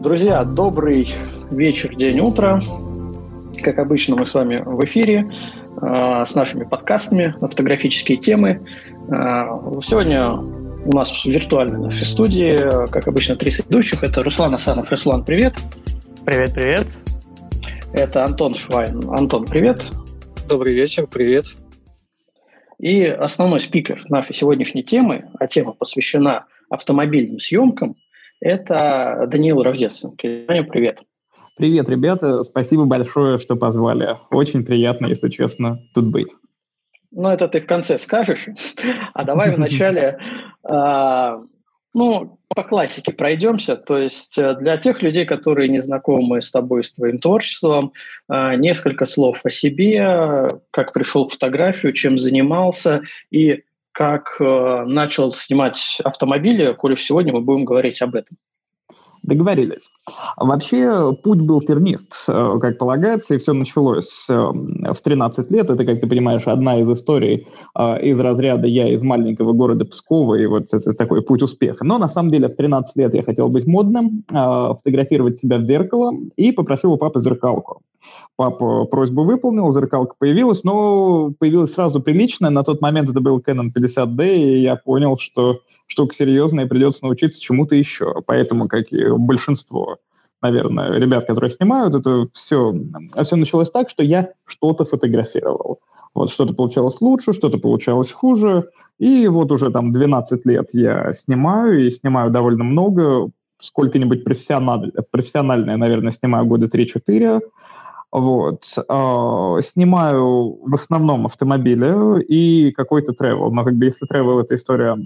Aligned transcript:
Друзья, 0.00 0.44
добрый 0.44 1.14
вечер, 1.50 1.94
день, 1.94 2.20
утро. 2.20 2.62
Как 3.62 3.78
обычно, 3.78 4.16
мы 4.16 4.24
с 4.24 4.32
вами 4.32 4.62
в 4.64 4.82
эфире 4.86 5.30
э, 5.76 6.22
с 6.24 6.34
нашими 6.34 6.64
подкастами 6.64 7.34
на 7.38 7.48
фотографические 7.48 8.16
темы. 8.16 8.66
Э, 9.08 9.44
сегодня 9.82 10.32
у 10.32 10.92
нас 10.94 11.12
в 11.12 11.26
виртуальной 11.26 11.78
нашей 11.78 12.06
студии, 12.06 12.88
как 12.88 13.08
обычно, 13.08 13.36
три 13.36 13.50
ведущих. 13.50 14.02
Это 14.02 14.22
Руслан 14.22 14.54
Асанов. 14.54 14.90
Руслан, 14.90 15.22
привет. 15.22 15.56
Привет, 16.24 16.54
привет. 16.54 16.86
Это 17.92 18.24
Антон 18.24 18.54
Швайн. 18.54 19.06
Антон, 19.10 19.44
привет. 19.44 19.84
Добрый 20.48 20.72
вечер, 20.72 21.08
привет. 21.08 21.44
И 22.78 23.04
основной 23.04 23.60
спикер 23.60 24.02
нашей 24.08 24.34
сегодняшней 24.34 24.82
темы, 24.82 25.26
а 25.38 25.46
тема 25.46 25.74
посвящена 25.74 26.46
автомобильным 26.70 27.38
съемкам, 27.38 27.96
это 28.40 29.26
Даниил 29.28 29.62
Равдецкий. 29.62 30.46
Даня, 30.46 30.64
привет. 30.64 31.02
Привет, 31.56 31.88
ребята. 31.90 32.42
Спасибо 32.42 32.86
большое, 32.86 33.38
что 33.38 33.54
позвали. 33.54 34.16
Очень 34.30 34.64
приятно, 34.64 35.06
если 35.06 35.28
честно, 35.28 35.78
тут 35.94 36.06
быть. 36.06 36.28
Ну, 37.10 37.28
это 37.28 37.48
ты 37.48 37.60
в 37.60 37.66
конце 37.66 37.98
скажешь. 37.98 38.46
А 39.12 39.24
давай 39.24 39.54
вначале, 39.54 40.18
а, 40.62 41.42
ну, 41.92 42.38
по 42.54 42.62
классике 42.62 43.12
пройдемся. 43.12 43.76
То 43.76 43.98
есть 43.98 44.38
э, 44.38 44.54
для 44.54 44.76
тех 44.76 45.02
людей, 45.02 45.26
которые 45.26 45.68
не 45.68 45.80
знакомы 45.80 46.40
с 46.40 46.50
тобой, 46.50 46.82
с 46.82 46.92
твоим 46.92 47.18
творчеством, 47.18 47.92
а, 48.28 48.56
несколько 48.56 49.04
слов 49.04 49.40
о 49.44 49.50
себе, 49.50 50.48
как 50.70 50.92
пришел 50.92 51.28
в 51.28 51.32
фотографию, 51.32 51.92
чем 51.92 52.16
занимался 52.16 53.02
и 53.30 53.64
как 53.92 54.36
э, 54.40 54.84
начал 54.86 55.32
снимать 55.32 56.00
автомобили, 56.04 56.72
коли 56.72 56.94
сегодня 56.94 57.32
мы 57.32 57.40
будем 57.40 57.64
говорить 57.64 58.00
об 58.02 58.14
этом. 58.14 58.36
Договорились. 59.22 59.88
Вообще, 60.36 61.14
путь 61.22 61.40
был 61.40 61.60
тернист, 61.60 62.14
э, 62.26 62.58
как 62.60 62.78
полагается, 62.78 63.34
и 63.34 63.38
все 63.38 63.52
началось 63.52 64.26
э, 64.30 64.34
в 64.34 64.96
13 65.02 65.50
лет. 65.50 65.68
Это, 65.68 65.84
как 65.84 66.00
ты 66.00 66.06
понимаешь, 66.06 66.46
одна 66.46 66.80
из 66.80 66.90
историй 66.90 67.46
э, 67.78 68.02
из 68.02 68.18
разряда 68.18 68.66
«я 68.66 68.92
из 68.92 69.02
маленького 69.02 69.52
города 69.52 69.84
Пскова», 69.84 70.36
и 70.36 70.46
вот 70.46 70.68
такой 70.96 71.22
путь 71.22 71.42
успеха. 71.42 71.84
Но 71.84 71.98
на 71.98 72.08
самом 72.08 72.30
деле 72.30 72.48
в 72.48 72.56
13 72.56 72.96
лет 72.96 73.14
я 73.14 73.22
хотел 73.22 73.48
быть 73.48 73.66
модным, 73.66 74.24
фотографировать 74.28 75.36
себя 75.36 75.58
в 75.58 75.64
зеркало, 75.64 76.12
и 76.36 76.52
попросил 76.52 76.92
у 76.92 76.96
папы 76.96 77.20
зеркалку. 77.20 77.82
Папа 78.36 78.84
просьбу 78.86 79.24
выполнил, 79.24 79.70
зеркалка 79.70 80.14
появилась, 80.18 80.64
но 80.64 81.30
появилась 81.38 81.74
сразу 81.74 82.00
приличная. 82.00 82.50
На 82.50 82.62
тот 82.62 82.80
момент 82.80 83.10
это 83.10 83.20
был 83.20 83.38
Canon 83.38 83.68
50D, 83.76 84.36
и 84.36 84.62
я 84.62 84.76
понял, 84.76 85.18
что 85.18 85.60
штука 85.90 86.14
серьезная, 86.14 86.64
и 86.64 86.68
придется 86.68 87.04
научиться 87.04 87.42
чему-то 87.42 87.74
еще. 87.74 88.22
Поэтому, 88.26 88.68
как 88.68 88.92
и 88.92 89.10
большинство, 89.10 89.98
наверное, 90.40 90.92
ребят, 90.92 91.26
которые 91.26 91.50
снимают, 91.50 91.94
это 91.94 92.28
все, 92.32 92.74
все 93.22 93.36
началось 93.36 93.70
так, 93.70 93.90
что 93.90 94.02
я 94.04 94.30
что-то 94.46 94.84
фотографировал. 94.84 95.80
Вот 96.14 96.30
что-то 96.30 96.54
получалось 96.54 97.00
лучше, 97.00 97.32
что-то 97.32 97.58
получалось 97.58 98.12
хуже. 98.12 98.70
И 98.98 99.26
вот 99.28 99.50
уже 99.50 99.70
там 99.70 99.92
12 99.92 100.46
лет 100.46 100.68
я 100.72 101.12
снимаю, 101.14 101.86
и 101.86 101.90
снимаю 101.90 102.30
довольно 102.30 102.64
много. 102.64 103.30
Сколько-нибудь 103.60 104.24
профессиональ... 104.24 104.92
профессиональное, 105.10 105.76
наверное, 105.76 106.12
снимаю 106.12 106.46
года 106.46 106.66
3-4. 106.66 107.40
Вот. 108.12 108.62
Э, 108.76 109.62
снимаю 109.62 110.58
в 110.64 110.74
основном 110.74 111.26
автомобили 111.26 112.22
и 112.22 112.72
какой-то 112.72 113.12
travel. 113.12 113.50
Но 113.50 113.64
как 113.64 113.74
бы 113.74 113.84
если 113.86 114.06
travel— 114.08 114.40
это 114.42 114.54
история 114.54 114.96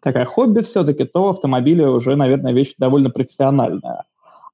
такая 0.00 0.24
хобби 0.24 0.60
все-таки, 0.60 1.04
то 1.04 1.30
автомобили 1.30 1.82
уже, 1.82 2.16
наверное, 2.16 2.52
вещь 2.52 2.74
довольно 2.78 3.10
профессиональная. 3.10 4.04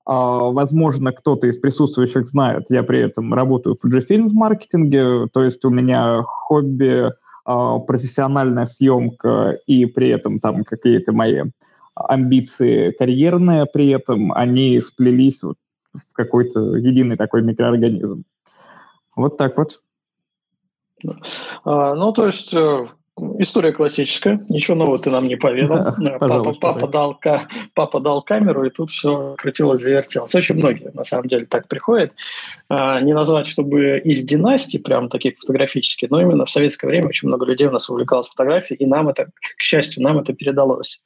Uh, 0.06 0.52
возможно, 0.52 1.12
кто-то 1.12 1.46
из 1.46 1.58
присутствующих 1.58 2.26
знает, 2.26 2.66
я 2.68 2.82
при 2.82 3.00
этом 3.00 3.32
работаю 3.32 3.74
в 3.74 3.86
Fujifilm 3.86 4.28
в 4.28 4.34
маркетинге, 4.34 5.28
то 5.32 5.42
есть 5.42 5.64
у 5.64 5.70
меня 5.70 6.22
хобби, 6.22 7.10
uh, 7.48 7.80
профессиональная 7.86 8.66
съемка 8.66 9.58
и 9.66 9.86
при 9.86 10.10
этом 10.10 10.40
там 10.40 10.64
какие-то 10.64 11.12
мои 11.12 11.44
амбиции 11.94 12.90
карьерные 12.90 13.66
при 13.66 13.88
этом, 13.90 14.32
они 14.32 14.78
сплелись 14.80 15.42
вот 15.42 15.56
в 15.94 16.12
какой-то 16.12 16.76
единый 16.76 17.16
такой 17.16 17.42
микроорганизм. 17.42 18.24
Вот 19.16 19.36
так 19.36 19.56
вот. 19.56 19.80
А, 21.64 21.94
ну, 21.94 22.12
то 22.12 22.26
есть 22.26 22.52
э, 22.54 22.86
История 23.38 23.72
классическая, 23.72 24.44
ничего 24.48 24.76
нового 24.76 24.98
ты 24.98 25.08
нам 25.08 25.28
не 25.28 25.36
поведал. 25.36 25.94
Да, 25.98 26.18
папа, 26.18 26.52
папа, 26.52 26.88
дал, 26.88 27.20
папа 27.72 28.00
дал 28.00 28.22
камеру, 28.22 28.64
и 28.64 28.70
тут 28.70 28.90
все 28.90 29.36
крутилось, 29.38 29.82
завертелось. 29.82 30.34
Очень 30.34 30.56
многие, 30.56 30.90
на 30.92 31.04
самом 31.04 31.28
деле, 31.28 31.46
так 31.46 31.68
приходят. 31.68 32.12
А, 32.68 33.00
не 33.00 33.12
назвать, 33.12 33.46
чтобы 33.46 34.00
из 34.04 34.24
династий, 34.24 34.80
прям 34.80 35.08
таких 35.08 35.38
фотографических, 35.38 36.10
но 36.10 36.20
именно 36.20 36.44
в 36.44 36.50
советское 36.50 36.88
время 36.88 37.06
очень 37.06 37.28
много 37.28 37.46
людей 37.46 37.68
у 37.68 37.70
нас 37.70 37.88
увлекалось 37.88 38.28
фотографией, 38.28 38.78
и 38.78 38.86
нам 38.86 39.08
это, 39.08 39.30
к 39.56 39.62
счастью, 39.62 40.02
нам 40.02 40.18
это 40.18 40.32
передалось. 40.32 41.00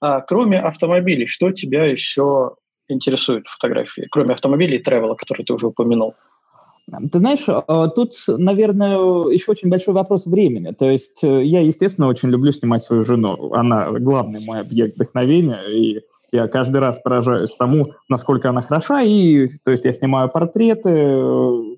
А, 0.00 0.20
кроме 0.20 0.60
автомобилей, 0.60 1.26
что 1.26 1.52
тебя 1.52 1.84
еще 1.84 2.56
интересует 2.86 3.46
в 3.46 3.52
фотографии? 3.52 4.06
Кроме 4.10 4.34
автомобилей 4.34 4.76
и 4.76 4.82
тревела, 4.82 5.14
который 5.14 5.44
ты 5.44 5.54
уже 5.54 5.68
упомянул. 5.68 6.14
Ты 7.10 7.18
знаешь, 7.18 7.44
а, 7.48 7.88
тут, 7.88 8.12
наверное, 8.28 8.96
еще 9.32 9.50
очень 9.50 9.68
большой 9.68 9.92
вопрос 9.92 10.24
времени. 10.24 10.72
То 10.72 10.88
есть 10.88 11.24
э, 11.24 11.44
я, 11.44 11.60
естественно, 11.60 12.06
очень 12.06 12.28
люблю 12.28 12.52
снимать 12.52 12.84
свою 12.84 13.04
жену. 13.04 13.52
Она 13.54 13.90
главный 13.90 14.38
мой 14.38 14.60
объект 14.60 14.94
вдохновения, 14.94 15.62
и 15.68 16.02
я 16.30 16.46
каждый 16.46 16.80
раз 16.80 17.00
поражаюсь 17.00 17.54
тому, 17.56 17.92
насколько 18.08 18.50
она 18.50 18.62
хороша. 18.62 19.02
И, 19.02 19.48
то 19.64 19.72
есть 19.72 19.84
я 19.84 19.92
снимаю 19.92 20.28
портреты, 20.28 20.90
э, 20.90 21.76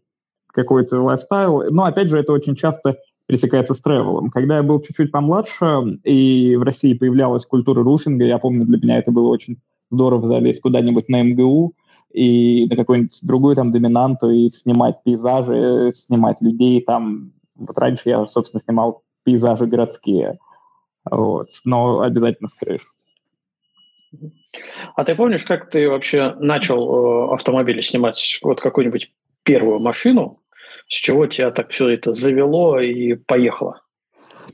какой-то 0.52 1.00
лайфстайл. 1.00 1.70
Но, 1.70 1.84
опять 1.84 2.10
же, 2.10 2.18
это 2.18 2.32
очень 2.32 2.54
часто 2.54 2.98
пересекается 3.26 3.74
с 3.74 3.80
тревелом. 3.80 4.30
Когда 4.30 4.56
я 4.56 4.62
был 4.62 4.80
чуть-чуть 4.80 5.12
помладше, 5.12 5.98
и 6.04 6.56
в 6.56 6.62
России 6.62 6.94
появлялась 6.94 7.46
культура 7.46 7.82
руфинга, 7.82 8.24
я 8.24 8.38
помню, 8.38 8.66
для 8.66 8.78
меня 8.78 8.98
это 8.98 9.10
было 9.10 9.28
очень 9.28 9.58
здорово 9.90 10.28
залезть 10.28 10.60
куда-нибудь 10.60 11.08
на 11.08 11.22
МГУ, 11.22 11.74
и 12.12 12.66
на 12.68 12.76
какую-нибудь 12.76 13.18
другую 13.22 13.56
там 13.56 13.72
доминанту 13.72 14.30
и 14.30 14.50
снимать 14.50 15.02
пейзажи, 15.04 15.92
снимать 15.94 16.40
людей 16.40 16.80
там. 16.80 17.32
Вот 17.54 17.76
раньше 17.78 18.08
я, 18.08 18.26
собственно, 18.26 18.60
снимал 18.62 19.02
пейзажи 19.24 19.66
городские, 19.66 20.38
вот, 21.10 21.48
но 21.64 22.00
обязательно 22.00 22.48
с 22.48 22.54
крыш. 22.54 22.82
А 24.96 25.04
ты 25.04 25.14
помнишь, 25.14 25.44
как 25.44 25.70
ты 25.70 25.88
вообще 25.88 26.34
начал 26.38 27.30
э, 27.30 27.34
автомобили 27.34 27.82
снимать? 27.82 28.38
Вот 28.42 28.60
какую-нибудь 28.60 29.12
первую 29.42 29.80
машину, 29.80 30.40
с 30.86 30.94
чего 30.94 31.26
тебя 31.26 31.50
так 31.50 31.70
все 31.70 31.88
это 31.88 32.14
завело 32.14 32.80
и 32.80 33.14
поехало? 33.14 33.82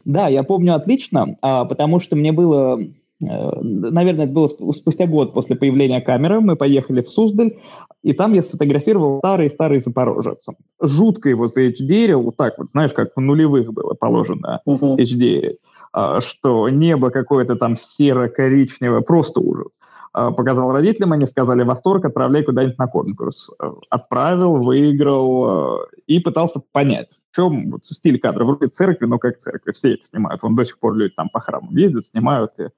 Да, 0.05 0.27
я 0.29 0.43
помню 0.43 0.75
отлично, 0.75 1.37
а, 1.41 1.65
потому 1.65 2.01
что 2.01 2.17
мне 2.17 2.33
было 2.33 2.81
Э, 2.81 3.04
наверное, 3.25 4.25
это 4.25 4.35
было 4.35 4.49
спустя 4.49 5.07
год 5.07 5.35
после 5.35 5.57
появления 5.57 6.01
камеры. 6.01 6.41
Мы 6.41 6.57
поехали 6.57 7.03
в 7.03 7.11
Суздаль, 7.11 7.59
и 8.03 8.13
там 8.13 8.35
я 8.35 8.43
сфотографировал 8.43 9.19
старый-старый 9.19 9.81
Запорожец. 9.81 10.47
Жутко 10.81 11.29
его 11.29 11.47
за 11.47 11.69
HDR, 11.69 12.17
вот 12.17 12.37
так 12.37 12.59
вот, 12.59 12.71
знаешь, 12.71 12.93
как 12.93 13.11
в 13.17 13.21
нулевых 13.21 13.73
было 13.73 13.95
положено 13.95 14.61
uh-huh. 14.67 14.97
HDR, 14.99 15.57
а, 15.93 16.21
что 16.21 16.69
небо 16.69 17.11
какое-то 17.11 17.57
там 17.57 17.77
серо-коричневое, 17.77 19.01
просто 19.01 19.41
ужас. 19.41 19.73
А, 20.15 20.31
показал 20.31 20.71
родителям, 20.71 21.13
они 21.13 21.27
сказали, 21.27 21.65
восторг, 21.65 22.05
отправляй 22.05 22.45
куда-нибудь 22.45 22.79
на 22.79 22.87
конкурс. 22.87 23.51
Отправил, 23.91 24.59
выиграл 24.63 25.81
э, 25.81 25.87
и 26.07 26.21
пытался 26.21 26.63
понять, 26.73 27.09
в 27.33 27.37
чем 27.37 27.73
вот 27.73 27.85
стиль 27.85 28.21
кадра. 28.21 28.45
Вроде 28.45 28.69
церкви, 28.69 29.07
но 29.07 29.19
как 29.19 29.39
церкви, 29.39 29.73
все 29.73 29.95
их 29.95 30.05
снимают. 30.05 30.45
Он 30.45 30.55
до 30.55 30.65
сих 30.65 30.79
пор 30.79 30.95
люди 30.95 31.15
там 31.17 31.29
по 31.31 31.41
храмам 31.41 31.77
ездят, 31.77 32.05
снимают 32.05 32.53
и 32.61 32.69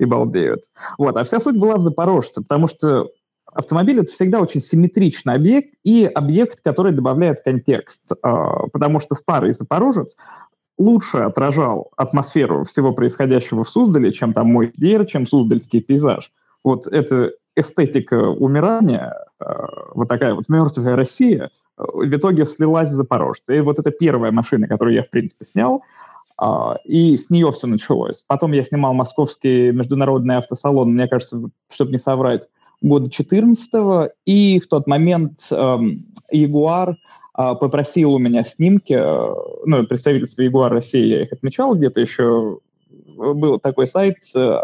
и 0.00 0.04
балдеют. 0.04 0.64
Вот. 0.98 1.16
А 1.16 1.24
вся 1.24 1.40
суть 1.40 1.58
была 1.58 1.76
в 1.76 1.82
Запорожце, 1.82 2.42
потому 2.42 2.68
что 2.68 3.10
автомобиль— 3.46 4.00
это 4.00 4.10
всегда 4.12 4.40
очень 4.40 4.60
симметричный 4.60 5.34
объект 5.34 5.74
и 5.84 6.06
объект, 6.06 6.60
который 6.62 6.92
добавляет 6.92 7.42
контекст, 7.42 8.12
а, 8.22 8.66
потому 8.68 9.00
что 9.00 9.14
старый 9.14 9.52
Запорожец 9.52 10.16
лучше 10.78 11.18
отражал 11.18 11.90
атмосферу 11.96 12.64
всего 12.64 12.92
происходящего 12.92 13.64
в 13.64 13.68
Суздале, 13.68 14.12
чем 14.12 14.32
там 14.32 14.48
мой 14.48 14.72
дер, 14.76 15.04
чем 15.04 15.26
суздальский 15.26 15.80
пейзаж. 15.80 16.32
Вот 16.64 16.86
эта 16.86 17.32
эстетика 17.56 18.28
умирания, 18.30 19.14
а, 19.38 19.66
вот 19.94 20.08
такая 20.08 20.34
вот 20.34 20.48
мертвая 20.48 20.96
Россия, 20.96 21.50
в 21.76 22.14
итоге 22.14 22.44
слилась 22.44 22.90
в 22.90 22.94
Запорожце. 22.94 23.56
И 23.56 23.60
вот 23.60 23.78
это 23.78 23.90
первая 23.90 24.32
машина, 24.32 24.68
которую 24.68 24.94
я, 24.94 25.02
в 25.02 25.10
принципе, 25.10 25.46
снял, 25.46 25.82
и 26.84 27.16
с 27.16 27.28
нее 27.28 27.52
все 27.52 27.66
началось. 27.66 28.24
Потом 28.26 28.52
я 28.52 28.62
снимал 28.62 28.94
московский 28.94 29.72
международный 29.72 30.38
автосалон, 30.38 30.94
мне 30.94 31.06
кажется, 31.06 31.50
чтобы 31.68 31.92
не 31.92 31.98
соврать, 31.98 32.48
года 32.82 33.10
14 33.10 34.12
и 34.26 34.60
в 34.60 34.68
тот 34.68 34.86
момент 34.86 35.48
эм, 35.50 36.06
Ягуар 36.30 36.90
э, 36.90 36.94
попросил 37.60 38.14
у 38.14 38.18
меня 38.18 38.44
снимки, 38.44 38.94
э, 38.94 39.34
ну, 39.66 39.86
представительство 39.86 40.42
Ягуар 40.42 40.72
России, 40.72 41.06
я 41.06 41.22
их 41.22 41.32
отмечал 41.32 41.74
где-то 41.74 42.00
еще, 42.00 42.58
был 43.16 43.58
такой 43.58 43.86
сайт, 43.86 44.16
э, 44.34 44.58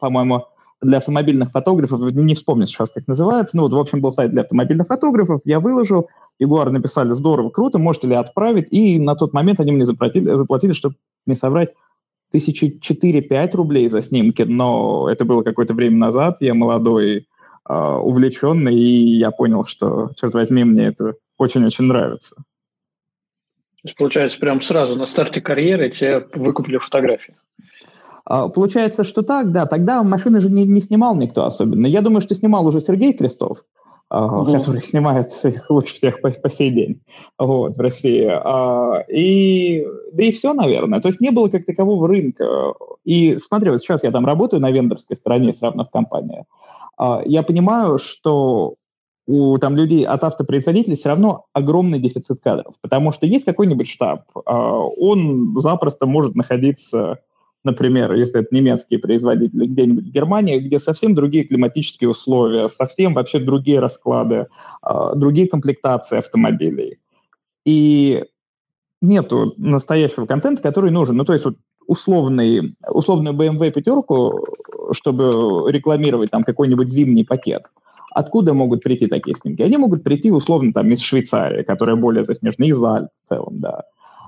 по-моему, 0.00 0.46
для 0.80 0.98
автомобильных 0.98 1.52
фотографов, 1.52 2.00
не 2.00 2.34
вспомню 2.34 2.66
сейчас, 2.66 2.90
как 2.90 3.06
называется, 3.06 3.56
ну 3.56 3.64
вот, 3.64 3.72
в 3.72 3.78
общем, 3.78 4.00
был 4.00 4.12
сайт 4.12 4.32
для 4.32 4.42
автомобильных 4.42 4.88
фотографов, 4.88 5.40
я 5.44 5.60
выложил, 5.60 6.08
Ягуар 6.42 6.70
написали, 6.70 7.12
здорово, 7.14 7.50
круто, 7.50 7.78
можете 7.78 8.08
ли 8.08 8.14
отправить, 8.14 8.68
и 8.70 8.98
на 8.98 9.14
тот 9.14 9.32
момент 9.32 9.60
они 9.60 9.72
мне 9.72 9.84
заплатили, 9.84 10.36
заплатили 10.36 10.72
чтобы 10.72 10.96
не 11.26 11.36
соврать, 11.36 11.70
тысячи 12.32 12.78
четыре-пять 12.80 13.54
рублей 13.54 13.88
за 13.88 14.02
снимки, 14.02 14.42
но 14.42 15.08
это 15.08 15.24
было 15.24 15.42
какое-то 15.42 15.74
время 15.74 15.98
назад, 15.98 16.38
я 16.40 16.54
молодой, 16.54 17.26
э, 17.68 17.74
увлеченный, 17.74 18.74
и 18.74 19.16
я 19.16 19.30
понял, 19.30 19.64
что, 19.64 20.10
черт 20.16 20.34
возьми, 20.34 20.64
мне 20.64 20.86
это 20.86 21.14
очень-очень 21.38 21.84
нравится. 21.84 22.34
То 22.36 23.88
есть, 23.88 23.96
получается, 23.96 24.38
прям 24.38 24.60
сразу 24.60 24.96
на 24.96 25.06
старте 25.06 25.40
карьеры 25.40 25.90
тебе 25.90 26.26
выкупили 26.34 26.78
фотографии? 26.78 27.34
А, 28.24 28.48
получается, 28.48 29.04
что 29.04 29.22
так, 29.22 29.50
да. 29.50 29.66
Тогда 29.66 30.02
машины 30.02 30.40
же 30.40 30.50
не, 30.50 30.64
не 30.64 30.80
снимал 30.80 31.16
никто 31.16 31.44
особенно. 31.44 31.86
Я 31.86 32.00
думаю, 32.00 32.20
что 32.20 32.34
снимал 32.34 32.66
уже 32.66 32.80
Сергей 32.80 33.12
Крестов, 33.12 33.64
угу. 34.12 34.52
который 34.52 34.82
снимает 34.82 35.32
их 35.44 35.68
лучше 35.70 35.94
всех 35.94 36.20
по, 36.20 36.30
по 36.30 36.50
сей 36.50 36.70
день 36.70 37.00
вот, 37.38 37.76
в 37.76 37.80
России. 37.80 38.28
А, 38.28 39.04
и, 39.08 39.86
да 40.12 40.24
и 40.24 40.32
все, 40.32 40.52
наверное. 40.52 41.00
То 41.00 41.08
есть 41.08 41.20
не 41.20 41.30
было 41.30 41.48
как 41.48 41.64
такового 41.64 42.06
рынка. 42.06 42.74
И 43.04 43.36
смотри, 43.36 43.70
вот 43.70 43.80
сейчас 43.80 44.04
я 44.04 44.10
там 44.10 44.26
работаю 44.26 44.60
на 44.60 44.70
вендорской 44.70 45.16
стороне, 45.16 45.52
сравненно 45.52 45.84
в 45.84 45.90
компании. 45.90 46.44
Я 47.24 47.42
понимаю, 47.42 47.98
что 47.98 48.74
у 49.26 49.56
там 49.58 49.76
людей 49.76 50.04
от 50.04 50.22
автопроизводителей 50.24 50.96
все 50.96 51.08
равно 51.08 51.46
огромный 51.52 51.98
дефицит 51.98 52.40
кадров, 52.40 52.74
потому 52.80 53.12
что 53.12 53.26
есть 53.26 53.44
какой-нибудь 53.44 53.88
штаб, 53.88 54.24
он 54.44 55.58
запросто 55.58 56.06
может 56.06 56.34
находиться 56.34 57.20
например, 57.64 58.12
если 58.14 58.40
это 58.40 58.54
немецкие 58.54 58.98
производители, 58.98 59.66
где-нибудь 59.66 60.06
в 60.06 60.10
Германии, 60.10 60.58
где 60.58 60.78
совсем 60.78 61.14
другие 61.14 61.44
климатические 61.44 62.10
условия, 62.10 62.68
совсем 62.68 63.14
вообще 63.14 63.38
другие 63.38 63.80
расклады, 63.80 64.46
э, 64.86 65.12
другие 65.16 65.48
комплектации 65.48 66.18
автомобилей. 66.18 66.98
И 67.64 68.24
нету 69.00 69.54
настоящего 69.56 70.26
контента, 70.26 70.62
который 70.62 70.90
нужен. 70.90 71.16
Ну, 71.16 71.24
то 71.24 71.32
есть 71.32 71.44
вот 71.44 71.56
условный, 71.86 72.74
условную 72.88 73.36
BMW 73.36 73.70
пятерку, 73.70 74.44
чтобы 74.92 75.70
рекламировать 75.70 76.30
там 76.30 76.42
какой-нибудь 76.42 76.88
зимний 76.88 77.24
пакет, 77.24 77.64
откуда 78.12 78.54
могут 78.54 78.82
прийти 78.82 79.06
такие 79.06 79.36
снимки? 79.36 79.62
Они 79.62 79.76
могут 79.76 80.04
прийти 80.04 80.30
условно 80.30 80.72
там 80.72 80.90
из 80.90 81.00
Швейцарии, 81.00 81.62
которая 81.62 81.96
более 81.96 82.24
заснежена, 82.24 82.66
из 82.66 82.82
Альп 82.82 83.08
в 83.24 83.28
целом, 83.28 83.60
да. 83.60 83.82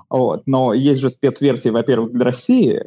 Вот. 0.09 0.43
Но 0.45 0.73
есть 0.73 1.01
же 1.01 1.09
спецверсии, 1.09 1.69
во-первых, 1.69 2.11
для 2.11 2.25
России, 2.25 2.83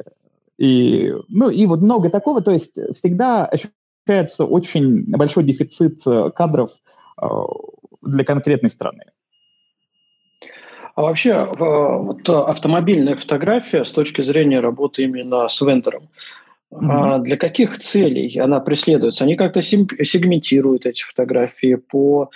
и, 0.59 1.13
ну, 1.29 1.49
и 1.49 1.65
вот 1.65 1.81
много 1.81 2.09
такого, 2.09 2.41
то 2.41 2.51
есть 2.51 2.77
всегда 2.93 3.45
ощущается 3.45 4.43
очень 4.43 5.05
большой 5.07 5.45
дефицит 5.45 6.05
э, 6.05 6.31
кадров 6.35 6.71
э, 7.21 7.25
для 8.01 8.25
конкретной 8.25 8.69
страны. 8.69 9.05
А 10.95 11.01
вообще, 11.01 11.29
э, 11.29 11.45
вот 11.57 12.27
автомобильная 12.27 13.15
фотография 13.15 13.85
с 13.85 13.91
точки 13.93 14.21
зрения 14.21 14.59
работы 14.59 15.03
именно 15.03 15.47
с 15.47 15.61
вендором, 15.61 16.09
Mm-hmm. 16.71 17.19
Для 17.21 17.37
каких 17.37 17.79
целей 17.79 18.37
она 18.37 18.59
преследуется? 18.59 19.23
Они 19.23 19.35
как-то 19.35 19.61
сегментируют 19.61 20.85
эти 20.85 21.01
фотографии 21.01 21.75
по, 21.75 22.29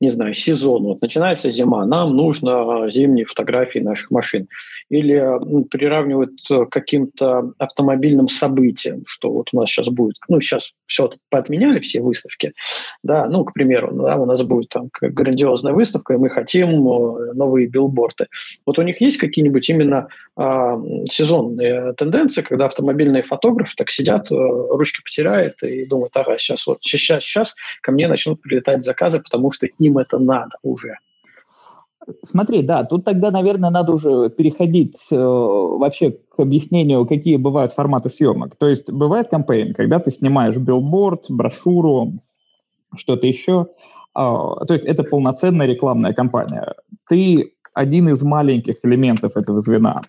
не 0.00 0.10
знаю, 0.10 0.32
сезону. 0.32 0.90
Вот 0.90 1.02
начинается 1.02 1.50
зима, 1.50 1.84
нам 1.86 2.14
нужно 2.14 2.88
зимние 2.90 3.24
фотографии 3.24 3.80
наших 3.80 4.12
машин. 4.12 4.46
Или 4.90 5.18
ну, 5.18 5.64
приравнивают 5.64 6.32
к 6.48 6.66
каким-то 6.66 7.52
автомобильным 7.58 8.28
событиям, 8.28 9.02
что 9.06 9.32
вот 9.32 9.48
у 9.52 9.58
нас 9.58 9.68
сейчас 9.68 9.88
будет, 9.88 10.16
ну, 10.28 10.40
сейчас 10.40 10.72
все 10.86 11.10
поотменяли, 11.28 11.80
все 11.80 12.00
выставки, 12.00 12.52
да, 13.02 13.26
ну, 13.26 13.44
к 13.44 13.52
примеру, 13.52 13.92
да, 13.92 14.16
у 14.16 14.26
нас 14.26 14.42
будет 14.42 14.68
там 14.68 14.88
грандиозная 15.00 15.72
выставка, 15.72 16.14
и 16.14 16.16
мы 16.16 16.30
хотим 16.30 16.68
э, 16.88 17.32
новые 17.34 17.66
билборды. 17.66 18.26
Вот 18.66 18.78
у 18.78 18.82
них 18.82 19.00
есть 19.00 19.18
какие-нибудь 19.18 19.68
именно 19.68 20.08
э, 20.36 20.42
сезонные 21.10 21.92
тенденции, 21.94 22.42
когда 22.42 22.66
автомобильные 22.66 23.22
фотографы 23.22 23.79
так 23.80 23.90
сидят, 23.90 24.30
э, 24.30 24.34
ручки 24.34 25.02
потеряют 25.02 25.54
и 25.62 25.88
думают, 25.88 26.14
ага, 26.14 26.36
сейчас 26.36 26.66
вот 26.66 26.78
сейчас, 26.82 27.24
сейчас 27.24 27.56
ко 27.80 27.92
мне 27.92 28.08
начнут 28.08 28.42
прилетать 28.42 28.82
заказы, 28.82 29.20
потому 29.20 29.52
что 29.52 29.64
им 29.64 29.96
это 29.96 30.18
надо 30.18 30.58
уже. 30.62 30.98
Смотри, 32.22 32.60
да, 32.60 32.84
тут 32.84 33.06
тогда, 33.06 33.30
наверное, 33.30 33.70
надо 33.70 33.92
уже 33.92 34.28
переходить 34.28 34.98
э, 35.10 35.16
вообще 35.16 36.10
к 36.10 36.40
объяснению, 36.40 37.06
какие 37.06 37.36
бывают 37.36 37.72
форматы 37.72 38.10
съемок. 38.10 38.56
То 38.56 38.68
есть 38.68 38.90
бывает 38.90 39.28
кампейн, 39.28 39.72
когда 39.72 39.98
ты 39.98 40.10
снимаешь 40.10 40.56
билборд, 40.58 41.30
брошюру, 41.30 42.12
что-то 42.94 43.26
еще. 43.26 43.68
Э, 44.14 44.20
то 44.68 44.72
есть 44.72 44.84
это 44.84 45.04
полноценная 45.04 45.66
рекламная 45.66 46.12
кампания. 46.12 46.74
Ты 47.08 47.54
один 47.72 48.10
из 48.10 48.22
маленьких 48.22 48.76
элементов 48.82 49.38
этого 49.38 49.60
звена. 49.60 50.02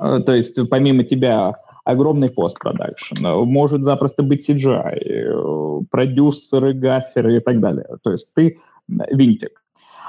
Э, 0.00 0.20
то 0.24 0.34
есть 0.34 0.58
помимо 0.70 1.04
тебя 1.04 1.56
огромный 1.84 2.30
постпродакшн, 2.30 3.26
может 3.26 3.84
запросто 3.84 4.22
быть 4.22 4.48
CGI, 4.48 4.98
э, 4.98 5.80
продюсеры, 5.90 6.74
гаферы 6.74 7.36
и 7.36 7.40
так 7.40 7.60
далее. 7.60 7.86
То 8.02 8.12
есть 8.12 8.32
ты 8.34 8.58
винтик. 8.88 9.62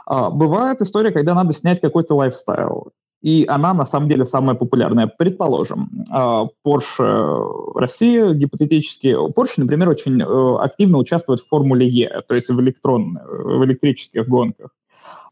А, 0.05 0.29
бывает 0.29 0.81
история, 0.81 1.11
когда 1.11 1.33
надо 1.33 1.53
снять 1.53 1.79
какой-то 1.81 2.15
lifestyle, 2.15 2.91
и 3.21 3.45
она 3.47 3.73
на 3.73 3.85
самом 3.85 4.09
деле 4.09 4.25
самая 4.25 4.55
популярная. 4.55 5.07
Предположим, 5.07 5.89
а, 6.11 6.45
Porsche 6.65 7.73
Россия, 7.75 8.33
гипотетически, 8.33 9.15
Porsche, 9.31 9.53
например, 9.57 9.89
очень 9.89 10.21
э, 10.21 10.57
активно 10.59 10.97
участвует 10.97 11.39
в 11.39 11.47
Формуле 11.47 11.87
Е, 11.87 12.21
то 12.27 12.35
есть 12.35 12.49
в, 12.49 12.59
электрон, 12.59 13.17
в 13.25 13.63
электрических 13.63 14.27
гонках. 14.27 14.71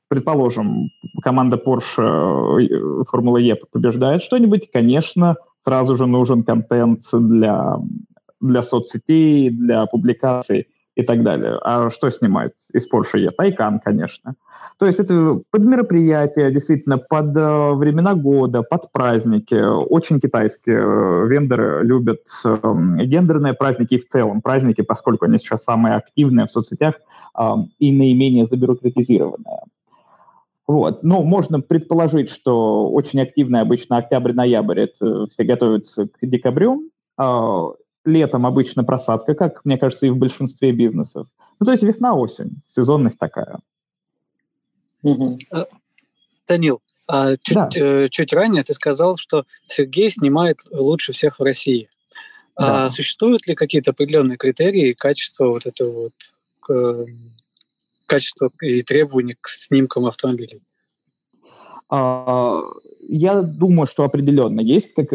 Предположим, 0.07 0.89
команда 1.21 1.57
Porsche 1.57 2.61
э, 2.61 3.03
Формула 3.09 3.37
Е 3.37 3.55
побеждает 3.55 4.21
что-нибудь, 4.21 4.71
конечно, 4.71 5.35
сразу 5.63 5.95
же 5.95 6.05
нужен 6.05 6.43
контент 6.43 7.03
для, 7.13 7.77
для 8.39 8.63
соцсетей, 8.63 9.49
для 9.49 9.85
публикаций 9.85 10.67
и 10.95 11.03
так 11.03 11.23
далее. 11.23 11.57
А 11.63 11.89
что 11.89 12.09
снимать 12.09 12.53
из 12.73 12.87
Porsche 12.91 13.19
E? 13.19 13.31
Тайкан, 13.31 13.79
конечно. 13.79 14.35
То 14.77 14.85
есть 14.85 14.99
это 14.99 15.41
под 15.51 15.63
мероприятия, 15.63 16.51
действительно, 16.51 16.97
под 16.97 17.35
э, 17.37 17.71
времена 17.73 18.15
года, 18.15 18.61
под 18.63 18.91
праздники. 18.91 19.53
Очень 19.53 20.19
китайские 20.19 20.79
э, 20.79 21.27
вендоры 21.27 21.83
любят 21.83 22.21
э, 22.45 22.57
гендерные 23.05 23.53
праздники 23.53 23.95
и 23.95 23.99
в 23.99 24.07
целом 24.07 24.41
праздники, 24.41 24.81
поскольку 24.81 25.25
они 25.25 25.37
сейчас 25.37 25.63
самые 25.63 25.95
активные 25.95 26.47
в 26.47 26.51
соцсетях 26.51 26.95
э, 27.37 27.43
и 27.79 27.91
наименее 27.91 28.45
забюрократизированные. 28.47 29.61
Вот. 30.67 31.03
Ну, 31.03 31.23
можно 31.23 31.59
предположить, 31.59 32.29
что 32.29 32.89
очень 32.89 33.21
активно 33.21 33.61
обычно 33.61 33.97
октябрь-ноябрь, 33.97 34.79
это 34.79 35.27
все 35.27 35.43
готовятся 35.43 36.07
к 36.07 36.17
декабрю. 36.21 36.89
А 37.17 37.71
летом 38.05 38.45
обычно 38.45 38.83
просадка, 38.83 39.35
как, 39.35 39.65
мне 39.65 39.77
кажется, 39.77 40.07
и 40.07 40.09
в 40.09 40.17
большинстве 40.17 40.71
бизнесов. 40.71 41.27
Ну, 41.59 41.65
то 41.65 41.71
есть 41.71 41.83
весна-осень, 41.83 42.61
сезонность 42.65 43.19
такая. 43.19 43.59
Угу. 45.03 45.37
Данил, 46.47 46.81
а 47.07 47.35
чуть, 47.37 47.55
да. 47.55 47.69
э, 47.75 48.07
чуть 48.09 48.33
ранее 48.33 48.63
ты 48.63 48.73
сказал, 48.73 49.17
что 49.17 49.45
Сергей 49.67 50.09
снимает 50.09 50.59
лучше 50.71 51.13
всех 51.13 51.39
в 51.39 51.43
России. 51.43 51.89
А 52.55 52.61
да. 52.61 52.85
А 52.85 52.89
существуют 52.89 53.47
ли 53.47 53.55
какие-то 53.55 53.91
определенные 53.91 54.37
критерии 54.37 54.93
качества 54.93 55.47
вот 55.47 55.65
этого 55.65 56.09
вот 56.09 56.13
э, 56.69 57.05
качества 58.11 58.49
и 58.61 58.81
требований 58.81 59.35
к 59.39 59.47
снимкам 59.47 60.05
автомобилей? 60.05 60.61
А, 61.89 62.61
я 63.07 63.41
думаю, 63.41 63.87
что 63.87 64.03
определенно 64.03 64.59
есть. 64.59 64.93
Как, 64.93 65.11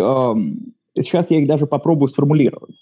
сейчас 0.94 1.30
я 1.30 1.38
их 1.38 1.46
даже 1.46 1.66
попробую 1.66 2.08
сформулировать. 2.08 2.76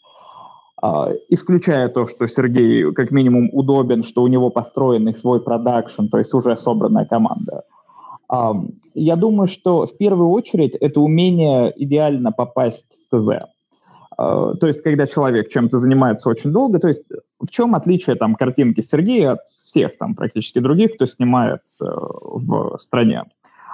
А, 0.81 1.11
исключая 1.29 1.89
то, 1.89 2.07
что 2.07 2.29
Сергей 2.29 2.93
как 2.93 3.11
минимум 3.11 3.51
удобен, 3.53 4.05
что 4.05 4.23
у 4.23 4.29
него 4.29 4.51
построенный 4.51 5.15
свой 5.15 5.41
продакшн, 5.41 6.07
то 6.07 6.19
есть 6.19 6.35
уже 6.35 6.57
собранная 6.57 7.07
команда. 7.07 7.65
Я 8.95 9.17
думаю, 9.17 9.49
что 9.49 9.87
в 9.87 9.97
первую 9.97 10.31
очередь 10.31 10.75
это 10.81 11.01
умение 11.01 11.73
идеально 11.77 12.33
попасть 12.33 12.99
в 13.11 13.21
ТЗ. 13.21 13.54
А, 14.17 14.55
то 14.55 14.67
есть, 14.67 14.83
когда 14.83 15.07
человек 15.07 15.49
чем-то 15.49 15.79
занимается 15.79 16.29
очень 16.29 16.53
долго, 16.53 16.79
то 16.79 16.89
есть 16.89 17.11
в 17.41 17.49
чем 17.51 17.75
отличие 17.75 18.17
там 18.17 18.35
картинки 18.35 18.81
Сергея 18.81 19.33
от 19.33 19.43
всех 19.45 19.99
там 19.99 20.15
практически 20.15 20.59
других, 20.59 20.95
кто 20.95 21.07
снимает 21.07 21.63
э, 21.81 21.85
в 21.85 22.77
стране? 22.79 23.25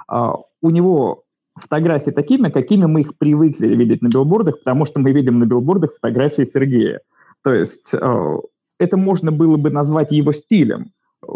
А, 0.07 0.35
у 0.61 0.69
него 0.69 1.23
фотографии 1.55 2.11
такими, 2.11 2.49
какими 2.49 2.85
мы 2.85 3.01
их 3.01 3.17
привыкли 3.17 3.67
видеть 3.67 4.01
на 4.01 4.07
билбордах, 4.07 4.59
потому 4.59 4.85
что 4.85 4.99
мы 4.99 5.11
видим 5.11 5.39
на 5.39 5.45
билбордах 5.45 5.93
фотографии 5.95 6.49
Сергея. 6.51 7.01
То 7.43 7.53
есть 7.53 7.93
э, 7.93 8.37
это 8.79 8.97
можно 8.97 9.31
было 9.31 9.57
бы 9.57 9.69
назвать 9.69 10.11
его 10.11 10.33
стилем 10.33 10.91
э, 11.23 11.27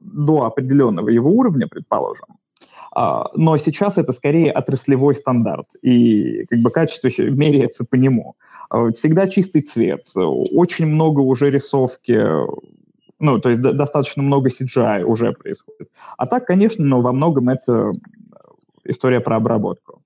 до 0.00 0.44
определенного 0.44 1.08
его 1.10 1.30
уровня, 1.30 1.66
предположим. 1.68 2.26
А, 2.94 3.30
но 3.34 3.56
сейчас 3.56 3.98
это 3.98 4.12
скорее 4.12 4.52
отраслевой 4.52 5.14
стандарт, 5.16 5.66
и 5.82 6.44
как 6.44 6.60
бы 6.60 6.70
качество 6.70 7.08
меряется 7.18 7.84
по 7.84 7.96
нему. 7.96 8.36
А, 8.70 8.90
всегда 8.92 9.28
чистый 9.28 9.62
цвет, 9.62 10.06
очень 10.14 10.86
много 10.86 11.20
уже 11.20 11.50
рисовки, 11.50 12.20
ну, 13.18 13.40
то 13.40 13.48
есть 13.48 13.60
достаточно 13.60 14.22
много 14.22 14.48
CGI 14.48 15.02
уже 15.02 15.32
происходит. 15.32 15.90
А 16.16 16.26
так, 16.26 16.46
конечно, 16.46 16.84
но 16.84 17.00
во 17.00 17.12
многом 17.12 17.48
это 17.48 17.92
история 18.84 19.20
про 19.20 19.36
обработку. 19.36 20.02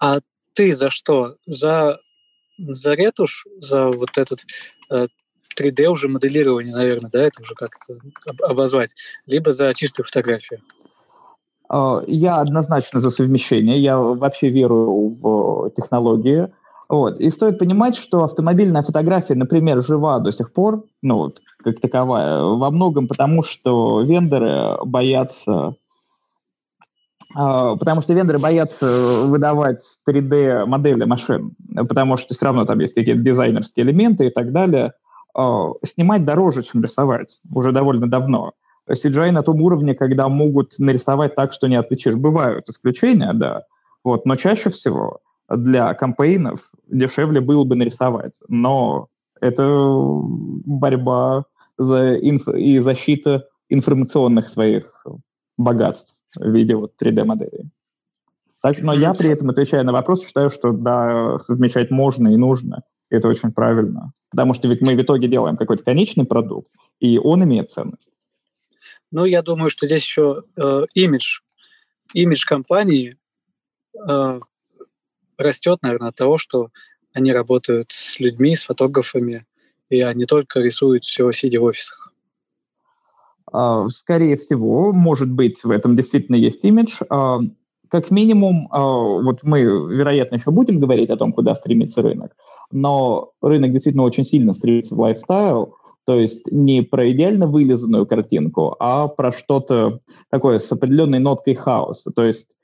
А 0.00 0.18
ты 0.54 0.74
за 0.74 0.90
что? 0.90 1.36
За, 1.46 2.00
за 2.58 2.94
ретушь, 2.94 3.46
за 3.60 3.88
вот 3.90 4.16
этот 4.16 4.40
э, 4.90 5.06
3D 5.56 5.86
уже 5.86 6.08
моделирование, 6.08 6.74
наверное, 6.74 7.10
да, 7.10 7.22
это 7.22 7.40
уже 7.40 7.54
как 7.54 7.76
это 7.86 8.46
обозвать, 8.46 8.94
либо 9.26 9.52
за 9.52 9.72
чистую 9.74 10.06
фотографию? 10.06 10.60
А, 11.74 12.04
я 12.06 12.36
однозначно 12.36 13.00
за 13.00 13.10
совмещение. 13.10 13.80
Я 13.80 13.98
вообще 13.98 14.48
верую 14.48 15.16
в 15.20 15.70
технологии. 15.70 16.48
Вот. 16.88 17.18
И 17.18 17.28
стоит 17.30 17.58
понимать, 17.58 17.96
что 17.96 18.22
автомобильная 18.22 18.82
фотография, 18.82 19.34
например, 19.34 19.82
жива 19.82 20.20
до 20.20 20.30
сих 20.30 20.52
пор, 20.52 20.84
ну 21.02 21.16
вот, 21.16 21.40
как 21.64 21.80
таковая, 21.80 22.42
во 22.42 22.70
многом 22.70 23.08
потому, 23.08 23.42
что 23.42 24.02
вендоры 24.02 24.76
боятся 24.84 25.74
а, 27.34 27.74
потому 27.74 28.02
что 28.02 28.14
вендоры 28.14 28.38
боятся 28.38 29.24
выдавать 29.26 29.82
3D-модели 30.08 31.04
машин, 31.04 31.56
потому 31.74 32.16
что 32.16 32.34
все 32.34 32.44
равно 32.44 32.66
там 32.66 32.78
есть 32.78 32.94
какие-то 32.94 33.22
дизайнерские 33.22 33.86
элементы 33.86 34.28
и 34.28 34.30
так 34.30 34.52
далее. 34.52 34.92
А, 35.34 35.72
снимать 35.84 36.24
дороже, 36.24 36.62
чем 36.62 36.84
рисовать, 36.84 37.40
уже 37.52 37.72
довольно 37.72 38.08
давно. 38.08 38.52
CGI 38.90 39.30
на 39.30 39.42
том 39.42 39.60
уровне, 39.62 39.94
когда 39.94 40.28
могут 40.28 40.78
нарисовать 40.78 41.34
так, 41.34 41.52
что 41.52 41.68
не 41.68 41.76
отличишь. 41.76 42.16
Бывают 42.16 42.68
исключения, 42.68 43.32
да, 43.32 43.64
вот, 44.02 44.26
но 44.26 44.36
чаще 44.36 44.70
всего 44.70 45.20
для 45.48 45.94
кампейнов 45.94 46.70
дешевле 46.88 47.40
было 47.40 47.64
бы 47.64 47.76
нарисовать. 47.76 48.34
Но 48.48 49.08
это 49.40 49.64
борьба 49.66 51.44
за 51.78 52.16
инф... 52.16 52.48
и 52.48 52.78
защита 52.78 53.46
информационных 53.68 54.48
своих 54.48 55.04
богатств 55.56 56.14
в 56.36 56.50
виде 56.50 56.76
вот 56.76 56.92
3D-моделей. 57.02 57.70
Так, 58.62 58.80
но 58.80 58.94
я 58.94 59.12
при 59.12 59.30
этом, 59.30 59.50
отвечая 59.50 59.82
на 59.82 59.92
вопрос, 59.92 60.24
считаю, 60.24 60.50
что 60.50 60.72
да, 60.72 61.38
совмещать 61.38 61.90
можно 61.90 62.28
и 62.28 62.36
нужно. 62.36 62.82
И 63.10 63.16
это 63.16 63.28
очень 63.28 63.52
правильно. 63.52 64.12
Потому 64.30 64.54
что 64.54 64.68
ведь 64.68 64.80
мы 64.80 64.96
в 64.96 65.02
итоге 65.02 65.28
делаем 65.28 65.56
какой-то 65.56 65.84
конечный 65.84 66.24
продукт, 66.24 66.68
и 66.98 67.18
он 67.18 67.44
имеет 67.44 67.70
ценность. 67.70 68.12
Ну, 69.14 69.26
я 69.26 69.42
думаю, 69.42 69.70
что 69.70 69.86
здесь 69.86 70.02
еще 70.02 70.42
э, 70.56 70.86
имидж, 70.94 71.38
имидж 72.14 72.44
компании 72.44 73.16
э, 73.96 74.40
растет, 75.38 75.78
наверное, 75.82 76.08
от 76.08 76.16
того, 76.16 76.36
что 76.36 76.66
они 77.14 77.32
работают 77.32 77.92
с 77.92 78.18
людьми, 78.18 78.56
с 78.56 78.64
фотографами, 78.64 79.46
и 79.88 80.00
они 80.00 80.24
только 80.24 80.58
рисуют 80.58 81.04
все, 81.04 81.30
сидя 81.30 81.60
в 81.60 81.62
офисах. 81.62 82.12
А, 83.52 83.88
скорее 83.88 84.36
всего, 84.36 84.92
может 84.92 85.30
быть, 85.30 85.62
в 85.62 85.70
этом 85.70 85.94
действительно 85.94 86.34
есть 86.34 86.64
имидж. 86.64 86.98
А, 87.08 87.38
как 87.88 88.10
минимум, 88.10 88.66
а, 88.72 88.80
вот 88.80 89.44
мы, 89.44 89.60
вероятно, 89.60 90.34
еще 90.34 90.50
будем 90.50 90.80
говорить 90.80 91.10
о 91.10 91.16
том, 91.16 91.32
куда 91.32 91.54
стремится 91.54 92.02
рынок, 92.02 92.34
но 92.72 93.30
рынок 93.40 93.70
действительно 93.70 94.02
очень 94.02 94.24
сильно 94.24 94.54
стремится 94.54 94.96
в 94.96 95.00
лайфстайл, 95.00 95.76
то 96.06 96.18
есть 96.18 96.50
не 96.50 96.82
про 96.82 97.10
идеально 97.10 97.46
вылизанную 97.46 98.06
картинку, 98.06 98.76
а 98.78 99.08
про 99.08 99.32
что-то 99.32 100.00
такое 100.30 100.58
с 100.58 100.70
определенной 100.70 101.18
ноткой 101.18 101.54
хаоса. 101.54 102.10
То 102.14 102.24
есть 102.24 102.56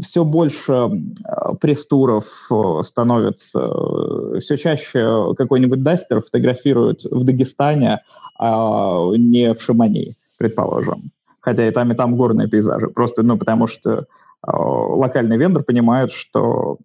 все 0.00 0.24
больше 0.24 0.90
пресс-туров 1.60 2.24
э, 2.50 2.82
становится, 2.82 3.60
э, 3.60 4.38
все 4.40 4.56
чаще 4.56 5.34
какой-нибудь 5.36 5.82
дастер 5.82 6.20
фотографируют 6.20 7.04
в 7.04 7.24
Дагестане, 7.24 8.00
а 8.38 9.10
не 9.16 9.54
в 9.54 9.62
Шамани, 9.62 10.14
предположим. 10.36 11.10
Хотя 11.40 11.68
и 11.68 11.70
там, 11.70 11.92
и 11.92 11.94
там 11.94 12.16
горные 12.16 12.48
пейзажи. 12.48 12.88
Просто, 12.88 13.22
ну, 13.22 13.38
потому 13.38 13.66
что 13.66 13.92
э, 13.92 14.04
локальный 14.46 15.36
вендор 15.36 15.62
понимает, 15.62 16.10
что 16.10 16.78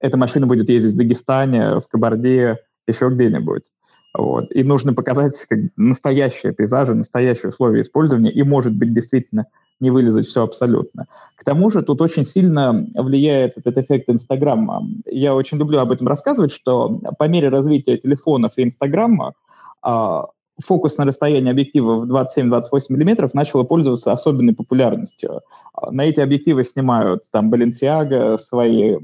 эта 0.00 0.16
машина 0.16 0.46
будет 0.46 0.68
ездить 0.68 0.94
в 0.94 0.98
Дагестане, 0.98 1.80
в 1.80 1.88
Кабарде, 1.88 2.58
еще 2.86 3.10
где-нибудь. 3.10 3.64
Вот. 4.12 4.50
И 4.50 4.64
нужно 4.64 4.92
показать 4.92 5.36
как 5.48 5.58
настоящие 5.76 6.52
пейзажи, 6.52 6.94
настоящие 6.94 7.50
условия 7.50 7.82
использования, 7.82 8.30
и, 8.30 8.42
может 8.42 8.74
быть, 8.74 8.92
действительно 8.92 9.46
не 9.78 9.90
вылезать 9.90 10.26
все 10.26 10.42
абсолютно. 10.42 11.06
К 11.36 11.44
тому 11.44 11.70
же 11.70 11.82
тут 11.82 12.00
очень 12.00 12.24
сильно 12.24 12.86
влияет 12.94 13.56
этот 13.56 13.78
эффект 13.78 14.10
Инстаграма. 14.10 14.86
Я 15.06 15.34
очень 15.34 15.58
люблю 15.58 15.78
об 15.78 15.92
этом 15.92 16.06
рассказывать, 16.08 16.52
что 16.52 17.00
по 17.18 17.28
мере 17.28 17.48
развития 17.48 17.96
телефонов 17.96 18.52
и 18.56 18.64
Инстаграма 18.64 19.34
а, 19.82 20.26
фокус 20.62 20.98
на 20.98 21.04
расстоянии 21.04 21.50
объектива 21.50 22.00
в 22.00 22.10
27-28 22.10 22.60
мм 22.90 23.30
начал 23.32 23.64
пользоваться 23.64 24.12
особенной 24.12 24.54
популярностью. 24.54 25.40
А, 25.72 25.90
на 25.90 26.04
эти 26.04 26.20
объективы 26.20 26.64
снимают 26.64 27.24
там 27.30 27.52
Balenciaga, 27.52 28.38
свои 28.38 28.98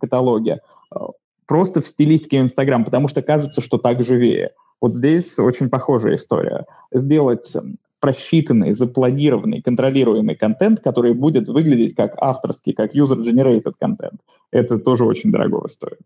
каталоги, 0.00 0.58
а, 0.90 1.08
просто 1.50 1.80
в 1.80 1.86
стилистике 1.88 2.38
Инстаграм, 2.38 2.84
потому 2.84 3.08
что 3.08 3.22
кажется, 3.22 3.60
что 3.60 3.76
так 3.76 4.04
живее. 4.04 4.52
Вот 4.80 4.94
здесь 4.94 5.36
очень 5.36 5.68
похожая 5.68 6.14
история. 6.14 6.64
Сделать 6.92 7.52
просчитанный, 7.98 8.72
запланированный, 8.72 9.60
контролируемый 9.60 10.36
контент, 10.36 10.78
который 10.78 11.12
будет 11.12 11.48
выглядеть 11.48 11.96
как 11.96 12.14
авторский, 12.18 12.72
как 12.72 12.94
user-generated 12.94 13.74
контент. 13.80 14.20
Это 14.52 14.78
тоже 14.78 15.04
очень 15.04 15.32
дорого 15.32 15.66
стоит. 15.66 15.98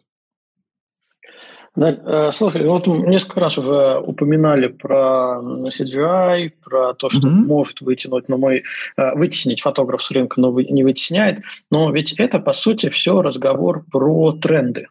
Да, 1.76 1.90
э, 1.90 2.32
слушай, 2.32 2.66
вот 2.66 2.86
несколько 2.86 3.40
раз 3.40 3.58
уже 3.58 3.98
упоминали 3.98 4.68
про 4.68 5.42
CGI, 5.42 6.52
про 6.64 6.94
то, 6.94 7.10
что 7.10 7.28
mm-hmm. 7.28 7.46
может 7.46 7.82
вытянуть, 7.82 8.30
но 8.30 8.38
мы 8.38 8.62
э, 8.96 9.14
вытеснить 9.14 9.60
фотограф 9.60 10.02
с 10.02 10.10
рынка, 10.10 10.40
но 10.40 10.58
не 10.58 10.84
вытесняет. 10.84 11.40
Но 11.70 11.90
ведь 11.90 12.14
это, 12.14 12.38
по 12.38 12.54
сути, 12.54 12.88
все 12.88 13.20
разговор 13.20 13.84
про 13.92 14.32
тренды. 14.32 14.86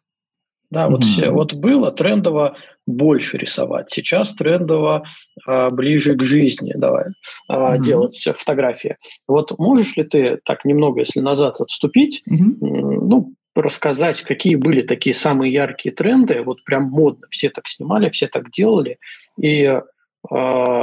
Да, 0.73 0.89
вот, 0.89 1.01
mm-hmm. 1.01 1.03
все, 1.03 1.29
вот 1.29 1.53
было 1.53 1.91
трендово 1.91 2.57
больше 2.87 3.37
рисовать. 3.37 3.91
Сейчас 3.91 4.33
трендово 4.33 5.03
а, 5.45 5.69
ближе 5.69 6.15
к 6.15 6.23
жизни 6.23 6.73
давай 6.75 7.05
а, 7.47 7.75
mm-hmm. 7.75 7.81
делать 7.83 8.29
фотографии. 8.35 8.97
Вот 9.27 9.59
можешь 9.59 9.95
ли 9.97 10.03
ты 10.03 10.39
так 10.43 10.65
немного, 10.65 11.01
если 11.01 11.19
назад 11.19 11.61
отступить, 11.61 12.23
mm-hmm. 12.27 12.57
ну, 12.59 13.35
рассказать, 13.55 14.23
какие 14.23 14.55
были 14.55 14.81
такие 14.81 15.13
самые 15.13 15.53
яркие 15.53 15.93
тренды, 15.93 16.41
вот 16.41 16.63
прям 16.63 16.85
модно, 16.85 17.27
все 17.29 17.51
так 17.51 17.67
снимали, 17.67 18.09
все 18.09 18.27
так 18.27 18.49
делали, 18.49 18.97
и 19.39 19.61
э, 19.61 19.79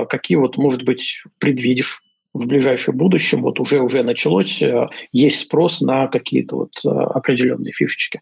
какие 0.08 0.36
вот, 0.36 0.56
может 0.56 0.84
быть, 0.84 1.24
предвидишь 1.38 2.00
в 2.32 2.46
ближайшем 2.46 2.96
будущем, 2.96 3.42
вот 3.42 3.58
уже 3.58 3.80
уже 3.80 4.04
началось, 4.04 4.62
э, 4.62 4.86
есть 5.10 5.40
спрос 5.40 5.80
на 5.80 6.06
какие-то 6.06 6.54
вот 6.54 6.70
э, 6.84 6.88
определенные 6.88 7.72
фишечки. 7.72 8.20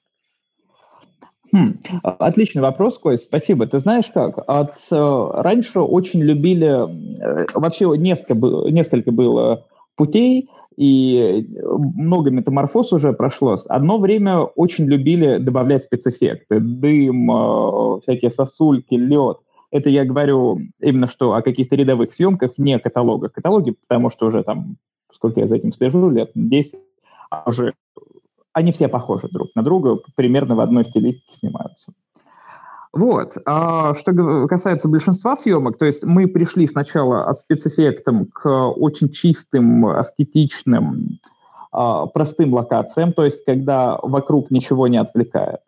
Хм, 1.52 1.78
отличный 2.02 2.62
вопрос, 2.62 2.98
Кой, 2.98 3.16
спасибо. 3.16 3.66
Ты 3.66 3.78
знаешь 3.78 4.06
как? 4.12 4.38
От, 4.46 4.76
э, 4.90 5.30
раньше 5.34 5.80
очень 5.80 6.22
любили, 6.22 6.68
э, 7.20 7.46
вообще 7.54 7.86
несколько, 7.96 8.34
несколько 8.70 9.12
было 9.12 9.64
путей, 9.96 10.50
и 10.76 11.48
много 11.56 12.30
метаморфоз 12.30 12.92
уже 12.92 13.12
прошло. 13.12 13.56
Одно 13.68 13.98
время 13.98 14.42
очень 14.42 14.84
любили 14.86 15.38
добавлять 15.38 15.84
спецэффекты. 15.84 16.60
Дым, 16.60 17.30
э, 17.30 18.00
всякие 18.02 18.30
сосульки, 18.30 18.94
лед. 18.94 19.38
Это 19.70 19.90
я 19.90 20.04
говорю 20.04 20.60
именно 20.80 21.08
что 21.08 21.34
о 21.34 21.42
каких-то 21.42 21.76
рядовых 21.76 22.12
съемках, 22.12 22.52
не 22.58 22.78
каталогах. 22.78 23.32
Каталоги, 23.32 23.74
потому 23.88 24.10
что 24.10 24.26
уже 24.26 24.44
там, 24.44 24.76
сколько 25.12 25.40
я 25.40 25.46
за 25.46 25.56
этим 25.56 25.72
слежу, 25.72 26.10
лет 26.10 26.30
10, 26.34 26.74
а 27.30 27.42
уже 27.46 27.74
они 28.58 28.72
все 28.72 28.88
похожи 28.88 29.28
друг 29.28 29.48
на 29.54 29.62
друга, 29.62 29.98
примерно 30.14 30.54
в 30.54 30.60
одной 30.60 30.84
стилистике 30.84 31.36
снимаются. 31.36 31.92
Вот. 32.92 33.36
А 33.46 33.94
что 33.94 34.46
касается 34.48 34.88
большинства 34.88 35.36
съемок, 35.36 35.78
то 35.78 35.84
есть 35.84 36.04
мы 36.04 36.26
пришли 36.26 36.66
сначала 36.66 37.24
от 37.26 37.38
спецэффектам 37.38 38.26
к 38.26 38.48
очень 38.48 39.10
чистым, 39.10 39.86
аскетичным, 39.86 41.20
а, 41.70 42.06
простым 42.06 42.54
локациям, 42.54 43.12
то 43.12 43.24
есть 43.24 43.44
когда 43.44 43.98
вокруг 44.02 44.50
ничего 44.50 44.88
не 44.88 44.96
отвлекает. 44.96 45.60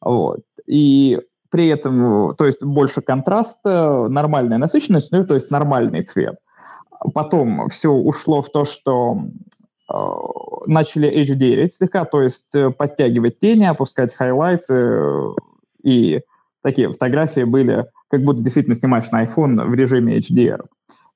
Вот. 0.00 0.40
И 0.66 1.20
при 1.50 1.68
этом, 1.68 2.34
то 2.36 2.46
есть 2.46 2.62
больше 2.62 3.00
контраста, 3.00 4.08
нормальная 4.08 4.58
насыщенность, 4.58 5.12
ну, 5.12 5.26
то 5.26 5.34
есть 5.34 5.50
нормальный 5.50 6.02
цвет. 6.02 6.36
Потом 7.12 7.68
все 7.68 7.90
ушло 7.90 8.42
в 8.42 8.50
то, 8.50 8.64
что 8.64 9.18
начали 10.66 11.24
HDR 11.24 11.68
слегка, 11.70 12.04
то 12.04 12.22
есть 12.22 12.54
э, 12.54 12.70
подтягивать 12.70 13.38
тени, 13.40 13.64
опускать 13.64 14.14
хайлайты 14.14 14.74
э, 14.74 15.22
и 15.82 16.20
такие 16.62 16.90
фотографии 16.90 17.44
были, 17.44 17.86
как 18.08 18.22
будто 18.22 18.40
действительно 18.40 18.74
снимаешь 18.74 19.10
на 19.10 19.24
iPhone 19.24 19.62
в 19.66 19.74
режиме 19.74 20.18
HDR. 20.18 20.64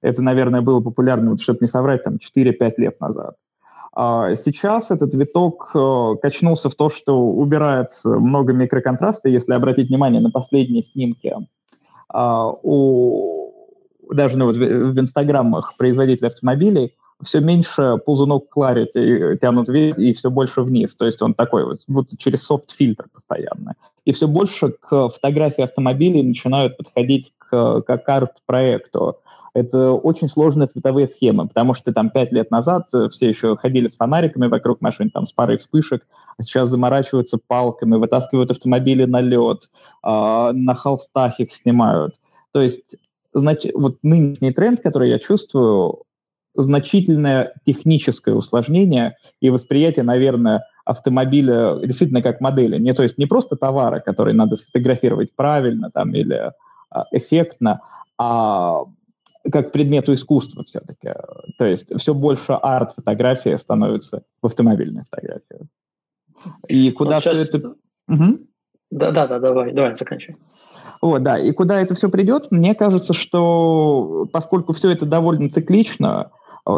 Это, 0.03 0.23
наверное, 0.23 0.61
было 0.61 0.81
популярно, 0.81 1.31
вот, 1.31 1.41
чтобы 1.41 1.61
не 1.63 1.67
соврать, 1.67 2.05
там 2.05 2.17
4-5 2.17 2.75
лет 2.77 3.01
назад. 3.01 3.37
А 3.95 4.35
сейчас 4.35 4.91
этот 4.91 5.15
виток 5.15 5.73
э, 5.75 6.15
качнулся 6.21 6.69
в 6.69 6.75
то, 6.75 6.91
что 6.91 7.19
убирается 7.19 8.11
много 8.11 8.53
микроконтраста. 8.53 9.29
Если 9.29 9.53
обратить 9.55 9.89
внимание 9.89 10.21
на 10.21 10.31
последние 10.31 10.85
снимки 10.85 11.35
а, 12.11 12.49
у 12.63 13.53
даже 14.11 14.39
ну, 14.39 14.47
вот 14.47 14.57
в 14.57 14.99
инстаграмах 14.99 15.77
производителей 15.77 16.29
автомобилей, 16.29 16.95
все 17.25 17.41
меньше 17.41 17.99
ползунок 18.05 18.45
Clarity 18.55 19.39
тянут 19.39 19.69
вверх 19.69 19.99
и 19.99 20.13
все 20.13 20.31
больше 20.31 20.63
вниз. 20.63 20.95
То 20.95 21.07
есть 21.07 21.21
он 21.23 21.35
такой 21.35 21.65
вот, 21.65 21.79
вот 21.89 22.09
через 22.19 22.43
софт-фильтр 22.45 23.07
постоянно. 23.13 23.75
И 24.05 24.13
все 24.13 24.29
больше 24.29 24.71
к 24.71 25.09
фотографии 25.09 25.63
автомобилей 25.63 26.23
начинают 26.23 26.77
подходить 26.77 27.33
к, 27.39 27.83
к 27.83 27.99
карт-проекту. 27.99 29.19
Это 29.55 29.93
очень 29.93 30.29
сложные 30.29 30.69
цветовые 30.69 31.09
схемы, 31.09 31.49
потому 31.49 31.75
что 31.75 31.93
там 31.93 32.11
пять 32.11 32.31
лет 32.33 32.51
назад 32.51 32.89
все 33.11 33.29
еще 33.29 33.57
ходили 33.57 33.89
с 33.89 33.97
фонариками 33.97 34.47
вокруг 34.47 34.81
машин, 34.81 35.11
там 35.11 35.27
с 35.27 35.33
парой 35.33 35.59
вспышек, 35.59 36.07
а 36.37 36.43
сейчас 36.43 36.69
заморачиваются 36.69 37.39
палками, 37.45 37.97
вытаскивают 37.97 38.53
автомобили 38.53 39.05
на 39.05 39.21
лед, 39.21 39.69
э, 40.05 40.51
на 40.53 40.75
холстах 40.75 41.41
их 41.41 41.53
снимают. 41.53 42.15
То 42.53 42.63
есть 42.63 42.95
значит, 43.33 43.75
вот 43.75 43.99
нынешний 44.03 44.53
тренд, 44.53 44.81
который 44.81 45.11
я 45.11 45.19
чувствую, 45.19 46.03
значительное 46.63 47.55
техническое 47.67 48.35
усложнение 48.35 49.17
и 49.41 49.51
восприятие, 49.51 50.05
наверное, 50.05 50.65
автомобиля 50.85 51.79
действительно 51.85 52.23
как 52.23 52.41
модели. 52.41 52.79
Не, 52.79 52.95
то 52.95 53.03
есть 53.03 53.19
не 53.19 53.27
просто 53.27 53.57
товара, 53.57 54.01
который 54.01 54.35
надо 54.35 54.57
сфотографировать 54.57 55.35
правильно 55.37 55.91
там, 55.91 56.15
или 56.15 56.53
а, 56.91 57.05
эффектно, 57.13 57.83
а 58.17 58.85
как 59.53 59.73
предмету 59.73 60.13
искусства 60.13 60.65
все-таки. 60.65 61.15
То 61.59 61.65
есть 61.65 61.93
все 61.99 62.15
больше 62.15 62.53
арт-фотографии 62.53 63.57
становится 63.57 64.23
в 64.43 64.47
автомобильной 64.47 65.05
фотографии. 65.05 65.69
И 66.69 66.91
куда 66.93 67.17
вот 67.17 67.25
сейчас... 67.25 67.39
все 67.39 67.59
это... 67.59 67.75
Угу. 68.09 68.39
Да-да-да, 68.91 69.39
давай, 69.39 69.73
давай, 69.73 69.95
заканчивай. 69.95 70.39
Вот, 71.01 71.23
да, 71.23 71.39
и 71.39 71.53
куда 71.53 71.81
это 71.81 71.95
все 71.95 72.09
придет, 72.09 72.51
мне 72.51 72.75
кажется, 72.75 73.15
что 73.15 74.27
поскольку 74.33 74.73
все 74.73 74.91
это 74.91 75.07
довольно 75.07 75.49
циклично, 75.49 76.31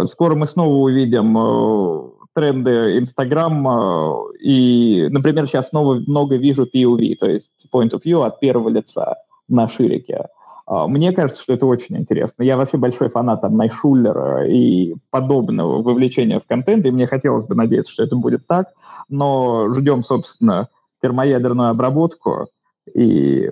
скоро 0.06 0.34
мы 0.34 0.46
снова 0.46 0.74
увидим 0.74 1.36
э, 1.36 2.10
тренды 2.34 2.98
Инстаграм, 2.98 3.68
э, 3.68 4.38
и, 4.40 5.08
например, 5.10 5.46
сейчас 5.46 5.68
снова 5.68 5.94
много 5.94 6.36
вижу 6.36 6.64
POV, 6.64 7.16
то 7.16 7.28
есть 7.28 7.66
point 7.72 7.90
of 7.90 8.02
view 8.04 8.24
от 8.24 8.40
первого 8.40 8.68
лица 8.68 9.16
на 9.48 9.68
ширике. 9.68 10.26
А, 10.66 10.86
мне 10.86 11.12
кажется, 11.12 11.42
что 11.42 11.52
это 11.52 11.66
очень 11.66 11.96
интересно. 11.96 12.44
Я 12.44 12.56
вообще 12.56 12.76
большой 12.76 13.08
фанат 13.08 13.40
там 13.40 13.56
Найшулера 13.56 14.46
и 14.46 14.94
подобного 15.10 15.82
вовлечения 15.82 16.38
в 16.38 16.46
контент, 16.46 16.86
и 16.86 16.92
мне 16.92 17.08
хотелось 17.08 17.46
бы 17.46 17.56
надеяться, 17.56 17.90
что 17.90 18.04
это 18.04 18.14
будет 18.14 18.46
так, 18.46 18.68
но 19.08 19.72
ждем, 19.72 20.04
собственно, 20.04 20.68
термоядерную 21.02 21.70
обработку 21.70 22.46
и 22.94 23.50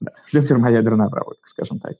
да, 0.00 0.10
ждем 0.26 0.46
термоядерную 0.46 1.06
обработку, 1.06 1.46
скажем 1.46 1.78
так. 1.78 1.94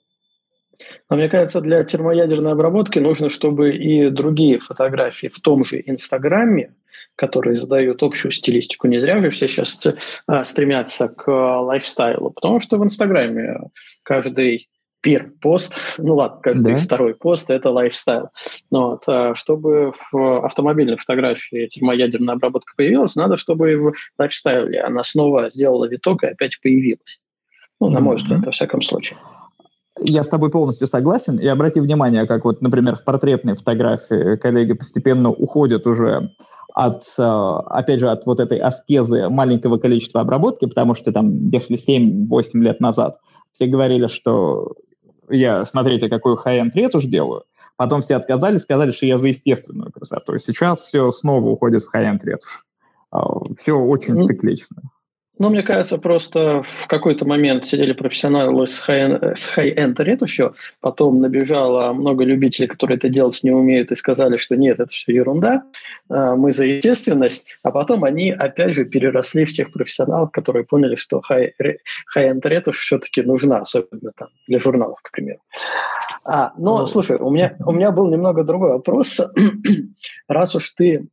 Но 1.09 1.17
мне 1.17 1.29
кажется, 1.29 1.61
для 1.61 1.85
термоядерной 1.85 2.53
обработки 2.53 2.99
нужно, 2.99 3.29
чтобы 3.29 3.77
и 3.77 4.11
другие 4.11 4.59
фотографии 4.59 5.29
в 5.29 5.41
том 5.41 5.65
же 5.65 5.83
Инстаграме, 5.85 6.75
которые 7.15 7.57
задают 7.57 8.03
общую 8.03 8.33
стилистику, 8.33 8.89
не 8.89 9.01
зря 9.01 9.21
же 9.21 9.31
все 9.31 9.49
сейчас 9.49 9.87
а, 10.27 10.45
стремятся 10.45 11.09
к 11.09 11.25
а, 11.29 11.61
лайфстайлу, 11.61 12.31
потому 12.31 12.61
что 12.61 12.79
в 12.79 12.85
Инстаграме 12.85 13.59
каждый 14.03 14.69
первый 15.01 15.31
пост, 15.31 15.79
ну 15.99 16.17
ладно, 16.17 16.41
каждый 16.43 16.75
да. 16.75 16.79
второй 16.79 17.15
пост– 17.15 17.51
это 17.53 17.71
лайфстайл. 17.71 18.31
Но 18.71 18.91
вот, 18.91 19.03
а, 19.09 19.35
чтобы 19.35 19.93
в 20.11 20.45
автомобильной 20.45 20.97
фотографии 20.97 21.67
термоядерная 21.67 22.35
обработка 22.35 22.73
появилась, 22.77 23.17
надо, 23.17 23.37
чтобы 23.37 23.77
в 23.77 23.93
лайфстайле 24.19 24.81
она 24.81 25.03
снова 25.03 25.49
сделала 25.51 25.89
виток 25.89 26.25
и 26.25 26.27
опять 26.27 26.61
появилась. 26.61 27.21
Ну, 27.81 27.91
на 27.91 28.01
мой 28.01 28.17
взгляд, 28.17 28.45
во 28.47 28.53
всяком 28.53 28.83
случае. 28.83 29.19
Я 29.99 30.25
с 30.25 30.29
тобой 30.29 30.51
полностью 30.51 30.87
согласен. 30.87 31.39
И 31.39 31.47
обрати 31.47 31.81
внимание, 31.81 32.27
как 32.27 32.45
вот, 32.45 32.61
например, 32.61 32.97
в 32.97 33.05
портретной 33.05 33.57
фотографии 33.57 34.37
коллеги 34.37 34.75
постепенно 34.75 35.31
уходят 35.31 35.87
уже 35.87 36.33
от, 36.75 37.05
э, 37.17 37.23
опять 37.23 38.01
же, 38.01 38.11
от 38.11 38.27
вот 38.27 38.39
этой 38.39 38.59
аскезы 38.59 39.31
маленького 39.31 39.79
количества 39.79 40.21
обработки, 40.21 40.67
потому 40.67 40.95
что 40.95 41.13
там, 41.13 41.49
если 41.49 41.79
7-8 41.79 42.61
лет 42.61 42.81
назад 42.81 43.19
все 43.53 43.67
говорили, 43.67 44.09
что 44.09 44.75
я, 45.31 45.65
смотрите, 45.65 46.11
какую 46.11 46.37
high-end 46.37 46.73
ретушь 46.75 47.07
делаю, 47.07 47.45
потом 47.77 48.03
все 48.03 48.17
отказались, 48.17 48.63
сказали, 48.63 48.91
что 48.91 49.07
я 49.07 49.17
за 49.17 49.29
естественную 49.29 49.91
красоту. 49.91 50.37
Сейчас 50.37 50.83
все 50.83 51.11
снова 51.11 51.49
уходит 51.49 51.83
в 51.83 51.95
high-end 51.95 52.21
ретушь. 52.23 52.65
А, 53.11 53.25
все 53.57 53.73
очень 53.73 54.23
циклично. 54.23 54.83
Ну, 55.39 55.51
мне 55.51 55.63
кажется, 55.63 55.99
просто 55.99 56.63
в 56.63 56.87
какой-то 56.87 57.27
момент 57.27 57.67
сидели 57.67 57.93
профессионалы 57.93 58.67
с 58.67 58.83
high-end 58.89 60.03
ретушью, 60.03 60.55
потом 60.81 61.21
набежало 61.21 61.93
много 61.93 62.25
любителей, 62.25 62.67
которые 62.67 62.97
это 62.97 63.11
делать 63.11 63.39
не 63.43 63.51
умеют, 63.51 63.93
и 63.93 63.97
сказали, 63.97 64.39
что 64.39 64.57
нет, 64.57 64.81
это 64.81 64.91
все 64.91 65.13
ерунда, 65.13 65.65
а, 66.09 66.37
мы 66.37 66.53
за 66.53 66.65
естественность, 66.65 67.59
а 67.63 67.71
потом 67.71 68.05
они 68.05 68.31
опять 68.31 68.75
же 68.75 68.87
переросли 68.87 69.45
в 69.45 69.53
тех 69.53 69.73
профессионалов, 69.73 70.31
которые 70.31 70.65
поняли, 70.65 70.97
что 70.97 71.21
high-end 71.31 72.41
ретушь 72.49 72.79
все-таки 72.79 73.21
нужна, 73.21 73.59
особенно 73.59 74.13
там 74.17 74.29
для 74.49 74.59
журналов, 74.59 75.01
к 75.03 75.11
примеру. 75.11 75.41
А, 76.25 76.53
но, 76.57 76.79
ну, 76.79 76.87
слушай, 76.87 77.17
у 77.17 77.31
меня, 77.31 77.57
у 77.65 77.73
меня 77.73 77.93
был 77.93 78.09
немного 78.09 78.43
другой 78.43 78.71
вопрос. 78.71 79.21
Раз 80.29 80.55
уж 80.55 80.71
ты 80.71 81.07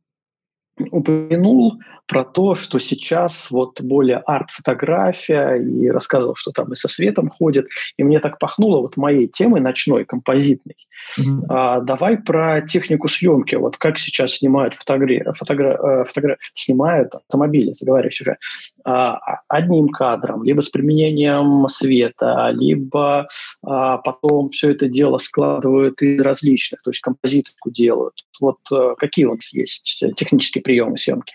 упомянул 0.90 1.78
про 2.06 2.24
то, 2.24 2.54
что 2.54 2.78
сейчас 2.78 3.50
вот 3.50 3.80
более 3.80 4.18
арт-фотография, 4.18 5.56
и 5.56 5.88
рассказывал, 5.88 6.34
что 6.36 6.52
там 6.52 6.72
и 6.72 6.76
со 6.76 6.88
светом 6.88 7.28
ходит, 7.28 7.66
и 7.96 8.04
мне 8.04 8.20
так 8.20 8.38
пахнуло 8.38 8.80
вот 8.80 8.96
моей 8.96 9.26
темой 9.26 9.60
ночной, 9.60 10.04
композитной. 10.04 10.76
Mm-hmm. 11.18 11.46
А, 11.48 11.80
давай 11.80 12.18
про 12.18 12.60
технику 12.62 13.08
съемки, 13.08 13.54
вот 13.56 13.76
как 13.76 13.98
сейчас 13.98 14.36
снимают 14.38 14.74
фотогра... 14.74 15.32
Фотогра... 15.32 16.00
Э, 16.00 16.04
фотогра... 16.04 16.38
снимают 16.52 17.14
автомобили, 17.14 17.72
заговариваюсь 17.72 18.20
уже, 18.20 18.36
а, 18.84 19.16
а, 19.16 19.40
одним 19.48 19.88
кадром, 19.88 20.44
либо 20.44 20.60
с 20.60 20.68
применением 20.68 21.66
света, 21.68 22.50
либо 22.52 23.28
а, 23.62 23.98
потом 23.98 24.50
все 24.50 24.70
это 24.70 24.88
дело 24.88 25.18
складывают 25.18 26.02
из 26.02 26.20
различных, 26.20 26.82
то 26.82 26.90
есть 26.90 27.00
композитку 27.00 27.70
делают. 27.70 28.14
Вот 28.40 28.58
а, 28.72 28.94
какие 28.96 29.24
у 29.24 29.34
нас 29.34 29.52
есть 29.52 30.04
технические 30.16 30.62
приемы 30.62 30.98
съемки? 30.98 31.34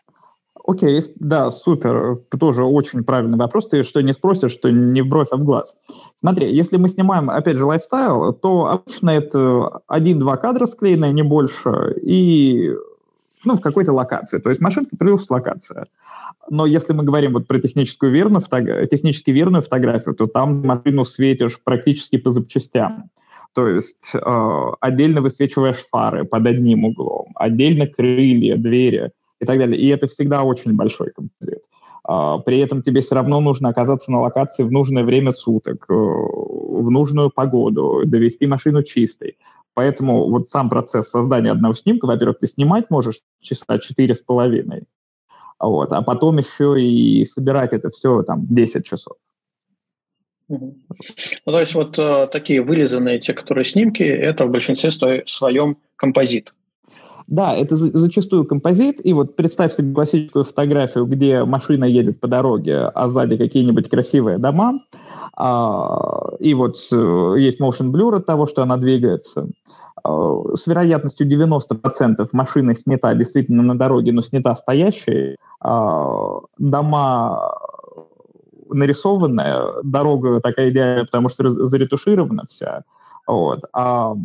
Окей, 0.69 1.01
да, 1.15 1.49
супер. 1.49 2.19
Тоже 2.39 2.63
очень 2.63 3.03
правильный 3.03 3.39
вопрос. 3.39 3.69
Ты 3.69 3.81
что 3.81 4.01
не 4.01 4.13
спросишь, 4.13 4.51
что 4.51 4.69
не 4.69 5.01
в 5.01 5.07
бровь, 5.07 5.29
а 5.31 5.37
в 5.37 5.43
глаз. 5.43 5.75
Смотри, 6.19 6.55
если 6.55 6.77
мы 6.77 6.89
снимаем, 6.89 7.31
опять 7.31 7.57
же, 7.57 7.65
лайфстайл, 7.65 8.33
то 8.33 8.67
обычно 8.67 9.09
это 9.09 9.81
один-два 9.87 10.37
кадра 10.37 10.67
склеенные, 10.67 11.11
не 11.11 11.23
больше, 11.23 11.95
и 12.03 12.71
ну, 13.45 13.55
в 13.55 13.61
какой-то 13.61 13.93
локации. 13.93 14.37
То 14.37 14.49
есть 14.49 14.61
машинка 14.61 14.95
плюс 14.95 15.27
локация. 15.31 15.87
Но 16.51 16.67
если 16.67 16.93
мы 16.93 17.03
говорим 17.03 17.33
вот 17.33 17.47
про 17.47 17.57
техническую 17.57 18.11
верную, 18.11 18.41
фото... 18.41 18.85
технически 18.85 19.31
верную 19.31 19.63
фотографию, 19.63 20.13
то 20.13 20.27
там 20.27 20.61
машину 20.67 21.03
светишь 21.03 21.59
практически 21.63 22.17
по 22.17 22.29
запчастям. 22.29 23.09
То 23.55 23.67
есть 23.67 24.11
э, 24.13 24.71
отдельно 24.81 25.21
высвечиваешь 25.21 25.83
фары 25.89 26.25
под 26.25 26.45
одним 26.45 26.85
углом, 26.85 27.31
отдельно 27.33 27.87
крылья, 27.87 28.55
двери 28.55 29.09
и 29.39 29.45
так 29.45 29.57
далее. 29.57 29.79
И 29.79 29.87
это 29.87 30.07
всегда 30.07 30.43
очень 30.43 30.73
большой 30.73 31.11
композит. 31.11 31.63
А, 32.03 32.39
при 32.39 32.57
этом 32.59 32.81
тебе 32.81 33.01
все 33.01 33.15
равно 33.15 33.39
нужно 33.39 33.69
оказаться 33.69 34.11
на 34.11 34.21
локации 34.21 34.63
в 34.63 34.71
нужное 34.71 35.03
время 35.03 35.31
суток, 35.31 35.85
э, 35.89 35.93
в 35.93 36.89
нужную 36.89 37.29
погоду, 37.29 38.03
довести 38.05 38.47
машину 38.47 38.83
чистой. 38.83 39.37
Поэтому 39.73 40.29
вот 40.29 40.49
сам 40.49 40.69
процесс 40.69 41.09
создания 41.09 41.51
одного 41.51 41.73
снимка, 41.73 42.05
во-первых, 42.05 42.39
ты 42.39 42.47
снимать 42.47 42.89
можешь 42.89 43.21
часа 43.39 43.77
четыре 43.79 44.15
с 44.15 44.21
половиной, 44.21 44.83
вот, 45.59 45.93
а 45.93 46.01
потом 46.01 46.37
еще 46.37 46.81
и 46.81 47.25
собирать 47.25 47.73
это 47.73 47.89
все 47.89 48.23
там 48.23 48.45
10 48.49 48.85
часов. 48.85 49.17
Ну, 50.47 50.75
то 51.45 51.59
есть 51.59 51.75
вот 51.75 51.99
э, 51.99 52.27
такие 52.31 52.61
вылизанные, 52.63 53.19
те, 53.19 53.33
которые 53.33 53.65
снимки, 53.65 54.01
это 54.01 54.45
в 54.45 54.49
большинстве 54.49 54.89
своем 55.27 55.77
композит. 55.95 56.53
Да, 57.29 57.53
это 57.53 57.75
за, 57.75 57.95
зачастую 57.95 58.43
композит, 58.45 59.05
и 59.05 59.13
вот 59.13 59.35
представь 59.35 59.71
себе 59.71 59.93
классическую 59.93 60.43
фотографию, 60.43 61.05
где 61.05 61.43
машина 61.43 61.85
едет 61.85 62.19
по 62.19 62.27
дороге, 62.27 62.85
а 62.87 63.07
сзади 63.07 63.37
какие-нибудь 63.37 63.87
красивые 63.87 64.39
дома, 64.39 64.79
а, 65.37 66.31
и 66.39 66.55
вот 66.55 66.77
э, 66.91 67.35
есть 67.37 67.61
motion 67.61 67.91
blur 67.91 68.15
от 68.15 68.25
того, 68.25 68.47
что 68.47 68.63
она 68.63 68.77
двигается. 68.77 69.47
А, 70.03 70.41
с 70.55 70.65
вероятностью 70.65 71.27
90% 71.27 72.27
машина 72.31 72.73
снята 72.73 73.13
действительно 73.13 73.61
на 73.61 73.77
дороге, 73.77 74.11
но 74.11 74.23
снята 74.23 74.55
стоящей. 74.55 75.37
А, 75.61 76.39
дома 76.57 77.53
нарисованная, 78.69 79.83
дорога 79.83 80.39
такая 80.39 80.71
идеальная, 80.71 81.05
потому 81.05 81.29
что 81.29 81.47
заретуширована 81.47 82.45
вся. 82.49 82.85
Вот. 83.27 83.61
А 83.71 84.15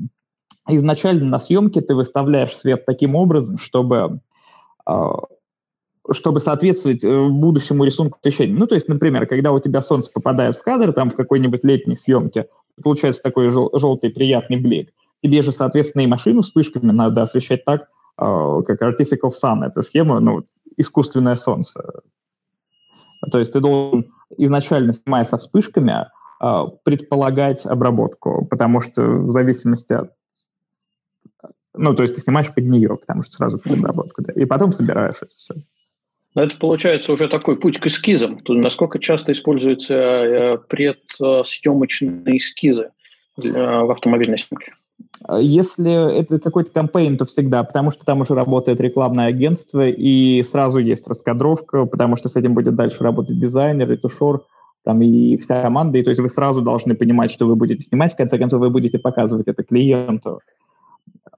изначально 0.68 1.24
на 1.24 1.38
съемке 1.38 1.80
ты 1.80 1.94
выставляешь 1.94 2.56
свет 2.56 2.86
таким 2.86 3.14
образом, 3.16 3.58
чтобы 3.58 4.20
а, 4.86 5.20
чтобы 6.12 6.40
соответствовать 6.40 7.02
э, 7.02 7.28
будущему 7.28 7.84
рисунку 7.84 8.18
освещения. 8.20 8.54
Ну, 8.54 8.66
то 8.66 8.74
есть, 8.74 8.88
например, 8.88 9.26
когда 9.26 9.52
у 9.52 9.58
тебя 9.58 9.80
солнце 9.80 10.10
попадает 10.12 10.56
в 10.56 10.62
кадр, 10.62 10.92
там 10.92 11.10
в 11.10 11.16
какой-нибудь 11.16 11.64
летней 11.64 11.96
съемке, 11.96 12.48
получается 12.82 13.22
такой 13.22 13.50
жел- 13.50 13.70
желтый 13.72 14.10
приятный 14.10 14.58
блик. 14.58 14.92
Тебе 15.22 15.40
же, 15.42 15.52
соответственно, 15.52 16.02
и 16.02 16.06
машину 16.06 16.42
вспышками 16.42 16.92
надо 16.92 17.22
освещать 17.22 17.64
так, 17.64 17.88
э, 18.18 18.62
как 18.66 18.82
Artificial 18.82 19.30
Sun, 19.30 19.64
эта 19.64 19.80
схема, 19.82 20.20
ну, 20.20 20.44
искусственное 20.76 21.36
солнце. 21.36 22.02
То 23.30 23.38
есть 23.38 23.54
ты 23.54 23.60
должен 23.60 24.12
изначально, 24.36 24.92
снимая 24.92 25.24
со 25.24 25.38
вспышками, 25.38 26.08
э, 26.42 26.62
предполагать 26.82 27.64
обработку, 27.64 28.46
потому 28.50 28.82
что 28.82 29.02
в 29.02 29.32
зависимости 29.32 29.94
от 29.94 30.10
ну, 31.74 31.94
то 31.94 32.02
есть 32.02 32.14
ты 32.14 32.20
снимаешь 32.20 32.52
под 32.52 32.64
нее, 32.64 32.96
потому 32.96 33.22
что 33.24 33.32
сразу 33.32 33.58
под 33.58 33.72
обработку, 33.72 34.22
да, 34.22 34.32
и 34.32 34.44
потом 34.44 34.72
собираешь 34.72 35.16
это 35.20 35.32
все. 35.36 35.54
Но 36.34 36.42
это 36.42 36.58
получается 36.58 37.12
уже 37.12 37.28
такой 37.28 37.56
путь 37.56 37.78
к 37.78 37.86
эскизам. 37.86 38.38
Тут 38.40 38.58
насколько 38.58 38.98
часто 38.98 39.32
используются 39.32 39.94
э, 39.94 40.58
предсъемочные 40.58 42.36
эскизы 42.36 42.90
в 43.36 43.90
автомобильной 43.90 44.38
съемке? 44.38 44.72
Если 45.40 46.18
это 46.18 46.38
какой-то 46.38 46.70
кампейн, 46.70 47.16
то 47.16 47.24
всегда, 47.24 47.62
потому 47.64 47.90
что 47.90 48.04
там 48.04 48.20
уже 48.20 48.34
работает 48.34 48.80
рекламное 48.80 49.26
агентство, 49.26 49.88
и 49.88 50.42
сразу 50.42 50.78
есть 50.78 51.06
раскадровка, 51.06 51.86
потому 51.86 52.16
что 52.16 52.28
с 52.28 52.36
этим 52.36 52.54
будет 52.54 52.74
дальше 52.74 53.02
работать 53.02 53.38
дизайнер, 53.38 53.88
ретушер, 53.88 54.42
там 54.84 55.00
и 55.02 55.36
вся 55.38 55.62
команда, 55.62 55.98
и 55.98 56.02
то 56.02 56.10
есть 56.10 56.20
вы 56.20 56.28
сразу 56.28 56.60
должны 56.62 56.94
понимать, 56.94 57.30
что 57.30 57.46
вы 57.46 57.56
будете 57.56 57.82
снимать, 57.84 58.12
в 58.12 58.16
конце 58.16 58.38
концов 58.38 58.60
вы 58.60 58.70
будете 58.70 58.98
показывать 58.98 59.48
это 59.48 59.62
клиенту. 59.62 60.40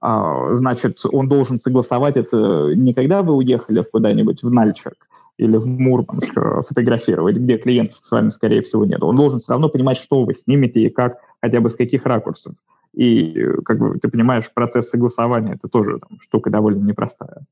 А, 0.01 0.55
значит, 0.55 0.99
он 1.11 1.27
должен 1.27 1.59
согласовать 1.59 2.17
это 2.17 2.73
не 2.75 2.93
когда 2.93 3.23
вы 3.23 3.33
уехали 3.35 3.83
куда-нибудь 3.83 4.43
в 4.43 4.51
Нальчик 4.51 4.93
или 5.37 5.57
в 5.57 5.67
Мурманск 5.67 6.35
э, 6.35 6.61
фотографировать, 6.67 7.37
где 7.37 7.57
клиент 7.57 7.91
с 7.91 8.11
вами, 8.11 8.29
скорее 8.29 8.61
всего, 8.61 8.85
нет. 8.85 9.03
Он 9.03 9.15
должен 9.15 9.39
все 9.39 9.51
равно 9.51 9.69
понимать, 9.69 9.97
что 9.97 10.23
вы 10.23 10.33
снимете 10.33 10.81
и 10.81 10.89
как, 10.89 11.17
хотя 11.41 11.61
бы 11.61 11.69
с 11.69 11.75
каких 11.75 12.05
ракурсов. 12.05 12.55
И, 12.93 13.47
как 13.63 13.77
бы, 13.77 13.99
ты 13.99 14.09
понимаешь, 14.09 14.51
процесс 14.53 14.89
согласования– 14.89 15.53
это 15.55 15.67
тоже 15.67 15.99
там, 15.99 16.19
штука 16.21 16.49
довольно 16.49 16.83
непростая. 16.83 17.45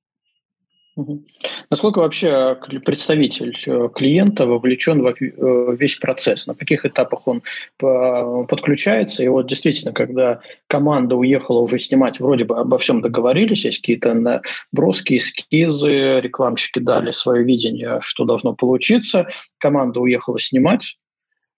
Насколько 1.70 2.00
вообще 2.00 2.58
представитель 2.86 3.58
э, 3.66 3.90
клиента 3.94 4.46
вовлечен 4.46 5.02
в 5.02 5.08
э, 5.08 5.76
весь 5.78 5.98
процесс? 5.98 6.48
На 6.48 6.56
каких 6.56 6.86
этапах 6.86 7.28
он 7.28 7.42
подключается? 7.78 9.24
И 9.24 9.28
вот 9.28 9.48
действительно, 9.48 9.92
когда 9.92 10.40
команда 10.68 11.18
уехала 11.18 11.60
уже 11.60 11.80
снимать, 11.80 12.22
вроде 12.22 12.46
бы 12.46 12.58
обо 12.58 12.78
всем 12.78 13.02
договорились, 13.02 13.66
есть 13.66 13.82
какие-то 13.82 14.14
наброски, 14.14 15.18
эскизы, 15.18 16.22
рекламщики 16.22 16.80
дали 16.80 17.12
свое 17.12 17.44
видение, 17.44 18.00
что 18.02 18.24
должно 18.24 18.54
получиться, 18.54 19.28
команда 19.58 20.00
уехала 20.00 20.40
снимать, 20.40 20.98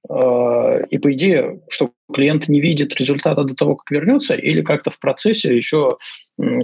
э, 0.10 0.86
и 0.89 0.97
по 0.97 1.13
идее, 1.13 1.62
что 1.69 1.91
клиент 2.12 2.47
не 2.47 2.60
видит 2.60 2.95
результата 2.95 3.43
до 3.43 3.54
того, 3.54 3.76
как 3.76 3.91
вернется, 3.91 4.34
или 4.34 4.63
как-то 4.63 4.89
в 4.89 5.00
процессе 5.00 5.56
еще 5.56 5.97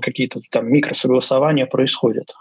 какие-то 0.02 0.40
там 0.50 0.72
микросогласования 0.72 1.68
происходят? 1.68 2.34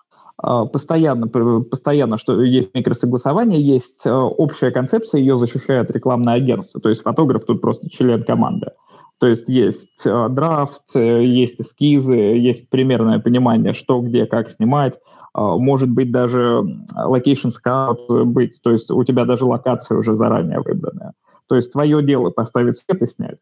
А, 0.42 0.66
постоянно, 0.66 1.28
постоянно, 1.28 2.18
что 2.18 2.42
есть 2.42 2.74
микросогласование, 2.74 3.62
есть 3.62 4.04
а, 4.06 4.24
общая 4.24 4.72
концепция, 4.72 5.20
ее 5.20 5.36
защищает 5.36 5.90
рекламное 5.90 6.34
агентство, 6.34 6.80
то 6.80 6.88
есть 6.88 7.02
фотограф 7.02 7.44
тут 7.44 7.60
просто 7.60 7.88
член 7.88 8.24
команды. 8.24 8.72
То 9.18 9.28
есть 9.28 9.48
есть 9.48 10.04
а, 10.04 10.28
драфт, 10.28 10.94
есть 10.96 11.60
эскизы, 11.60 12.16
есть 12.16 12.68
примерное 12.70 13.20
понимание, 13.20 13.72
что, 13.72 14.00
где, 14.00 14.26
как 14.26 14.50
снимать. 14.50 14.98
Может 15.34 15.88
быть 15.88 16.12
даже 16.12 16.62
location 16.94 17.50
scout 17.50 18.24
быть, 18.24 18.60
то 18.62 18.70
есть 18.70 18.90
у 18.90 19.02
тебя 19.02 19.24
даже 19.24 19.46
локация 19.46 19.96
уже 19.96 20.14
заранее 20.14 20.60
выбранная. 20.60 21.14
То 21.48 21.56
есть 21.56 21.72
твое 21.72 22.02
дело 22.02 22.28
поставить 22.28 22.76
свет 22.76 23.00
и 23.00 23.06
снять. 23.06 23.38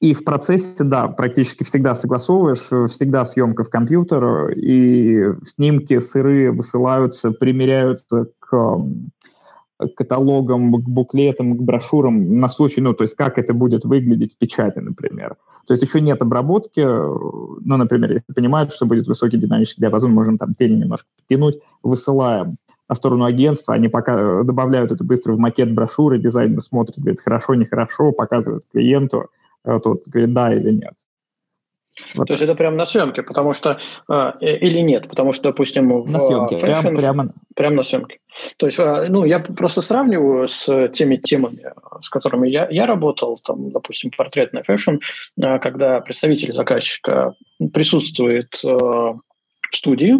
И 0.00 0.12
в 0.12 0.24
процессе, 0.24 0.84
да, 0.84 1.08
практически 1.08 1.64
всегда 1.64 1.94
согласовываешь, 1.94 2.90
всегда 2.90 3.24
съемка 3.24 3.64
в 3.64 3.70
компьютер, 3.70 4.50
и 4.50 5.32
снимки 5.44 5.98
сырые 5.98 6.50
высылаются, 6.50 7.30
примеряются 7.30 8.28
к 8.38 8.78
каталогам, 9.96 10.72
к 10.74 10.88
буклетам, 10.88 11.56
к 11.56 11.62
брошюрам 11.62 12.38
на 12.38 12.48
случай, 12.48 12.80
ну, 12.80 12.92
то 12.92 13.02
есть 13.02 13.16
как 13.16 13.38
это 13.38 13.54
будет 13.54 13.84
выглядеть 13.84 14.34
в 14.34 14.38
печати, 14.38 14.78
например. 14.78 15.36
То 15.66 15.72
есть 15.72 15.82
еще 15.82 16.00
нет 16.00 16.20
обработки, 16.22 16.80
ну, 16.80 17.76
например, 17.76 18.12
если 18.12 18.32
понимают, 18.32 18.72
что 18.72 18.86
будет 18.86 19.06
высокий 19.06 19.38
динамический 19.38 19.80
диапазон, 19.80 20.12
можем 20.12 20.38
там 20.38 20.54
тени 20.54 20.80
немножко 20.80 21.08
подтянуть, 21.16 21.60
высылаем 21.82 22.56
на 22.88 22.94
сторону 22.94 23.24
агентства, 23.24 23.74
они 23.74 23.88
пока 23.88 24.42
добавляют 24.42 24.92
это 24.92 25.02
быстро 25.02 25.32
в 25.32 25.38
макет 25.38 25.72
брошюры, 25.72 26.18
дизайнер 26.18 26.62
смотрит, 26.62 26.98
говорит, 26.98 27.20
хорошо, 27.20 27.54
нехорошо, 27.54 28.12
показывают 28.12 28.64
клиенту, 28.70 29.30
тут 29.82 30.02
говорит 30.06 30.32
да 30.32 30.52
или 30.54 30.70
нет. 30.70 30.94
Вот. 32.14 32.26
То 32.26 32.32
есть 32.32 32.42
это 32.42 32.54
прямо 32.54 32.76
на 32.76 32.86
съемке, 32.86 33.22
потому 33.22 33.52
что 33.52 33.78
э, 34.08 34.32
или 34.40 34.80
нет, 34.80 35.08
потому 35.08 35.32
что, 35.32 35.44
допустим, 35.44 36.02
в 36.02 36.10
на 36.10 36.18
съемке, 36.18 36.56
fashion, 36.56 36.60
прямо, 36.82 36.98
прямо... 36.98 37.28
прямо 37.54 37.76
на 37.76 37.82
съемке. 37.84 38.18
То 38.56 38.66
есть, 38.66 38.78
э, 38.80 39.06
ну, 39.08 39.24
я 39.24 39.38
просто 39.38 39.80
сравниваю 39.80 40.48
с 40.48 40.88
теми 40.88 41.16
темами, 41.16 41.72
с 42.00 42.10
которыми 42.10 42.48
я, 42.48 42.66
я 42.68 42.86
работал, 42.86 43.38
там, 43.38 43.70
допустим, 43.70 44.10
портретный 44.16 44.64
fashion, 44.64 44.96
э, 45.40 45.58
когда 45.60 46.00
представитель 46.00 46.52
заказчика 46.52 47.34
присутствует 47.72 48.60
э, 48.64 49.12
в 49.74 49.76
студии 49.76 50.14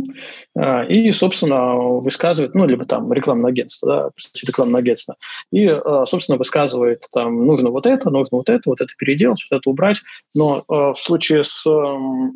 э, 0.57 0.87
и, 0.89 1.13
собственно, 1.13 1.77
высказывает, 1.77 2.55
ну, 2.55 2.67
либо 2.67 2.85
там 2.85 3.13
рекламное 3.13 3.51
агентство, 3.51 3.89
да, 3.89 4.11
представитель 4.11 4.49
рекламного 4.49 4.79
агентства, 4.81 5.17
и, 5.51 5.67
э, 5.67 6.05
собственно, 6.07 6.37
высказывает, 6.39 7.07
там, 7.13 7.47
нужно 7.47 7.71
вот 7.71 7.87
это, 7.87 8.11
нужно 8.11 8.39
вот 8.39 8.49
это, 8.49 8.63
вот 8.67 8.81
это 8.81 8.93
переделать, 8.99 9.45
вот 9.49 9.57
это 9.57 9.71
убрать. 9.71 10.03
Но 10.35 10.59
э, 10.59 10.63
в 10.69 10.97
случае 10.97 11.45
с 11.45 11.67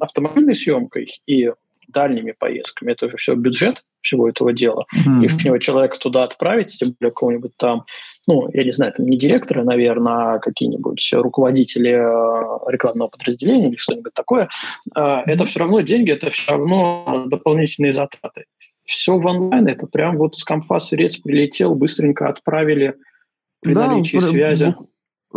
автомобильной 0.00 0.54
съемкой 0.54 1.08
и 1.26 1.50
дальними 1.88 2.34
поездками. 2.38 2.92
Это 2.92 3.08
же 3.08 3.16
все 3.16 3.34
бюджет 3.34 3.82
всего 4.00 4.28
этого 4.28 4.52
дела. 4.52 4.86
Mm-hmm. 4.94 5.20
Лишнего 5.20 5.58
человека 5.58 5.98
туда 5.98 6.22
отправить, 6.22 6.78
тем 6.78 6.94
более 6.98 7.12
какого-нибудь 7.12 7.52
там, 7.56 7.84
ну, 8.28 8.48
я 8.52 8.64
не 8.64 8.70
знаю, 8.70 8.92
там 8.96 9.06
не 9.06 9.18
директора, 9.18 9.64
наверное, 9.64 10.34
а 10.34 10.38
какие-нибудь 10.38 11.10
руководители 11.14 11.90
э, 11.90 12.70
рекламного 12.70 13.08
подразделения 13.08 13.68
или 13.68 13.76
что-нибудь 13.76 14.14
такое, 14.14 14.48
mm-hmm. 14.94 15.22
это 15.26 15.44
все 15.44 15.60
равно 15.60 15.80
деньги, 15.80 16.12
это 16.12 16.30
все 16.30 16.52
равно 16.52 17.24
дополнительные 17.26 17.92
затраты. 17.92 18.44
Все 18.56 19.18
в 19.18 19.26
онлайн, 19.26 19.66
это 19.66 19.86
прям 19.86 20.16
вот 20.16 20.36
с 20.36 20.44
компа 20.44 20.80
средств 20.80 21.22
прилетел, 21.22 21.74
быстренько 21.74 22.28
отправили 22.28 22.94
при 23.60 23.74
да, 23.74 23.88
наличии 23.88 24.18
связи 24.18 24.74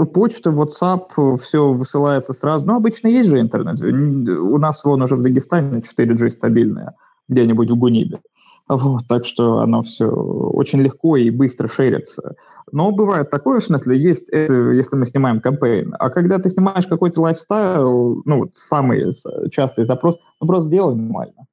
почта, 0.05 0.49
WhatsApp, 0.49 1.37
все 1.39 1.71
высылается 1.71 2.33
сразу. 2.33 2.65
Ну, 2.65 2.75
обычно 2.75 3.07
есть 3.07 3.29
же 3.29 3.39
интернет. 3.39 3.81
У 3.81 4.57
нас 4.57 4.83
вон 4.83 5.01
уже 5.01 5.15
в 5.15 5.21
Дагестане 5.21 5.79
4G 5.81 6.29
стабильная, 6.29 6.95
где-нибудь 7.27 7.69
в 7.69 7.75
Гунибе. 7.75 8.19
Вот, 8.67 9.07
так 9.07 9.25
что 9.25 9.59
оно 9.59 9.83
все 9.83 10.07
очень 10.07 10.79
легко 10.79 11.17
и 11.17 11.29
быстро 11.29 11.67
шерится. 11.67 12.35
Но 12.71 12.91
бывает 12.91 13.29
такое, 13.29 13.59
в 13.59 13.63
смысле, 13.63 13.97
есть 13.97 14.29
это, 14.29 14.71
если 14.71 14.95
мы 14.95 15.05
снимаем 15.05 15.41
campaign. 15.41 15.93
А 15.99 16.09
когда 16.09 16.39
ты 16.39 16.49
снимаешь 16.49 16.87
какой-то 16.87 17.21
lifestyle, 17.21 18.21
ну, 18.23 18.39
вот 18.39 18.51
самый 18.55 19.13
частый 19.51 19.83
запрос, 19.85 20.17
ну, 20.39 20.47
просто 20.47 20.67
сделай 20.67 20.95
нормально. 20.95 21.47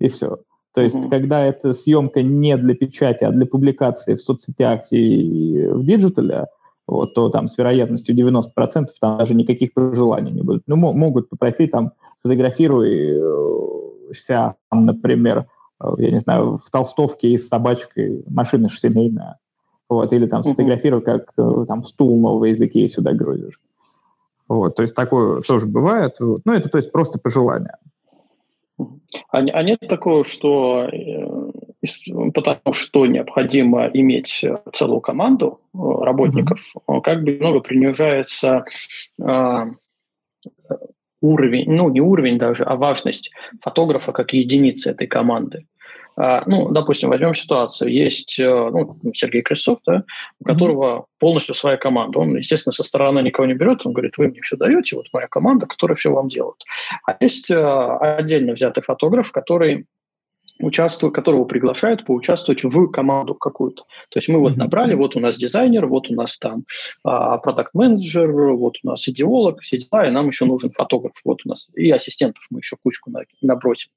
И 0.00 0.08
все. 0.08 0.38
То 0.74 0.80
есть, 0.80 0.96
mm-hmm. 0.96 1.10
когда 1.10 1.44
эта 1.44 1.72
съемка 1.72 2.22
не 2.22 2.56
для 2.56 2.74
печати, 2.74 3.22
а 3.22 3.30
для 3.30 3.46
публикации 3.46 4.16
в 4.16 4.22
соцсетях 4.22 4.80
и 4.90 5.68
в 5.70 5.84
диджитале, 5.84 6.46
вот, 6.86 7.14
то 7.14 7.30
там 7.30 7.48
с 7.48 7.56
вероятностью 7.56 8.14
90% 8.14 8.88
там 9.00 9.18
даже 9.18 9.34
никаких 9.34 9.72
пожеланий 9.72 10.32
не 10.32 10.42
будет. 10.42 10.62
Ну, 10.66 10.76
могут 10.76 11.28
попросить 11.28 11.70
там 11.70 11.92
фотографируйся, 12.22 14.54
там, 14.70 14.86
например, 14.86 15.46
э, 15.82 15.86
я 15.98 16.10
не 16.10 16.20
знаю, 16.20 16.60
в 16.64 16.70
толстовке 16.70 17.28
и 17.28 17.38
с 17.38 17.48
собачкой, 17.48 18.24
машина 18.28 18.68
же 18.68 18.78
семейная. 18.78 19.38
Вот, 19.88 20.12
или 20.12 20.26
там 20.26 20.44
сфотографируй, 20.44 21.02
как 21.02 21.32
э, 21.36 21.64
там 21.68 21.84
стул 21.84 22.20
новый 22.20 22.50
языке 22.50 22.88
сюда 22.88 23.12
грузишь. 23.12 23.60
Вот, 24.48 24.76
то 24.76 24.82
есть 24.82 24.94
такое 24.94 25.40
тоже 25.40 25.66
бывает. 25.66 26.16
Вот. 26.20 26.42
Ну, 26.44 26.52
это 26.52 26.68
то 26.68 26.78
есть 26.78 26.92
просто 26.92 27.18
пожелание. 27.18 27.76
А, 28.78 29.38
а 29.38 29.62
нет 29.62 29.80
такого, 29.80 30.24
что 30.24 30.88
э, 30.90 31.50
потому 32.34 32.72
что 32.72 33.06
необходимо 33.06 33.86
иметь 33.92 34.44
э, 34.44 34.58
целую 34.72 35.00
команду 35.00 35.60
э, 35.72 35.78
работников, 35.78 36.60
mm-hmm. 36.86 37.00
как 37.02 37.22
бы 37.22 37.36
много 37.38 37.60
принижается 37.60 38.64
э, 39.20 39.60
уровень, 41.20 41.70
ну 41.70 41.90
не 41.90 42.00
уровень 42.00 42.38
даже, 42.38 42.64
а 42.64 42.76
важность 42.76 43.30
фотографа 43.60 44.12
как 44.12 44.32
единицы 44.32 44.90
этой 44.90 45.06
команды. 45.06 45.66
А, 46.16 46.44
ну, 46.46 46.70
допустим, 46.70 47.08
возьмем 47.08 47.34
ситуацию. 47.34 47.90
Есть 47.90 48.36
ну, 48.38 48.96
Сергей 49.14 49.42
Крестов, 49.42 49.80
да, 49.84 50.04
у 50.38 50.44
которого 50.44 51.06
полностью 51.18 51.56
своя 51.56 51.76
команда. 51.76 52.20
Он, 52.20 52.36
естественно, 52.36 52.72
со 52.72 52.84
стороны 52.84 53.18
никого 53.18 53.46
не 53.46 53.54
берет. 53.54 53.84
Он 53.84 53.92
говорит, 53.92 54.16
вы 54.16 54.28
мне 54.28 54.40
все 54.42 54.56
даете, 54.56 54.94
вот 54.94 55.06
моя 55.12 55.26
команда, 55.26 55.66
которая 55.66 55.96
все 55.96 56.12
вам 56.12 56.28
делает. 56.28 56.62
А 57.04 57.16
есть 57.18 57.50
отдельно 57.50 58.52
взятый 58.52 58.84
фотограф, 58.84 59.32
который 59.32 59.86
участвует, 60.60 61.14
которого 61.14 61.44
приглашают 61.44 62.04
поучаствовать 62.04 62.62
в 62.64 62.88
команду 62.88 63.34
какую-то. 63.34 63.82
То 64.10 64.18
есть 64.18 64.28
мы 64.28 64.38
вот 64.38 64.56
набрали, 64.56 64.94
вот 64.94 65.16
у 65.16 65.20
нас 65.20 65.36
дизайнер, 65.36 65.86
вот 65.86 66.10
у 66.10 66.14
нас 66.14 66.38
там 66.38 66.64
а, 67.02 67.38
продакт-менеджер, 67.38 68.30
вот 68.52 68.76
у 68.82 68.88
нас 68.88 69.08
идеолог, 69.08 69.60
все 69.60 69.78
дела, 69.78 70.06
и 70.06 70.10
нам 70.10 70.28
еще 70.28 70.44
нужен 70.44 70.70
фотограф, 70.70 71.12
вот 71.24 71.40
у 71.44 71.48
нас 71.48 71.70
и 71.74 71.90
ассистентов 71.90 72.46
мы 72.50 72.60
еще 72.60 72.76
кучку 72.82 73.10
набросим. 73.42 73.90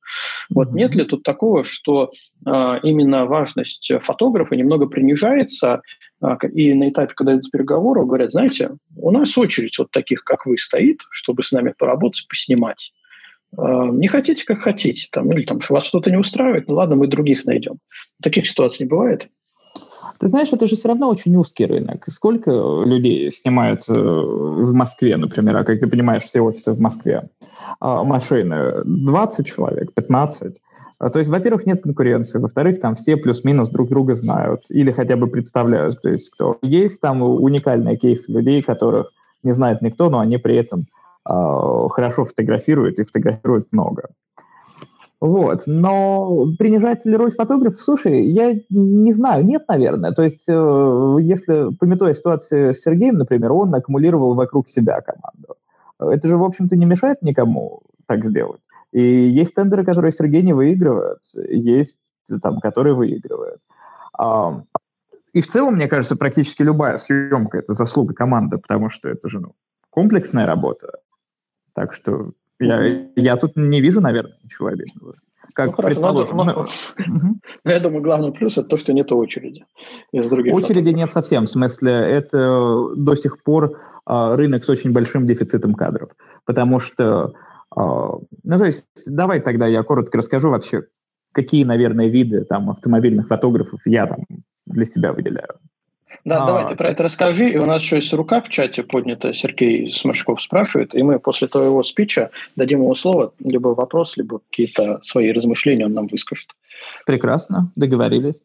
Вот 0.50 0.72
нет 0.72 0.96
ли 0.96 1.04
тут 1.04 1.24
такого, 1.24 1.64
что 1.64 2.12
а, 2.46 2.80
именно 2.82 3.26
важность 3.26 3.92
фотографа 4.02 4.56
немного 4.56 4.88
принижается, 4.88 5.82
а, 6.22 6.38
и 6.48 6.74
на 6.74 6.90
этапе, 6.90 7.14
когда 7.16 7.34
идут 7.34 7.52
переговоры, 7.52 8.06
говорят, 8.06 8.32
знаете, 8.32 8.72
у 8.96 9.12
нас 9.12 9.38
очередь 9.38 9.78
вот 9.78 9.92
таких, 9.92 10.24
как 10.24 10.46
вы, 10.46 10.58
стоит, 10.58 11.02
чтобы 11.12 11.44
с 11.44 11.52
нами 11.52 11.74
поработать, 11.78 12.28
поснимать. 12.28 12.94
А, 13.56 13.86
не 13.88 14.08
хотите, 14.08 14.46
как 14.46 14.60
хотите, 14.60 15.08
там, 15.12 15.32
или 15.32 15.44
там, 15.44 15.62
что 15.62 15.76
вас 15.76 15.86
что-то 15.86 16.10
не 16.12 16.18
устраивает, 16.18 16.68
ну 16.68 16.76
ладно, 16.76 16.96
мы 16.96 17.08
других 17.08 17.46
найдем. 17.46 17.78
Таких 18.22 18.48
ситуаций 18.48 18.86
не 18.86 18.90
бывает. 18.90 19.28
Ты 20.20 20.28
знаешь, 20.28 20.50
это 20.52 20.68
же 20.68 20.76
все 20.76 20.88
равно 20.88 21.10
очень 21.10 21.36
узкий 21.36 21.66
рынок. 21.66 22.06
Сколько 22.08 22.52
людей 22.86 23.30
снимают 23.30 23.84
э, 23.88 23.94
в 23.94 24.74
Москве, 24.74 25.16
например, 25.16 25.58
а 25.58 25.64
как 25.64 25.80
ты 25.80 25.88
понимаешь, 25.88 26.24
все 26.24 26.42
офисы 26.42 26.72
в 26.72 26.80
Москве, 26.80 27.30
а, 27.80 28.04
машины 28.04 28.82
20 28.84 29.46
человек, 29.46 29.94
15. 29.94 30.60
А, 31.00 31.10
то 31.12 31.20
есть, 31.20 31.30
во-первых, 31.30 31.68
нет 31.68 31.84
конкуренции, 31.84 32.40
во-вторых, 32.40 32.80
там 32.80 32.96
все 32.96 33.16
плюс-минус 33.16 33.70
друг 33.70 33.90
друга 33.90 34.16
знают 34.16 34.64
или 34.70 34.92
хотя 34.92 35.16
бы 35.18 35.28
представляют, 35.28 36.02
то 36.02 36.10
есть 36.10 36.32
кто. 36.32 36.58
Есть 36.64 37.00
там 37.00 37.22
уникальные 37.22 37.98
кейсы 37.98 38.32
людей, 38.32 38.64
которых 38.64 39.12
не 39.44 39.54
знает 39.54 39.82
никто, 39.82 40.10
но 40.10 40.20
они 40.20 40.38
при 40.38 40.56
этом 40.56 40.82
э, 40.82 40.97
хорошо 41.28 42.26
фотографирует 42.26 43.00
и 43.00 43.04
фотографирует 43.04 43.68
много. 43.72 44.10
Вот. 45.20 45.64
Но 45.66 46.46
принижать 46.60 47.06
ли 47.06 47.16
роль 47.16 47.32
фотографа? 47.32 47.78
Слушай, 47.80 48.26
я 48.28 48.54
не 48.70 49.14
знаю, 49.14 49.44
нет, 49.46 49.64
наверное. 49.68 50.12
То 50.12 50.24
есть, 50.24 50.48
э, 50.48 51.18
если, 51.22 51.74
пометуя 51.76 52.14
ситуацию 52.14 52.74
с 52.74 52.82
Сергеем, 52.82 53.16
например, 53.16 53.52
он 53.52 53.74
аккумулировал 53.74 54.36
вокруг 54.36 54.70
себя 54.70 55.02
команду. 55.02 55.56
Это 56.00 56.28
же, 56.28 56.38
в 56.38 56.44
общем-то, 56.44 56.76
не 56.76 56.86
мешает 56.86 57.24
никому 57.24 57.82
так 58.06 58.26
сделать. 58.26 58.62
И 58.92 59.02
есть 59.02 59.56
тендеры, 59.56 59.84
которые 59.84 60.12
Сергей 60.12 60.44
не 60.44 60.54
выигрывает, 60.54 61.20
есть 61.50 62.00
там, 62.42 62.60
которые 62.60 62.94
выигрывают. 62.94 63.60
И 65.34 65.42
в 65.42 65.48
целом, 65.48 65.76
мне 65.76 65.88
кажется, 65.88 66.16
практически 66.16 66.64
любая 66.64 66.98
съемка– 66.98 67.58
это 67.60 67.74
заслуга 67.74 68.14
команды, 68.14 68.58
потому 68.58 68.90
что 68.90 69.10
это 69.10 69.30
же 69.30 69.40
ну, 69.40 69.56
комплексная 69.90 70.46
работа. 70.46 71.00
Так 71.78 71.94
что 71.94 72.32
я, 72.60 73.06
я 73.16 73.38
тут 73.38 73.56
не 73.56 73.82
вижу, 73.82 74.02
наверное, 74.02 74.36
ничего 74.44 74.70
обидного. 74.70 75.14
Как 75.54 75.68
ну, 75.68 75.74
хорошо, 75.74 76.02
предположим. 76.02 76.38
Надо, 76.38 76.66
ну, 77.06 77.36
ну, 77.64 77.72
я 77.72 77.80
думаю, 77.80 78.02
главный 78.02 78.32
плюс– 78.32 78.58
это 78.58 78.68
то, 78.68 78.78
что 78.78 78.94
нет 78.94 79.12
очереди 79.12 79.64
из 80.12 80.28
других. 80.28 80.56
Очереди 80.56 80.90
нет 80.90 81.14
совсем. 81.14 81.46
В 81.46 81.50
смысле, 81.50 81.92
это 81.92 82.96
до 82.96 83.16
сих 83.16 83.44
пор 83.44 83.80
э, 84.10 84.36
рынок 84.36 84.64
с 84.64 84.70
очень 84.70 84.92
большим 84.92 85.28
дефицитом 85.28 85.76
кадров. 85.76 86.10
Потому 86.46 86.80
что, 86.80 87.34
э, 87.76 87.80
ну, 87.80 88.58
то 88.58 88.66
есть, 88.66 88.88
давай 89.06 89.40
тогда 89.40 89.68
я 89.68 89.84
коротко 89.84 90.18
расскажу 90.18 90.50
вообще, 90.50 90.86
какие, 91.32 91.64
наверное, 91.64 92.08
виды 92.08 92.44
там 92.44 92.72
автомобильных 92.72 93.28
фотографов 93.28 93.82
я 93.86 94.08
там 94.08 94.26
для 94.66 94.86
себя 94.86 95.14
выделяю. 95.14 95.60
Да, 96.26 96.44
а, 96.44 96.48
давай 96.48 96.68
ты 96.68 96.76
про 96.76 96.90
это 96.90 97.04
расскажи. 97.04 97.50
И 97.50 97.58
у 97.58 97.66
нас 97.66 97.82
еще 97.82 97.98
есть 97.98 98.14
рука 98.14 98.42
в 98.42 98.50
чате 98.50 98.84
поднята. 98.84 99.34
Сергей 99.34 99.92
Сморчков 99.92 100.42
спрашивает. 100.42 100.94
И 100.94 101.02
мы 101.04 101.20
после 101.20 101.48
твоего 101.48 101.84
спича 101.84 102.32
дадим 102.56 102.82
ему 102.82 102.96
слово, 102.96 103.32
либо 103.40 103.70
вопрос, 103.70 104.18
либо 104.18 104.40
какие-то 104.50 105.00
свои 105.04 105.32
размышления 105.32 105.86
он 105.86 105.94
нам 105.94 106.08
выскажет. 106.08 106.48
Прекрасно, 107.06 107.72
договорились. 107.76 108.44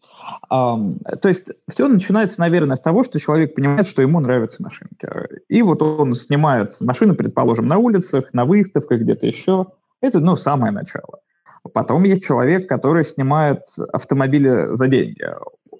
Um, 0.51 0.99
то 1.21 1.29
есть 1.29 1.49
все 1.69 1.89
начинается, 1.89 2.41
наверное, 2.41 2.77
с 2.77 2.81
того, 2.81 3.03
что 3.03 3.19
человек 3.19 3.55
понимает, 3.55 3.89
что 3.89 4.03
ему 4.03 4.21
нравятся 4.21 4.63
машинки. 4.63 5.09
И 5.49 5.63
вот 5.63 5.83
он 5.83 6.15
снимает 6.15 6.81
машины, 6.81 7.15
предположим, 7.15 7.67
на 7.67 7.79
улицах, 7.79 8.33
на 8.33 8.45
выставках, 8.45 9.01
где-то 9.01 9.27
еще. 9.27 9.67
Это, 10.01 10.21
ну, 10.21 10.37
самое 10.37 10.73
начало. 10.73 11.21
Потом 11.75 12.05
есть 12.05 12.25
человек, 12.25 12.69
который 12.69 13.05
снимает 13.05 13.63
автомобили 13.93 14.75
за 14.75 14.89
деньги 14.89 15.25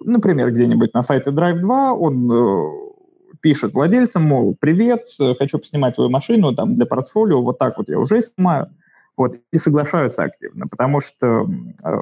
например, 0.05 0.51
где-нибудь 0.51 0.93
на 0.93 1.03
сайте 1.03 1.31
Drive 1.31 1.59
2, 1.59 1.93
он 1.93 2.31
э, 2.31 2.93
пишет 3.41 3.73
владельцам, 3.73 4.23
мол, 4.23 4.55
привет, 4.59 5.05
хочу 5.37 5.59
поснимать 5.59 5.95
твою 5.95 6.09
машину 6.09 6.55
там 6.55 6.75
для 6.75 6.85
портфолио, 6.85 7.41
вот 7.41 7.59
так 7.59 7.77
вот 7.77 7.89
я 7.89 7.99
уже 7.99 8.21
снимаю. 8.21 8.69
Вот, 9.15 9.35
и 9.51 9.57
соглашаются 9.59 10.23
активно, 10.23 10.67
потому 10.67 10.99
что 10.99 11.45
э, 11.83 11.97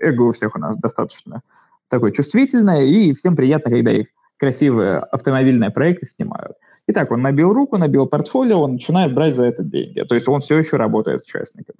эго 0.00 0.22
у 0.22 0.32
всех 0.32 0.56
у 0.56 0.58
нас 0.58 0.78
достаточно 0.78 1.42
такое 1.88 2.10
чувствительное, 2.10 2.84
и 2.84 3.12
всем 3.12 3.36
приятно, 3.36 3.70
когда 3.70 3.90
их 3.90 4.06
красивые 4.38 4.98
автомобильные 4.98 5.70
проекты 5.70 6.06
снимают. 6.06 6.56
Итак, 6.86 7.10
он 7.10 7.20
набил 7.20 7.52
руку, 7.52 7.76
набил 7.76 8.06
портфолио, 8.06 8.62
он 8.62 8.74
начинает 8.74 9.14
брать 9.14 9.36
за 9.36 9.44
это 9.44 9.62
деньги. 9.62 10.00
То 10.00 10.14
есть 10.14 10.26
он 10.26 10.40
все 10.40 10.58
еще 10.58 10.76
работает 10.76 11.20
с 11.20 11.24
участниками. 11.24 11.78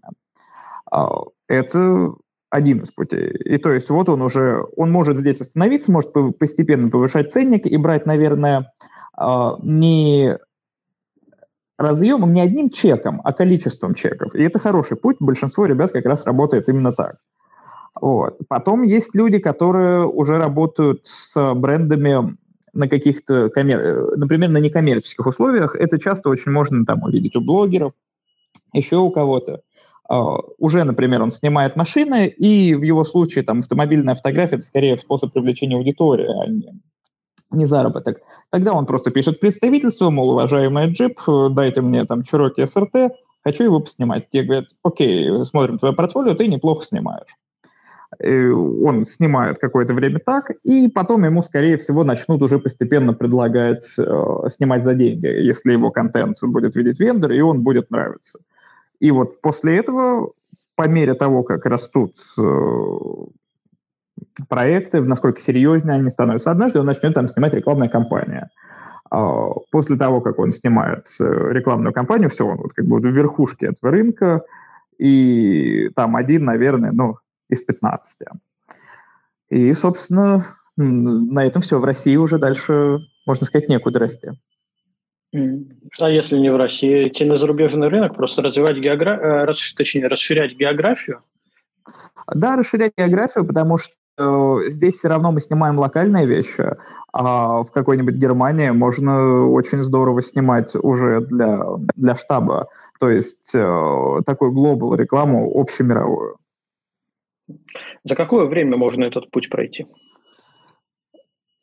А, 0.91 1.23
это 1.47 2.13
один 2.51 2.81
из 2.81 2.91
путей. 2.91 3.31
И 3.31 3.59
то 3.59 3.73
есть 3.73 3.91
вот 3.91 4.09
он 4.09 4.23
уже, 4.23 4.65
он 4.77 4.91
может 4.91 5.17
здесь 5.17 5.41
остановиться, 5.41 5.93
может 5.93 6.13
постепенно 6.39 6.91
повышать 6.91 7.33
ценник 7.33 7.67
и 7.67 7.77
брать, 7.77 8.07
наверное, 8.07 8.73
а, 9.17 9.57
не 9.63 10.39
разъемом, 11.79 12.33
не 12.33 12.41
одним 12.41 12.71
чеком, 12.71 13.21
а 13.25 13.33
количеством 13.33 13.95
чеков. 13.95 14.35
И 14.35 14.43
это 14.43 14.59
хороший 14.59 14.97
путь. 14.97 15.17
Большинство 15.21 15.67
ребят 15.67 15.93
как 15.93 16.05
раз 16.07 16.25
работает 16.25 16.69
именно 16.69 16.93
так. 16.93 17.19
Вот. 18.01 18.39
Потом 18.49 18.83
есть 18.83 19.15
люди, 19.15 19.39
которые 19.39 20.07
уже 20.07 20.39
работают 20.39 21.07
с 21.07 21.55
брендами 21.55 22.37
на 22.73 22.89
каких-то, 22.89 23.49
коммер... 23.51 24.17
например, 24.17 24.51
на 24.51 24.59
некоммерческих 24.59 25.27
условиях. 25.27 25.75
Это 25.75 25.99
часто 25.99 26.29
очень 26.29 26.53
можно 26.53 26.85
там 26.85 27.03
увидеть 27.03 27.37
у 27.37 27.41
блогеров, 27.41 27.93
еще 28.73 28.97
у 28.97 29.11
кого-то. 29.11 29.63
А, 30.09 30.39
уже, 30.59 30.85
например, 30.85 31.23
он 31.23 31.31
снимает 31.31 31.77
машины, 31.77 32.27
и 32.27 32.75
в 32.75 32.83
его 32.83 33.05
случае 33.05 33.45
там 33.45 33.61
автомобильная 33.61 34.15
фотография– 34.15 34.55
это 34.57 34.65
скорее 34.65 34.99
способ 34.99 35.33
привлечения 35.33 35.77
аудитории, 35.77 36.27
а 36.27 36.47
не, 36.47 36.81
не 37.51 37.67
заработок. 37.67 38.21
Тогда 38.51 38.73
он 38.73 38.87
просто 38.87 39.11
пишет 39.11 39.39
представительство, 39.39 40.09
мол, 40.11 40.31
уважаемый 40.31 40.91
джип, 40.91 41.21
дайте 41.51 41.83
мне 41.83 42.07
там 42.07 42.21
Cherokee 42.21 42.65
SRT, 42.65 43.11
хочу 43.45 43.65
его 43.65 43.81
поснимать. 43.81 44.31
Те 44.31 44.43
говорят, 44.43 44.67
окей, 44.83 45.45
смотрим 45.45 45.79
твое 45.79 45.95
портфолио, 45.95 46.35
ты 46.35 46.49
неплохо 46.49 46.87
снимаешь. 46.87 47.37
И 48.25 48.47
он 48.49 49.05
снимает 49.05 49.59
какое-то 49.59 49.93
время 49.93 50.21
так, 50.25 50.53
и 50.65 50.89
потом 50.89 51.25
ему, 51.25 51.43
скорее 51.43 51.77
всего, 51.77 52.05
начнут 52.05 52.41
уже 52.41 52.59
постепенно 52.59 53.13
предлагать 53.13 53.85
э, 53.99 54.49
снимать 54.49 54.85
за 54.85 54.95
деньги, 54.95 55.27
если 55.27 55.73
его 55.73 55.91
контент 55.91 56.39
будет 56.43 56.75
видеть 56.75 56.99
вендор, 56.99 57.33
и 57.33 57.41
он 57.41 57.63
будет 57.63 57.91
нравиться. 57.91 58.39
И 59.01 59.11
вот 59.11 59.41
после 59.41 59.79
этого, 59.79 60.33
по 60.75 60.89
мере 60.89 61.15
того, 61.15 61.43
как 61.43 61.67
растут 61.67 62.15
э, 62.39 62.43
проекты, 64.49 65.01
насколько 65.01 65.41
серьезнее 65.41 65.97
они 65.97 66.11
становятся, 66.11 66.51
однажды 66.51 66.81
он 66.81 66.87
начнет 66.87 67.15
там 67.15 67.29
снимать 67.29 67.55
рекламная 67.55 67.89
кампания. 67.89 68.51
А 69.11 69.51
после 69.71 69.97
того, 69.97 70.21
как 70.21 70.39
он 70.39 70.53
снимает 70.53 71.07
э, 71.21 71.25
рекламную 71.53 71.93
кампанию, 71.93 72.29
все, 72.29 72.47
он 72.47 72.59
вот 72.59 72.73
как 72.75 72.87
бы 72.87 72.99
в 72.99 73.05
верхушке 73.05 73.67
этого 73.67 73.93
рынка, 73.93 74.43
и 74.99 75.91
там 75.95 76.17
один, 76.17 76.45
наверное, 76.45 76.93
ну, 76.93 77.19
из 77.49 77.63
15. 77.63 78.19
И, 79.51 79.73
собственно, 79.73 80.47
на 80.77 81.47
этом 81.47 81.63
все. 81.63 81.79
В 81.79 81.85
России 81.85 82.17
уже 82.17 82.39
дальше, 82.39 82.99
можно 83.27 83.47
сказать, 83.47 83.69
некуда 83.69 84.01
расти. 84.01 84.29
А 85.33 86.11
если 86.11 86.39
не 86.39 86.51
в 86.51 86.57
России, 86.57 87.09
идти 87.09 87.25
на 87.25 87.37
зарубежный 87.37 87.89
рынок, 87.89 88.15
просто 88.15 88.43
развивать 88.43 88.79
географию, 88.79 89.49
э, 89.49 89.53
точнее, 89.77 90.07
расширять 90.07 90.57
географию? 90.57 91.23
Да, 92.35 92.57
расширять 92.57 92.93
географию, 92.97 93.47
потому 93.47 93.79
что 93.79 93.95
э, 94.19 94.71
здесь 94.71 94.95
все 94.95 95.09
равно 95.09 95.33
мы 95.33 95.41
снимаем 95.41 95.79
локальные 95.79 96.27
вещи, 96.27 96.77
а 97.13 97.63
в 97.63 97.71
какой-нибудь 97.73 98.15
Германии 98.15 98.71
можно 98.71 99.49
очень 99.49 99.83
здорово 99.83 100.23
снимать 100.23 100.75
уже 100.75 101.21
для, 101.21 101.63
для 101.95 102.17
штаба, 102.17 102.69
то 102.99 103.11
есть 103.11 103.55
э, 103.55 104.21
такую 104.25 104.53
глобал 104.53 104.95
рекламу 104.95 105.51
общемировую. 105.55 106.37
За 108.05 108.15
какое 108.15 108.47
время 108.47 108.77
можно 108.77 109.05
этот 109.05 109.31
путь 109.31 109.49
пройти? 109.49 109.87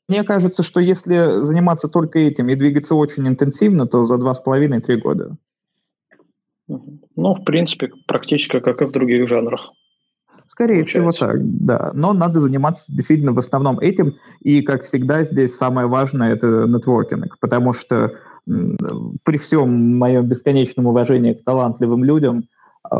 Мне 0.08 0.24
кажется, 0.24 0.62
что 0.64 0.80
если 0.80 1.42
заниматься 1.42 1.88
только 1.88 2.20
этим 2.20 2.50
и 2.50 2.56
двигаться 2.56 2.96
очень 2.96 3.28
интенсивно, 3.28 3.88
то 3.88 4.06
за 4.06 4.18
два 4.18 4.36
с 4.36 4.40
половиной-три 4.40 4.98
года. 4.98 5.36
Ну, 6.68 7.34
в 7.34 7.44
принципе, 7.44 7.92
практически 8.08 8.60
как 8.60 8.82
и 8.82 8.86
в 8.86 8.92
других 8.92 9.28
жанрах. 9.28 9.72
Скорее 10.48 10.84
Получается. 10.84 11.10
всего 11.10 11.32
так, 11.32 11.66
да. 11.66 11.92
Но 11.94 12.14
надо 12.14 12.40
заниматься 12.40 12.96
действительно 12.96 13.34
в 13.34 13.40
основном 13.40 13.80
этим. 13.80 14.16
И, 14.42 14.62
как 14.62 14.84
всегда, 14.84 15.24
здесь 15.24 15.56
самое 15.56 15.88
важное– 15.88 16.34
это 16.34 16.66
нетворкинг, 16.68 17.40
потому 17.40 17.74
что 17.74 18.14
при 18.46 19.38
всем 19.38 19.98
моем 19.98 20.28
бесконечном 20.28 20.86
уважении 20.86 21.34
к 21.34 21.44
талантливым 21.44 22.04
людям, 22.04 22.44
э, 22.92 22.96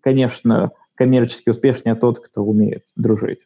конечно, 0.00 0.70
коммерчески 0.94 1.50
успешнее 1.50 1.96
тот, 1.96 2.18
кто 2.20 2.42
умеет 2.42 2.84
дружить. 2.96 3.40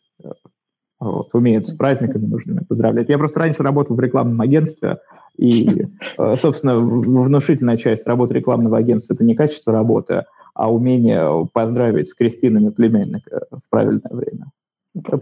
Вот, 1.01 1.33
умеет 1.33 1.67
с 1.67 1.73
праздниками 1.73 2.27
нужно 2.27 2.63
поздравлять. 2.69 3.09
Я 3.09 3.19
просто 3.19 3.39
раньше 3.39 3.63
работал 3.63 3.95
в 3.95 4.01
рекламном 4.01 4.41
агентстве, 4.41 4.99
и, 5.37 5.87
э, 6.19 6.37
собственно, 6.37 6.77
внушительная 6.79 7.77
часть 7.77 8.07
работы 8.07 8.35
рекламного 8.35 8.79
агентства– 8.79 9.15
это 9.15 9.25
не 9.25 9.37
качество 9.37 9.73
работы, 9.73 10.25
а 10.55 10.73
умение 10.73 11.49
поздравить 11.53 12.09
с 12.09 12.15
крестинами 12.15 12.71
племянника 12.71 13.47
в 13.51 13.61
правильное 13.71 14.11
время. 14.11 14.47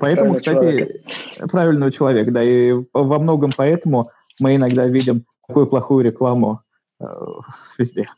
Поэтому, 0.00 0.36
кстати, 0.36 0.58
человека. 0.58 1.48
правильного 1.50 1.92
человека, 1.92 2.30
да, 2.30 2.42
и 2.42 2.72
во 2.94 3.18
многом 3.18 3.50
поэтому 3.54 4.10
мы 4.40 4.56
иногда 4.56 4.86
видим 4.86 5.24
такую 5.46 5.66
плохую 5.66 6.04
рекламу 6.04 6.60
э, 7.00 7.06
везде. 7.78 8.08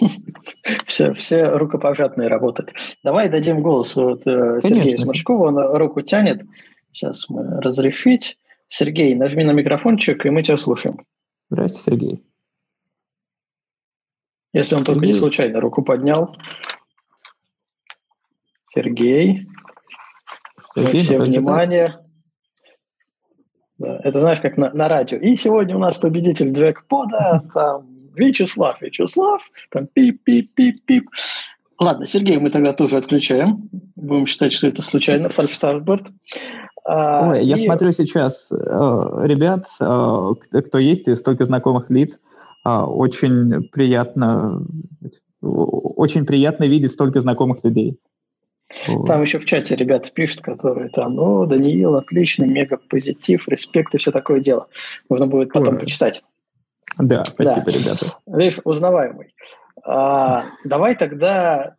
Все, 0.86 1.12
все 1.12 1.50
рукопожатные 1.50 2.28
работают. 2.28 2.72
Давай 3.04 3.28
дадим 3.28 3.62
голос 3.62 3.94
вот, 3.94 4.26
э, 4.26 4.60
Сергею 4.62 4.98
Сморчкову, 4.98 5.44
он 5.44 5.58
руку 5.76 6.00
тянет. 6.00 6.42
Сейчас 6.96 7.28
мы 7.28 7.60
разрешить. 7.60 8.38
Сергей, 8.68 9.14
нажми 9.14 9.44
на 9.44 9.50
микрофончик, 9.50 10.24
и 10.24 10.30
мы 10.30 10.42
тебя 10.42 10.56
слушаем. 10.56 11.04
Здравствуйте, 11.50 11.90
Сергей. 11.90 12.24
Если 14.54 14.76
он 14.76 14.82
только 14.82 15.04
не 15.04 15.12
случайно 15.12 15.60
руку 15.60 15.82
поднял. 15.82 16.34
Сергей. 18.64 19.46
Сергей 20.74 21.02
все 21.02 21.18
внимание. 21.18 21.98
Да, 23.76 24.00
это 24.02 24.20
знаешь, 24.20 24.40
как 24.40 24.56
на, 24.56 24.72
на 24.72 24.88
радио. 24.88 25.18
И 25.18 25.36
сегодня 25.36 25.76
у 25.76 25.78
нас 25.78 25.98
победитель 25.98 26.52
джекпода, 26.52 27.46
там 27.52 28.08
Вячеслав, 28.14 28.80
Вячеслав, 28.80 29.42
там 29.70 29.84
пип-пип-пип-пип. 29.84 31.10
Ладно, 31.78 32.06
Сергей 32.06 32.38
мы 32.38 32.48
тогда 32.48 32.72
тоже 32.72 32.96
отключаем. 32.96 33.68
Будем 33.96 34.26
считать, 34.26 34.54
что 34.54 34.66
это 34.66 34.80
случайно, 34.80 35.28
фальштартборд. 35.28 36.06
А, 36.86 37.30
Ой, 37.30 37.42
и... 37.42 37.46
я 37.46 37.58
смотрю 37.58 37.92
сейчас, 37.92 38.48
э, 38.52 38.54
ребят, 38.54 39.66
э, 39.80 40.60
кто 40.60 40.78
есть, 40.78 41.08
и 41.08 41.16
столько 41.16 41.44
знакомых 41.44 41.90
лиц, 41.90 42.20
э, 42.64 42.70
очень 42.70 43.68
приятно, 43.70 44.62
очень 45.40 46.24
приятно 46.24 46.64
видеть 46.64 46.92
столько 46.92 47.20
знакомых 47.20 47.64
людей. 47.64 47.98
Там 49.06 49.22
еще 49.22 49.38
в 49.38 49.44
чате 49.44 49.74
ребята 49.74 50.10
пишут, 50.12 50.42
которые 50.42 50.88
там, 50.90 51.18
о, 51.18 51.46
Даниил, 51.46 51.96
отличный, 51.96 52.48
мега 52.48 52.78
позитив, 52.88 53.48
респект 53.48 53.94
и 53.94 53.98
все 53.98 54.12
такое 54.12 54.40
дело. 54.40 54.68
Можно 55.08 55.26
будет 55.26 55.52
потом 55.52 55.74
Ой. 55.74 55.80
почитать. 55.80 56.22
Да, 56.98 57.24
спасибо, 57.24 57.64
да. 57.64 57.70
ребята. 57.70 58.06
Видишь, 58.26 58.60
узнаваемый. 58.64 59.34
А, 59.84 60.46
давай 60.64 60.96
тогда 60.96 61.74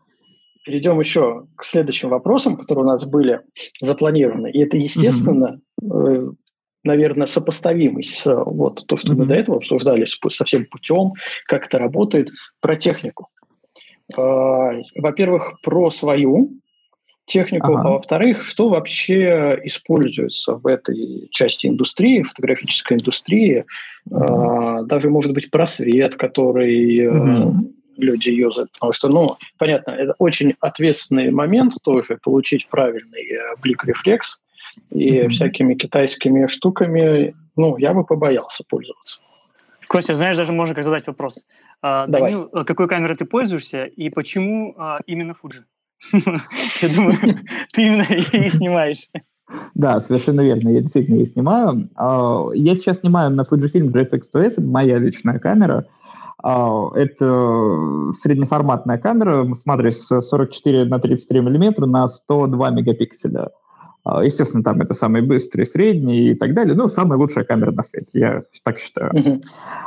перейдем 0.67 0.99
еще 0.99 1.47
к 1.55 1.63
следующим 1.63 2.09
вопросам, 2.09 2.57
которые 2.57 2.83
у 2.83 2.87
нас 2.87 3.05
были 3.05 3.39
запланированы. 3.81 4.51
И 4.51 4.59
это, 4.59 4.77
естественно, 4.77 5.61
mm-hmm. 5.81 6.33
наверное, 6.83 7.25
сопоставимый 7.25 8.03
с 8.03 8.25
вот 8.25 8.85
то, 8.85 8.97
что 8.97 9.13
mm-hmm. 9.13 9.15
мы 9.15 9.25
до 9.25 9.35
этого 9.35 9.57
обсуждали, 9.57 10.03
со 10.05 10.43
всем 10.43 10.65
путем, 10.65 11.13
как 11.45 11.67
это 11.67 11.79
работает, 11.79 12.31
про 12.59 12.75
технику. 12.75 13.29
А, 14.17 14.73
во-первых, 14.95 15.61
про 15.63 15.89
свою 15.89 16.51
технику, 17.25 17.73
ага. 17.73 17.81
а 17.81 17.91
во-вторых, 17.91 18.43
что 18.43 18.67
вообще 18.67 19.59
используется 19.63 20.55
в 20.55 20.67
этой 20.67 21.29
части 21.31 21.67
индустрии, 21.67 22.23
фотографической 22.23 22.97
индустрии, 22.97 23.63
ага. 24.11 24.83
даже, 24.83 25.09
может 25.09 25.33
быть, 25.33 25.49
просвет, 25.49 26.15
который 26.15 27.07
ага. 27.07 27.53
Люди 27.97 28.29
юзают, 28.29 28.71
потому 28.71 28.93
что, 28.93 29.09
ну, 29.09 29.29
понятно, 29.57 29.91
это 29.91 30.15
очень 30.17 30.55
ответственный 30.59 31.31
момент 31.31 31.73
тоже, 31.83 32.17
получить 32.21 32.67
правильный 32.69 33.31
э, 33.31 33.55
блик-рефлекс, 33.61 34.39
и 34.91 35.21
mm 35.21 35.29
всякими 35.29 35.75
китайскими 35.75 36.45
штуками, 36.45 37.35
ну, 37.55 37.77
я 37.77 37.93
бы 37.93 38.05
побоялся 38.05 38.63
пользоваться. 38.67 39.19
Костя, 39.87 40.13
знаешь, 40.13 40.37
даже 40.37 40.51
можно 40.51 40.75
как 40.75 40.83
задать 40.83 41.07
вопрос. 41.07 41.45
А, 41.81 42.07
Давай. 42.07 42.31
Данил, 42.31 42.49
какой 42.49 42.87
камерой 42.87 43.15
ты 43.15 43.25
пользуешься 43.25 43.85
и 43.85 44.09
почему 44.09 44.75
а, 44.77 44.99
именно 45.05 45.31
Fuji? 45.33 45.63
Я 46.81 46.89
думаю, 46.95 47.15
ты 47.73 47.81
именно 47.81 48.03
и 48.03 48.49
снимаешь. 48.49 49.07
Да, 49.75 50.01
совершенно 50.01 50.41
верно, 50.41 50.67
я 50.69 50.81
действительно 50.81 51.15
ее 51.15 51.25
снимаю. 51.25 51.89
А, 51.95 52.49
я 52.53 52.75
сейчас 52.75 52.99
снимаю 52.99 53.31
на 53.31 53.43
Fujifilm 53.43 53.91
GFX 53.91 54.23
100S, 54.33 54.45
это 54.47 54.61
моя 54.61 54.97
личная 54.97 55.39
камера. 55.39 55.85
А, 56.43 56.89
это 56.95 58.11
среднеформатная 58.13 58.97
камера 58.97 59.53
с 59.53 59.65
матрицей 59.65 60.21
44 60.21 60.85
на 60.85 60.99
33 60.99 61.41
мм 61.41 61.85
на 61.85 62.07
102 62.07 62.69
мегапикселя. 62.69 63.49
А, 64.03 64.23
естественно, 64.23 64.63
там 64.63 64.79
это 64.79 64.93
самый 64.93 65.21
быстрый, 65.21 65.65
средний 65.65 66.29
и 66.29 66.35
так 66.35 66.53
далее. 66.53 66.75
Ну, 66.75 66.87
самая 66.87 67.19
лучшая 67.19 67.43
камера 67.43 67.71
на 67.71 67.83
свете, 67.83 68.07
я 68.13 68.41
так 68.63 68.79
считаю. 68.79 69.11
Uh-huh. 69.11 69.41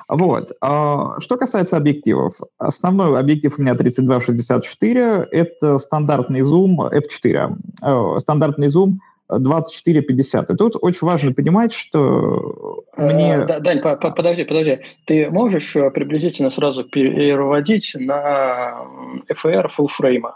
Вот. 0.09 0.53
А, 0.61 1.19
что 1.21 1.39
касается 1.39 1.79
объективов. 1.79 2.35
Основной 2.59 3.19
объектив 3.19 3.55
у 3.57 3.63
меня 3.63 3.73
32-64. 3.73 5.29
Это 5.31 5.79
стандартный 5.79 6.43
зум 6.43 6.83
F4. 6.83 7.57
А, 7.81 8.21
стандартный 8.21 8.69
зум 8.69 9.01
24-50. 9.31 10.53
И 10.53 10.57
тут 10.57 10.77
очень 10.81 11.07
важно 11.07 11.33
понимать, 11.33 11.73
что 11.73 12.85
мне... 12.97 13.45
Дань, 13.45 13.81
подожди, 13.81 14.45
подожди. 14.45 14.81
Ты 15.07 15.31
можешь 15.31 15.77
э, 15.77 15.90
приблизительно 15.90 16.51
сразу 16.51 16.85
переводить 16.85 17.95
на 17.99 18.85
FR 19.31 19.69
full 19.77 19.88
frame? 20.01 20.31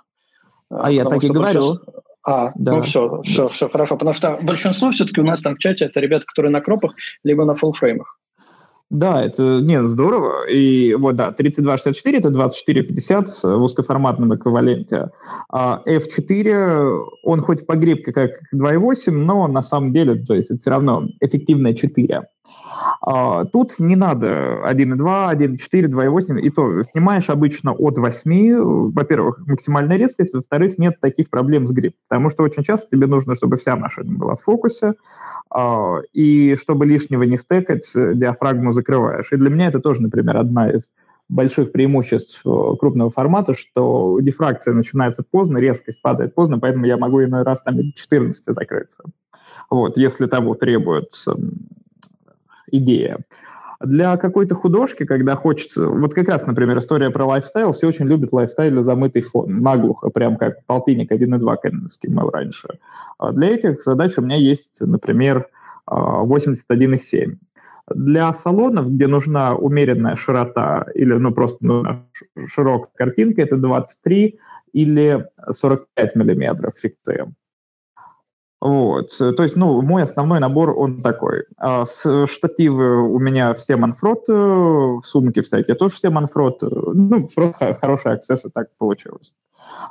А 0.71 0.91
я 0.91 1.05
так 1.05 1.23
и 1.23 1.29
говорю. 1.29 1.63
Сейчас... 1.63 1.79
А, 2.27 2.53
да. 2.55 2.73
ну 2.73 2.83
все, 2.83 3.21
все, 3.23 3.49
все 3.51 3.69
хорошо. 3.69 3.97
Потому 3.97 4.15
что 4.15 4.39
большинство 4.41 4.91
все-таки 4.91 5.21
у 5.21 5.25
нас 5.25 5.43
там 5.43 5.57
в 5.57 5.59
чате 5.59 5.87
это 5.87 6.01
ребята, 6.01 6.25
которые 6.27 6.51
на 6.51 6.61
кропах, 6.61 6.95
либо 7.23 7.45
на 7.45 7.55
фуллфреймах. 7.55 8.19
Да, 8.91 9.25
это 9.25 9.61
не 9.61 9.83
здорово. 9.89 10.49
И 10.49 10.95
вот 10.95 11.17
да, 11.17 11.33
3264 11.33 12.19
это 12.19 12.31
2450 12.31 13.43
в 13.43 13.63
узкоформатном 13.63 14.35
эквиваленте. 14.35 15.11
А 15.51 15.83
F4, 15.87 17.01
он 17.23 17.41
хоть 17.41 17.67
погреб 17.67 18.05
как 18.05 18.33
2.8, 18.55 19.11
но 19.13 19.49
на 19.49 19.63
самом 19.63 19.93
деле, 19.93 20.17
то 20.17 20.35
есть 20.35 20.51
это 20.51 20.61
все 20.61 20.71
равно 20.71 21.09
эффективное 21.21 21.75
4. 21.75 22.29
А, 23.01 23.45
тут 23.45 23.79
не 23.79 23.97
надо 23.97 24.63
1.2, 24.65 25.35
1.4, 25.35 25.87
2.8, 25.87 26.41
и 26.41 26.51
то 26.51 26.83
снимаешь 26.83 27.29
обычно 27.29 27.73
от 27.73 27.99
8, 27.99 28.93
во-первых, 28.93 29.47
максимальная 29.47 29.97
резкость, 29.97 30.35
во-вторых, 30.35 30.79
нет 30.79 31.01
таких 31.01 31.29
проблем 31.31 31.67
с 31.67 31.73
грипп, 31.73 31.97
потому 32.09 32.31
что 32.31 32.43
очень 32.43 32.63
часто 32.63 32.91
тебе 32.91 33.07
нужно, 33.07 33.35
чтобы 33.35 33.57
вся 33.57 33.77
машина 33.77 34.17
была 34.17 34.37
в 34.37 34.43
фокусе, 34.43 34.95
а, 35.51 35.99
и 36.13 36.57
чтобы 36.57 36.87
лишнего 36.87 37.25
не 37.25 37.37
стекать, 37.37 37.91
диафрагму 37.95 38.73
закрываешь. 38.73 39.33
И 39.33 39.37
для 39.37 39.51
меня 39.51 39.69
это 39.69 39.81
тоже, 39.81 40.03
например, 40.03 40.37
одна 40.37 40.71
из 40.71 40.93
больших 41.29 41.73
преимуществ 41.73 42.43
э, 42.45 42.77
крупного 42.79 43.11
формата, 43.11 43.55
что 43.55 44.19
дифракция 44.21 44.75
начинается 44.75 45.23
поздно, 45.29 45.59
резкость 45.59 46.03
падает 46.03 46.35
поздно, 46.35 46.59
поэтому 46.59 46.85
я 46.87 46.97
могу 46.97 47.23
иной 47.23 47.43
раз 47.43 47.63
там 47.63 47.77
14 47.95 48.45
закрыться. 48.55 49.05
Вот, 49.71 49.97
если 49.97 50.27
того 50.27 50.55
требует 50.55 51.13
идея. 52.79 53.19
Для 53.81 54.17
какой-то 54.17 54.55
художки, 54.55 55.05
когда 55.05 55.37
хочется... 55.37 55.89
Вот 55.89 56.15
как 56.15 56.29
раз, 56.29 56.47
например, 56.47 56.79
история 56.79 57.11
про 57.11 57.27
lifestyle. 57.27 57.73
Все 57.73 57.89
очень 57.89 58.07
любят 58.07 58.33
lifestyle 58.33 58.83
замытый 58.83 59.23
фон, 59.23 59.61
наглухо, 59.61 60.11
прям 60.11 60.37
как 60.37 60.65
полтинник 60.67 61.13
1.2 61.13 61.57
Кэноновский 61.63 62.09
имел 62.09 62.31
раньше. 62.31 62.69
А 63.19 63.33
для 63.33 63.49
этих 63.49 63.83
задач 63.83 64.17
у 64.17 64.23
меня 64.23 64.37
есть, 64.37 64.81
например, 64.81 65.49
81.7. 65.89 67.37
А, 67.87 67.95
для 67.95 68.33
салонов, 68.33 68.91
где 68.91 69.07
нужна 69.07 69.55
умеренная 69.55 70.17
широта 70.17 70.87
или 70.95 71.13
ну 71.13 71.33
просто 71.33 71.65
нужна 71.65 72.07
широкая 72.47 72.91
картинка, 72.95 73.43
это 73.43 73.57
23 73.59 74.39
или 74.73 75.27
45 75.51 76.17
миллиметров 76.17 76.75
фикции. 76.79 77.27
Вот. 78.65 79.11
То 79.19 79.43
есть, 79.43 79.57
ну, 79.57 79.83
мой 79.83 80.05
основной 80.05 80.41
набор, 80.41 80.71
он 80.71 81.03
такой. 81.03 81.45
А 81.59 81.85
с 81.85 82.27
штативы 82.27 83.07
у 83.13 83.19
меня 83.19 83.53
все 83.53 83.77
Манфрот, 83.77 84.25
э, 84.27 84.97
сумки 85.05 85.43
всякие 85.43 85.77
тоже 85.77 85.97
все 85.97 86.09
Манфрот. 86.09 86.63
Ну, 86.63 87.29
просто 87.35 87.77
хорошие 87.79 88.15
аксессы 88.15 88.49
так 88.49 88.69
получилось. 88.79 89.35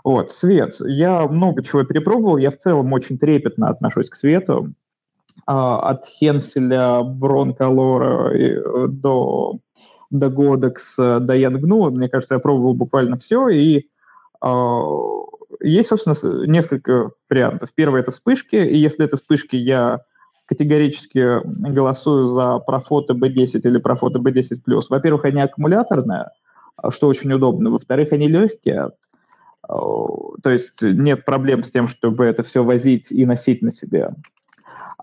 Вот, 0.03 0.31
свет. 0.31 0.73
Я 0.87 1.27
много 1.27 1.61
чего 1.61 1.83
перепробовал, 1.83 2.37
я 2.37 2.49
в 2.49 2.57
целом 2.57 2.91
очень 2.93 3.19
трепетно 3.19 3.69
отношусь 3.69 4.09
к 4.09 4.15
свету. 4.15 4.73
А, 5.45 5.91
от 5.91 6.07
Хенселя, 6.07 7.03
Бронколора 7.03 8.35
э, 8.35 8.87
до, 8.87 9.59
до 10.09 10.29
Годекс, 10.29 10.95
до 10.97 11.35
Янгну, 11.35 11.91
мне 11.91 12.09
кажется, 12.09 12.33
я 12.33 12.39
пробовал 12.39 12.73
буквально 12.73 13.19
все, 13.19 13.49
и 13.49 13.85
а, 14.41 14.81
есть, 15.61 15.89
собственно, 15.89 16.45
несколько 16.45 17.11
вариантов. 17.29 17.69
Первый– 17.75 18.01
это 18.03 18.11
вспышки, 18.11 18.55
и 18.55 18.77
если 18.77 19.05
это 19.05 19.17
вспышки, 19.17 19.55
я 19.55 20.01
категорически 20.45 21.41
голосую 21.45 22.25
за 22.25 22.61
Profoto 22.67 23.13
B10 23.13 23.61
или 23.63 23.81
Profoto 23.81 24.21
B10+. 24.21 24.59
Во-первых, 24.89 25.25
они 25.25 25.41
аккумуляторные, 25.41 26.25
что 26.89 27.07
очень 27.07 27.31
удобно. 27.31 27.69
Во-вторых, 27.69 28.11
они 28.11 28.27
легкие, 28.27 28.91
то 29.65 30.49
есть 30.49 30.81
нет 30.81 31.23
проблем 31.23 31.63
с 31.63 31.71
тем, 31.71 31.87
чтобы 31.87 32.25
это 32.25 32.43
все 32.43 32.63
возить 32.63 33.11
и 33.11 33.25
носить 33.25 33.61
на 33.61 33.71
себе. 33.71 34.09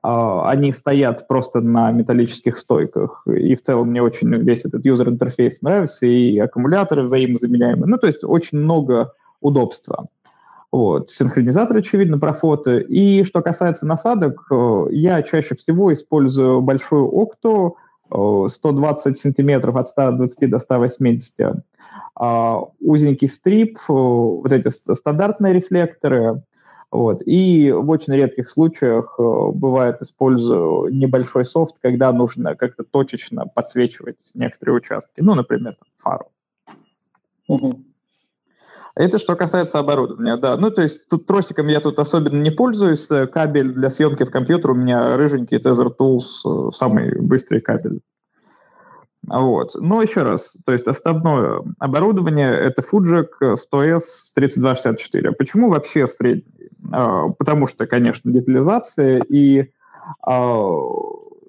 Они 0.02 0.72
стоят 0.72 1.26
просто 1.28 1.60
на 1.60 1.90
металлических 1.90 2.58
стойках, 2.58 3.22
и 3.26 3.54
в 3.54 3.62
целом 3.62 3.88
мне 3.88 4.02
очень 4.02 4.34
весь 4.34 4.64
этот 4.64 4.84
юзер-интерфейс 4.84 5.62
нравится, 5.62 6.06
и 6.06 6.38
аккумуляторы 6.38 7.02
взаимозаменяемые. 7.02 7.86
Ну, 7.86 7.98
то 7.98 8.06
есть 8.06 8.24
очень 8.24 8.58
много 8.58 9.12
удобства. 9.40 10.06
Вот. 10.72 11.10
Синхронизатор, 11.10 11.76
очевидно, 11.76 12.18
про 12.18 12.32
фото. 12.32 12.78
И 12.78 13.24
что 13.24 13.42
касается 13.42 13.86
насадок, 13.86 14.46
э, 14.50 14.86
я 14.90 15.22
чаще 15.22 15.54
всего 15.54 15.92
использую 15.92 16.60
большую 16.60 17.08
окту, 17.08 17.76
120 18.12 19.18
сантиметров 19.18 19.76
от 19.76 19.88
120 19.88 20.50
до 20.50 20.58
180, 20.58 21.64
а 22.16 22.60
узенький 22.80 23.28
стрип, 23.28 23.78
э, 23.88 23.92
вот 23.92 24.52
эти 24.52 24.68
стандартные 24.68 25.54
рефлекторы, 25.54 26.42
вот. 26.90 27.22
И 27.24 27.70
в 27.70 27.88
очень 27.88 28.14
редких 28.14 28.50
случаях 28.50 29.14
э, 29.18 29.22
бывает 29.22 30.02
использую 30.02 30.92
небольшой 30.92 31.44
софт, 31.44 31.76
когда 31.80 32.12
нужно 32.12 32.56
как-то 32.56 32.82
точечно 32.82 33.46
подсвечивать 33.46 34.30
некоторые 34.34 34.76
участки, 34.76 35.20
ну, 35.20 35.34
например, 35.34 35.76
фару. 35.98 36.32
Угу. 37.46 37.84
Это 38.94 39.18
что 39.18 39.36
касается 39.36 39.78
оборудования, 39.78 40.36
да. 40.36 40.56
Ну, 40.56 40.70
то 40.70 40.82
есть 40.82 41.08
тут 41.08 41.26
тросиком 41.26 41.68
я 41.68 41.80
тут 41.80 41.98
особенно 41.98 42.40
не 42.40 42.50
пользуюсь. 42.50 43.06
Кабель 43.06 43.72
для 43.72 43.90
съемки 43.90 44.24
в 44.24 44.30
компьютер 44.30 44.72
у 44.72 44.74
меня 44.74 45.16
рыженький 45.16 45.58
Tether 45.58 45.94
Tools, 45.96 46.68
э, 46.68 46.72
самый 46.72 47.20
быстрый 47.20 47.60
кабель. 47.60 48.00
Вот. 49.26 49.74
Но 49.76 50.02
еще 50.02 50.22
раз, 50.22 50.56
то 50.64 50.72
есть 50.72 50.88
основное 50.88 51.62
оборудование– 51.78 52.50
это 52.52 52.82
Fujik 52.82 53.28
100S 53.40 54.02
3264. 54.34 55.32
Почему 55.32 55.70
вообще 55.70 56.06
средний? 56.06 56.70
А, 56.90 57.28
потому 57.28 57.66
что, 57.66 57.86
конечно, 57.86 58.32
детализация 58.32 59.22
и 59.28 59.70
а, 60.26 60.68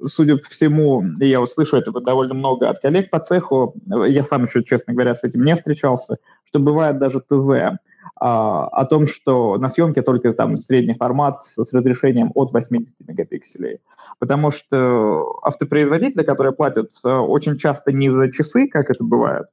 судя 0.08 0.38
по 0.38 0.50
всему, 0.50 1.04
я 1.20 1.42
услышу 1.42 1.78
этого 1.78 2.02
довольно 2.02 2.34
много 2.34 2.70
от 2.70 2.80
коллег 2.82 3.10
по 3.10 3.20
цеху, 3.20 3.74
я 4.08 4.24
сам 4.24 4.46
еще, 4.46 4.64
честно 4.64 4.94
говоря, 4.94 5.16
с 5.16 5.24
этим 5.24 5.44
не 5.44 5.56
встречался, 5.56 6.18
что 6.52 6.60
бывает 6.60 7.00
даже 7.00 7.22
ТЗ, 7.22 7.80
а, 8.20 8.68
о 8.68 8.86
том, 8.86 9.08
что 9.08 9.58
на 9.58 9.70
съемке 9.70 10.02
только 10.02 10.34
там 10.34 10.58
средний 10.58 10.94
формат 10.94 11.44
с 11.44 11.74
разрешением 11.74 12.32
от 12.36 12.52
80 12.52 13.08
мегапикселей. 13.08 13.80
Потому 14.20 14.52
что 14.52 15.40
автопроизводители, 15.44 16.24
которые 16.24 16.54
платят 16.54 16.92
э, 17.06 17.10
очень 17.10 17.58
часто 17.58 17.92
не 17.92 18.12
за 18.12 18.32
часы, 18.32 18.68
как 18.68 18.90
это 18.90 19.04
бывает 19.04 19.46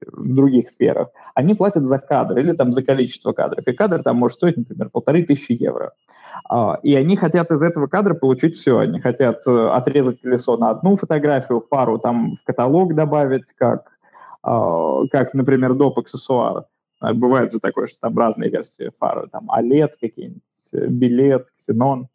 в 0.00 0.34
других 0.34 0.70
сферах, 0.70 1.08
они 1.34 1.54
платят 1.54 1.86
за 1.86 1.98
кадр 1.98 2.38
или 2.38 2.52
там 2.52 2.72
за 2.72 2.82
количество 2.82 3.32
кадров. 3.32 3.66
И 3.68 3.72
кадр 3.72 4.02
там 4.02 4.16
может 4.16 4.36
стоить, 4.36 4.56
например, 4.56 4.88
полторы 4.88 5.22
тысячи 5.24 5.52
евро. 5.52 5.92
А, 6.48 6.78
и 6.82 6.94
они 6.94 7.16
хотят 7.16 7.50
из 7.50 7.62
этого 7.62 7.86
кадра 7.86 8.14
получить 8.14 8.56
все. 8.56 8.78
Они 8.78 8.98
хотят 8.98 9.42
э, 9.46 9.68
отрезать 9.68 10.22
колесо 10.22 10.56
на 10.56 10.70
одну 10.70 10.96
фотографию, 10.96 11.64
фару 11.68 11.98
там 11.98 12.36
в 12.36 12.44
каталог 12.44 12.94
добавить, 12.94 13.52
как, 13.56 13.89
как 14.42 15.34
например, 15.34 15.74
доп. 15.74 15.98
аксессуар. 15.98 16.64
А, 17.00 17.14
бывает 17.14 17.52
же 17.52 17.60
такое, 17.60 17.86
что 17.86 17.98
там 18.00 18.16
разные 18.18 18.50
версии 18.50 18.90
фары, 18.98 19.28
там 19.28 19.50
OLED 19.50 19.92
какие-нибудь, 20.00 20.42
билет, 20.90 21.46
ксенон 21.56 22.08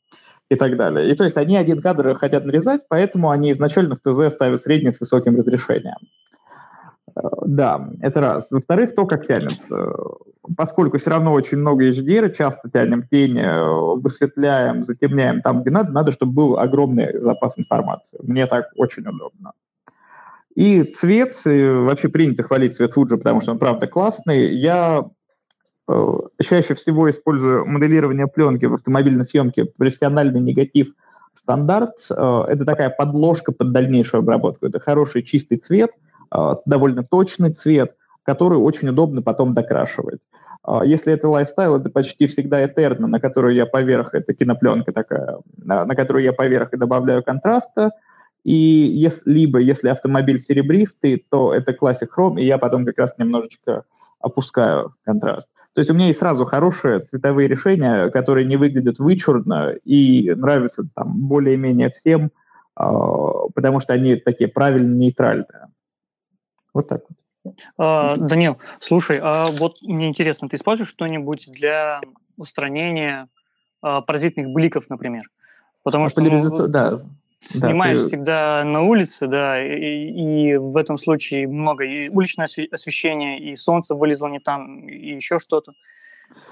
и 0.50 0.56
так 0.56 0.78
далее. 0.78 1.12
И 1.12 1.16
то 1.16 1.24
есть 1.24 1.38
они 1.38 1.58
один 1.58 1.82
кадр 1.82 2.16
хотят 2.16 2.46
нарезать, 2.46 2.82
поэтому 2.88 3.32
они 3.32 3.52
изначально 3.52 3.96
в 3.96 4.00
ТЗ 4.00 4.34
ставят 4.34 4.62
средний 4.62 4.92
с 4.92 5.00
высоким 5.00 5.36
разрешением. 5.38 5.98
Э, 7.16 7.22
да, 7.46 7.90
это 8.02 8.22
раз. 8.22 8.52
Во-вторых, 8.52 8.96
то, 8.96 9.06
как 9.06 9.26
тянется. 9.26 9.94
Поскольку 10.56 11.00
все 11.00 11.10
равно 11.10 11.34
очень 11.34 11.58
много 11.58 11.90
HDR, 11.90 12.32
часто 12.32 12.70
тянем 12.70 13.08
тени, 13.08 13.42
э, 13.42 13.96
высветляем, 14.00 14.84
затемняем 14.84 15.42
там, 15.42 15.62
где 15.62 15.72
надо, 15.72 15.92
надо, 15.92 16.12
чтобы 16.12 16.34
был 16.34 16.60
огромный 16.60 17.20
запас 17.20 17.58
информации. 17.58 18.20
Мне 18.22 18.46
так 18.46 18.70
очень 18.76 19.08
удобно. 19.08 19.54
И 20.56 20.84
цвет, 20.84 21.36
вообще 21.46 22.08
принято 22.08 22.44
хвалить 22.44 22.76
цвет 22.76 22.96
Fuji, 22.96 23.18
потому 23.18 23.42
что 23.42 23.52
он 23.52 23.60
правда 23.60 23.88
классный. 23.88 24.56
Я 24.56 25.06
э, 25.88 26.14
чаще 26.42 26.74
всего 26.76 27.10
использую 27.10 27.66
моделирование 27.66 28.28
пленки 28.28 28.66
в 28.66 28.74
автомобильной 28.74 29.26
съемке, 29.26 29.66
профессиональный 29.66 30.40
негатив 30.40 30.94
стандарт. 31.36 32.08
Э, 32.10 32.46
это 32.48 32.64
такая 32.64 32.90
подложка 32.90 33.52
под 33.52 33.74
дальнейшую 33.74 34.20
обработку. 34.20 34.66
Это 34.66 34.80
хороший 34.80 35.24
чистый 35.24 35.58
цвет, 35.58 35.92
э, 36.34 36.56
довольно 36.66 37.04
точный 37.04 37.52
цвет, 37.52 37.96
который 38.24 38.58
очень 38.58 38.88
удобно 38.88 39.22
потом 39.22 39.54
докрашивать. 39.54 40.22
Э, 40.66 40.80
если 40.86 41.12
это 41.12 41.28
лайфстайл, 41.28 41.76
это 41.76 41.90
почти 41.90 42.28
всегда 42.28 42.66
этерно, 42.66 43.08
на 43.08 43.20
которую 43.20 43.56
я 43.56 43.66
поверх, 43.66 44.14
это 44.14 44.34
кинопленка 44.34 44.94
такая, 44.94 45.40
на 45.58 45.96
которую 45.96 46.24
я 46.24 46.32
поверх 46.32 46.74
и 46.74 46.78
добавляю 46.78 47.24
контраста, 47.24 47.92
и 48.46 48.54
если, 48.54 49.28
либо 49.30 49.58
если 49.58 49.90
автомобиль 49.90 50.40
серебристый, 50.40 51.26
то 51.30 51.52
это 51.52 51.72
Classic 51.72 52.08
Chrome, 52.16 52.40
и 52.40 52.46
я 52.46 52.60
потом 52.60 52.86
как 52.86 53.00
раз 53.00 53.18
немножечко 53.18 53.86
опускаю 54.20 54.94
контраст. 55.04 55.50
То 55.74 55.80
есть 55.80 55.90
у 55.90 55.96
меня 55.96 56.08
есть 56.08 56.20
сразу 56.20 56.46
хорошие 56.46 57.00
цветовые 57.00 57.48
решения, 57.48 58.10
которые 58.12 58.46
не 58.46 58.56
выглядят 58.56 59.00
вычурно 59.00 59.74
и 59.84 60.32
нравятся 60.36 60.84
там 60.94 61.28
более-менее 61.28 61.90
всем, 61.90 62.26
э, 62.80 62.84
потому 63.56 63.80
что 63.80 63.94
они 63.94 64.16
такие 64.16 64.48
правильно 64.48 64.96
нейтральные. 64.96 65.70
Вот 66.72 66.88
так 66.88 67.02
вот. 67.10 67.56
А, 67.78 68.16
Данил, 68.16 68.60
слушай, 68.80 69.20
а 69.22 69.46
вот 69.46 69.82
мне 69.82 70.08
интересно, 70.08 70.50
ты 70.50 70.58
используешь 70.58 70.90
что-нибудь 70.90 71.50
для 71.52 72.00
устранения 72.38 73.28
а, 73.82 74.02
паразитных 74.02 74.50
бликов, 74.50 74.88
например? 74.90 75.24
Потому 75.84 76.06
а 76.06 76.10
что 76.10 76.22
ну, 76.22 76.68
да, 76.68 77.02
снимаешь 77.40 77.98
да, 77.98 78.04
ты... 78.04 78.08
всегда 78.08 78.64
на 78.64 78.82
улице, 78.82 79.28
да, 79.28 79.64
и, 79.64 80.52
и 80.52 80.58
в 80.58 80.78
этом 80.78 80.98
случае 80.98 81.48
много 81.48 81.84
и 81.84 82.10
уличное 82.10 82.48
освещение, 82.72 83.40
и 83.40 83.56
солнце 83.56 83.96
вылезло 83.96 84.28
не 84.28 84.40
там, 84.40 84.88
и 84.88 85.16
еще 85.16 85.40
что-то. 85.40 85.74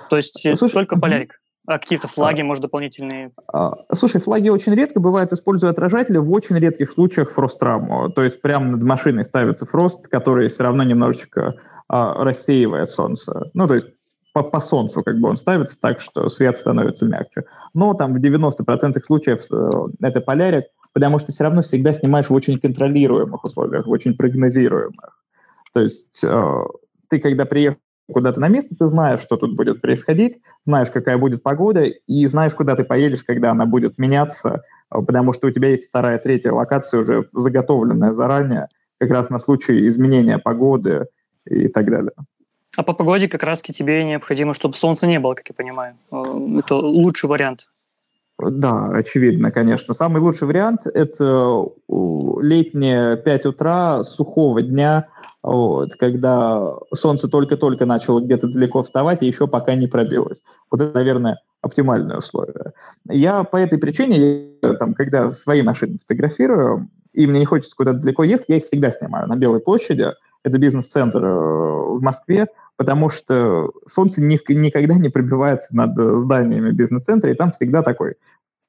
То 0.10 0.18
есть 0.18 0.46
э, 0.46 0.56
Слушай, 0.56 0.74
только 0.74 0.98
полярик. 0.98 1.40
А 1.66 1.80
какие-то 1.80 2.10
флаги, 2.10 2.42
а, 2.42 2.44
может, 2.44 2.62
дополнительные? 2.62 3.32
А, 3.52 3.72
слушай, 3.94 4.20
флаги 4.20 4.50
очень 4.50 4.76
редко 4.76 5.00
бывает, 5.00 5.32
используя 5.32 5.72
отражатели, 5.72 6.18
в 6.18 6.30
очень 6.32 6.58
редких 6.58 6.92
случаях 6.92 7.32
фростраму. 7.32 8.10
То 8.10 8.24
есть 8.24 8.42
прямо 8.42 8.72
над 8.72 8.82
машиной 8.82 9.24
ставится 9.24 9.66
фрост, 9.66 10.08
который 10.10 10.50
все 10.50 10.64
равно 10.64 10.84
немножечко 10.84 11.56
а, 11.88 12.22
рассеивает 12.24 12.90
солнце. 12.90 13.50
Ну, 13.54 13.68
то 13.68 13.76
есть 13.76 13.88
по, 14.34 14.42
по 14.44 14.60
солнцу 14.60 15.04
как 15.04 15.20
бы 15.20 15.30
он 15.30 15.38
ставится 15.38 15.80
так, 15.80 16.00
что 16.00 16.28
свет 16.28 16.58
становится 16.58 17.06
мягче. 17.06 17.46
Но 17.74 17.94
там 17.94 18.14
в 18.14 18.18
90% 18.18 19.00
случаев 19.06 19.42
э, 19.52 19.70
это 20.02 20.22
полярик, 20.22 20.66
потому 20.92 21.20
что 21.20 21.32
все 21.32 21.44
равно 21.44 21.62
всегда 21.62 21.94
снимаешь 21.94 22.30
в 22.30 22.34
очень 22.34 22.56
контролируемых 22.56 23.44
условиях, 23.44 23.86
в 23.86 23.92
очень 23.92 24.16
прогнозируемых. 24.16 25.22
То 25.72 25.82
есть 25.82 26.24
э, 26.24 26.64
ты, 27.10 27.20
когда 27.20 27.46
приехал 27.46 27.78
куда-то 28.12 28.40
на 28.40 28.48
место, 28.48 28.76
ты 28.78 28.88
знаешь, 28.88 29.22
что 29.22 29.38
тут 29.38 29.56
будет 29.56 29.82
происходить, 29.82 30.40
знаешь, 30.66 30.90
какая 30.90 31.18
будет 31.18 31.44
погода, 31.44 31.84
и 31.84 32.28
знаешь, 32.28 32.54
куда 32.54 32.76
ты 32.76 32.84
поедешь, 32.84 33.24
когда 33.24 33.52
она 33.52 33.66
будет 33.66 34.00
меняться, 34.00 34.64
э, 34.90 35.02
потому 35.02 35.34
что 35.34 35.48
у 35.48 35.52
тебя 35.52 35.70
есть 35.70 35.88
вторая, 35.88 36.18
третья 36.18 36.52
локация 36.52 37.02
уже 37.02 37.30
заготовленная 37.34 38.14
заранее, 38.14 38.68
как 39.00 39.12
раз 39.12 39.30
на 39.30 39.38
случай 39.38 39.88
изменения 39.88 40.40
погоды 40.40 41.06
и 41.46 41.68
так 41.68 41.90
далее. 41.90 42.14
А 42.76 42.84
по 42.84 42.94
погоде 42.94 43.28
как 43.28 43.44
раз 43.44 43.62
тебе 43.62 44.04
необходимо, 44.04 44.54
чтобы 44.54 44.76
солнца 44.76 45.06
не 45.06 45.20
было, 45.20 45.36
как 45.36 45.50
я 45.50 45.56
понимаю. 45.56 45.96
Э, 46.12 46.60
это 46.60 46.76
лучший 46.76 47.30
вариант. 47.30 47.68
Да, 48.40 48.90
очевидно, 48.90 49.52
конечно. 49.52 49.94
Самый 49.94 50.22
лучший 50.22 50.48
вариант– 50.48 50.82
это 50.94 51.66
летнее 51.88 53.18
5 53.18 53.46
утра 53.46 54.04
сухого 54.04 54.62
дня, 54.62 55.08
вот, 55.44 55.94
когда 55.96 56.74
солнце 56.96 57.28
только-только 57.28 57.86
начало 57.86 58.22
где-то 58.22 58.48
далеко 58.48 58.82
вставать 58.82 59.22
и 59.22 59.28
еще 59.28 59.48
пока 59.48 59.76
не 59.76 59.88
пробилось. 59.88 60.42
Вот 60.72 60.82
это, 60.82 60.94
наверное, 60.96 61.42
оптимальное 61.62 62.18
условие. 62.18 62.74
Я 63.08 63.44
по 63.44 63.58
этой 63.58 63.78
причине, 63.78 64.52
там, 64.80 64.94
когда 64.94 65.30
свои 65.30 65.62
машины 65.62 66.00
фотографирую, 66.00 66.90
и 67.14 67.28
мне 67.28 67.40
не 67.40 67.46
хочется 67.46 67.76
куда-то 67.76 68.00
далеко 68.00 68.24
ехать, 68.24 68.46
я 68.48 68.58
их 68.58 68.66
всегда 68.66 68.90
снимаю 68.92 69.28
на 69.28 69.36
Белой 69.36 69.60
площади. 69.60 70.08
Это 70.44 70.58
бизнес-центр 70.58 71.24
э, 71.24 71.30
в 71.30 72.02
Москве 72.02 72.48
потому 72.78 73.10
что 73.10 73.72
солнце 73.88 74.22
ни, 74.22 74.40
никогда 74.52 74.96
не 74.96 75.10
пробивается 75.10 75.76
над 75.76 75.96
зданиями 76.22 76.72
бизнес-центра, 76.72 77.32
и 77.32 77.36
там 77.36 77.52
всегда 77.52 77.82
такой 77.82 78.16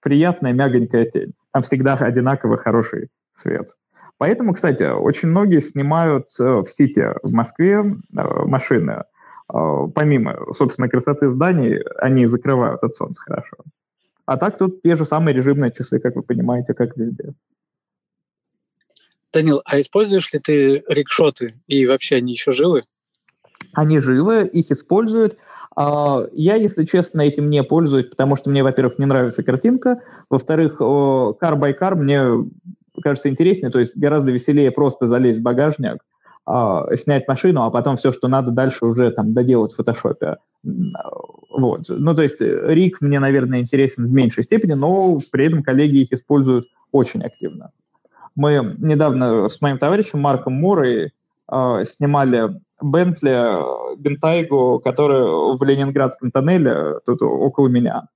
приятная 0.01 0.53
мягонькая 0.53 1.07
тень. 1.07 1.33
Там 1.53 1.63
всегда 1.63 1.95
одинаково 1.95 2.59
хороший 2.59 3.09
свет. 3.33 3.77
Поэтому, 4.19 4.55
кстати, 4.55 4.85
очень 4.85 5.29
многие 5.29 5.61
снимают 5.61 6.29
э, 6.39 6.45
в 6.45 6.67
Сити, 6.67 7.13
в 7.23 7.33
Москве, 7.33 7.77
э, 7.77 8.45
машины 8.45 9.05
помимо, 9.47 10.53
собственно, 10.55 10.89
красоты 10.89 11.31
зданий, 11.31 11.81
они 11.99 12.27
закрывают 12.27 12.83
от 12.83 12.95
солнца 12.97 13.23
хорошо. 13.23 13.57
А 14.27 14.37
так 14.37 14.57
тут 14.57 14.83
те 14.83 14.95
же 14.95 15.05
самые 15.05 15.35
режимные 15.35 15.71
часы, 15.71 16.01
как 16.01 16.17
вы 16.17 16.23
понимаете, 16.23 16.73
как 16.73 16.97
везде. 16.97 17.35
Данил, 19.33 19.63
а 19.65 19.81
используешь 19.81 20.33
ли 20.33 20.39
ты 20.39 20.83
рикшоты 20.89 21.61
и 21.67 21.87
вообще 21.87 22.17
они 22.17 22.33
еще 22.33 22.53
живы? 22.53 22.85
Они 23.73 23.99
живы, 23.99 24.49
их 24.53 24.71
используют. 24.71 25.37
А, 25.77 26.27
я, 26.33 26.55
если 26.55 26.85
честно, 26.85 27.23
этим 27.23 27.51
не 27.51 27.63
пользуюсь, 27.63 28.07
потому 28.07 28.37
что 28.37 28.51
мне, 28.51 28.63
во-первых, 28.63 28.99
не 28.99 29.07
нравится 29.07 29.43
картинка, 29.43 30.01
во-вторых, 30.31 30.81
car 30.81 31.59
by 31.59 31.77
car 31.79 31.95
мне 31.97 32.49
кажется 33.03 33.29
интереснее, 33.29 33.71
то 33.71 33.81
есть 33.81 33.97
гораздо 33.97 34.31
веселее 34.31 34.71
просто 34.71 35.09
залезть 35.09 35.41
в 35.41 35.43
багажник, 35.43 35.99
а, 36.47 36.95
снять 36.97 37.27
машину, 37.27 37.63
а 37.63 37.71
потом 37.71 37.97
все, 37.97 38.13
что 38.13 38.29
надо, 38.29 38.51
дальше 38.51 38.85
уже 38.85 39.11
там 39.11 39.33
доделать 39.33 39.73
в 39.73 39.77
фотошопе. 39.77 40.37
Вот. 40.63 41.87
Ну, 41.89 42.15
то 42.15 42.23
есть 42.23 42.41
Рик 42.41 43.01
мне, 43.01 43.19
наверное, 43.19 43.61
интересен 43.61 44.07
в 44.07 44.13
меньшей 44.13 44.45
степени, 44.45 44.75
но 44.75 45.19
при 45.31 45.47
этом 45.47 45.63
коллеги 45.63 45.99
их 45.99 46.13
используют 46.13 46.67
очень 46.93 47.23
активно. 47.23 47.71
Мы 48.37 48.75
недавно 48.79 49.49
с 49.49 49.61
моим 49.61 49.79
товарищем 49.79 50.21
Марком 50.21 50.55
Мурой 50.55 51.13
э, 51.51 51.85
снимали 51.85 52.61
Бентли 52.85 53.97
Бентайгу, 53.97 54.81
который 54.85 55.57
в 55.57 55.63
Ленинградском 55.63 56.31
тоннеле, 56.31 57.01
тут 57.07 57.23
около 57.23 57.69
меня. 57.69 58.09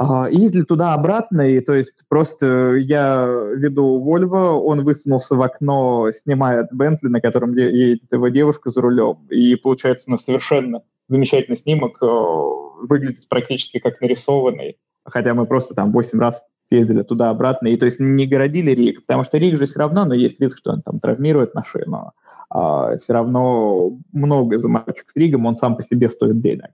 Uh, 0.00 0.26
ездили 0.30 0.62
туда-обратно, 0.62 1.42
и 1.42 1.60
то 1.60 1.74
есть 1.74 2.04
просто 2.08 2.76
я 2.76 3.26
веду 3.26 4.00
Вольво, 4.00 4.52
он 4.52 4.84
высунулся 4.84 5.36
в 5.36 5.42
окно, 5.42 6.10
снимает 6.12 6.68
Бентли, 6.72 7.08
на 7.08 7.20
котором 7.20 7.54
едет 7.54 8.10
его 8.10 8.28
девушка 8.28 8.70
за 8.70 8.80
рулем, 8.80 9.18
и 9.28 9.54
получается 9.54 10.10
ну, 10.10 10.16
совершенно 10.16 10.80
замечательный 11.08 11.58
снимок, 11.58 12.02
uh, 12.02 12.86
выглядит 12.88 13.28
практически 13.28 13.80
как 13.80 14.00
нарисованный, 14.00 14.78
хотя 15.04 15.34
мы 15.34 15.44
просто 15.44 15.74
там 15.74 15.92
8 15.92 16.18
раз 16.18 16.42
ездили 16.70 17.02
туда-обратно, 17.02 17.68
и 17.68 17.76
то 17.76 17.84
есть 17.84 18.00
не 18.00 18.26
городили 18.26 18.70
Рик, 18.70 19.04
потому 19.04 19.24
что 19.24 19.36
Рик 19.36 19.58
же 19.58 19.66
все 19.66 19.78
равно, 19.78 20.06
но 20.06 20.14
есть 20.14 20.40
риск, 20.40 20.56
что 20.56 20.72
он 20.72 20.80
там 20.80 21.00
травмирует 21.00 21.54
машину, 21.54 22.12
а 22.54 22.98
все 22.98 23.14
равно 23.14 23.98
много 24.12 24.58
заморочек 24.58 25.08
с 25.08 25.16
Ригом, 25.16 25.46
он 25.46 25.54
сам 25.54 25.74
по 25.74 25.82
себе 25.82 26.10
стоит 26.10 26.42
денег. 26.42 26.70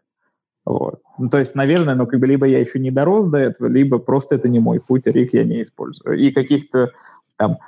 Вот. 0.64 1.00
Ну, 1.18 1.30
то 1.30 1.38
есть, 1.38 1.54
наверное, 1.54 1.94
ну, 1.94 2.06
как 2.06 2.18
бы 2.18 2.26
либо 2.26 2.46
я 2.46 2.58
еще 2.58 2.80
не 2.80 2.90
дорос 2.90 3.26
до 3.26 3.38
этого, 3.38 3.68
либо 3.68 3.98
просто 3.98 4.34
это 4.34 4.48
не 4.48 4.58
мой 4.58 4.80
путь, 4.80 5.06
Рик 5.06 5.32
я 5.34 5.44
не 5.44 5.62
использую. 5.62 6.18
И 6.18 6.32
каких-то 6.32 6.90
там 7.36 7.58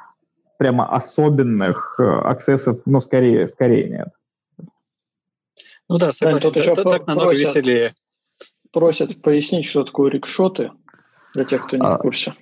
прямо 0.58 0.92
особенных 0.92 1.94
э, 2.00 2.02
аксессов, 2.02 2.80
ну, 2.84 3.00
скорее, 3.00 3.46
скорее 3.46 3.88
нет. 3.88 4.08
Ну 5.88 5.96
да, 5.96 6.12
согласен, 6.12 6.48
тут 6.48 6.56
еще 6.56 6.72
это 6.72 6.82
так 6.82 7.06
намного 7.06 7.28
просят, 7.28 7.54
веселее. 7.54 7.94
Просят 8.72 9.22
пояснить, 9.22 9.66
что 9.66 9.84
такое 9.84 10.11
рикшоты 10.11 10.72
для 11.32 11.44
тех, 11.44 11.64
кто 11.64 11.76
не 11.76 11.86
а, 11.86 11.96
в 11.96 11.98
курсе. 11.98 12.34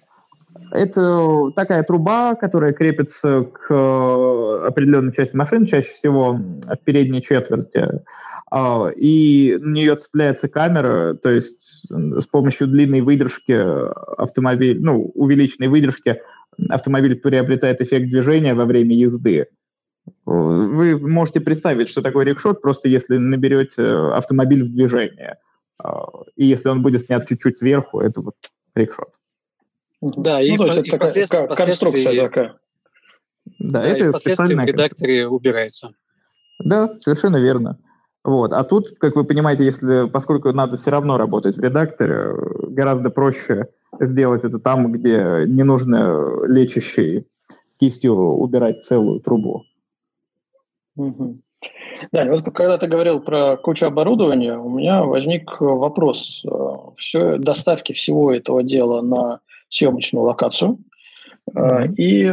Это 0.70 1.50
такая 1.54 1.82
труба, 1.82 2.34
которая 2.34 2.72
крепится 2.72 3.42
к 3.42 3.66
э, 3.70 4.66
определенной 4.66 5.12
части 5.12 5.36
машины, 5.36 5.66
чаще 5.66 5.88
всего 5.92 6.32
в 6.34 6.76
передней 6.84 7.22
четверти. 7.22 8.02
А, 8.50 8.88
и 8.88 9.56
на 9.60 9.72
нее 9.72 9.96
цепляется 9.96 10.48
камера, 10.48 11.14
то 11.14 11.30
есть 11.30 11.86
с 11.90 12.26
помощью 12.26 12.66
длинной 12.66 13.02
выдержки 13.02 13.52
автомобиль, 14.20 14.80
ну, 14.80 15.10
увеличенной 15.14 15.68
выдержки 15.68 16.20
автомобиль 16.68 17.16
приобретает 17.16 17.80
эффект 17.80 18.08
движения 18.08 18.54
во 18.54 18.64
время 18.64 18.94
езды. 18.94 19.46
Вы 20.24 20.98
можете 20.98 21.40
представить, 21.40 21.88
что 21.88 22.00
такое 22.00 22.24
рикшот, 22.24 22.62
просто 22.62 22.88
если 22.88 23.18
наберете 23.18 23.84
автомобиль 23.84 24.64
в 24.64 24.72
движение. 24.72 25.36
А, 25.78 26.06
и 26.36 26.46
если 26.46 26.68
он 26.68 26.82
будет 26.82 27.02
снят 27.02 27.26
чуть-чуть 27.28 27.58
сверху, 27.58 28.00
это 28.00 28.20
вот 28.20 28.34
рикшот. 28.74 29.10
Да, 30.00 30.38
ну, 30.38 30.44
и, 30.44 30.56
то 30.56 30.64
есть 30.66 30.78
и 30.78 30.88
это 30.88 30.98
такая 30.98 31.48
конструкция 31.48 32.22
такая. 32.22 32.58
Да, 33.58 33.82
да 33.82 33.88
это 33.88 34.04
и 34.04 34.08
впоследствии 34.10 34.54
в 34.54 34.64
редакторе 34.64 35.26
убирается. 35.26 35.90
Да, 36.60 36.96
совершенно 36.96 37.38
верно. 37.38 37.78
Вот. 38.24 38.52
А 38.52 38.62
тут, 38.64 38.90
как 38.98 39.16
вы 39.16 39.24
понимаете, 39.24 39.64
если, 39.64 40.08
поскольку 40.08 40.52
надо 40.52 40.76
все 40.76 40.90
равно 40.90 41.16
работать 41.16 41.56
в 41.56 41.60
редакторе, 41.60 42.34
гораздо 42.68 43.10
проще 43.10 43.68
сделать 44.00 44.44
это 44.44 44.58
там, 44.58 44.92
где 44.92 45.44
не 45.46 45.62
нужно 45.62 46.44
лечащей 46.46 47.26
кистью 47.78 48.14
убирать 48.14 48.84
целую 48.84 49.20
трубу. 49.20 49.64
Угу. 50.96 51.38
Да, 52.12 52.24
вот 52.26 52.44
когда 52.44 52.78
ты 52.78 52.86
говорил 52.86 53.20
про 53.20 53.56
кучу 53.56 53.86
оборудования, 53.86 54.58
у 54.58 54.68
меня 54.68 55.02
возник 55.04 55.60
вопрос. 55.60 56.44
Все, 56.96 57.38
доставки 57.38 57.92
всего 57.92 58.32
этого 58.32 58.62
дела 58.62 59.00
на 59.00 59.40
съемочную 59.68 60.24
локацию 60.24 60.78
mm-hmm. 61.50 61.94
и 61.94 62.24
э, 62.24 62.30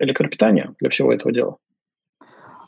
электропитание 0.00 0.70
для 0.80 0.90
всего 0.90 1.12
этого 1.12 1.32
дела. 1.32 1.56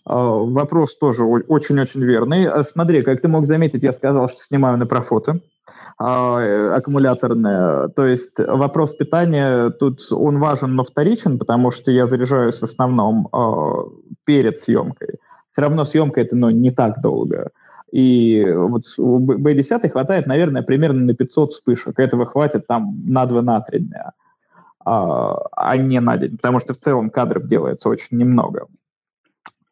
А, 0.06 0.16
вопрос 0.16 0.96
тоже 0.96 1.24
очень-очень 1.24 2.02
верный. 2.04 2.46
А, 2.46 2.62
смотри, 2.62 3.02
как 3.02 3.20
ты 3.20 3.28
мог 3.28 3.46
заметить, 3.46 3.82
я 3.82 3.92
сказал, 3.92 4.28
что 4.28 4.38
снимаю 4.38 4.76
на 4.78 4.86
профото 4.86 5.40
аккумуляторные. 5.96 7.88
То 7.94 8.04
есть 8.04 8.38
вопрос 8.38 8.94
питания 8.96 9.70
тут 9.70 10.00
он 10.10 10.38
важен, 10.38 10.74
но 10.74 10.82
вторичен, 10.82 11.38
потому 11.38 11.70
что 11.70 11.92
я 11.92 12.06
заряжаюсь 12.06 12.58
в 12.58 12.64
основном 12.64 13.28
перед 14.24 14.60
съемкой. 14.60 15.20
Все 15.52 15.62
равно 15.62 15.84
съемка 15.84 16.20
это 16.20 16.36
ну, 16.36 16.50
не 16.50 16.72
так 16.72 17.00
долго. 17.00 17.50
И 17.94 18.44
вот 18.44 18.82
у 18.98 19.20
B10 19.20 19.88
хватает, 19.88 20.26
наверное, 20.26 20.62
примерно 20.62 21.04
на 21.04 21.14
500 21.14 21.52
вспышек. 21.52 22.00
Этого 22.00 22.26
хватит 22.26 22.66
там 22.66 23.00
на 23.06 23.24
2 23.24 23.42
на 23.42 23.60
3 23.60 23.78
дня, 23.78 24.10
а, 24.84 25.36
а 25.52 25.76
не 25.76 26.00
на 26.00 26.16
день, 26.16 26.36
потому 26.36 26.58
что 26.58 26.74
в 26.74 26.76
целом 26.76 27.08
кадров 27.08 27.46
делается 27.46 27.88
очень 27.88 28.18
немного. 28.18 28.66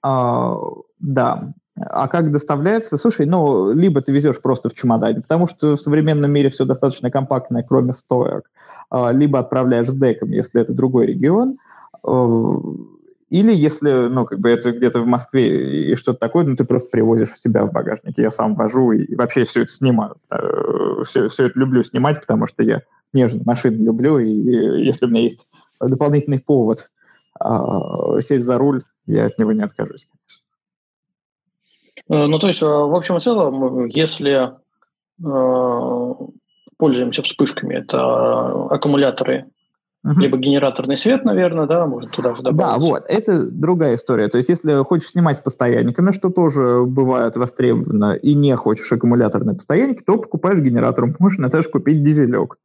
А, 0.05 0.57
да. 1.01 1.53
А 1.75 2.07
как 2.07 2.31
доставляется? 2.31 2.97
Слушай, 2.97 3.27
ну, 3.27 3.73
либо 3.73 4.01
ты 4.01 4.12
везешь 4.12 4.41
просто 4.41 4.68
в 4.68 4.75
чемодане, 4.75 5.23
потому 5.23 5.49
что 5.49 5.75
в 5.75 5.81
современном 5.81 6.31
мире 6.31 6.49
все 6.49 6.64
достаточно 6.64 7.11
компактное, 7.11 7.64
кроме 7.64 7.93
стоек, 7.93 8.49
а, 8.89 9.11
либо 9.11 9.41
отправляешь 9.41 9.89
с 9.89 9.95
деком, 9.95 10.31
если 10.31 10.62
это 10.62 10.73
другой 10.73 11.07
регион, 11.07 11.57
а, 12.05 12.53
или 13.33 13.55
если, 13.55 14.09
ну, 14.09 14.26
как 14.26 14.41
бы 14.41 14.51
это 14.51 14.72
где-то 14.72 15.01
в 15.01 15.07
Москве 15.07 15.93
и 15.93 15.95
что-то 15.95 16.18
такое, 16.18 16.45
ну, 16.45 16.55
ты 16.55 16.64
просто 16.64 16.91
привозишь 16.91 17.33
себя 17.39 17.64
в 17.64 17.72
багажнике. 17.72 18.20
Я 18.20 18.30
сам 18.30 18.55
вожу 18.55 18.93
и 18.93 19.14
вообще 19.14 19.45
все 19.45 19.62
это 19.62 19.72
снимаю. 19.72 20.16
Все, 21.07 21.28
все 21.28 21.47
это 21.47 21.59
люблю 21.59 21.83
снимать, 21.83 22.20
потому 22.20 22.47
что 22.47 22.62
я 22.62 22.83
нежно 23.14 23.41
машины 23.47 23.83
люблю, 23.83 24.18
и 24.18 24.30
если 24.85 25.07
у 25.07 25.09
меня 25.09 25.22
есть 25.22 25.49
дополнительный 25.80 26.41
повод 26.41 26.91
а, 27.41 28.20
сесть 28.20 28.45
за 28.45 28.59
руль, 28.59 28.83
я 29.07 29.24
от 29.24 29.39
него 29.39 29.53
не 29.53 29.62
откажусь, 29.62 30.07
э, 32.11 32.26
Ну, 32.26 32.39
то 32.39 32.49
есть, 32.49 32.62
э, 32.62 32.66
в 32.66 32.95
общем 32.95 33.16
и 33.16 33.20
целом, 33.20 33.87
если 33.87 34.51
э, 35.24 36.14
пользуемся 36.76 37.22
вспышками, 37.22 37.76
это 37.76 38.68
аккумуляторы 38.68 39.47
Uh-huh. 40.05 40.14
Либо 40.16 40.36
генераторный 40.36 40.96
свет, 40.96 41.24
наверное, 41.24 41.66
да, 41.66 41.86
может 41.86 42.11
туда 42.11 42.34
же 42.34 42.42
добавить. 42.42 42.82
Да, 42.82 42.88
вот, 42.88 43.05
это 43.07 43.46
другая 43.46 43.94
история. 43.94 44.28
То 44.28 44.36
есть, 44.36 44.48
если 44.48 44.82
хочешь 44.82 45.11
снимать 45.11 45.38
с 45.38 45.40
постоянниками, 45.40 46.11
что 46.11 46.30
тоже 46.30 46.84
бывает 46.84 47.36
востребовано, 47.36 48.14
и 48.14 48.34
не 48.34 48.57
хочешь 48.57 48.90
аккумуляторный 48.90 49.55
постоянник, 49.55 50.05
то 50.05 50.18
покупаешь 50.18 50.59
генератор. 50.59 51.14
Можно 51.20 51.48
даже 51.50 51.68
купить 51.68 52.03
дизелек 52.03 52.57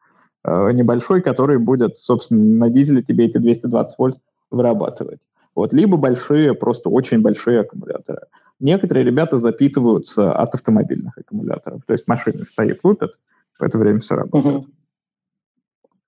э, 0.44 0.72
небольшой, 0.72 1.22
который 1.22 1.60
будет, 1.60 1.96
собственно, 1.98 2.44
на 2.44 2.70
дизеле 2.72 3.04
тебе 3.04 3.26
эти 3.26 3.38
220 3.38 4.00
вольт 4.00 4.18
вырабатывать. 4.50 5.20
Вот, 5.54 5.74
либо 5.74 5.98
большие, 5.98 6.56
просто 6.56 6.90
очень 6.90 7.22
большие 7.22 7.60
аккумуляторы. 7.60 8.22
Некоторые 8.60 9.04
ребята 9.04 9.38
запитываются 9.38 10.34
от 10.34 10.56
автомобильных 10.56 11.16
аккумуляторов. 11.16 11.82
То 11.86 11.94
есть 11.94 12.08
машины 12.08 12.46
стоит, 12.46 12.80
лупят, 12.84 13.12
в 13.60 13.64
это 13.64 13.78
время 13.78 14.00
все 14.00 14.16
работает. 14.16 14.56
Uh-huh. 14.56 14.66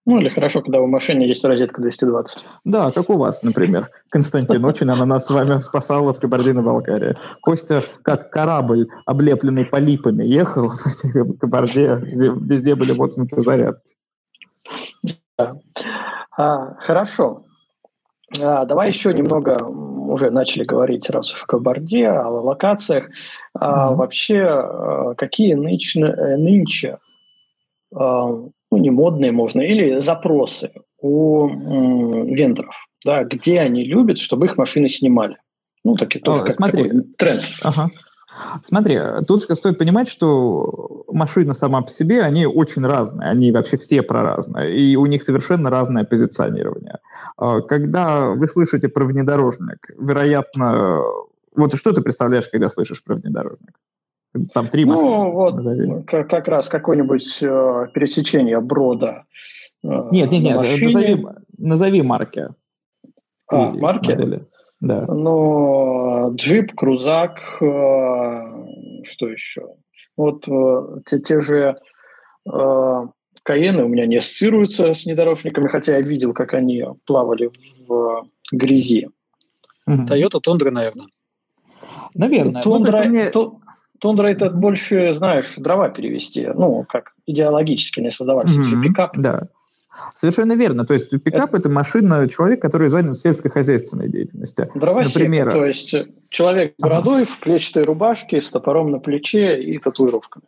Ну, 0.09 0.17
или 0.17 0.29
хорошо, 0.29 0.61
когда 0.61 0.81
в 0.81 0.87
машине 0.87 1.27
есть 1.27 1.45
розетка 1.45 1.83
220. 1.83 2.43
Да, 2.63 2.91
как 2.91 3.11
у 3.11 3.17
вас, 3.17 3.43
например. 3.43 3.91
Константин, 4.09 4.65
очень 4.65 4.89
она 4.89 5.05
нас 5.05 5.27
с 5.27 5.29
вами 5.29 5.59
спасала 5.59 6.13
в 6.13 6.19
Кабардино-Балкарии. 6.19 7.15
Костя, 7.43 7.83
как 8.01 8.31
корабль, 8.31 8.87
облепленный 9.05 9.65
полипами, 9.65 10.23
ехал 10.23 10.71
в 11.03 11.37
Кабарде, 11.37 11.99
везде 12.01 12.73
были 12.73 12.91
вот 12.93 13.13
зарядки. 13.13 13.93
Да. 15.37 15.53
А, 16.35 16.73
хорошо. 16.79 17.43
А, 18.41 18.65
давай 18.65 18.87
еще 18.87 19.13
немного, 19.13 19.63
уже 19.63 20.31
начали 20.31 20.63
говорить 20.63 21.07
раз 21.11 21.29
в 21.29 21.45
Кабарде, 21.45 22.09
о 22.09 22.29
локациях. 22.29 23.09
А, 23.53 23.91
mm-hmm. 23.91 23.95
Вообще, 23.95 24.41
а, 24.41 25.13
какие 25.13 25.53
нынче, 25.53 25.99
нынче 26.35 26.97
а, 27.93 28.49
ну, 28.71 28.77
не 28.77 28.89
модные 28.89 29.31
можно, 29.31 29.61
или 29.61 29.99
запросы 29.99 30.71
у 31.01 31.47
м, 31.47 32.25
вендоров, 32.27 32.87
да, 33.05 33.23
где 33.23 33.59
они 33.59 33.83
любят, 33.83 34.19
чтобы 34.19 34.45
их 34.45 34.57
машины 34.57 34.89
снимали. 34.89 35.37
Ну, 35.83 35.95
такие 35.95 36.19
тоже 36.21 36.41
О, 36.41 36.43
как 36.43 36.53
смотри. 36.53 36.83
такой 36.83 37.03
тренд. 37.17 37.41
Ага. 37.61 37.89
Смотри, 38.63 38.99
тут 39.27 39.43
стоит 39.43 39.77
понимать, 39.77 40.07
что 40.07 41.03
машины 41.07 41.53
сама 41.53 41.81
по 41.81 41.89
себе, 41.89 42.21
они 42.21 42.45
очень 42.45 42.85
разные, 42.85 43.29
они 43.29 43.51
вообще 43.51 43.77
все 43.77 44.01
про 44.01 44.23
разные, 44.23 44.77
и 44.79 44.95
у 44.95 45.05
них 45.07 45.23
совершенно 45.23 45.69
разное 45.69 46.05
позиционирование. 46.05 46.99
А, 47.37 47.61
когда 47.61 48.29
вы 48.29 48.47
слышите 48.47 48.87
про 48.87 49.05
внедорожник, 49.05 49.79
вероятно, 49.97 51.01
вот 51.55 51.75
что 51.75 51.91
ты 51.91 52.01
представляешь, 52.01 52.47
когда 52.49 52.69
слышишь 52.69 53.03
про 53.03 53.15
внедорожник? 53.15 53.73
Там 54.53 54.69
три 54.69 54.85
машины. 54.85 55.09
Ну, 55.09 55.31
вот 55.31 56.05
как, 56.05 56.29
как 56.29 56.47
раз 56.47 56.69
какое-нибудь 56.69 57.41
э, 57.41 57.87
пересечение 57.93 58.61
брода. 58.61 59.23
Э, 59.83 60.09
нет, 60.11 60.31
нет, 60.31 60.43
нет, 60.43 60.57
назови, 60.57 61.25
назови 61.57 62.01
марки. 62.03 62.49
А, 63.47 63.71
марки? 63.71 64.11
Модели. 64.11 64.45
Да. 64.81 65.05
Ну, 65.07 66.33
джип, 66.35 66.73
крузак, 66.73 67.39
э, 67.59 69.03
что 69.03 69.27
еще? 69.27 69.67
Вот 70.15 70.47
э, 70.47 71.01
те, 71.05 71.19
те 71.19 71.41
же 71.41 71.75
э, 72.49 73.07
Каены 73.43 73.83
у 73.83 73.87
меня 73.87 74.05
не 74.05 74.17
ассоциируются 74.17 74.93
с 74.93 75.05
внедорожниками, 75.05 75.67
хотя 75.67 75.97
я 75.97 76.01
видел, 76.01 76.33
как 76.33 76.53
они 76.53 76.85
плавали 77.05 77.51
в 77.87 78.27
грязи. 78.51 79.09
Toyota 79.87 80.39
Тундра, 80.39 80.71
наверное. 80.71 81.07
Наверное. 82.13 82.61
Тундра, 82.61 83.03
мне... 83.05 83.31
Тундра 83.99 84.27
это 84.27 84.49
больше, 84.49 85.13
знаешь, 85.13 85.55
дрова 85.57 85.89
перевести, 85.89 86.47
ну, 86.47 86.85
как 86.87 87.13
идеологически 87.25 87.99
не 87.99 88.11
создавались, 88.11 88.57
mm-hmm. 88.57 88.61
это 88.61 88.69
же 88.69 88.81
пикап. 88.81 89.17
Да. 89.17 89.47
Совершенно 90.17 90.53
верно. 90.53 90.85
То 90.85 90.93
есть 90.93 91.09
пикап 91.23 91.53
это, 91.53 91.69
машина 91.69 92.27
человек, 92.29 92.61
который 92.61 92.89
занят 92.89 93.17
в 93.17 93.21
сельскохозяйственной 93.21 94.09
деятельности. 94.09 94.69
Дровосек, 94.75 95.15
Например, 95.15 95.51
то 95.51 95.65
есть 95.65 95.95
человек 96.29 96.73
с 96.77 96.81
бородой, 96.81 97.23
ага. 97.23 97.31
в 97.31 97.39
клетчатой 97.39 97.83
рубашке, 97.83 98.41
с 98.41 98.49
топором 98.49 98.91
на 98.91 98.99
плече 98.99 99.61
и 99.61 99.77
татуировками. 99.77 100.45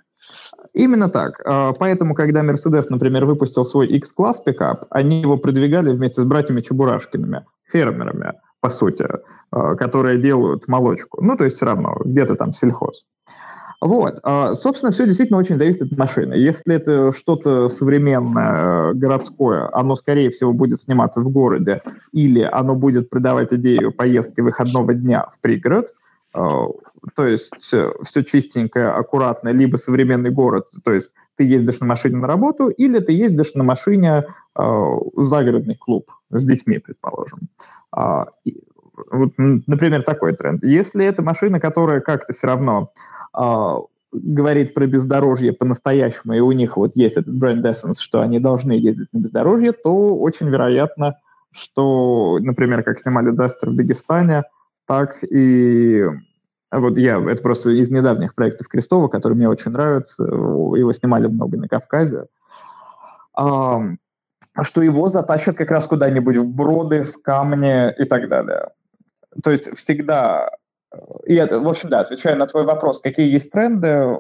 Именно 0.74 1.10
так. 1.10 1.41
А, 1.45 1.74
поэтому, 1.74 2.16
когда 2.16 2.41
Mercedes, 2.41 2.86
например, 2.89 3.26
выпустил 3.26 3.66
свой 3.66 3.88
X-класс 3.88 4.41
пикап, 4.41 4.86
они 4.89 5.22
его 5.22 5.38
продвигали 5.38 5.91
вместе 5.91 6.22
с 6.22 6.26
братьями 6.26 6.62
Чебурашкиными, 6.62 7.45
фермерами, 7.70 8.34
по 8.62 8.70
сути, 8.70 9.06
а, 9.52 9.76
которые 9.76 10.22
делают 10.22 10.68
молочку. 10.68 11.22
Ну, 11.24 11.36
то 11.36 11.43
есть 11.43 11.58
все 11.58 11.66
равно, 11.66 11.97
где-то 12.06 12.36
там 12.36 12.54
сельхоз. 12.54 13.06
Вот. 13.82 14.19
А, 14.21 14.53
собственно, 14.53 14.91
все 14.91 15.07
действительно 15.07 15.39
очень 15.39 15.57
зависит 15.57 15.82
от 15.82 15.97
машины. 15.97 16.36
Если 16.36 16.75
это 16.75 17.11
что-то 17.13 17.67
современное, 17.67 18.91
э, 18.91 18.93
городское, 18.93 19.69
оно, 19.73 19.95
скорее 19.95 20.29
всего, 20.29 20.53
будет 20.53 20.79
сниматься 20.79 21.19
в 21.19 21.29
городе, 21.29 21.82
или 22.11 22.41
оно 22.41 22.75
будет 22.75 23.09
продавать 23.09 23.51
идею 23.53 23.91
поездки 23.91 24.41
выходного 24.41 24.93
дня 24.93 25.25
в 25.34 25.39
пригород, 25.41 25.95
э, 26.36 26.39
то 27.15 27.25
есть 27.25 27.73
э, 27.73 27.91
все 28.03 28.23
чистенькое, 28.23 28.89
аккуратно, 28.89 29.49
либо 29.49 29.77
современный 29.77 30.29
город, 30.29 30.67
то 30.84 30.93
есть 30.93 31.11
ты 31.36 31.43
ездишь 31.43 31.79
на 31.79 31.88
машине 31.88 32.17
на 32.17 32.27
работу, 32.27 32.67
или 32.67 32.99
ты 32.99 33.13
ездишь 33.13 33.55
на 33.55 33.63
машине 33.63 34.25
в 34.53 35.23
загородный 35.23 35.75
клуб 35.75 36.11
с 36.29 36.45
детьми, 36.45 36.77
предположим. 36.77 37.39
А, 39.10 39.18
вот, 39.18 39.34
например, 39.38 40.04
такой 40.04 40.36
тренд. 40.36 40.64
Если 40.64 41.06
это 41.06 41.22
машина, 41.22 41.60
которая 41.60 42.02
как-то 42.02 42.34
все 42.34 42.47
равно 42.47 42.91
э, 43.38 43.76
говорит 44.12 44.74
про 44.74 44.88
бездорожье 44.88 45.54
по-настоящему, 45.54 46.34
и 46.34 46.39
у 46.39 46.52
них 46.52 46.78
вот 46.78 46.95
есть 46.95 47.18
этот 47.18 47.34
бренд 47.34 47.66
Essence, 47.66 47.99
что 47.99 48.22
они 48.22 48.39
должны 48.39 48.74
ездить 48.74 49.08
на 49.14 49.20
бездорожье, 49.20 49.72
то 49.72 50.16
очень 50.18 50.49
вероятно, 50.49 51.16
что, 51.52 52.38
например, 52.39 52.84
как 52.84 52.99
снимали 52.99 53.32
Дастер 53.32 53.70
в 53.70 53.76
Дагестане, 53.76 54.43
так 54.86 55.24
и 55.24 56.06
вот 56.72 56.97
я, 56.97 57.20
это 57.20 57.41
просто 57.41 57.72
из 57.72 57.91
недавних 57.91 58.34
проектов 58.34 58.68
Крестова, 58.68 59.08
который 59.10 59.34
мне 59.34 59.49
очень 59.49 59.72
нравится, 59.72 60.24
его 60.24 60.93
снимали 60.93 61.28
много 61.28 61.58
на 61.58 61.68
Кавказе, 61.68 62.28
а, 63.34 63.82
что 64.62 64.82
его 64.82 65.08
затащат 65.10 65.56
как 65.56 65.72
раз 65.72 65.86
куда-нибудь 65.86 66.38
в 66.38 66.47
броды, 66.47 67.04
в 67.04 67.22
камни 67.22 67.93
и 67.97 68.06
так 68.06 68.30
далее. 68.30 68.70
То 69.43 69.51
есть 69.51 69.75
всегда 69.77 70.49
и 71.25 71.36
это, 71.36 71.59
в 71.59 71.67
общем, 71.67 71.89
да, 71.89 72.01
отвечая 72.01 72.36
на 72.36 72.47
твой 72.47 72.65
вопрос, 72.65 73.01
какие 73.01 73.32
есть 73.32 73.51
тренды, 73.51 74.17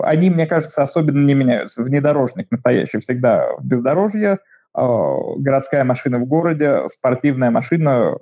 они, 0.00 0.28
мне 0.28 0.46
кажется, 0.46 0.82
особенно 0.82 1.24
не 1.24 1.34
меняются. 1.34 1.82
Внедорожник 1.82 2.50
настоящий 2.50 2.98
всегда 2.98 3.48
в 3.56 3.64
бездорожье, 3.64 4.38
а, 4.74 5.16
городская 5.38 5.84
машина 5.84 6.18
в 6.18 6.26
городе, 6.26 6.88
спортивная 6.88 7.50
машина, 7.50 8.18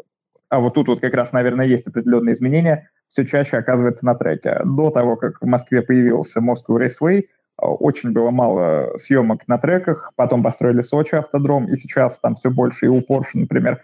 а 0.49 0.61
вот 0.61 0.75
тут 0.75 0.89
вот 0.89 1.01
как 1.01 1.15
раз, 1.15 1.33
наверное, 1.33 1.67
есть 1.67 1.87
определенные 1.87 2.35
изменения, 2.35 2.91
все 3.09 3.25
чаще 3.25 3.57
оказывается 3.57 4.07
на 4.07 4.15
треке. 4.15 4.61
До 4.65 4.91
того, 4.91 5.17
как 5.17 5.41
в 5.41 5.47
Москве 5.47 5.83
появился 5.83 6.41
Moscow 6.41 6.79
Raceway, 6.79 7.25
а, 7.57 7.69
очень 7.69 8.13
было 8.13 8.31
мало 8.31 8.97
съемок 8.99 9.49
на 9.49 9.59
треках, 9.59 10.13
потом 10.15 10.45
построили 10.45 10.83
Сочи 10.83 11.17
автодром, 11.17 11.67
и 11.67 11.77
сейчас 11.77 12.21
там 12.21 12.37
все 12.37 12.51
больше, 12.51 12.87
и 12.87 12.89
у 12.89 13.01
Porsche, 13.01 13.31
например, 13.35 13.83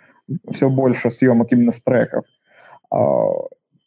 все 0.53 0.69
больше 0.69 1.11
съемок 1.11 1.53
именно 1.53 1.73
с 1.73 1.83
треков. 1.83 2.25
А, 2.91 2.99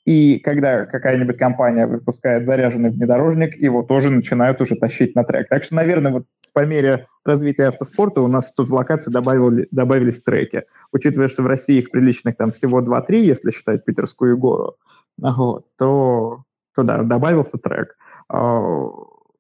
и 0.05 0.39
когда 0.39 0.85
какая-нибудь 0.85 1.37
компания 1.37 1.85
выпускает 1.85 2.45
заряженный 2.45 2.89
внедорожник, 2.89 3.55
его 3.55 3.83
тоже 3.83 4.09
начинают 4.09 4.59
уже 4.59 4.75
тащить 4.75 5.15
на 5.15 5.23
трек. 5.23 5.47
Так 5.47 5.63
что, 5.63 5.75
наверное, 5.75 6.11
вот 6.11 6.25
по 6.53 6.65
мере 6.65 7.07
развития 7.23 7.67
автоспорта 7.67 8.21
у 8.21 8.27
нас 8.27 8.53
тут 8.53 8.69
в 8.69 8.73
локации 8.73 9.11
добавили, 9.11 9.67
добавились 9.71 10.21
треки. 10.21 10.63
Учитывая, 10.91 11.27
что 11.27 11.43
в 11.43 11.47
России 11.47 11.77
их 11.77 11.91
приличных 11.91 12.35
там 12.35 12.51
всего 12.51 12.81
2-3, 12.81 13.17
если 13.17 13.51
считать 13.51 13.85
Питерскую 13.85 14.37
гору, 14.37 14.75
вот, 15.17 15.65
то, 15.77 16.43
то 16.75 16.83
да, 16.83 17.03
добавился 17.03 17.57
трек. 17.57 17.95
А, 18.27 18.89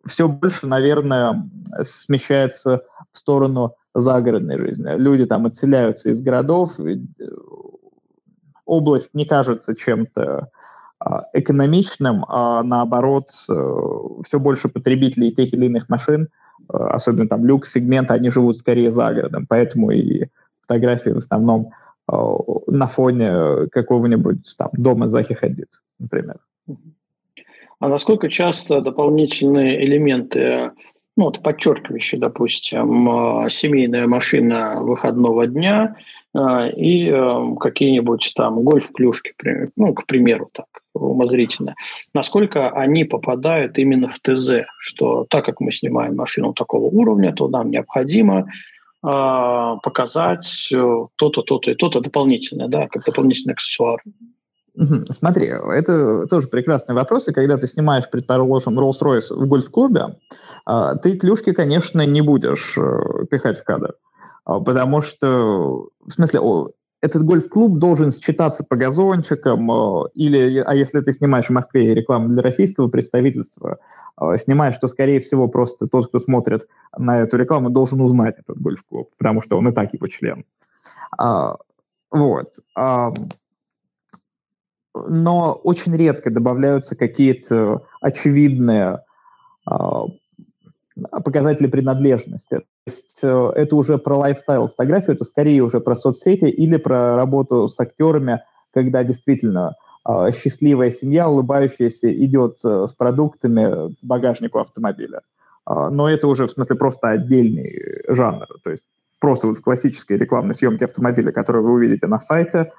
Все 0.05 0.27
больше, 0.27 0.67
наверное, 0.67 1.49
смещается 1.83 2.83
в 3.11 3.17
сторону 3.17 3.75
загородной 3.93 4.57
жизни. 4.57 4.89
Люди 4.97 5.25
там 5.25 5.45
отселяются 5.45 6.11
из 6.11 6.21
городов, 6.21 6.71
область 8.65 9.09
не 9.13 9.25
кажется 9.25 9.75
чем-то 9.75 10.49
а, 10.99 11.25
экономичным, 11.33 12.25
а 12.27 12.61
наоборот, 12.63 13.29
э, 13.49 13.53
все 14.23 14.39
больше 14.39 14.69
потребителей 14.69 15.31
тех 15.31 15.51
или 15.51 15.65
иных 15.65 15.89
машин, 15.89 16.27
э, 16.71 16.77
особенно 16.77 17.27
там 17.27 17.43
люкс-сегмента, 17.43 18.13
они 18.13 18.29
живут 18.29 18.57
скорее 18.57 18.91
за 18.91 19.11
городом, 19.11 19.45
поэтому 19.49 19.89
и 19.89 20.27
фотографии 20.61 21.09
в 21.09 21.17
основном 21.17 21.71
э, 22.07 22.15
на 22.67 22.87
фоне 22.87 23.67
какого-нибудь 23.71 24.55
там 24.57 24.69
дома 24.73 25.07
Захи 25.07 25.33
Хадид, 25.33 25.69
например. 25.99 26.37
А 27.79 27.89
насколько 27.89 28.29
часто 28.29 28.81
дополнительные 28.81 29.83
элементы 29.83 30.71
ну, 31.17 31.25
вот 31.25 31.41
подчеркивающие, 31.43 32.19
допустим, 32.19 33.49
семейная 33.49 34.07
машина 34.07 34.79
выходного 34.81 35.47
дня– 35.47 35.95
а, 36.33 36.67
и 36.67 37.09
эм, 37.09 37.57
какие-нибудь 37.57 38.31
там 38.35 38.61
гольф-клюшки, 38.63 39.33
ну, 39.75 39.93
к 39.93 40.05
примеру, 40.05 40.49
так, 40.53 40.67
умозрительно, 40.93 41.75
насколько 42.13 42.69
они 42.69 43.03
попадают 43.03 43.77
именно 43.77 44.07
в 44.07 44.19
ТЗ, 44.19 44.65
что 44.79 45.25
так 45.29 45.45
как 45.45 45.59
мы 45.59 45.71
снимаем 45.71 46.15
машину 46.15 46.53
такого 46.53 46.85
уровня, 46.85 47.33
то 47.33 47.49
нам 47.49 47.69
необходимо 47.69 48.47
э, 49.05 49.77
показать 49.83 50.69
э, 50.73 51.05
то-то, 51.17 51.41
то-то 51.41 51.71
и 51.71 51.75
то-то 51.75 51.99
дополнительное, 51.99 52.69
да, 52.69 52.87
как 52.87 53.03
дополнительный 53.03 53.53
аксессуар. 53.53 54.01
Смотри, 55.09 55.47
это 55.47 56.27
тоже 56.27 56.47
прекрасный 56.47 56.95
вопрос, 56.95 57.27
и 57.27 57.33
когда 57.33 57.57
ты 57.57 57.67
снимаешь, 57.67 58.09
предположим, 58.09 58.79
Rolls-Royce 58.79 59.35
в 59.35 59.47
гольф-клубе, 59.47 60.15
а, 60.65 60.95
ты 60.95 61.17
клюшки, 61.17 61.53
конечно, 61.53 62.05
не 62.05 62.21
будешь 62.21 62.77
э, 62.77 63.25
пихать 63.29 63.59
в 63.59 63.63
кадр. 63.63 63.95
А, 64.45 64.59
потому 64.59 65.01
что, 65.01 65.89
в 65.99 66.09
смысле, 66.09 66.39
этот 67.01 67.23
гольф-клуб 67.23 67.79
должен 67.79 68.11
считаться 68.11 68.63
по 68.63 68.75
газончикам, 68.75 69.69
а, 69.71 70.07
или, 70.13 70.59
а 70.59 70.73
если 70.73 71.01
ты 71.01 71.11
снимаешь 71.13 71.47
в 71.47 71.51
Москве 71.51 71.93
рекламу 71.93 72.29
для 72.29 72.41
российского 72.41 72.87
представительства, 72.87 73.79
снимаешь, 74.37 74.75
что, 74.75 74.87
скорее 74.87 75.19
всего, 75.19 75.47
просто 75.47 75.87
тот, 75.87 76.07
кто 76.07 76.19
смотрит 76.19 76.67
на 76.97 77.21
эту 77.21 77.37
рекламу, 77.37 77.69
должен 77.69 78.01
узнать 78.01 78.37
этот 78.37 78.61
гольф-клуб, 78.61 79.09
потому 79.17 79.41
что 79.41 79.57
он 79.57 79.69
и 79.69 79.73
так 79.73 79.93
его 79.93 80.07
член. 80.07 80.45
Вот. 82.11 82.51
Но 84.93 85.53
очень 85.53 85.95
редко 85.95 86.31
добавляются 86.31 86.95
какие-то 86.95 87.83
очевидные 88.01 89.03
показатели 91.23 91.67
принадлежности. 91.67 92.57
То 92.59 92.63
есть 92.85 93.19
э, 93.23 93.51
это 93.55 93.75
уже 93.75 93.97
про 93.97 94.17
лайфстайл 94.17 94.67
фотографию, 94.67 95.15
это 95.15 95.23
скорее 95.23 95.61
уже 95.63 95.79
про 95.79 95.95
соцсети 95.95 96.45
или 96.45 96.77
про 96.77 97.15
работу 97.15 97.67
с 97.67 97.79
актерами, 97.79 98.41
когда 98.73 99.03
действительно 99.03 99.75
э, 100.07 100.31
счастливая 100.31 100.91
семья, 100.91 101.29
улыбающаяся, 101.29 102.11
идет 102.13 102.57
э, 102.65 102.87
с 102.87 102.93
продуктами 102.93 103.93
к 103.93 103.97
багажнику 104.01 104.59
автомобиля. 104.59 105.21
Э, 105.69 105.89
но 105.89 106.09
это 106.09 106.27
уже, 106.27 106.47
в 106.47 106.51
смысле, 106.51 106.75
просто 106.75 107.09
отдельный 107.09 108.03
жанр. 108.07 108.47
То 108.63 108.71
есть 108.71 108.85
просто 109.21 109.47
вот 109.47 109.57
в 109.57 109.61
классической 109.61 110.17
рекламной 110.17 110.55
съемке 110.55 110.85
автомобиля, 110.85 111.31
которую 111.31 111.63
вы 111.63 111.71
увидите 111.73 112.07
на 112.07 112.19
сайте, 112.19 112.73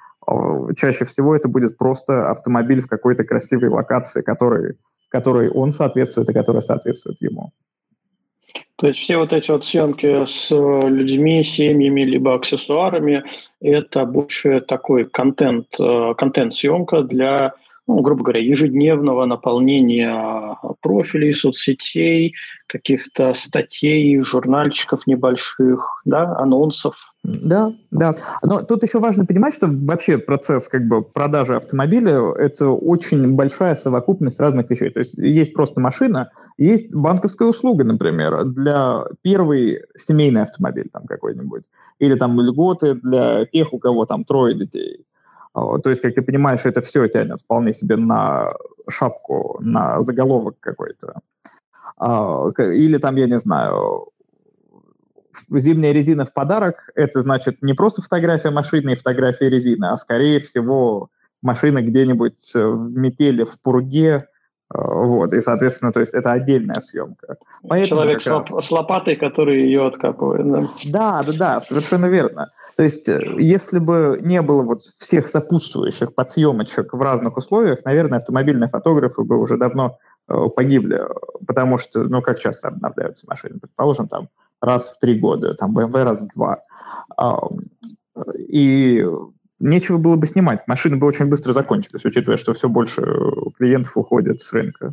чаще 0.77 1.05
всего 1.05 1.35
это 1.35 1.49
будет 1.49 1.79
просто 1.79 2.31
автомобиль 2.31 2.83
в 2.83 2.89
какой-то 2.89 3.25
красивой 3.25 3.69
локации, 3.69 4.23
который, 4.23 4.75
которой 5.09 5.49
он 5.49 5.73
соответствует 5.73 6.29
и 6.29 6.33
которая 6.33 6.61
соответствует 6.61 7.23
ему. 7.23 7.53
То 8.77 8.89
есть 8.89 8.99
все 8.99 9.17
вот 9.17 9.33
эти 9.33 9.51
вот 9.51 9.65
съемки 9.65 10.27
с 10.27 10.51
людьми, 10.51 11.43
семьями, 11.43 12.03
либо 12.03 12.35
аксессуарами, 12.35 13.25
это 13.61 14.05
больше 14.05 14.61
такой 14.61 15.05
контент, 15.05 15.69
э, 15.79 16.15
контент-съемка 16.19 17.03
для, 17.03 17.55
ну, 17.95 18.01
грубо 18.01 18.25
говоря, 18.25 18.41
ежедневного 18.41 19.27
наполнения 19.27 20.57
профилей, 20.81 21.33
соцсетей, 21.33 22.35
каких-то 22.67 23.35
статей, 23.35 24.21
журнальчиков 24.21 25.07
небольших, 25.07 26.03
да, 26.05 26.35
анонсов– 26.37 26.97
да, 27.25 27.73
да. 27.93 28.17
Но 28.43 28.63
тут 28.63 28.83
еще 28.83 28.99
важно 28.99 29.25
понимать, 29.25 29.55
что 29.55 29.69
вообще 29.69 30.19
процесс 30.19 30.67
как 30.67 30.89
бы 30.89 31.03
продажи 31.03 31.55
автомобиля– 31.55 32.33
это 32.37 32.71
очень 32.71 33.35
большая 33.35 33.77
совокупность 33.77 34.41
разных 34.41 34.69
вещей. 34.71 34.91
То 34.91 34.99
есть 34.99 35.15
есть 35.19 35.55
просто 35.55 35.79
машина, 35.79 36.31
есть 36.59 36.95
банковская 36.95 37.49
услуга, 37.49 37.85
например, 37.85 38.45
для 38.47 39.05
первый 39.23 39.83
семейный 39.97 40.43
автомобиль 40.43 40.89
там 40.93 41.07
какой-нибудь, 41.07 41.63
или 42.01 42.17
там 42.17 42.41
льготы 42.41 42.95
для 42.95 43.47
тех, 43.47 43.73
у 43.73 43.79
кого 43.79 44.05
там 44.05 44.25
трое 44.25 44.57
детей. 44.57 45.05
То 45.55 45.91
есть, 45.91 46.01
как 46.01 46.15
ты 46.15 46.23
понимаешь, 46.23 46.65
это 46.65 46.81
все 46.81 47.07
тянет 47.09 47.41
вполне 47.41 47.73
себе 47.73 47.97
на 47.97 48.53
шапку, 48.89 49.59
на 49.61 50.01
заголовок 50.01 50.57
какой-то. 50.61 51.21
А, 51.99 52.49
или 52.59 52.99
там, 52.99 53.17
я 53.17 53.27
не 53.27 53.39
знаю, 53.39 54.09
зимняя 55.51 55.93
резина 55.93 56.25
в 56.25 56.33
подарок, 56.33 56.91
это 56.95 57.21
значит 57.21 57.63
не 57.63 57.75
просто 57.75 58.03
фотография 58.03 58.51
машины 58.51 58.93
и 58.93 58.97
фотография 58.97 59.51
резины, 59.51 59.87
а 59.87 59.97
скорее 59.97 60.41
всего 60.41 61.11
машина 61.43 61.83
где-нибудь 61.83 62.53
в 62.55 62.97
метели, 62.97 63.45
в 63.45 63.61
пурге, 63.61 64.09
э, 64.09 64.32
вот, 64.75 65.33
и, 65.33 65.41
соответственно, 65.41 65.93
то 65.93 66.01
есть 66.01 66.15
это 66.15 66.33
отдельная 66.33 66.81
съемка. 66.81 67.37
Поэтому 67.69 68.03
Человек 68.03 68.23
с, 68.23 68.27
лоп- 68.27 68.61
с 68.61 68.71
лопатой, 68.71 69.17
который 69.17 69.63
ее 69.65 69.87
откапывает. 69.87 70.51
Да? 70.51 70.69
да, 70.87 71.23
да, 71.23 71.33
да, 71.33 71.61
совершенно 71.61 72.07
верно. 72.07 72.51
То 72.77 72.83
есть, 72.83 73.09
э, 73.09 73.21
если 73.39 73.79
бы 73.79 74.19
не 74.23 74.41
было 74.41 74.63
вот 74.63 74.83
всех 74.97 75.29
сопутствующих 75.29 76.15
подсъемочек 76.15 76.95
в 76.95 77.03
разных 77.03 77.37
условиях, 77.37 77.85
наверное, 77.85 78.21
автомобильные 78.21 78.71
фотографы 78.71 79.23
бы 79.25 79.39
уже 79.39 79.59
давно 79.59 79.99
э, 80.29 80.35
погибли, 80.55 81.03
потому 81.47 81.77
что, 81.77 82.05
ну, 82.05 82.23
как 82.23 82.39
часто 82.39 82.69
обновляются 82.69 83.27
машины, 83.29 83.59
предположим, 83.61 84.09
там 84.09 84.29
раз 84.61 84.91
в 84.91 84.99
три 84.99 85.19
года, 85.19 85.55
там 85.55 85.77
BMW 85.77 86.05
раз 86.05 86.21
в 86.21 86.29
два. 86.35 86.63
И 88.39 89.07
нечего 89.63 89.99
было 89.99 90.17
бы 90.17 90.27
снимать. 90.27 90.67
Машины 90.67 90.97
бы 90.97 91.07
очень 91.07 91.27
быстро 91.27 91.53
закончились, 91.53 92.05
учитывая, 92.05 92.37
что 92.37 92.53
все 92.53 92.69
больше 92.69 93.03
клиентов 93.59 93.97
уходит 93.97 94.41
с 94.41 94.53
рынка. 94.53 94.93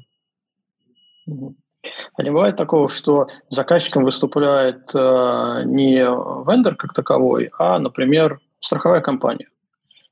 А 1.28 2.24
не 2.24 2.30
бывает 2.30 2.56
такого, 2.56 2.90
что 2.90 3.28
заказчиком 3.50 4.04
выступает 4.04 4.90
э, 4.94 5.62
не 5.66 6.02
вендор 6.46 6.76
как 6.76 6.94
таковой, 6.94 7.52
а, 7.58 7.80
например, 7.80 8.40
страховая 8.60 9.02
компания, 9.02 9.48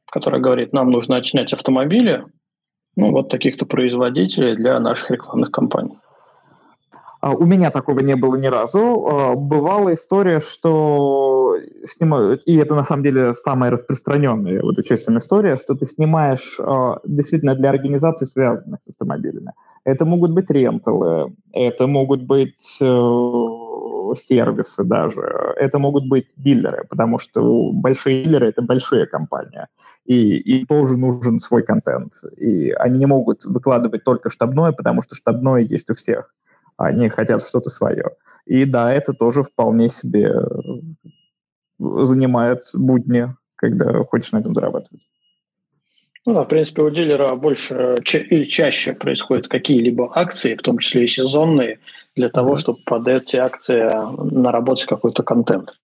которая 0.10 0.40
говорит, 0.40 0.72
нам 0.72 0.90
нужно 0.92 1.18
отснять 1.18 1.52
автомобили, 1.54 2.26
ну, 2.96 3.12
вот 3.12 3.30
таких-то 3.30 3.66
производителей 3.66 4.56
для 4.56 4.80
наших 4.80 5.12
рекламных 5.12 5.52
кампаний. 5.52 6.00
А, 7.22 7.32
у 7.32 7.46
меня 7.46 7.72
такого 7.72 8.00
не 8.00 8.16
было 8.16 8.36
ни 8.36 8.48
разу. 8.48 9.08
А, 9.08 9.36
бывала 9.36 9.94
история, 9.94 10.40
что 10.40 11.37
снимают, 11.84 12.44
и 12.46 12.56
это 12.56 12.76
на 12.76 12.84
самом 12.84 13.04
деле 13.04 13.34
самая 13.34 13.72
распространенная 13.72 14.62
вот 14.62 14.80
общественная 14.80 15.20
история, 15.20 15.58
что 15.58 15.76
ты 15.76 15.86
снимаешь 15.86 16.60
а, 16.60 17.00
действительно 17.06 17.56
для 17.56 17.70
организаций, 17.70 18.28
связанных 18.28 18.84
с 18.84 18.90
автомобилями. 18.90 19.54
Это 19.84 20.06
могут 20.06 20.32
быть 20.32 20.50
ренталы, 20.50 21.34
это 21.54 21.88
могут 21.88 22.24
быть 22.24 22.78
э, 22.82 22.86
сервисы 24.20 24.84
даже, 24.84 25.22
это 25.56 25.80
могут 25.80 26.08
быть 26.08 26.34
дилеры, 26.38 26.86
потому 26.90 27.20
что 27.20 27.72
большие 27.72 28.24
дилеры— 28.24 28.48
это 28.50 28.62
большие 28.62 29.06
компании, 29.06 29.66
и 30.06 30.38
им 30.38 30.66
тоже 30.66 30.98
нужен 30.98 31.40
свой 31.40 31.64
контент. 31.64 32.14
И 32.38 32.72
они 32.72 33.00
не 33.00 33.06
могут 33.06 33.46
выкладывать 33.46 34.04
только 34.04 34.30
штабное, 34.30 34.72
потому 34.72 35.02
что 35.02 35.16
штабное 35.16 35.62
есть 35.62 35.90
у 35.90 35.94
всех 35.94 36.34
они 36.78 37.10
хотят 37.10 37.46
что-то 37.46 37.70
свое. 37.70 38.12
И 38.46 38.64
да, 38.66 38.94
это 38.94 39.14
тоже 39.14 39.44
вполне 39.44 39.90
себе 39.90 40.32
э, 40.32 40.46
занимает 41.80 42.62
будни, 42.74 43.34
когда 43.56 44.04
хочешь 44.04 44.32
на 44.32 44.40
этом 44.40 44.54
зарабатывать. 44.54 45.02
Ну 46.26 46.34
да, 46.34 46.44
в 46.44 46.48
принципе, 46.48 46.82
у 46.82 46.90
дилера 46.90 47.36
больше 47.36 47.98
или 48.12 48.44
чаще 48.46 48.94
происходят 48.94 49.48
какие-либо 49.48 50.12
акции, 50.14 50.56
в 50.56 50.62
том 50.62 50.78
числе 50.80 51.06
и 51.06 51.08
сезонные, 51.08 51.80
для 52.16 52.30
того, 52.30 52.54
mm 52.54 52.58
чтобы 52.58 52.80
под 52.86 53.08
эти 53.08 53.38
акции 53.38 53.90
наработать 54.36 54.86
какой-то 54.86 55.24
контент. 55.24 55.80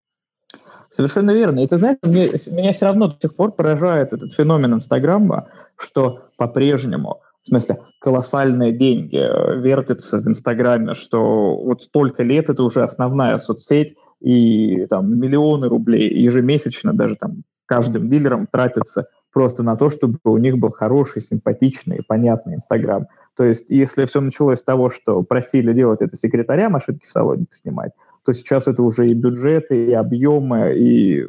Совершенно 0.90 1.32
верно. 1.32 1.62
И 1.62 1.68
ты 1.68 1.78
знаешь, 1.78 1.98
мне, 2.02 2.34
меня 2.52 2.74
все 2.74 2.86
равно 2.86 3.08
до 3.08 3.18
сих 3.22 3.36
пор 3.36 3.54
поражает 3.54 4.14
этот 4.14 4.34
феномен 4.34 4.74
Инстаграма, 4.74 5.48
что 5.78 6.24
по-прежнему 6.38 7.22
в 7.44 7.50
смысле, 7.50 7.82
колоссальные 8.00 8.72
деньги 8.72 9.18
э, 9.18 9.60
вертятся 9.60 10.20
в 10.20 10.28
Инстаграме, 10.28 10.96
что 10.96 11.56
вот 11.56 11.84
столько 11.84 12.24
лет 12.24 12.50
это 12.50 12.64
уже 12.64 12.84
основная 12.84 13.38
соцсеть, 13.38 13.98
и 14.24 14.86
там 14.88 15.20
миллионы 15.20 15.68
рублей 15.68 16.10
ежемесячно 16.10 16.94
даже 16.94 17.16
там 17.16 17.44
каждым 17.66 18.10
дилером 18.10 18.48
тратятся 18.52 19.08
просто 19.32 19.64
на 19.64 19.76
то, 19.76 19.90
чтобы 19.90 20.18
у 20.24 20.38
них 20.38 20.58
был 20.58 20.72
хороший, 20.72 21.22
симпатичный, 21.22 22.02
понятный 22.08 22.56
Инстаграм. 22.56 23.08
То 23.36 23.44
есть, 23.44 23.66
если 23.70 24.06
все 24.06 24.22
началось 24.22 24.60
с 24.60 24.64
того, 24.64 24.90
что 24.92 25.24
просили 25.24 25.74
делать 25.74 26.02
это 26.02 26.16
секретаря 26.16 26.70
машинки 26.70 27.06
в 27.06 27.12
салоне 27.12 27.46
поснимать, 27.46 27.92
то 28.26 28.32
сейчас 28.32 28.68
это 28.68 28.82
уже 28.84 29.08
и 29.10 29.14
бюджеты, 29.14 29.88
и 29.88 29.92
объемы, 29.92 30.78
и 30.78 31.28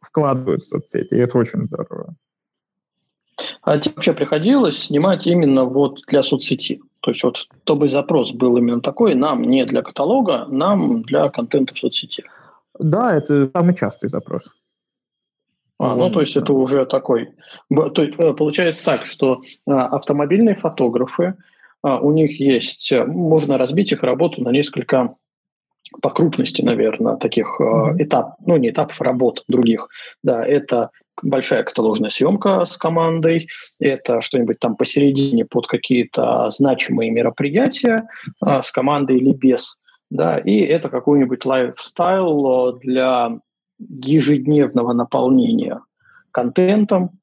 вкладывают 0.00 0.62
в 0.62 0.68
соцсети, 0.68 1.14
и 1.14 1.18
это 1.18 1.36
очень 1.36 1.64
здорово. 1.64 2.14
А 3.62 3.78
тебе 3.78 3.94
вообще 3.96 4.12
приходилось 4.12 4.78
снимать 4.78 5.26
именно 5.26 5.64
вот 5.64 6.00
для 6.08 6.22
соцсети? 6.22 6.80
То 7.02 7.10
есть 7.10 7.22
вот 7.24 7.36
чтобы 7.36 7.88
запрос 7.88 8.32
был 8.32 8.56
именно 8.56 8.80
такой, 8.80 9.14
нам 9.14 9.42
не 9.42 9.64
для 9.64 9.82
каталога, 9.82 10.46
нам 10.48 11.02
для 11.02 11.28
контента 11.28 11.74
в 11.74 11.78
соцсети. 11.78 12.24
Да, 12.78 13.14
это 13.14 13.50
самый 13.52 13.74
частый 13.74 14.08
запрос. 14.08 14.54
А, 15.78 15.96
ну, 15.96 16.10
то 16.10 16.20
есть 16.20 16.36
это 16.36 16.52
уже 16.52 16.86
такой. 16.86 17.30
То 17.68 18.02
есть, 18.02 18.14
э, 18.16 18.32
получается 18.34 18.84
так, 18.84 19.04
что 19.04 19.42
а, 19.66 19.86
автомобильные 19.86 20.54
фотографы, 20.54 21.34
а, 21.82 21.98
у 21.98 22.12
них 22.12 22.38
есть, 22.38 22.92
э, 22.92 23.04
можно 23.04 23.58
разбить 23.58 23.90
их 23.90 24.04
работу 24.04 24.42
на 24.42 24.50
несколько 24.50 25.16
по 26.00 26.10
крупности, 26.10 26.62
наверное, 26.62 27.16
таких 27.16 27.60
mm-hmm. 27.60 27.96
этап, 27.98 28.36
ну 28.46 28.56
не 28.56 28.70
этапов 28.70 29.00
работ 29.00 29.44
других. 29.48 29.88
Да, 30.22 30.46
это 30.46 30.90
большая 31.22 31.62
каталожная 31.62 32.10
съемка 32.10 32.64
с 32.64 32.76
командой, 32.76 33.48
это 33.78 34.20
что-нибудь 34.20 34.58
там 34.58 34.76
посередине 34.76 35.44
под 35.44 35.66
какие-то 35.66 36.50
значимые 36.50 37.10
мероприятия 37.10 38.08
а, 38.40 38.62
с 38.62 38.70
командой 38.70 39.18
или 39.18 39.32
без, 39.32 39.78
да, 40.10 40.38
и 40.38 40.60
это 40.60 40.88
какой-нибудь 40.88 41.44
лайфстайл 41.44 42.78
для 42.78 43.38
ежедневного 43.78 44.92
наполнения 44.92 45.80
контентом, 46.30 47.18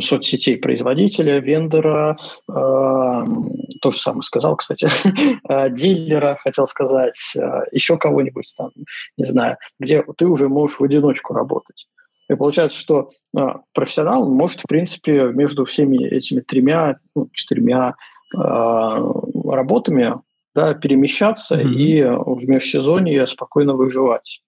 соцсетей 0.00 0.56
производителя, 0.58 1.40
вендора, 1.40 2.16
э, 2.48 2.52
то 2.54 3.90
же 3.90 3.98
самое 3.98 4.22
сказал, 4.22 4.56
кстати, 4.56 4.88
э, 5.48 5.70
дилера, 5.70 6.38
хотел 6.40 6.66
сказать, 6.66 7.20
э, 7.36 7.64
еще 7.72 7.98
кого-нибудь 7.98 8.54
там, 8.56 8.70
не 9.16 9.24
знаю, 9.24 9.56
где 9.80 10.04
ты 10.16 10.26
уже 10.26 10.48
можешь 10.48 10.78
в 10.78 10.84
одиночку 10.84 11.34
работать. 11.34 11.88
И 12.32 12.36
получается, 12.36 12.78
что 12.78 13.10
э, 13.36 13.40
профессионал 13.74 14.28
может, 14.28 14.60
в 14.60 14.66
принципе, 14.66 15.24
между 15.32 15.64
всеми 15.64 16.04
этими 16.04 16.40
тремя, 16.40 16.96
ну, 17.14 17.28
четырьмя 17.32 17.94
э, 18.34 18.38
работами 18.38 20.14
да, 20.54 20.74
перемещаться 20.74 21.56
mm-hmm. 21.56 21.72
и 21.72 22.02
в 22.02 22.48
межсезонье 22.48 23.26
спокойно 23.26 23.74
выживать. 23.74 24.42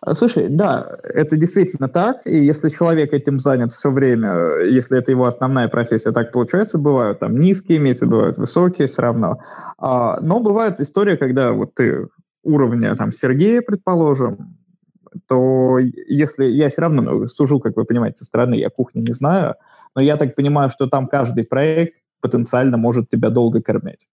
А, 0.00 0.14
слушай, 0.14 0.48
да, 0.48 0.98
это 1.02 1.36
действительно 1.36 1.88
так, 1.88 2.26
и 2.26 2.44
если 2.44 2.68
человек 2.68 3.12
этим 3.12 3.38
занят 3.38 3.72
все 3.72 3.90
время, 3.90 4.60
если 4.64 4.98
это 4.98 5.10
его 5.10 5.24
основная 5.24 5.68
профессия, 5.68 6.12
так 6.12 6.32
получается, 6.32 6.78
бывают 6.78 7.18
там 7.18 7.38
низкие 7.40 7.78
месяцы, 7.78 8.06
бывают 8.06 8.38
высокие, 8.38 8.88
все 8.88 9.02
равно. 9.02 9.38
А, 9.78 10.20
но 10.20 10.40
бывает 10.40 10.80
история, 10.80 11.16
когда 11.16 11.52
вот 11.52 11.74
ты 11.74 12.06
уровня 12.42 12.94
там 12.94 13.12
Сергея, 13.12 13.62
предположим, 13.62 14.55
то 15.28 15.78
если 15.78 16.46
я 16.46 16.68
все 16.68 16.82
равно 16.82 17.02
ну, 17.02 17.26
сужу, 17.26 17.60
как 17.60 17.76
вы 17.76 17.84
понимаете, 17.84 18.18
со 18.18 18.24
стороны, 18.24 18.54
я 18.54 18.70
кухни 18.70 19.00
не 19.00 19.12
знаю, 19.12 19.54
но 19.94 20.00
я 20.00 20.16
так 20.16 20.34
понимаю, 20.34 20.70
что 20.70 20.88
там 20.88 21.06
каждый 21.06 21.46
проект 21.46 22.02
потенциально 22.20 22.76
может 22.76 23.08
тебя 23.08 23.30
долго 23.30 23.62
кормить. 23.62 24.06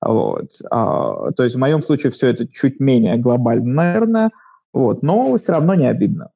Вот. 0.00 0.50
А, 0.70 1.32
то 1.32 1.44
есть 1.44 1.56
в 1.56 1.58
моем 1.58 1.82
случае 1.82 2.10
все 2.10 2.28
это 2.28 2.46
чуть 2.46 2.80
менее 2.80 3.16
глобально, 3.18 3.74
наверное, 3.74 4.30
вот, 4.72 5.02
но 5.02 5.36
все 5.38 5.52
равно 5.52 5.74
не 5.74 5.86
обидно. 5.86 6.30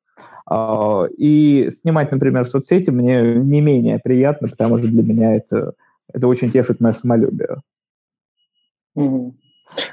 А, 0.47 1.05
и 1.17 1.71
снимать, 1.71 2.13
например, 2.13 2.47
соцсети 2.47 2.91
мне 2.91 3.37
не 3.37 3.61
менее 3.61 3.99
приятно, 3.99 4.49
потому 4.49 4.79
что 4.79 4.89
для 4.89 5.03
меня 5.03 5.37
это, 5.37 5.73
это 6.13 6.29
очень 6.29 6.51
тешит 6.51 6.81
мое 6.81 6.93
самолюбие. 6.93 7.63
Угу. 8.95 9.35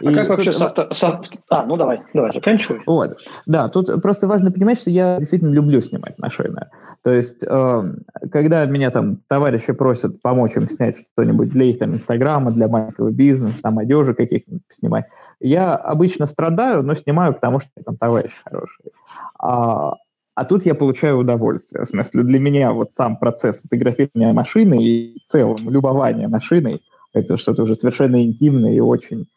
А 0.04 0.12
и 0.12 0.14
как 0.14 0.30
вообще 0.30 0.54
с 0.54 0.62
авто... 0.62 0.88
С... 0.92 1.04
А, 1.50 1.66
ну 1.66 1.78
давай, 1.78 2.02
давай, 2.14 2.32
заканчивай. 2.32 2.82
Вот. 2.86 3.18
Да, 3.46 3.70
тут 3.70 4.02
просто 4.02 4.28
важно 4.28 4.52
понимать, 4.52 4.80
что 4.80 4.90
я 4.90 5.18
действительно 5.18 5.52
люблю 5.52 5.82
снимать 5.82 6.18
машины. 6.20 6.68
То 7.04 7.12
есть, 7.12 7.44
э, 7.44 7.94
когда 8.32 8.66
меня 8.66 8.92
там 8.92 9.18
товарищи 9.28 9.74
просят 9.74 10.22
помочь 10.22 10.56
им 10.56 10.68
снять 10.68 10.98
что-нибудь 11.14 11.50
для 11.50 11.66
их 11.66 11.80
там 11.80 11.96
Инстаграма, 11.96 12.52
для 12.52 12.68
маленького 12.68 13.10
бизнеса, 13.10 13.58
там 13.64 13.80
одежи 13.80 14.14
каких-нибудь 14.14 14.64
снимать, 14.70 15.06
я 15.40 15.76
обычно 15.76 16.28
страдаю, 16.28 16.84
но 16.84 16.94
снимаю, 16.94 17.34
потому 17.34 17.60
что 17.60 17.70
там 17.84 17.98
товарищ 17.98 18.32
хороший. 18.46 18.92
А, 19.40 19.96
а 20.36 20.46
тут 20.46 20.66
я 20.66 20.76
получаю 20.76 21.18
удовольствие. 21.18 21.84
В 21.84 21.88
смысле, 21.88 22.24
для 22.24 22.40
меня 22.40 22.72
вот 22.72 22.92
сам 22.92 23.18
процесс 23.18 23.62
фотографирования 23.62 24.34
машины 24.34 24.84
и 24.84 25.20
в 25.28 25.32
целом 25.32 25.58
любования 25.70 26.28
машиной 26.28 26.82
это 27.14 27.38
что-то 27.38 27.64
уже 27.64 27.76
совершенно 27.76 28.24
интимное 28.24 28.74
и 28.74 28.80
очень 28.80 29.28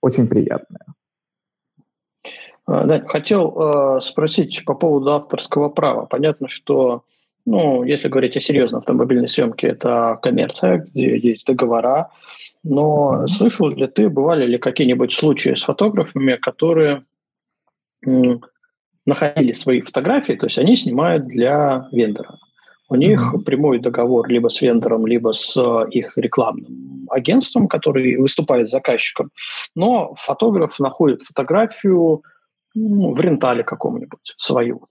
очень 0.00 0.26
приятное. 0.26 0.86
А, 2.66 2.84
да, 2.84 3.00
хотел 3.06 3.54
э, 3.56 4.00
спросить 4.00 4.64
по 4.64 4.74
поводу 4.74 5.12
авторского 5.12 5.68
права. 5.68 6.06
Понятно, 6.06 6.48
что, 6.48 7.04
ну, 7.44 7.84
если 7.84 8.08
говорить 8.08 8.36
о 8.36 8.40
серьезной 8.40 8.80
автомобильной 8.80 9.28
съемке, 9.28 9.68
это 9.68 10.18
коммерция, 10.22 10.78
где 10.78 11.18
есть 11.18 11.46
договора. 11.46 12.10
Но 12.62 13.26
слышал 13.28 13.68
ли 13.68 13.86
ты, 13.86 14.08
бывали 14.08 14.46
ли 14.46 14.58
какие-нибудь 14.58 15.12
случаи 15.12 15.54
с 15.54 15.64
фотографами, 15.64 16.36
которые 16.36 17.04
находили 19.06 19.52
свои 19.52 19.82
фотографии, 19.82 20.32
то 20.32 20.46
есть 20.46 20.58
они 20.58 20.74
снимают 20.74 21.26
для 21.26 21.88
вендора? 21.92 22.38
У 22.88 22.96
них 22.96 23.34
прямой 23.46 23.78
договор 23.78 24.28
либо 24.28 24.48
с 24.48 24.60
вендором, 24.60 25.06
либо 25.06 25.32
с 25.32 25.56
э, 25.56 25.88
их 25.90 26.18
рекламным 26.18 27.06
агентством, 27.08 27.66
который 27.66 28.16
выступает 28.16 28.68
заказчиком. 28.68 29.30
Но 29.74 30.14
фотограф 30.16 30.78
находит 30.78 31.22
фотографию 31.22 32.22
ну, 32.74 33.14
в 33.14 33.20
рентале 33.20 33.64
каком-нибудь 33.64 34.34
свою. 34.36 34.86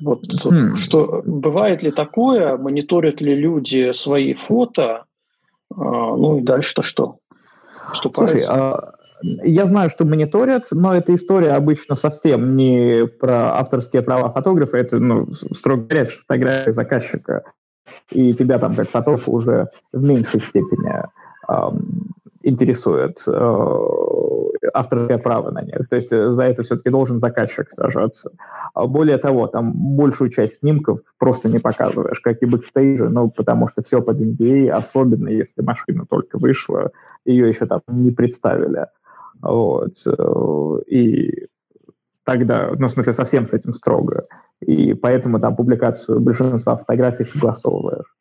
Вот 0.00 0.24
mm-hmm. 0.24 0.76
что 0.76 1.22
бывает 1.26 1.82
ли 1.82 1.90
такое, 1.90 2.56
мониторят 2.56 3.20
ли 3.20 3.34
люди 3.34 3.92
свои 3.92 4.32
фото, 4.32 5.04
а, 5.74 6.16
ну 6.16 6.38
и 6.38 6.40
дальше-то 6.40 6.82
что? 6.82 7.18
Слушай, 7.92 8.44
а 8.48 8.94
я 9.22 9.66
знаю, 9.66 9.90
что 9.90 10.04
мониторят, 10.04 10.66
но 10.70 10.94
эта 10.94 11.14
история 11.14 11.52
обычно 11.52 11.94
совсем 11.94 12.56
не 12.56 13.06
про 13.06 13.58
авторские 13.58 14.02
права 14.02 14.30
фотографа, 14.30 14.76
это, 14.76 14.98
ну, 14.98 15.32
строго 15.32 15.84
говоря, 15.84 16.04
фотография 16.04 16.72
заказчика. 16.72 17.44
И 18.10 18.34
тебя 18.34 18.58
там, 18.58 18.74
как 18.74 18.90
фотографа, 18.90 19.30
уже 19.30 19.68
в 19.92 20.02
меньшей 20.02 20.40
степени 20.40 21.04
эм, 21.48 22.10
интересует 22.42 23.22
э, 23.28 23.86
авторское 24.72 25.18
право 25.18 25.50
на 25.50 25.62
них. 25.62 25.88
То 25.88 25.96
есть 25.96 26.12
э, 26.12 26.32
за 26.32 26.44
это 26.44 26.62
все-таки 26.62 26.90
должен 26.90 27.18
заказчик 27.18 27.70
сражаться. 27.70 28.32
А 28.74 28.86
более 28.86 29.18
того, 29.18 29.46
там 29.46 29.72
большую 29.74 30.30
часть 30.30 30.58
снимков 30.58 31.00
просто 31.18 31.48
не 31.48 31.58
показываешь, 31.58 32.20
как 32.20 32.42
и 32.42 32.46
бэкстейджи, 32.46 33.08
ну, 33.08 33.30
потому 33.30 33.68
что 33.68 33.82
все 33.82 34.00
под 34.02 34.20
NDA, 34.20 34.70
особенно 34.70 35.28
если 35.28 35.62
машина 35.62 36.04
только 36.08 36.38
вышла, 36.38 36.90
ее 37.24 37.48
еще 37.48 37.66
там 37.66 37.80
не 37.88 38.10
представили. 38.10 38.86
Вот. 39.42 39.94
Э, 40.06 40.82
и 40.86 41.46
тогда, 42.24 42.72
ну, 42.78 42.86
в 42.86 42.90
смысле, 42.90 43.14
совсем 43.14 43.46
с 43.46 43.52
этим 43.52 43.74
строго. 43.74 44.24
И 44.60 44.94
поэтому 44.94 45.40
там 45.40 45.56
публикацию 45.56 46.20
большинства 46.20 46.76
фотографий 46.76 47.24
согласовываешь. 47.24 48.14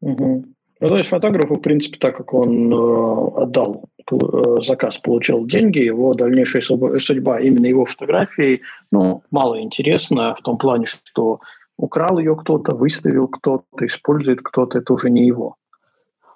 Угу. 0.00 0.44
Ну, 0.80 0.88
то 0.88 0.96
есть 0.96 1.10
фотографу, 1.10 1.56
в 1.56 1.60
принципе, 1.60 1.98
так 1.98 2.16
как 2.16 2.32
он 2.32 2.72
э, 2.72 2.76
отдал 2.76 3.84
э, 4.10 4.16
заказ, 4.64 4.98
получил 4.98 5.46
деньги, 5.46 5.78
его 5.78 6.14
дальнейшая 6.14 6.62
судьба 6.62 7.40
именно 7.40 7.66
его 7.66 7.84
фотографии, 7.84 8.62
ну, 8.90 9.22
мало 9.30 9.60
интересна 9.60 10.34
в 10.34 10.40
том 10.40 10.56
плане, 10.56 10.86
что 10.86 11.40
украл 11.76 12.18
ее 12.18 12.34
кто-то, 12.34 12.74
выставил 12.74 13.28
кто-то, 13.28 13.84
использует 13.84 14.40
кто-то, 14.40 14.78
это 14.78 14.94
уже 14.94 15.10
не 15.10 15.26
его. 15.26 15.56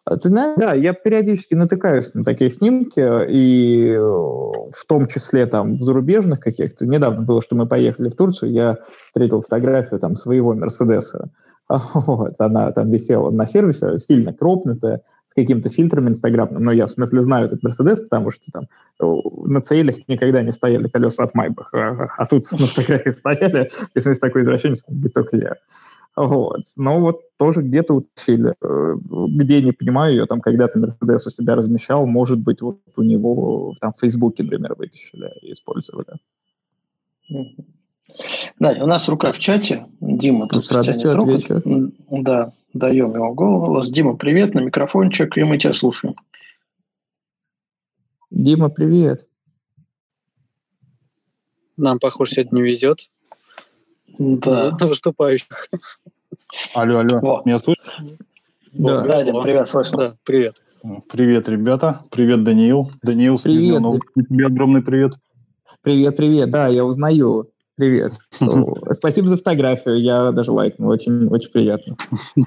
А 0.05 0.17
ты 0.19 0.29
знаешь, 0.29 0.57
да, 0.59 0.75
я 0.75 0.93
периодически 0.93 1.55
натыкаюсь 1.55 2.13
на 2.13 2.25
такие 2.25 2.51
снимки, 2.51 3.01
и 3.31 3.89
э, 3.89 3.99
в 3.99 4.85
том 4.87 5.07
числе 5.07 5.47
там 5.47 5.79
в 5.79 5.83
зарубежных 5.83 6.41
каких-то. 6.41 6.87
Недавно 6.87 7.23
было, 7.23 7.41
что 7.41 7.57
мы 7.57 7.67
поехали 7.67 8.11
в 8.11 8.17
Турцию, 8.17 8.53
я 8.53 8.79
встретил 9.07 9.41
фотографию 9.41 9.99
там 10.01 10.17
своего 10.17 10.55
Мерседеса. 10.55 11.31
Вот, 11.95 12.35
она 12.39 12.71
там 12.73 12.91
висела 12.91 13.31
на 13.31 13.47
сервисе, 13.47 13.99
сильно 13.99 14.35
кропнутая, 14.35 15.01
с 15.31 15.35
каким-то 15.35 15.71
фильтром 15.71 16.09
инстаграмным. 16.09 16.63
Но 16.63 16.73
я, 16.73 16.87
в 16.87 16.91
смысле, 16.91 17.23
знаю 17.23 17.47
этот 17.47 17.63
Мерседес, 17.63 18.01
потому 18.01 18.31
что 18.31 18.53
там 18.53 18.65
э, 19.01 19.21
на 19.47 19.63
целях 19.63 19.97
никогда 20.07 20.43
не 20.43 20.53
стояли 20.53 20.89
колеса 20.89 21.25
от 21.25 21.35
Майбах, 21.35 21.73
а, 21.73 22.09
а 22.19 22.27
тут 22.27 22.53
на 22.53 22.67
фотографии 22.67 23.11
стояли, 23.11 23.71
если 23.95 24.13
такой 24.13 24.43
извращенец, 24.43 24.85
быть 24.87 25.15
только 25.15 25.39
я. 25.39 25.55
Вот. 26.17 26.63
Но 26.77 27.01
вот 27.01 27.23
тоже 27.39 27.63
где-то 27.63 27.95
утащили. 27.95 28.55
Э, 28.63 28.95
где, 29.29 29.61
не 29.63 29.73
понимаю, 29.73 30.15
ее 30.15 30.27
там 30.27 30.41
когда-то 30.41 30.79
Мерседес 30.79 31.27
у 31.27 31.31
себя 31.31 31.57
размещал, 31.57 32.07
может 32.07 32.39
быть, 32.39 32.61
вот 32.63 32.81
у 32.97 33.03
него 33.03 33.75
там 33.81 33.93
в 33.93 34.01
Фейсбуке, 34.01 34.45
например, 34.45 34.75
вытащили 34.77 35.31
и 35.43 35.53
использовали. 35.53 36.19
Да, 38.61 38.71
у 38.81 38.87
нас 38.87 39.09
рука 39.09 39.33
в 39.33 39.39
чате. 39.39 39.87
Дима 40.01 40.47
тут 40.49 40.69
тянет 40.69 41.15
руку. 41.15 41.93
Да, 42.11 42.53
даем 42.73 43.15
его 43.15 43.35
голос. 43.35 43.91
Дима, 43.91 44.17
привет, 44.17 44.55
на 44.55 44.61
микрофончик, 44.61 45.37
и 45.37 45.43
мы 45.43 45.59
тебя 45.59 45.73
слушаем. 45.73 46.15
Дима, 48.31 48.69
привет. 48.69 49.27
Нам, 51.77 51.99
похоже, 51.99 52.33
сегодня 52.33 52.57
не 52.57 52.63
везет. 52.63 53.11
Да. 54.19 54.77
На 54.79 54.87
выступающих. 54.87 55.69
Алло, 56.75 57.01
алло, 57.01 57.21
Во. 57.21 57.43
меня 57.45 57.59
слышишь? 57.59 57.99
Да, 58.73 59.01
да 59.03 59.23
Дим, 59.23 59.43
привет, 59.43 59.69
слышно. 59.69 59.99
Да, 59.99 60.17
привет. 60.25 60.63
Привет, 61.11 61.49
ребята. 61.49 62.03
Привет, 62.11 62.45
Даниил. 62.45 62.91
Даниил, 63.03 63.37
привет. 63.43 63.83
тебе 64.29 64.47
огромный 64.47 64.83
привет. 64.83 65.15
Привет, 65.83 66.17
привет. 66.17 66.51
Да, 66.51 66.69
я 66.69 66.85
узнаю. 66.85 67.49
Привет. 67.77 68.13
Спасибо 68.93 69.29
за 69.29 69.37
фотографию. 69.37 70.01
Я 70.01 70.31
даже 70.33 70.53
лайкнул. 70.53 70.91
Очень, 70.91 71.27
очень 71.29 71.51
приятно. 71.51 71.97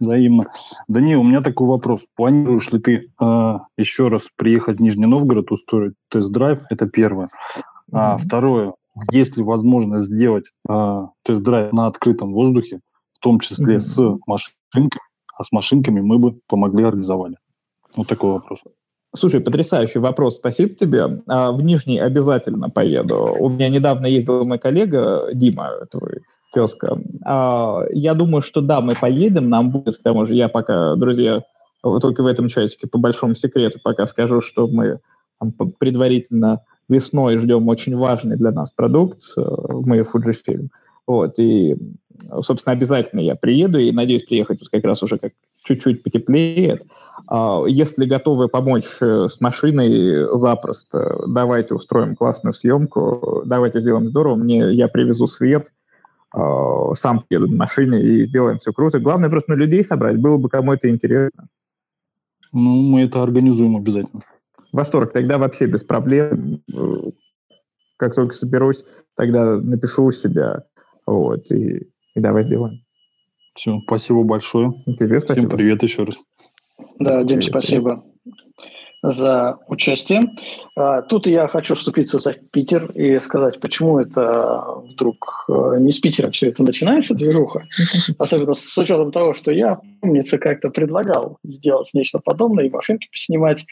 Взаимно. 0.00 0.44
Даниил, 0.86 1.20
у 1.20 1.24
меня 1.24 1.40
такой 1.40 1.66
вопрос. 1.66 2.06
Планируешь 2.14 2.70
ли 2.70 2.78
ты 2.78 3.10
э, 3.20 3.58
еще 3.76 4.08
раз 4.08 4.28
приехать 4.36 4.78
в 4.78 4.82
Нижний 4.82 5.06
Новгород, 5.06 5.50
устроить 5.50 5.94
тест-драйв? 6.10 6.60
Это 6.70 6.86
первое. 6.86 7.28
А 7.90 8.18
второе, 8.18 8.74
есть 9.10 9.36
ли 9.36 9.42
возможность 9.42 10.04
сделать 10.04 10.46
э, 10.68 11.06
тест-драйв 11.24 11.72
на 11.72 11.86
открытом 11.86 12.32
воздухе, 12.32 12.80
в 13.18 13.22
том 13.22 13.40
числе 13.40 13.76
mm-hmm. 13.76 13.80
с 13.80 14.18
машинками, 14.26 15.02
а 15.36 15.44
с 15.44 15.52
машинками 15.52 16.00
мы 16.00 16.18
бы 16.18 16.38
помогли 16.46 16.84
организовали? 16.84 17.36
Вот 17.96 18.08
такой 18.08 18.32
вопрос. 18.32 18.60
Слушай, 19.16 19.40
потрясающий 19.40 19.98
вопрос, 19.98 20.36
спасибо 20.36 20.74
тебе. 20.74 21.22
А, 21.26 21.50
в 21.52 21.62
Нижний 21.62 21.98
обязательно 21.98 22.68
поеду. 22.68 23.34
У 23.38 23.48
меня 23.48 23.68
недавно 23.68 24.06
ездил 24.06 24.44
мой 24.44 24.58
коллега 24.58 25.30
Дима, 25.32 25.86
твой 25.90 26.20
тезка. 26.52 26.96
А, 27.24 27.84
я 27.90 28.14
думаю, 28.14 28.42
что 28.42 28.60
да, 28.60 28.80
мы 28.80 28.94
поедем, 28.94 29.48
нам 29.48 29.70
будет, 29.70 29.96
к 29.96 30.02
тому 30.02 30.26
же, 30.26 30.34
я 30.34 30.48
пока, 30.48 30.94
друзья, 30.96 31.42
только 31.82 32.22
в 32.22 32.26
этом 32.26 32.48
часике 32.48 32.86
по 32.86 32.98
большому 32.98 33.34
секрету 33.34 33.78
пока 33.82 34.06
скажу, 34.06 34.40
что 34.40 34.66
мы 34.66 35.00
там, 35.40 35.52
предварительно 35.52 36.60
весной 36.88 37.38
ждем 37.38 37.68
очень 37.68 37.96
важный 37.96 38.36
для 38.36 38.50
нас 38.50 38.70
продукт, 38.70 39.22
э, 39.36 39.40
мы 39.40 40.00
Fujifilm. 40.00 40.68
Вот, 41.08 41.38
и, 41.38 41.74
собственно, 42.42 42.74
обязательно 42.74 43.20
я 43.20 43.34
приеду, 43.34 43.78
и 43.78 43.90
надеюсь 43.92 44.24
приехать 44.24 44.60
вот 44.60 44.68
как 44.68 44.84
раз 44.84 45.02
уже 45.02 45.16
как 45.16 45.32
чуть-чуть 45.64 46.02
потеплеет. 46.02 46.82
А, 47.26 47.64
если 47.66 48.04
готовы 48.04 48.48
помочь 48.48 48.84
э, 49.00 49.26
с 49.26 49.40
машиной, 49.40 50.28
запросто. 50.36 51.18
Давайте 51.26 51.74
устроим 51.74 52.14
классную 52.14 52.52
съемку, 52.52 53.42
давайте 53.46 53.80
сделаем 53.80 54.08
здорово. 54.08 54.34
Мне, 54.34 54.70
я 54.74 54.86
привезу 54.88 55.26
свет, 55.26 55.72
а, 56.30 56.94
сам 56.94 57.24
еду 57.30 57.48
на 57.48 57.56
машине 57.56 58.02
и 58.02 58.26
сделаем 58.26 58.58
все 58.58 58.74
круто. 58.74 59.00
Главное 59.00 59.30
просто 59.30 59.52
на 59.52 59.56
людей 59.56 59.82
собрать, 59.82 60.18
было 60.18 60.36
бы 60.36 60.50
кому 60.50 60.74
это 60.74 60.90
интересно. 60.90 61.48
Ну, 62.52 62.82
мы 62.82 63.04
это 63.04 63.22
организуем 63.22 63.76
обязательно. 63.76 64.24
Восторг, 64.72 65.12
тогда 65.12 65.38
вообще 65.38 65.64
без 65.64 65.84
проблем. 65.84 66.60
Как 67.96 68.14
только 68.14 68.34
соберусь, 68.34 68.84
тогда 69.16 69.56
напишу 69.56 70.04
у 70.04 70.12
себя. 70.12 70.64
Вот, 71.08 71.50
и, 71.50 71.88
и 72.14 72.20
давай 72.20 72.42
сделаем. 72.42 72.84
Все, 73.54 73.80
спасибо 73.86 74.22
большое. 74.24 74.72
Тебе 74.98 75.20
спасибо. 75.20 75.48
Всем 75.48 75.56
привет 75.56 75.82
еще 75.82 76.04
раз. 76.04 76.16
Да, 76.98 77.24
Дим, 77.24 77.38
привет. 77.38 77.44
спасибо. 77.44 78.04
за 79.02 79.56
участие. 79.68 80.32
А, 80.76 81.00
тут 81.00 81.26
я 81.26 81.48
хочу 81.48 81.74
вступиться 81.76 82.18
за 82.18 82.34
Питер 82.34 82.90
и 82.92 83.18
сказать, 83.20 83.58
почему 83.58 83.98
это 83.98 84.62
вдруг 84.84 85.46
э, 85.48 85.76
не 85.78 85.92
с 85.92 85.98
Питера 85.98 86.30
все 86.30 86.48
это 86.48 86.62
начинается, 86.62 87.14
движуха. 87.14 87.66
Особенно 88.18 88.52
с 88.52 88.76
учетом 88.76 89.10
того, 89.10 89.32
что 89.32 89.50
я, 89.50 89.80
помнится, 90.02 90.36
как-то 90.38 90.68
предлагал 90.68 91.38
сделать 91.42 91.88
нечто 91.94 92.18
подобное 92.18 92.66
и 92.66 92.70
машинки 92.70 93.08
поснимать. 93.10 93.64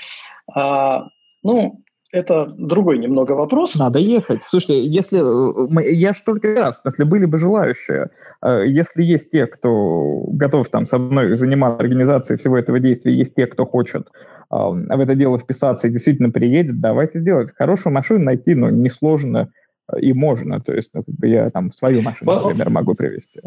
А, 0.55 1.09
ну, 1.43 1.83
это 2.17 2.47
другой 2.47 2.99
немного 2.99 3.33
вопрос. 3.33 3.77
Надо 3.77 3.99
ехать. 3.99 4.43
Слушайте, 4.47 4.87
если 4.87 5.21
э, 5.21 5.93
я 5.93 6.15
ж 6.15 6.23
только 6.25 6.55
раз, 6.55 6.81
если 6.85 7.05
были 7.05 7.27
бы 7.27 7.39
желающие, 7.39 8.11
э, 8.43 8.65
если 8.67 9.03
есть 9.03 9.31
те, 9.31 9.47
кто 9.47 10.25
готов 10.29 10.69
там 10.69 10.87
со 10.87 10.99
мной 10.99 11.37
заниматься 11.37 11.83
организацией 11.83 12.39
всего 12.39 12.57
этого 12.59 12.79
действия, 12.79 13.15
есть 13.15 13.35
те, 13.35 13.47
кто 13.47 13.67
хочет 13.67 14.09
в 14.49 15.01
это 15.01 15.15
дело 15.15 15.39
вписаться 15.39 15.89
и 15.89 15.91
действительно 15.91 16.31
приедет, 16.31 16.81
давайте 16.81 17.19
сделать. 17.19 17.51
Хорошую 17.57 17.93
машину 17.93 18.21
найти, 18.25 18.55
ну, 18.55 18.71
несложно 18.71 19.51
э, 19.93 20.01
и 20.01 20.13
можно. 20.13 20.61
То 20.61 20.73
есть, 20.73 20.91
ну, 20.95 21.03
как 21.03 21.15
бы 21.15 21.27
я 21.27 21.51
там 21.51 21.73
свою 21.73 22.03
машину, 22.03 22.33
например, 22.33 22.71
могу 22.71 22.95
привезти. 22.95 23.41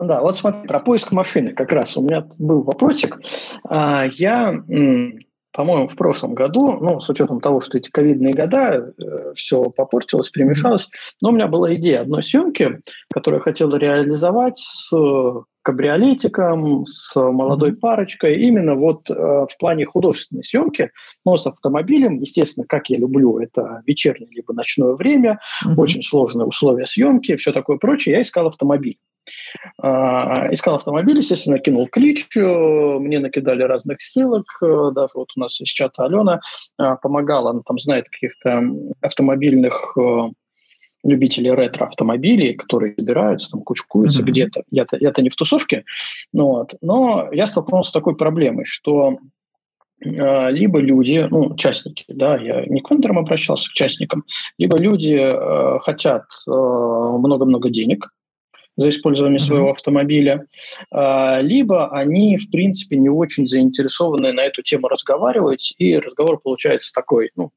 Да, 0.00 0.20
вот 0.20 0.36
смотри, 0.36 0.66
про 0.66 0.80
поиск 0.80 1.12
машины 1.12 1.52
как 1.52 1.70
раз 1.72 1.96
у 1.96 2.02
меня 2.02 2.26
был 2.38 2.62
вопросик. 2.62 3.20
А, 3.68 4.04
я 4.04 4.62
по-моему, 5.52 5.88
в 5.88 5.96
прошлом 5.96 6.34
году, 6.34 6.78
ну, 6.80 7.00
с 7.00 7.08
учетом 7.08 7.40
того, 7.40 7.60
что 7.60 7.78
эти 7.78 7.90
ковидные 7.90 8.32
года, 8.32 8.94
э, 8.98 9.34
все 9.34 9.64
попортилось, 9.64 10.30
перемешалось, 10.30 10.90
но 11.20 11.30
у 11.30 11.32
меня 11.32 11.46
была 11.46 11.74
идея 11.74 12.00
одной 12.02 12.22
съемки, 12.22 12.80
которую 13.12 13.40
я 13.40 13.44
хотел 13.44 13.70
реализовать 13.74 14.58
с 14.58 14.92
кабриолетиком, 15.62 16.84
с 16.86 17.14
молодой 17.16 17.74
парочкой, 17.74 18.40
именно 18.40 18.74
вот 18.74 19.08
э, 19.10 19.14
в 19.14 19.58
плане 19.58 19.86
художественной 19.86 20.42
съемки, 20.42 20.90
но 21.24 21.36
с 21.36 21.46
автомобилем, 21.46 22.18
естественно, 22.18 22.66
как 22.66 22.90
я 22.90 22.98
люблю, 22.98 23.38
это 23.38 23.82
вечернее 23.86 24.28
либо 24.32 24.52
ночное 24.54 24.94
время, 24.94 25.38
mm-hmm. 25.64 25.74
очень 25.76 26.02
сложные 26.02 26.46
условия 26.46 26.86
съемки, 26.86 27.36
все 27.36 27.52
такое 27.52 27.78
прочее, 27.78 28.16
я 28.16 28.22
искал 28.22 28.48
автомобиль. 28.48 28.98
Э, 29.82 30.52
искал 30.52 30.76
автомобиль, 30.76 31.18
естественно, 31.18 31.58
кинул 31.58 31.88
клич, 31.88 32.26
мне 32.36 33.18
накидали 33.18 33.62
разных 33.62 34.00
ссылок, 34.00 34.44
э, 34.62 34.90
даже 34.94 35.12
вот 35.14 35.30
у 35.36 35.40
нас 35.40 35.60
из 35.60 35.68
чата 35.68 36.04
Алена 36.04 36.40
э, 36.78 36.96
помогала, 37.02 37.50
она 37.50 37.60
там 37.64 37.78
знает 37.78 38.08
каких-то 38.08 38.62
автомобильных 39.00 39.96
э, 39.98 40.28
любители 41.04 41.48
ретро-автомобилей, 41.48 42.54
которые 42.54 42.94
собираются, 42.96 43.50
там, 43.50 43.62
кучкуются 43.62 44.22
mm-hmm. 44.22 44.26
где-то. 44.26 44.62
Я-то, 44.70 44.96
я-то 44.98 45.22
не 45.22 45.30
в 45.30 45.36
тусовке, 45.36 45.84
ну, 46.32 46.46
вот. 46.46 46.74
но 46.80 47.28
я 47.32 47.46
столкнулся 47.46 47.90
с 47.90 47.92
такой 47.92 48.16
проблемой, 48.16 48.64
что 48.64 49.18
э, 50.04 50.50
либо 50.50 50.78
люди, 50.80 51.26
ну, 51.30 51.56
частники, 51.56 52.04
да, 52.08 52.36
я 52.36 52.64
не 52.66 52.80
к 52.80 52.90
вендорам 52.90 53.18
обращался, 53.18 53.70
к 53.70 53.74
частникам, 53.74 54.24
либо 54.58 54.78
люди 54.78 55.18
э, 55.18 55.78
хотят 55.80 56.24
э, 56.46 56.50
много-много 56.50 57.68
денег, 57.68 58.10
за 58.76 58.88
использование 58.88 59.38
mm-hmm. 59.38 59.42
своего 59.42 59.70
автомобиля, 59.70 60.46
э, 60.90 61.42
либо 61.42 61.88
они, 61.90 62.36
в 62.36 62.50
принципе, 62.50 62.96
не 62.96 63.08
очень 63.08 63.46
заинтересованы 63.46 64.32
на 64.32 64.42
эту 64.42 64.62
тему 64.62 64.88
разговаривать, 64.88 65.74
и 65.78 65.96
разговор 65.98 66.40
получается 66.40 66.92
такой, 66.94 67.30
ну, 67.36 67.50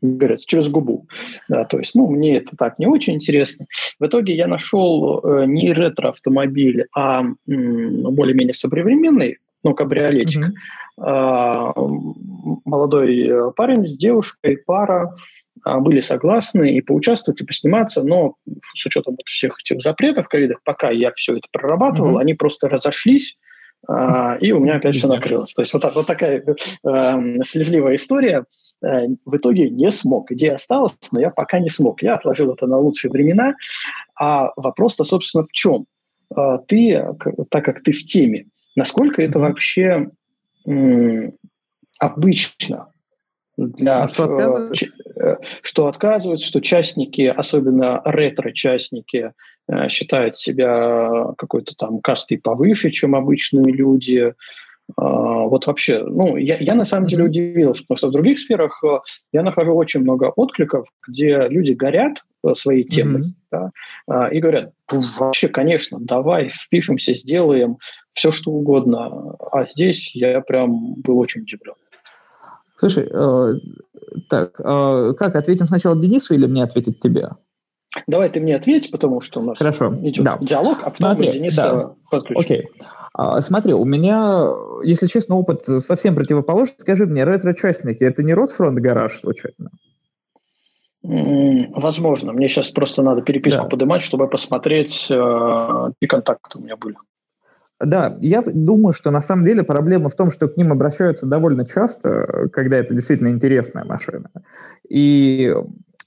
говорят, 0.00 0.40
через 0.40 0.68
губу. 0.68 1.06
Да, 1.48 1.64
то 1.64 1.78
есть, 1.78 1.94
ну, 1.94 2.08
мне 2.08 2.36
это 2.36 2.56
так 2.56 2.78
не 2.78 2.86
очень 2.86 3.14
интересно. 3.14 3.66
В 3.98 4.06
итоге 4.06 4.34
я 4.34 4.46
нашел 4.46 5.20
э, 5.22 5.46
не 5.46 5.72
ретро-автомобиль, 5.72 6.86
а 6.94 7.20
м, 7.20 7.36
более-менее 8.14 8.52
современный, 8.52 9.38
ну, 9.62 9.74
кабриолетик. 9.74 10.42
Mm-hmm. 10.42 10.52
А, 10.98 11.72
молодой 12.64 13.26
э, 13.26 13.50
парень 13.54 13.86
с 13.86 13.98
девушкой, 13.98 14.56
пара, 14.56 15.12
а, 15.12 15.16
были 15.64 16.00
согласны 16.00 16.76
и 16.76 16.80
поучаствовать, 16.80 17.40
и 17.40 17.44
посниматься, 17.44 18.02
но 18.02 18.34
с 18.74 18.86
учетом 18.86 19.14
вот 19.14 19.26
всех 19.26 19.58
этих 19.60 19.80
запретов 19.80 20.28
ковида, 20.28 20.56
пока 20.64 20.90
я 20.90 21.12
все 21.14 21.36
это 21.36 21.48
прорабатывал, 21.50 22.18
mm-hmm. 22.18 22.20
они 22.20 22.34
просто 22.34 22.68
разошлись, 22.68 23.38
а, 23.88 24.36
и 24.40 24.52
у 24.52 24.60
меня 24.60 24.76
опять 24.76 24.96
все 24.96 25.08
накрылось. 25.08 25.54
То 25.54 25.62
есть 25.62 25.72
вот, 25.72 25.82
так, 25.82 25.94
вот 25.94 26.06
такая 26.06 26.42
э, 26.42 27.42
слезливая 27.44 27.94
история. 27.94 28.44
Э, 28.82 29.06
в 29.24 29.36
итоге 29.36 29.70
не 29.70 29.90
смог. 29.92 30.30
Идея 30.32 30.54
осталась, 30.54 30.96
но 31.12 31.20
я 31.20 31.30
пока 31.30 31.60
не 31.60 31.68
смог. 31.68 32.02
Я 32.02 32.14
отложил 32.14 32.52
это 32.52 32.66
на 32.66 32.78
лучшие 32.78 33.10
времена. 33.10 33.54
А 34.18 34.52
вопрос-то, 34.56 35.04
собственно, 35.04 35.44
в 35.44 35.52
чем? 35.52 35.86
Э, 36.36 36.58
ты, 36.66 37.04
так 37.50 37.64
как 37.64 37.80
ты 37.82 37.92
в 37.92 38.04
теме, 38.04 38.46
насколько 38.74 39.22
это 39.22 39.38
вообще 39.38 40.10
обычно 41.98 42.88
для 43.56 44.02
а 44.02 44.08
что, 44.08 44.70
э? 44.70 44.72
Что 45.62 45.86
отказывают, 45.86 46.40
что 46.40 46.60
частники, 46.60 47.22
особенно 47.22 48.00
ретро-частники, 48.04 49.32
считают 49.88 50.36
себя 50.36 51.34
какой-то 51.36 51.74
там 51.76 52.00
кастой 52.00 52.38
повыше, 52.38 52.90
чем 52.90 53.16
обычные 53.16 53.72
люди, 53.72 54.32
а, 54.96 55.44
вот 55.48 55.66
вообще, 55.66 56.04
ну, 56.04 56.36
я, 56.36 56.58
я 56.58 56.74
на 56.74 56.84
самом 56.84 57.08
деле 57.08 57.24
удивился, 57.24 57.82
потому 57.82 57.96
что 57.96 58.08
в 58.08 58.12
других 58.12 58.38
сферах 58.38 58.82
э, 58.84 58.98
я 59.32 59.42
нахожу 59.42 59.74
очень 59.74 60.00
много 60.00 60.26
откликов, 60.36 60.86
где 61.06 61.48
люди 61.48 61.72
горят 61.72 62.24
э, 62.44 62.54
своей 62.54 62.84
темой 62.84 63.34
mm-hmm. 63.50 63.70
да, 64.06 64.28
и 64.28 64.38
говорят, 64.38 64.72
вообще, 65.18 65.48
конечно, 65.48 65.98
давай 66.00 66.50
впишемся, 66.50 67.14
сделаем 67.14 67.78
все, 68.12 68.30
что 68.30 68.52
угодно. 68.52 69.34
А 69.50 69.64
здесь 69.64 70.14
я 70.14 70.40
прям 70.40 70.94
был 70.94 71.18
очень 71.18 71.42
удивлен. 71.42 71.74
Слушай, 72.76 73.08
э, 73.10 73.54
так, 74.28 74.60
э, 74.60 75.14
как, 75.18 75.36
ответим 75.36 75.66
сначала 75.66 75.96
Денису 75.96 76.34
или 76.34 76.46
мне 76.46 76.62
ответить 76.62 77.00
тебе? 77.00 77.30
Давай 78.06 78.28
ты 78.28 78.40
мне 78.40 78.54
ответь, 78.54 78.90
потому 78.90 79.20
что 79.20 79.40
у 79.40 79.44
нас 79.44 79.58
Хорошо. 79.58 79.94
идет 80.02 80.24
да. 80.24 80.38
диалог, 80.40 80.78
а 80.82 80.90
потом 80.90 81.14
Смотри, 81.14 81.32
Дениса 81.32 81.62
да. 81.62 81.94
подключим. 82.10 82.40
Окей. 82.40 82.68
А, 83.14 83.40
смотри, 83.40 83.72
у 83.72 83.84
меня, 83.86 84.46
если 84.84 85.06
честно, 85.06 85.36
опыт 85.36 85.64
совсем 85.64 86.14
противоположный. 86.14 86.76
Скажи 86.78 87.06
мне, 87.06 87.24
ретро-частники– 87.24 88.04
это 88.04 88.22
не 88.22 88.34
Ротфронт 88.34 88.78
гараж 88.78 89.20
случайно? 89.20 89.70
Возможно. 91.02 92.32
Мне 92.32 92.48
сейчас 92.48 92.70
просто 92.70 93.00
надо 93.02 93.22
переписку 93.22 93.62
да. 93.62 93.68
поднимать, 93.68 94.02
чтобы 94.02 94.28
посмотреть, 94.28 95.06
э, 95.10 95.14
какие 95.14 96.08
контакты 96.08 96.58
у 96.58 96.62
меня 96.62 96.76
были. 96.76 96.96
Да, 97.78 98.16
я 98.20 98.42
думаю, 98.42 98.94
что 98.94 99.10
на 99.10 99.20
самом 99.20 99.44
деле 99.44 99.62
проблема 99.62 100.08
в 100.08 100.14
том, 100.14 100.30
что 100.30 100.48
к 100.48 100.56
ним 100.56 100.72
обращаются 100.72 101.26
довольно 101.26 101.66
часто, 101.66 102.48
когда 102.52 102.78
это 102.78 102.94
действительно 102.94 103.28
интересная 103.28 103.84
машина. 103.84 104.30
И 104.88 105.52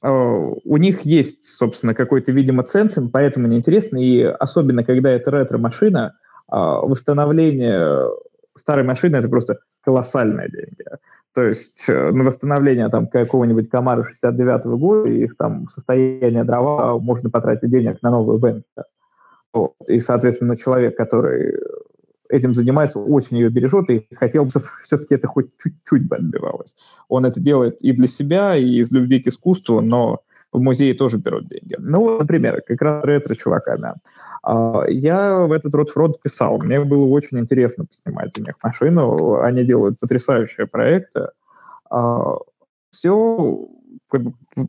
э, 0.01 0.09
у 0.09 0.77
них 0.77 1.01
есть, 1.01 1.45
собственно, 1.45 1.93
какой-то, 1.93 2.31
видимо, 2.31 2.63
ценз, 2.63 2.97
поэтому 3.13 3.47
неинтересно. 3.47 3.97
И 3.97 4.23
особенно, 4.23 4.83
когда 4.83 5.11
это 5.11 5.29
ретро-машина– 5.31 6.15
а, 6.49 6.81
восстановление 6.81 8.09
старой 8.57 8.83
машины 8.83 9.17
это 9.17 9.29
просто 9.29 9.59
колоссальные 9.81 10.49
деньги. 10.49 10.83
То 11.33 11.43
есть 11.43 11.87
э, 11.87 12.11
на 12.11 12.23
восстановление 12.23 12.89
там 12.89 13.07
какого-нибудь 13.07 13.69
Камара 13.69 14.03
69 14.03 14.65
-го 14.65 14.77
года 14.77 15.09
и 15.09 15.27
там 15.37 15.67
состояние 15.67 16.43
дрова 16.43 16.97
можно 16.99 17.29
потратить 17.29 17.69
денег 17.69 18.01
на 18.01 18.09
новую 18.09 18.39
Бентли. 18.39 18.63
Вот. 19.53 19.73
И, 19.87 19.99
соответственно, 19.99 20.57
человек, 20.57 20.95
который 20.95 21.55
этим 22.29 22.53
занимается, 22.53 22.99
очень 22.99 23.37
ее 23.37 23.49
бережет 23.49 23.89
и 23.89 24.05
хотел 24.15 24.45
бы, 24.45 24.51
чтобы 24.51 24.65
все-таки 24.83 25.15
это 25.15 25.27
хоть 25.27 25.47
чуть-чуть 25.61 26.07
бы 26.07 26.17
отбивалось. 26.17 26.75
Он 27.07 27.25
это 27.25 27.39
делает 27.39 27.81
и 27.81 27.91
для 27.91 28.07
себя, 28.07 28.55
и 28.55 28.79
из 28.79 28.91
любви 28.91 29.19
к 29.19 29.27
искусству, 29.27 29.81
но 29.81 30.21
в 30.51 30.59
музее 30.61 30.93
тоже 30.93 31.17
берут 31.17 31.47
деньги. 31.47 31.75
Ну, 31.79 32.19
например, 32.19 32.61
как 32.65 32.81
раз 32.81 33.03
ретро-чуваками. 33.03 33.95
А, 34.43 34.85
я 34.87 35.39
в 35.39 35.51
этот 35.51 35.73
Ротфронт 35.75 36.21
писал. 36.21 36.59
Мне 36.63 36.79
было 36.81 37.05
очень 37.05 37.39
интересно 37.39 37.85
поснимать 37.85 38.37
у 38.37 38.41
них 38.41 38.55
машину. 38.63 39.39
Они 39.41 39.63
делают 39.63 39.99
потрясающие 39.99 40.67
проекты. 40.67 41.29
А, 44.11 44.17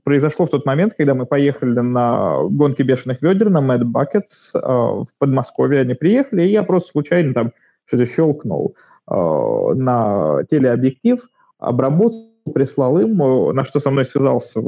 произошло 0.03 0.47
в 0.47 0.51
тот 0.51 0.67
момент, 0.67 0.95
когда 0.97 1.15
мы 1.15 1.27
поехали 1.27 1.79
на 1.81 2.43
гонки 2.45 2.83
бешеных 2.83 3.23
ведер 3.23 3.51
на 3.51 3.59
Mad 3.59 3.83
Buckets 3.83 4.53
в 4.55 5.09
Подмосковье. 5.19 5.81
Они 5.81 5.95
приехали, 5.95 6.43
и 6.43 6.53
я 6.53 6.63
просто 6.63 6.91
случайно 6.91 7.35
там 7.35 7.53
что-то 7.87 8.07
щелкнул 8.07 8.77
а, 9.07 9.75
на 9.75 10.45
телеобъектив, 10.51 11.21
обработал, 11.59 12.31
прислал 12.55 12.99
им, 12.99 13.17
на 13.55 13.65
что 13.65 13.81
со 13.81 13.91
мной 13.91 14.05
связался 14.05 14.61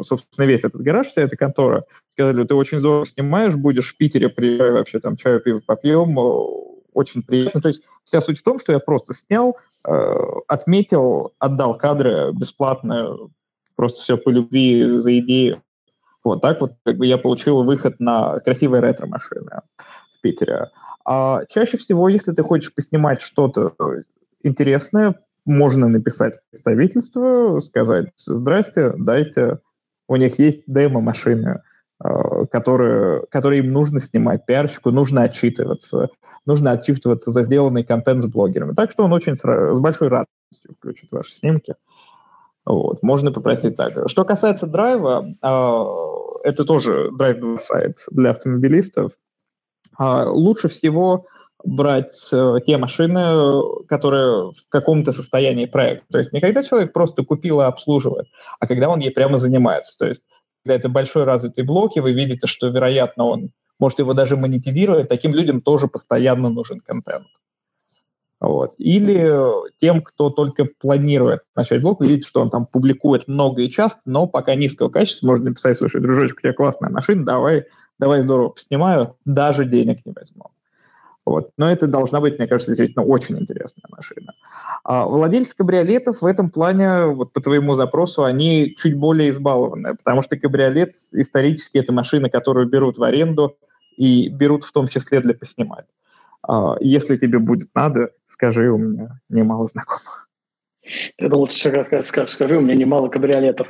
собственно, 0.00 0.46
весь 0.46 0.64
этот 0.64 0.80
гараж, 0.80 1.08
вся 1.08 1.22
эта 1.22 1.36
контора, 1.36 1.84
сказали, 2.10 2.44
ты 2.44 2.54
очень 2.54 2.78
здорово 2.78 3.04
снимаешь, 3.04 3.54
будешь 3.54 3.92
в 3.92 3.96
Питере, 3.96 4.30
приезжай 4.30 4.72
вообще 4.72 5.00
там 5.00 5.16
чаю, 5.16 5.40
пиво 5.40 5.60
попьем, 5.64 6.16
очень 6.94 7.22
приятно. 7.22 7.60
То 7.60 7.68
есть 7.68 7.82
вся 8.04 8.20
суть 8.20 8.38
в 8.38 8.42
том, 8.42 8.58
что 8.58 8.72
я 8.72 8.78
просто 8.78 9.14
снял, 9.14 9.50
э, 9.50 9.71
отметил, 9.84 11.32
отдал 11.38 11.76
кадры 11.76 12.32
бесплатно, 12.32 13.16
просто 13.76 14.00
все 14.02 14.16
по 14.16 14.30
любви, 14.30 14.98
за 14.98 15.18
идею. 15.18 15.62
Вот 16.24 16.40
так 16.40 16.60
вот 16.60 16.74
как 16.84 16.96
бы 16.96 17.06
я 17.06 17.18
получил 17.18 17.64
выход 17.64 17.98
на 17.98 18.38
красивые 18.40 18.80
ретро-машины 18.80 19.60
в 20.18 20.20
Питере. 20.20 20.70
А 21.04 21.44
чаще 21.48 21.76
всего, 21.78 22.08
если 22.08 22.32
ты 22.32 22.42
хочешь 22.42 22.74
поснимать 22.74 23.20
что-то 23.20 23.74
интересное, 24.42 25.16
можно 25.44 25.88
написать 25.88 26.38
представительство, 26.50 27.58
сказать, 27.60 28.12
здрасте, 28.16 28.92
дайте, 28.96 29.58
у 30.08 30.16
них 30.16 30.38
есть 30.38 30.62
демо-машины, 30.66 31.48
э, 31.48 31.71
которые, 32.50 33.24
которые 33.30 33.60
им 33.60 33.72
нужно 33.72 34.00
снимать, 34.00 34.46
пиарщику 34.46 34.90
нужно 34.90 35.22
отчитываться, 35.22 36.08
нужно 36.46 36.72
отчитываться 36.72 37.30
за 37.30 37.44
сделанный 37.44 37.84
контент 37.84 38.22
с 38.22 38.26
блогерами. 38.26 38.74
Так 38.74 38.90
что 38.90 39.04
он 39.04 39.12
очень 39.12 39.36
с, 39.36 39.42
с 39.42 39.80
большой 39.80 40.08
радостью 40.08 40.74
включит 40.76 41.10
ваши 41.10 41.32
снимки. 41.32 41.74
Вот, 42.64 43.02
можно 43.02 43.32
попросить 43.32 43.76
так. 43.76 44.08
Что 44.08 44.24
касается 44.24 44.66
драйва, 44.66 45.26
э, 45.42 46.48
это 46.48 46.64
тоже 46.64 47.10
драйв 47.12 47.60
сайт 47.60 47.98
для 48.10 48.30
автомобилистов. 48.30 49.12
Э, 49.98 50.26
лучше 50.26 50.68
всего 50.68 51.26
брать 51.64 52.28
э, 52.32 52.56
те 52.66 52.76
машины, 52.76 53.84
которые 53.88 54.52
в 54.52 54.68
каком-то 54.68 55.12
состоянии 55.12 55.66
проекта. 55.66 56.06
То 56.12 56.18
есть 56.18 56.32
не 56.32 56.40
когда 56.40 56.62
человек 56.62 56.92
просто 56.92 57.24
купил 57.24 57.60
и 57.60 57.64
обслуживает, 57.64 58.28
а 58.60 58.66
когда 58.66 58.88
он 58.88 59.00
ей 59.00 59.10
прямо 59.10 59.38
занимается. 59.38 59.98
То 59.98 60.06
есть 60.06 60.24
когда 60.64 60.76
это 60.76 60.88
большой 60.88 61.24
развитый 61.24 61.64
блок, 61.64 61.96
и 61.96 62.00
вы 62.00 62.12
видите, 62.12 62.46
что, 62.46 62.68
вероятно, 62.68 63.24
он 63.24 63.50
может 63.78 63.98
его 63.98 64.14
даже 64.14 64.36
монетизировать, 64.36 65.08
таким 65.08 65.34
людям 65.34 65.60
тоже 65.60 65.88
постоянно 65.88 66.48
нужен 66.48 66.80
контент. 66.80 67.26
Вот. 68.40 68.74
Или 68.78 69.30
тем, 69.80 70.02
кто 70.02 70.30
только 70.30 70.64
планирует 70.64 71.42
начать 71.54 71.80
блог, 71.82 72.00
видите, 72.00 72.26
что 72.26 72.40
он 72.40 72.50
там 72.50 72.66
публикует 72.66 73.28
много 73.28 73.62
и 73.62 73.70
часто, 73.70 74.00
но 74.04 74.26
пока 74.26 74.54
низкого 74.54 74.88
качества, 74.88 75.28
можно 75.28 75.46
написать, 75.46 75.76
слушай, 75.76 76.00
дружочек, 76.00 76.38
у 76.38 76.40
тебя 76.42 76.52
классная 76.52 76.90
машина, 76.90 77.24
давай, 77.24 77.66
давай 77.98 78.22
здорово 78.22 78.50
поснимаю, 78.50 79.16
даже 79.24 79.64
денег 79.64 80.04
не 80.04 80.12
возьму. 80.12 80.46
Вот. 81.24 81.50
Но 81.56 81.70
это 81.70 81.86
должна 81.86 82.20
быть, 82.20 82.38
мне 82.38 82.48
кажется, 82.48 82.72
действительно 82.72 83.04
очень 83.04 83.38
интересная 83.38 83.84
машина. 83.88 84.34
А 84.84 85.04
владельцы 85.04 85.54
кабриолетов 85.56 86.22
в 86.22 86.26
этом 86.26 86.50
плане, 86.50 87.06
вот 87.06 87.32
по 87.32 87.40
твоему 87.40 87.74
запросу, 87.74 88.24
они 88.24 88.74
чуть 88.76 88.96
более 88.96 89.30
избалованные, 89.30 89.94
потому 89.94 90.22
что 90.22 90.36
кабриолет 90.36 90.94
исторически 91.12 91.78
это 91.78 91.92
машина, 91.92 92.28
которую 92.28 92.68
берут 92.68 92.98
в 92.98 93.04
аренду 93.04 93.56
и 93.96 94.28
берут 94.28 94.64
в 94.64 94.72
том 94.72 94.88
числе 94.88 95.20
для 95.20 95.34
поснимать. 95.34 95.86
А 96.46 96.74
если 96.80 97.16
тебе 97.16 97.38
будет 97.38 97.68
надо, 97.74 98.10
скажи, 98.26 98.70
у 98.70 98.78
меня 98.78 99.20
немало 99.28 99.68
знакомых. 99.68 100.28
Я 101.18 101.28
думал, 101.28 101.46
ты 101.46 101.54
что 101.54 102.26
скажи, 102.26 102.58
у 102.58 102.60
меня 102.60 102.74
немало 102.74 103.08
кабриолетов. 103.08 103.68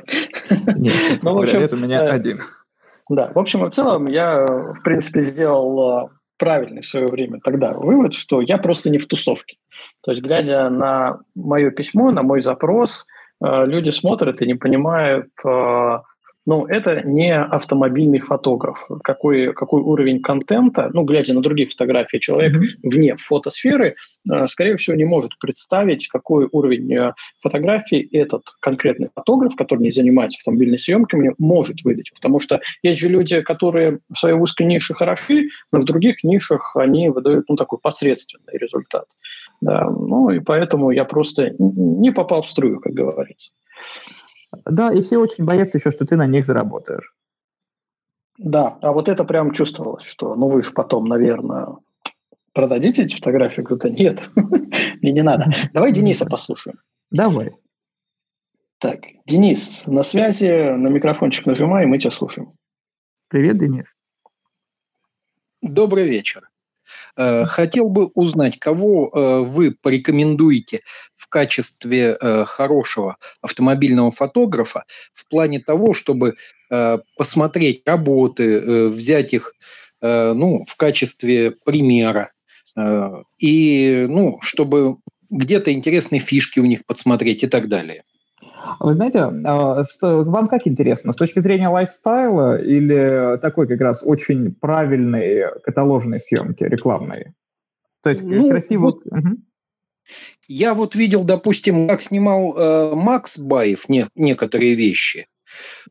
Нет, 0.75 0.93
ну, 1.21 1.35
кабриолет 1.35 1.73
у 1.73 1.77
меня 1.77 2.03
э, 2.03 2.09
один. 2.09 2.41
Да, 3.09 3.31
в 3.31 3.37
общем 3.37 3.63
и 3.63 3.69
в 3.69 3.73
целом 3.73 4.07
я, 4.07 4.43
в 4.43 4.81
принципе, 4.83 5.21
сделал 5.21 6.09
правильный 6.37 6.81
в 6.81 6.87
свое 6.87 7.07
время 7.07 7.39
тогда 7.43 7.73
вывод, 7.73 8.13
что 8.13 8.41
я 8.41 8.57
просто 8.57 8.89
не 8.89 8.97
в 8.97 9.07
тусовке. 9.07 9.57
То 10.01 10.11
есть, 10.11 10.23
глядя 10.23 10.69
на 10.69 11.19
мое 11.35 11.71
письмо, 11.71 12.11
на 12.11 12.23
мой 12.23 12.41
запрос, 12.41 13.07
э, 13.43 13.65
люди 13.65 13.89
смотрят 13.89 14.41
и 14.41 14.47
не 14.47 14.55
понимают, 14.55 15.29
э, 15.45 15.99
ну, 16.45 16.65
это 16.65 17.01
не 17.03 17.33
автомобильный 17.35 18.19
фотограф. 18.19 18.87
Какой, 19.03 19.53
какой 19.53 19.81
уровень 19.81 20.21
контента, 20.21 20.89
ну, 20.93 21.03
глядя 21.03 21.33
на 21.33 21.41
другие 21.41 21.69
фотографии, 21.69 22.17
человек 22.17 22.55
mm-hmm. 22.55 22.89
вне 22.89 23.15
фотосферы, 23.17 23.95
э, 24.29 24.47
скорее 24.47 24.75
всего, 24.75 24.95
не 24.95 25.05
может 25.05 25.37
представить, 25.39 26.07
какой 26.07 26.49
уровень 26.51 26.93
э, 26.93 27.13
фотографии 27.41 28.07
этот 28.11 28.43
конкретный 28.59 29.09
фотограф, 29.15 29.55
который 29.55 29.81
не 29.81 29.91
занимается 29.91 30.37
автомобильной 30.39 30.79
съемками, 30.79 31.33
может 31.37 31.83
выдать. 31.83 32.11
Потому 32.13 32.39
что 32.39 32.59
есть 32.81 32.99
же 32.99 33.07
люди, 33.07 33.41
которые 33.41 33.99
в 34.11 34.17
своей 34.17 34.35
узкой 34.35 34.63
нише 34.67 34.93
хороши, 34.93 35.47
но 35.71 35.79
в 35.79 35.85
других 35.85 36.23
нишах 36.23 36.75
они 36.75 37.09
выдают, 37.09 37.45
ну, 37.47 37.55
такой 37.55 37.79
посредственный 37.79 38.57
результат. 38.57 39.05
Да, 39.61 39.89
ну, 39.89 40.29
и 40.29 40.39
поэтому 40.39 40.91
я 40.91 41.05
просто 41.05 41.53
не 41.57 42.11
попал 42.11 42.41
в 42.41 42.49
струю, 42.49 42.81
как 42.81 42.93
говорится. 42.93 43.51
Да, 44.65 44.93
и 44.93 45.01
все 45.01 45.17
очень 45.17 45.45
боятся 45.45 45.77
еще, 45.77 45.91
что 45.91 46.05
ты 46.05 46.15
на 46.15 46.27
них 46.27 46.45
заработаешь. 46.45 47.13
Да, 48.37 48.77
а 48.81 48.93
вот 48.93 49.09
это 49.09 49.25
прям 49.25 49.51
чувствовалось, 49.51 50.03
что 50.03 50.35
ну 50.35 50.49
вы 50.49 50.63
же 50.63 50.71
потом, 50.71 51.05
наверное, 51.05 51.77
продадите 52.53 53.03
эти 53.03 53.15
фотографии? 53.15 53.61
Я 53.61 53.63
говорю, 53.63 53.81
да 53.81 53.89
нет, 53.89 54.29
мне 55.01 55.11
не 55.11 55.21
надо. 55.21 55.51
Давай 55.71 55.91
Дениса 55.91 56.25
послушаем. 56.25 56.79
Давай. 57.11 57.55
Так, 58.79 58.99
Денис, 59.25 59.87
на 59.87 60.03
связи, 60.03 60.75
на 60.75 60.89
микрофончик 60.89 61.45
нажимай, 61.45 61.83
и 61.83 61.87
мы 61.87 61.99
тебя 61.99 62.11
слушаем. 62.11 62.53
Привет, 63.29 63.57
Денис. 63.57 63.85
Добрый 65.61 66.05
вечер. 66.05 66.49
Э, 67.15 67.45
хотел 67.45 67.89
бы 67.89 68.07
узнать, 68.07 68.59
кого 68.59 69.09
э, 69.09 69.39
вы 69.39 69.71
порекомендуете 69.71 70.81
качестве 71.33 72.15
э, 72.19 72.45
хорошего 72.45 73.17
автомобильного 73.41 74.11
фотографа 74.11 74.83
в 75.11 75.27
плане 75.29 75.59
того, 75.59 75.93
чтобы 75.93 76.35
посмотреть 77.17 77.83
работы, 77.85 78.87
взять 78.89 79.33
их 79.33 79.53
ну, 80.01 80.65
в 80.67 80.75
качестве 80.75 81.51
примера. 81.51 82.31
И, 83.37 84.07
ну, 84.09 84.39
чтобы 84.41 84.97
где-то 85.29 85.71
интересные 85.71 86.19
фишки 86.19 86.59
у 86.59 86.65
них 86.65 86.85
подсмотреть 86.87 87.43
и 87.43 87.47
так 87.47 87.67
далее. 87.67 88.03
Вы 88.79 88.93
знаете, 88.93 89.19
а, 89.19 89.83
вам 90.01 90.47
как 90.47 90.67
интересно, 90.67 91.13
с 91.13 91.15
точки 91.15 91.39
зрения 91.39 91.67
лайфстайла 91.67 92.61
или 92.61 93.37
такой 93.39 93.67
как 93.67 93.81
раз 93.81 94.03
очень 94.03 94.53
правильной 94.53 95.59
каталожной 95.63 96.19
съемки 96.19 96.63
рекламной? 96.63 97.33
То 98.03 98.09
есть 98.09 98.23
ну, 98.23 98.49
красиво... 98.49 98.81
Вот, 98.81 99.05
угу. 99.05 99.37
Я 100.47 100.73
вот 100.73 100.95
видел, 100.95 101.23
допустим, 101.23 101.87
как 101.87 102.01
снимал 102.01 102.55
э, 102.57 102.95
Макс 102.95 103.39
Баев 103.39 103.89
не, 103.89 104.07
некоторые 104.15 104.75
вещи. 104.75 105.27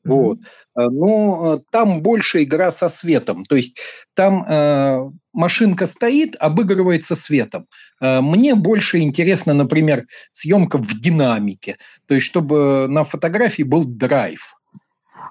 Mm-hmm. 0.04 0.10
Вот. 0.10 0.38
Э, 0.76 0.88
но 0.88 1.54
э, 1.54 1.60
там 1.70 2.02
больше 2.02 2.42
игра 2.42 2.70
со 2.70 2.88
светом. 2.88 3.44
То 3.44 3.56
есть 3.56 3.80
там 4.14 4.44
э, 4.48 5.10
машинка 5.32 5.86
стоит, 5.86 6.36
обыгрывается 6.38 7.14
светом. 7.14 7.66
Э, 8.00 8.20
мне 8.20 8.54
больше 8.54 8.98
интересно, 8.98 9.54
например, 9.54 10.06
съемка 10.32 10.78
в 10.78 11.00
динамике. 11.00 11.76
То 12.06 12.14
есть 12.14 12.26
чтобы 12.26 12.86
на 12.88 13.04
фотографии 13.04 13.62
был 13.62 13.84
драйв. 13.84 14.56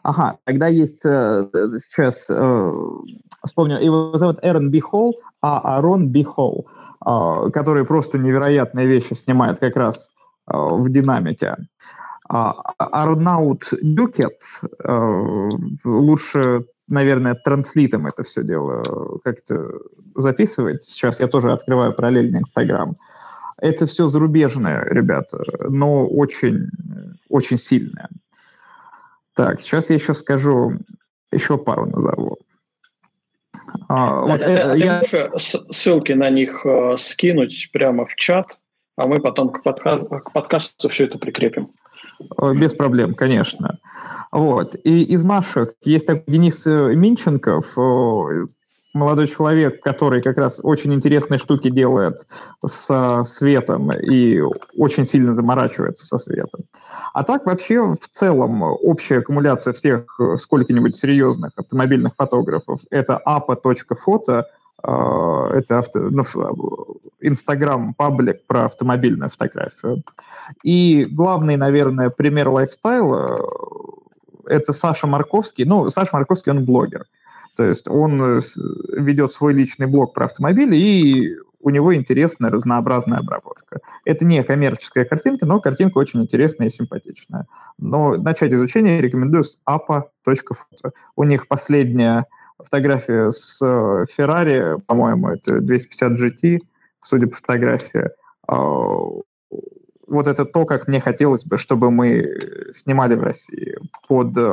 Ага, 0.04 0.38
тогда 0.46 0.68
есть 0.68 1.06
э, 1.06 1.48
сейчас, 1.54 2.26
э, 2.30 2.72
вспомню, 3.46 3.78
его 3.78 4.18
зовут 4.18 4.40
Эрон 4.42 4.70
Бихол, 4.70 5.20
а 5.42 5.78
Арон 5.78 6.08
Бихол, 6.08 6.68
э, 6.68 6.81
который 7.04 7.86
просто 7.86 8.18
невероятные 8.20 8.86
вещи 8.86 9.14
снимает 9.14 9.60
как 9.60 9.76
раз 9.76 10.14
э, 10.48 10.54
в 10.56 10.90
динамике. 10.90 11.58
А, 12.30 12.52
Арнаут 12.78 13.70
Дюкет, 13.82 14.38
э, 14.84 15.50
лучше, 15.84 16.66
наверное, 16.88 17.36
транслитом 17.36 18.06
это 18.06 18.24
все 18.24 18.44
дело 18.44 19.20
как-то 19.24 19.72
записывать. 20.16 20.84
Сейчас 20.86 21.20
я 21.20 21.28
тоже 21.28 21.52
открываю 21.52 21.94
параллельно 21.94 22.38
Инстаграм. 22.38 22.96
Это 23.58 23.86
все 23.86 24.08
зарубежное, 24.08 24.84
ребята, 24.86 25.44
но 25.70 26.08
очень, 26.08 26.70
очень 27.30 27.58
сильное. 27.58 28.10
Так, 29.36 29.62
сейчас 29.62 29.90
я 29.90 29.96
еще 29.96 30.14
скажу, 30.14 30.74
еще 31.32 31.58
пару 31.58 31.86
назову. 31.86 32.38
А, 33.88 34.22
вот, 34.22 34.42
это, 34.42 34.76
я... 34.76 35.02
можешь 35.02 35.62
ссылки 35.72 36.14
на 36.14 36.30
них 36.30 36.66
э, 36.66 36.96
скинуть 36.98 37.70
прямо 37.72 38.06
в 38.06 38.16
чат, 38.16 38.58
а 38.96 39.08
мы 39.08 39.18
потом 39.18 39.50
к, 39.50 39.64
подка... 39.64 39.98
к 39.98 40.32
подкасту 40.32 40.90
все 40.90 41.06
это 41.06 41.18
прикрепим. 41.18 41.72
Без 42.56 42.74
проблем, 42.74 43.16
конечно. 43.16 43.80
Вот. 44.32 44.76
И 44.84 45.04
из 45.04 45.24
наших 45.26 45.74
есть 45.82 46.08
такой 46.08 46.24
Денис 46.28 46.66
Минченков, 46.66 47.66
молодой 48.94 49.28
человек, 49.28 49.82
который 49.82 50.22
как 50.22 50.38
раз 50.38 50.60
очень 50.64 50.94
интересные 50.94 51.38
штуки 51.38 51.70
делает 51.70 52.28
со 52.66 53.24
светом 53.24 53.90
и 53.92 54.42
очень 54.78 55.06
сильно 55.06 55.34
заморачивается 55.34 56.06
со 56.06 56.20
светом. 56.20 56.62
А 57.14 57.24
так 57.24 57.46
вообще 57.46 57.82
в 57.82 58.08
целом 58.12 58.62
общая 58.64 59.20
аккумуляция 59.20 59.74
всех 59.74 60.20
сколько-нибудь 60.38 60.96
серьезных 60.96 61.52
автомобильных 61.56 62.14
фотографов– 62.16 62.82
это 62.90 63.22
apa.photo, 63.26 64.44
а, 64.84 65.50
это 65.54 65.80
авто, 65.80 66.00
ну, 66.00 66.24
Инстаграм 67.20 67.94
паблик 67.94 68.46
про 68.48 68.66
автомобильную 68.66 69.30
фотографию. 69.30 70.04
И 70.64 71.04
главный, 71.04 71.56
наверное, 71.56 72.10
пример 72.10 72.50
лайфстайла– 72.50 73.28
это 74.46 74.74
Саша 74.74 75.08
Марковский. 75.08 75.66
Ну, 75.66 75.90
Саша 75.90 76.10
Марковский, 76.14 76.52
он 76.52 76.66
блогер. 76.66 77.06
То 77.56 77.64
есть 77.64 77.88
он 77.88 78.22
э, 78.22 78.40
ведет 78.94 79.32
свой 79.32 79.54
личный 79.54 79.88
блог 79.88 80.14
про 80.14 80.26
автомобили, 80.26 80.76
и 80.76 81.36
у 81.60 81.70
него 81.70 81.94
интересная 81.96 82.50
разнообразная 82.50 83.20
обработка. 83.20 83.80
Это 84.06 84.26
не 84.26 84.44
коммерческая 84.44 85.06
картинка, 85.06 85.46
но 85.46 85.60
картинка 85.60 85.98
очень 86.00 86.22
интересная 86.22 86.68
и 86.68 86.72
симпатичная. 86.72 87.46
Но 87.78 88.16
начать 88.16 88.54
изучение 88.54 89.02
рекомендую 89.02 89.44
с 89.44 89.60
apa.photo. 89.70 90.92
У 91.16 91.24
них 91.24 91.48
последняя 91.48 92.26
фотография 92.58 93.32
с 93.32 93.62
Ferrari, 93.62 94.80
по-моему, 94.86 95.30
это 95.30 95.60
250 95.62 96.12
GT, 96.14 96.60
судя 97.04 97.28
по 97.28 97.36
фотографии, 97.36 98.10
а, 98.48 98.56
вот 100.08 100.28
это 100.28 100.46
то, 100.46 100.66
как 100.66 100.88
мне 100.88 101.00
хотелось 101.00 101.46
бы, 101.46 101.58
чтобы 101.58 101.90
мы 101.90 102.38
снимали 102.76 103.16
в 103.16 103.24
России 103.24 103.78
под 104.08 104.38
э, 104.38 104.52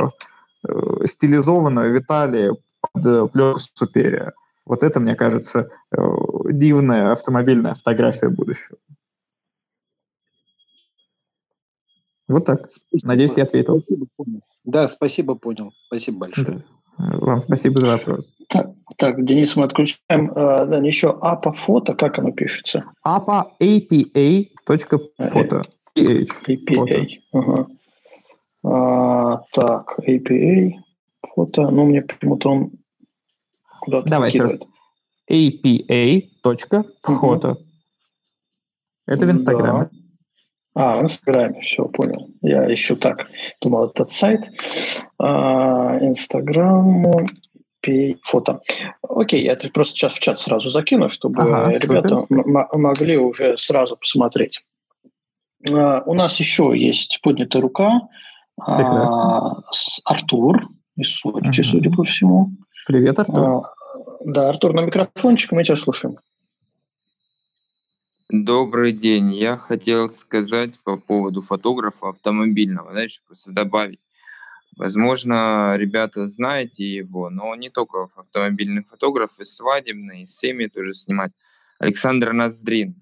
стилизованную 1.04 1.92
Виталия, 1.92 2.54
под 2.80 3.06
э, 3.06 3.28
пленку 3.28 3.60
Суперия. 3.74 4.32
Вот 4.64 4.82
это, 4.82 5.00
мне 5.00 5.14
кажется, 5.14 5.70
э, 5.96 6.02
дивная 6.50 7.12
автомобильная 7.12 7.74
фотография 7.74 8.28
будущего. 8.28 8.78
Вот 12.28 12.44
так. 12.44 12.68
Спасибо. 12.68 13.08
Надеюсь, 13.08 13.32
я 13.36 13.44
ответил. 13.44 13.80
Спасибо, 13.80 14.06
понял. 14.16 14.40
Да, 14.64 14.88
спасибо, 14.88 15.34
понял. 15.34 15.72
Спасибо 15.86 16.18
большое. 16.18 16.46
Да. 16.46 16.64
Вам 16.98 17.42
спасибо 17.44 17.80
за 17.80 17.86
вопрос. 17.86 18.34
Так, 18.48 18.70
так 18.96 19.24
Денис, 19.24 19.54
мы 19.56 19.64
отключаем. 19.64 20.32
Э, 20.32 20.66
да, 20.66 20.78
еще 20.78 21.16
APA 21.22 21.52
фото, 21.52 21.94
как 21.94 22.18
оно 22.18 22.32
пишется? 22.32 22.84
APA, 23.06 23.44
apa.photo. 23.60 25.62
APA. 25.96 27.08
Ага. 27.32 27.66
А, 28.64 29.38
так, 29.52 29.98
APA, 30.00 30.72
фото. 31.34 31.70
Ну, 31.70 31.86
мне 31.86 32.02
почему-то 32.02 32.50
он 32.50 32.72
куда-то 33.80 34.08
Давай 34.08 34.30
выкидывает. 34.30 34.62
apa.photo. 35.30 37.50
Угу. 37.50 37.58
Это 39.06 39.26
в 39.26 39.30
Инстаграме. 39.30 39.88
Да. 39.90 39.98
А, 40.74 40.98
в 40.98 41.02
Инстаграме, 41.02 41.60
все, 41.60 41.84
понял. 41.86 42.28
Я 42.42 42.64
еще 42.64 42.94
так 42.94 43.28
думал, 43.60 43.86
этот 43.86 44.10
сайт. 44.10 44.50
А, 45.18 45.98
Инстаграм, 46.00 47.04
фото. 48.22 48.60
Окей, 49.02 49.44
я 49.44 49.52
это 49.52 49.70
просто 49.70 49.94
сейчас 49.94 50.12
в 50.12 50.20
чат 50.20 50.38
сразу 50.38 50.70
закину, 50.70 51.08
чтобы 51.08 51.42
ага, 51.42 51.70
ребята 51.70 52.24
могли 52.28 53.16
уже 53.16 53.56
сразу 53.56 53.96
посмотреть. 53.96 54.64
А, 55.68 56.02
у 56.04 56.14
нас 56.14 56.38
еще 56.38 56.72
есть 56.74 57.20
поднятая 57.22 57.62
рука. 57.62 58.08
А, 58.60 59.56
Артур 60.04 60.68
из 60.98 61.14
Сочи, 61.14 61.60
угу. 61.60 61.68
судя 61.68 61.90
по 61.90 62.02
всему. 62.02 62.50
Привет, 62.86 63.18
Артур. 63.18 63.38
А, 63.38 63.62
да, 64.24 64.48
Артур, 64.48 64.74
на 64.74 64.80
микрофончик, 64.80 65.52
мы 65.52 65.64
тебя 65.64 65.76
слушаем. 65.76 66.18
Добрый 68.30 68.92
день. 68.92 69.34
Я 69.34 69.56
хотел 69.56 70.08
сказать 70.08 70.78
по 70.84 70.98
поводу 70.98 71.40
фотографа 71.40 72.10
автомобильного, 72.10 72.90
знаешь, 72.90 73.22
просто 73.26 73.52
добавить. 73.52 74.00
Возможно, 74.76 75.76
ребята 75.76 76.26
знаете 76.28 76.84
его, 76.84 77.30
но 77.30 77.54
не 77.54 77.70
только 77.70 78.08
автомобильный 78.14 78.84
фотограф, 78.84 79.40
и 79.40 79.44
свадебный, 79.44 80.22
и 80.22 80.26
семьи 80.26 80.68
тоже 80.68 80.92
снимать. 80.94 81.32
Александр 81.78 82.32
Ноздрин. 82.32 82.94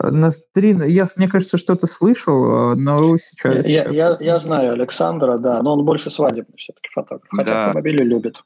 Ноздрин, 0.00 0.82
я, 0.82 1.08
мне 1.16 1.28
кажется, 1.28 1.58
что-то 1.58 1.86
слышал, 1.86 2.72
э, 2.72 2.74
но 2.74 3.16
сейчас... 3.18 3.66
Я, 3.66 3.88
я, 3.90 4.16
я 4.18 4.38
знаю 4.38 4.72
Александра, 4.72 5.38
да, 5.38 5.62
но 5.62 5.74
он 5.74 5.84
больше 5.84 6.10
свадебный 6.10 6.56
все-таки 6.56 6.88
фотограф, 6.92 7.28
хотя 7.30 7.50
да. 7.50 7.66
автомобили 7.66 8.02
любит. 8.02 8.42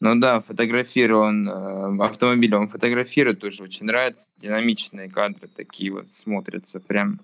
Ну 0.00 0.18
да, 0.18 0.40
фотографирую 0.40 1.20
он, 1.20 1.48
э, 1.48 2.04
автомобиль 2.04 2.54
он 2.54 2.68
фотографирует, 2.68 3.40
тоже 3.40 3.64
очень 3.64 3.86
нравится. 3.86 4.28
Динамичные 4.38 5.10
кадры 5.10 5.48
такие 5.48 5.92
вот 5.92 6.12
смотрятся 6.12 6.80
прям. 6.80 7.20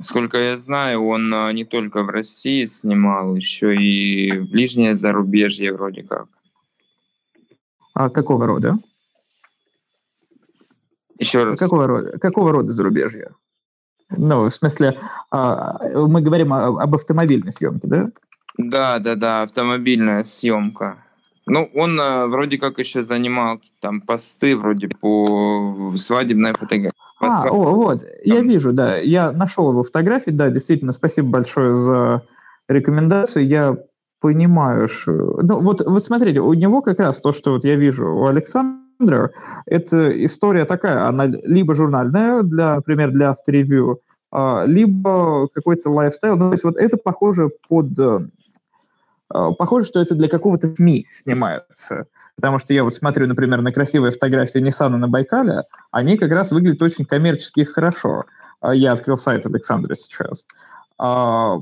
Сколько 0.00 0.38
я 0.38 0.56
знаю, 0.56 1.04
он 1.04 1.32
э, 1.32 1.52
не 1.52 1.64
только 1.64 2.02
в 2.02 2.10
России 2.10 2.66
снимал, 2.66 3.34
еще 3.34 3.74
и 3.74 4.30
в 4.38 4.50
ближнее 4.50 4.94
зарубежье 4.94 5.72
вроде 5.72 6.02
как. 6.02 6.28
А 7.94 8.08
какого 8.08 8.46
рода? 8.46 8.78
Еще 11.20 11.44
раз. 11.44 11.58
Какого 11.58 11.86
рода, 11.86 12.18
какого 12.18 12.50
рода 12.50 12.72
зарубежье? 12.72 13.30
Ну, 14.16 14.44
в 14.44 14.50
смысле, 14.50 14.98
а, 15.30 15.78
мы 15.94 16.22
говорим 16.22 16.52
об 16.52 16.94
автомобильной 16.94 17.52
съемке, 17.52 17.86
да? 17.86 18.10
Да, 18.58 18.98
да, 18.98 19.14
да, 19.14 19.42
автомобильная 19.42 20.24
съемка. 20.24 21.04
Ну, 21.46 21.68
он 21.74 22.00
а, 22.00 22.26
вроде 22.26 22.58
как 22.58 22.78
еще 22.78 23.02
занимал 23.02 23.60
там 23.80 24.00
посты 24.00 24.56
вроде 24.56 24.88
по 24.88 25.92
свадебной 25.94 26.52
фотографии. 26.52 26.96
А, 27.20 27.30
свадеб... 27.30 27.52
о, 27.52 27.74
вот, 27.74 28.04
я 28.24 28.40
вижу, 28.40 28.72
да. 28.72 28.96
Я 28.96 29.30
нашел 29.30 29.70
его 29.70 29.82
фотографии, 29.82 30.30
да, 30.30 30.50
действительно, 30.50 30.92
спасибо 30.92 31.28
большое 31.28 31.74
за 31.74 32.22
рекомендацию. 32.68 33.46
Я 33.46 33.76
понимаю, 34.20 34.88
что... 34.88 35.12
Ну, 35.42 35.60
вот, 35.60 35.84
вот 35.84 36.02
смотрите, 36.02 36.40
у 36.40 36.54
него 36.54 36.82
как 36.82 36.98
раз 36.98 37.20
то, 37.20 37.32
что 37.32 37.52
вот 37.52 37.64
я 37.64 37.76
вижу 37.76 38.06
у 38.06 38.26
Александра, 38.26 38.80
это 39.66 40.24
история 40.24 40.64
такая, 40.64 41.06
она 41.06 41.26
либо 41.26 41.74
журнальная, 41.74 42.42
для, 42.42 42.76
например, 42.76 43.10
для 43.10 43.30
авторевью, 43.30 44.00
а, 44.30 44.64
либо 44.66 45.48
какой-то 45.48 45.90
лайфстайл. 45.90 46.36
Ну, 46.36 46.48
то 46.48 46.52
есть 46.52 46.64
вот 46.64 46.76
это 46.76 46.96
похоже 46.96 47.50
под 47.68 47.98
э, 47.98 48.20
Э, 49.32 49.50
похоже, 49.56 49.86
что 49.86 50.00
это 50.00 50.14
для 50.14 50.28
какого-то 50.28 50.74
СМИ 50.74 51.06
снимается. 51.10 52.06
Потому 52.36 52.58
что 52.58 52.72
я 52.72 52.84
вот 52.84 52.94
смотрю, 52.94 53.26
например, 53.26 53.60
на 53.60 53.72
красивые 53.72 54.12
фотографии 54.12 54.66
Nissan 54.66 54.88
на 54.96 55.08
Байкале, 55.08 55.64
они 55.90 56.16
как 56.16 56.30
раз 56.30 56.52
выглядят 56.52 56.82
очень 56.82 57.04
коммерчески 57.04 57.64
хорошо. 57.64 58.20
Э, 58.62 58.74
я 58.74 58.92
открыл 58.92 59.16
сайт 59.16 59.46
Александра 59.46 59.94
сейчас. 59.94 60.46
А, 60.98 61.58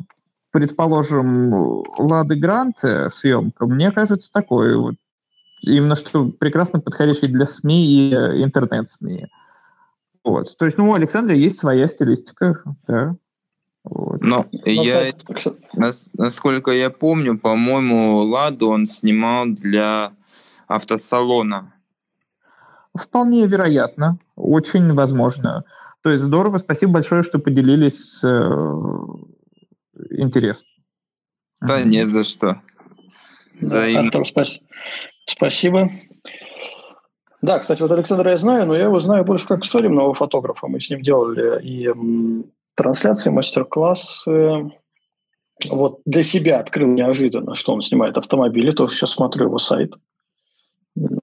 предположим, 0.51 1.85
Лады 1.98 2.36
Гранты 2.36 3.10
съемка, 3.10 3.66
мне 3.66 3.93
кажется, 3.93 4.32
такой 4.32 4.77
вот, 4.77 4.94
именно 5.60 5.97
что 5.97 6.28
прекрасно 6.28 6.80
подходящий 6.80 7.26
для 7.26 7.47
СМИ 7.47 7.86
и 7.86 8.14
э, 8.14 8.43
интернет-СМИ. 8.43 9.26
Вот. 10.24 10.56
То 10.59 10.66
есть, 10.66 10.78
ну, 10.78 10.90
у 10.90 10.94
Александра 10.94 11.35
есть 11.35 11.59
своя 11.59 11.89
стилистика, 11.89 12.62
да. 12.86 13.16
Вот. 13.85 14.20
Но 14.20 14.47
ну, 14.52 14.60
я, 14.70 15.12
насколько 16.14 16.70
я 16.72 16.90
помню, 16.90 17.39
по-моему, 17.39 18.18
Ладу 18.18 18.68
он 18.68 18.86
снимал 18.86 19.47
для 19.47 20.12
автосалона. 20.66 21.72
Вполне 22.94 23.47
вероятно, 23.47 24.18
очень 24.36 24.93
возможно. 24.93 25.64
То 26.02 26.10
есть 26.10 26.22
здорово, 26.22 26.59
спасибо 26.59 26.93
большое, 26.93 27.22
что 27.22 27.39
поделились 27.39 28.22
э, 28.24 28.51
интересом. 30.10 30.66
Да, 31.60 31.82
нет 31.82 32.09
за 32.09 32.24
что. 32.24 32.60
Взаимно. 33.55 34.01
Артур, 34.02 34.26
спас- 34.26 34.60
спасибо. 35.28 35.90
Да, 37.40 37.59
кстати, 37.60 37.80
вот 37.82 37.92
Александра 37.92 38.30
я 38.30 38.38
знаю, 38.38 38.66
но 38.66 38.74
я 38.74 38.84
его 38.84 38.98
знаю 38.98 39.24
больше 39.24 39.46
как 39.46 39.64
свадебного 39.64 40.12
фотографа. 40.14 40.66
Мы 40.66 40.80
с 40.80 40.90
ним 40.90 41.02
делали 41.02 41.62
и 41.62 41.88
трансляции, 42.74 43.30
мастер-классы. 43.30 44.72
Вот 45.70 46.00
для 46.05 46.22
себя 46.22 46.59
открыл 46.59 46.88
неожиданно, 46.88 47.55
что 47.55 47.72
он 47.72 47.82
снимает 47.82 48.16
автомобили. 48.16 48.70
Тоже 48.72 48.94
сейчас 48.94 49.10
смотрю 49.10 49.46
его 49.46 49.59
сайт. 49.59 49.94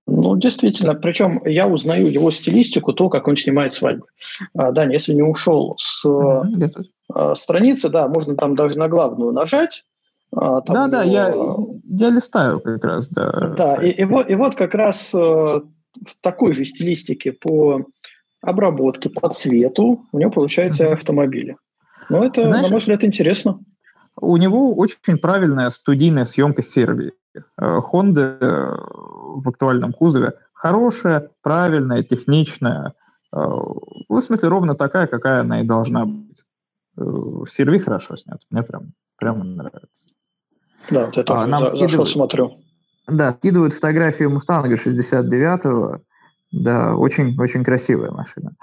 Ну, 0.08 0.38
действительно. 0.38 0.94
Причем 0.96 1.42
я 1.46 1.68
узнаю 1.68 2.08
его 2.08 2.32
стилистику, 2.32 2.94
то, 2.94 3.10
как 3.10 3.28
он 3.28 3.36
снимает 3.36 3.74
свадьбы. 3.74 4.06
А, 4.54 4.72
да, 4.72 4.86
если 4.86 5.14
не 5.14 5.22
ушел 5.22 5.76
с 5.78 6.06
mm-hmm. 6.06 7.36
страницы, 7.36 7.90
да, 7.90 8.08
можно 8.08 8.36
там 8.36 8.56
даже 8.56 8.78
на 8.78 8.88
главную 8.88 9.34
нажать. 9.34 9.84
А, 10.36 10.62
там 10.62 10.76
да, 10.76 10.88
да, 10.88 11.04
я, 11.04 11.34
я 11.84 12.10
листаю 12.10 12.60
как 12.60 12.84
раз, 12.84 13.10
да. 13.10 13.54
Да, 13.58 13.76
и, 13.76 13.90
и, 13.90 14.04
вот, 14.04 14.30
и 14.30 14.36
вот 14.36 14.56
как 14.56 14.74
раз 14.74 15.14
э, 15.14 15.18
в 15.18 15.64
такой 16.22 16.54
же 16.54 16.66
стилистике 16.66 17.32
по 17.32 17.86
обработки 18.42 19.08
по 19.08 19.30
цвету 19.30 20.06
у 20.12 20.20
него 20.20 20.32
получается 20.32 20.92
автомобили. 20.94 21.58
Ну, 22.10 22.24
это, 22.24 22.46
Знаешь, 22.46 22.66
на 22.66 22.72
мой 22.72 22.80
взгляд, 22.80 23.04
интересно. 23.04 23.60
У 24.20 24.38
него 24.38 24.74
очень 24.76 25.18
правильная 25.18 25.70
студийная 25.70 26.26
съемка. 26.26 26.62
Honda 27.60 28.38
э, 28.40 28.46
э, 28.46 28.76
в 29.42 29.50
актуальном 29.50 29.92
кузове 29.92 30.34
хорошая, 30.54 31.30
правильная, 31.42 32.04
техничная. 32.04 32.94
Э, 33.34 33.38
в 33.38 34.20
смысле, 34.22 34.50
ровно 34.50 34.76
такая, 34.76 35.08
какая 35.08 35.42
она 35.42 35.62
и 35.62 35.66
должна 35.66 36.06
быть. 36.06 36.44
Серви 37.50 37.80
хорошо 37.80 38.16
снят. 38.16 38.40
Мне 38.50 38.64
прям, 38.64 38.94
прям 39.18 39.56
нравится. 39.56 40.10
Да, 40.90 41.06
вот 41.06 41.18
я 41.18 41.24
тоже 41.24 41.42
а, 41.42 41.48
нам 41.48 41.62
за, 41.62 41.68
скидывают, 41.68 41.92
зашел, 41.92 42.06
смотрю. 42.06 42.58
Да, 43.08 43.34
скидывают 43.34 43.74
фотографию 43.74 44.30
Мустанга 44.30 44.76
69-го 44.76 46.00
да, 46.52 46.96
очень-очень 46.96 47.64
красивая 47.64 48.12
машина. 48.12 48.54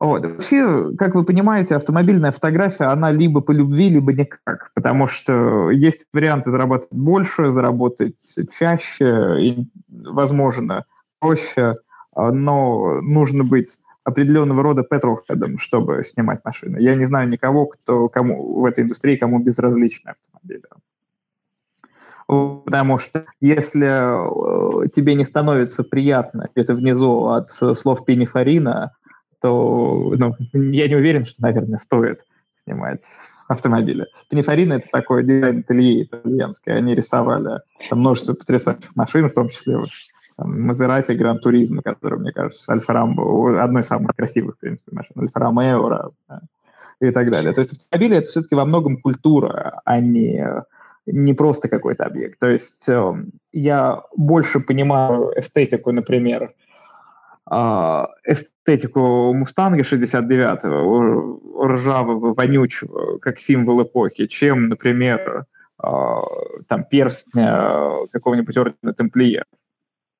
Вот. 0.00 0.24
Вообще, 0.24 0.94
как 0.96 1.14
вы 1.14 1.24
понимаете, 1.24 1.76
автомобильная 1.76 2.32
фотография, 2.32 2.84
она 2.84 3.12
либо 3.12 3.40
по 3.40 3.52
любви, 3.52 3.90
либо 3.90 4.12
никак, 4.12 4.70
потому 4.74 5.06
что 5.08 5.70
есть 5.70 6.06
варианты 6.12 6.50
заработать 6.50 6.88
больше, 6.90 7.50
заработать 7.50 8.16
чаще, 8.58 9.36
и, 9.40 9.68
возможно, 9.88 10.86
проще, 11.20 11.76
а, 12.14 12.32
но 12.32 13.00
нужно 13.02 13.44
быть 13.44 13.78
определенного 14.02 14.62
рода 14.62 14.82
петролхедом, 14.82 15.58
чтобы 15.58 16.02
снимать 16.02 16.40
машины. 16.44 16.78
Я 16.80 16.94
не 16.94 17.04
знаю 17.04 17.28
никого, 17.28 17.66
кто 17.66 18.08
кому 18.08 18.60
в 18.60 18.64
этой 18.64 18.84
индустрии, 18.84 19.16
кому 19.16 19.38
безразличны 19.38 20.10
автомобили. 20.10 20.64
Потому 22.30 22.98
что 22.98 23.24
если 23.40 24.84
э, 24.84 24.88
тебе 24.94 25.16
не 25.16 25.24
становится 25.24 25.82
приятно 25.82 26.48
где-то 26.54 26.76
внизу 26.76 27.26
от 27.26 27.50
слов 27.50 28.04
пенифорина, 28.04 28.92
то 29.42 30.14
ну, 30.16 30.36
я 30.52 30.86
не 30.86 30.94
уверен, 30.94 31.26
что, 31.26 31.42
наверное, 31.42 31.80
стоит 31.80 32.20
снимать 32.62 33.00
автомобили. 33.48 34.06
Пинифарина— 34.28 34.74
это 34.74 34.86
такое 34.92 35.24
дизайн-ателье 35.24 36.04
итальянское. 36.04 36.76
Они 36.76 36.94
рисовали 36.94 37.62
там 37.88 37.98
множество 37.98 38.34
потрясающих 38.34 38.94
машин, 38.94 39.28
в 39.28 39.34
том 39.34 39.48
числе 39.48 39.78
вот, 39.78 39.88
Мазерати, 40.38 41.10
Гран 41.12 41.40
Туризма, 41.40 41.82
который, 41.82 42.20
мне 42.20 42.30
кажется, 42.30 42.72
Альфа 42.72 42.92
Рамбо, 42.92 43.60
одной 43.60 43.82
из 43.82 43.86
самых 43.86 44.14
красивых, 44.14 44.54
в 44.54 44.60
принципе, 44.60 44.94
машин, 44.94 45.16
Альфа 45.18 45.40
Ромео 45.40 45.88
раз, 45.88 46.12
да, 46.28 46.42
и 47.00 47.10
так 47.10 47.28
далее. 47.28 47.52
То 47.52 47.60
есть 47.60 47.72
автомобили— 47.72 48.16
это 48.18 48.28
все-таки 48.28 48.54
во 48.54 48.64
многом 48.64 48.98
культура, 48.98 49.80
а 49.84 49.98
не, 49.98 50.46
не 51.06 51.34
просто 51.34 51.68
какой-то 51.68 52.04
объект. 52.04 52.38
То 52.38 52.48
есть 52.48 52.88
э, 52.88 53.14
я 53.52 54.02
больше 54.16 54.60
понимаю 54.60 55.32
эстетику, 55.36 55.92
например, 55.92 56.54
э, 57.50 58.06
эстетику 58.24 59.32
Мустанга 59.34 59.82
69-го, 59.82 61.66
ржавого, 61.66 62.34
вонючего, 62.34 63.18
как 63.18 63.38
символ 63.38 63.82
эпохи, 63.82 64.26
чем, 64.26 64.68
например, 64.68 65.46
э, 65.82 65.86
там 66.68 66.84
перстня 66.84 68.06
какого-нибудь 68.12 68.56
ордена 68.56 68.94
Темплиер. 68.94 69.46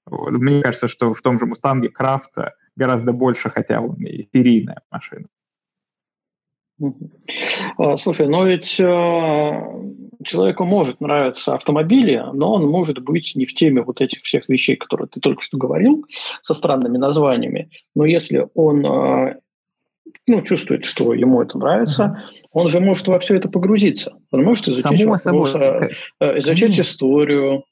Вот. 0.06 0.32
Мне 0.32 0.62
кажется, 0.62 0.88
что 0.88 1.14
в 1.14 1.22
том 1.22 1.38
же 1.38 1.46
Мустанге 1.46 1.88
Крафта 1.88 2.54
гораздо 2.74 3.12
больше, 3.12 3.50
хотя 3.50 3.80
он 3.80 3.94
и 3.96 4.28
серийная 4.32 4.80
машина. 4.90 5.26
А, 7.78 7.96
слушай, 7.96 8.26
но 8.26 8.46
ведь 8.46 8.80
э, 8.80 8.84
человеку 10.24 10.64
может 10.64 11.00
нравиться 11.00 11.54
автомобили, 11.54 12.22
но 12.32 12.54
он 12.54 12.66
может 12.66 12.98
быть 13.00 13.32
не 13.34 13.46
в 13.46 13.54
теме 13.54 13.82
вот 13.82 14.00
этих 14.00 14.22
всех 14.22 14.48
вещей, 14.48 14.76
которые 14.76 15.08
ты 15.08 15.20
только 15.20 15.42
что 15.42 15.58
говорил, 15.58 16.04
со 16.42 16.54
странными 16.54 16.96
названиями. 16.98 17.70
Но 17.94 18.04
если 18.04 18.48
он 18.54 18.84
э, 18.84 19.36
ну, 20.26 20.42
чувствует, 20.42 20.84
что 20.84 21.12
ему 21.14 21.42
это 21.42 21.58
нравится, 21.58 22.24
он 22.52 22.68
же 22.68 22.80
может 22.80 23.08
во 23.08 23.18
все 23.18 23.36
это 23.36 23.48
погрузиться. 23.48 24.16
Он 24.30 24.44
может 24.44 24.68
изучить 24.68 24.84
Само 24.84 25.12
вопрос, 25.12 25.52
собой. 25.52 25.90
Э, 26.20 26.38
изучать 26.38 26.78
историю, 26.78 27.64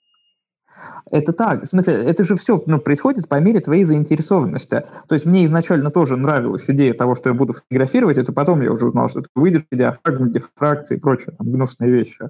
это 1.10 1.32
так. 1.32 1.62
В 1.62 1.66
смысле, 1.66 1.94
это 1.94 2.24
же 2.24 2.36
все 2.36 2.62
ну, 2.66 2.78
происходит 2.78 3.28
по 3.28 3.40
мере 3.40 3.60
твоей 3.60 3.84
заинтересованности. 3.84 4.84
То 5.08 5.14
есть 5.14 5.26
мне 5.26 5.44
изначально 5.46 5.90
тоже 5.90 6.16
нравилась 6.16 6.68
идея 6.68 6.94
того, 6.94 7.14
что 7.14 7.30
я 7.30 7.34
буду 7.34 7.54
фотографировать, 7.54 8.18
это 8.18 8.32
потом 8.32 8.60
я 8.62 8.72
уже 8.72 8.86
узнал, 8.86 9.08
что 9.08 9.20
это 9.20 9.28
выдержки, 9.34 9.74
диафрагмы, 9.74 10.30
дифракции 10.30 10.96
и 10.96 11.00
прочие 11.00 11.34
там, 11.36 11.50
гнусные 11.50 11.90
вещи. 11.90 12.28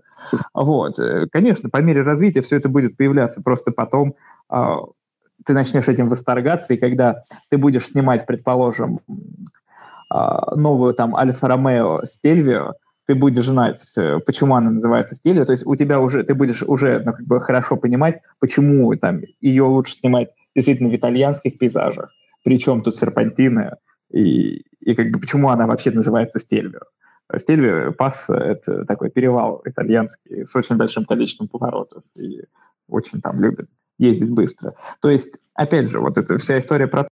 Вот. 0.54 0.98
Конечно, 1.32 1.70
по 1.70 1.78
мере 1.78 2.02
развития 2.02 2.42
все 2.42 2.56
это 2.56 2.68
будет 2.68 2.96
появляться. 2.96 3.42
Просто 3.42 3.72
потом 3.72 4.14
э, 4.50 4.76
ты 5.44 5.52
начнешь 5.52 5.88
этим 5.88 6.08
восторгаться, 6.08 6.74
и 6.74 6.76
когда 6.76 7.24
ты 7.50 7.58
будешь 7.58 7.86
снимать, 7.86 8.26
предположим, 8.26 9.00
э, 9.08 10.54
новую 10.56 10.94
там 10.94 11.16
Альфа-Ромео 11.16 12.04
Стельвио, 12.06 12.74
ты 13.08 13.14
будешь 13.14 13.46
знать, 13.46 13.80
э, 13.96 14.18
почему 14.18 14.54
она 14.54 14.70
называется 14.70 15.16
стилью, 15.16 15.46
то 15.46 15.52
есть 15.52 15.66
у 15.66 15.74
тебя 15.76 15.98
уже, 15.98 16.24
ты 16.24 16.34
будешь 16.34 16.62
уже 16.62 17.02
ну, 17.04 17.14
как 17.14 17.26
бы 17.26 17.40
хорошо 17.40 17.76
понимать, 17.76 18.20
почему 18.38 18.94
там 18.96 19.22
ее 19.40 19.62
лучше 19.62 19.96
снимать 19.96 20.28
действительно 20.54 20.90
в 20.90 20.94
итальянских 20.94 21.56
пейзажах, 21.56 22.12
причем 22.44 22.82
тут 22.82 22.96
серпантины, 22.96 23.76
и, 24.12 24.62
и 24.80 24.94
как 24.94 25.10
бы 25.10 25.20
почему 25.20 25.48
она 25.48 25.66
вообще 25.66 25.90
называется 25.90 26.38
стельвио. 26.38 26.80
Стельвио 27.34 27.92
пас— 27.92 28.26
это 28.28 28.84
такой 28.84 29.10
перевал 29.10 29.62
итальянский 29.64 30.44
с 30.44 30.54
очень 30.54 30.76
большим 30.76 31.06
количеством 31.06 31.48
поворотов, 31.48 32.02
и 32.14 32.42
очень 32.88 33.22
там 33.22 33.40
любят 33.40 33.70
ездить 33.96 34.30
быстро. 34.30 34.74
То 35.00 35.08
есть, 35.08 35.34
опять 35.54 35.90
же, 35.90 36.00
вот 36.00 36.18
эта 36.18 36.36
вся 36.36 36.58
история 36.58 36.86
про 36.86 37.08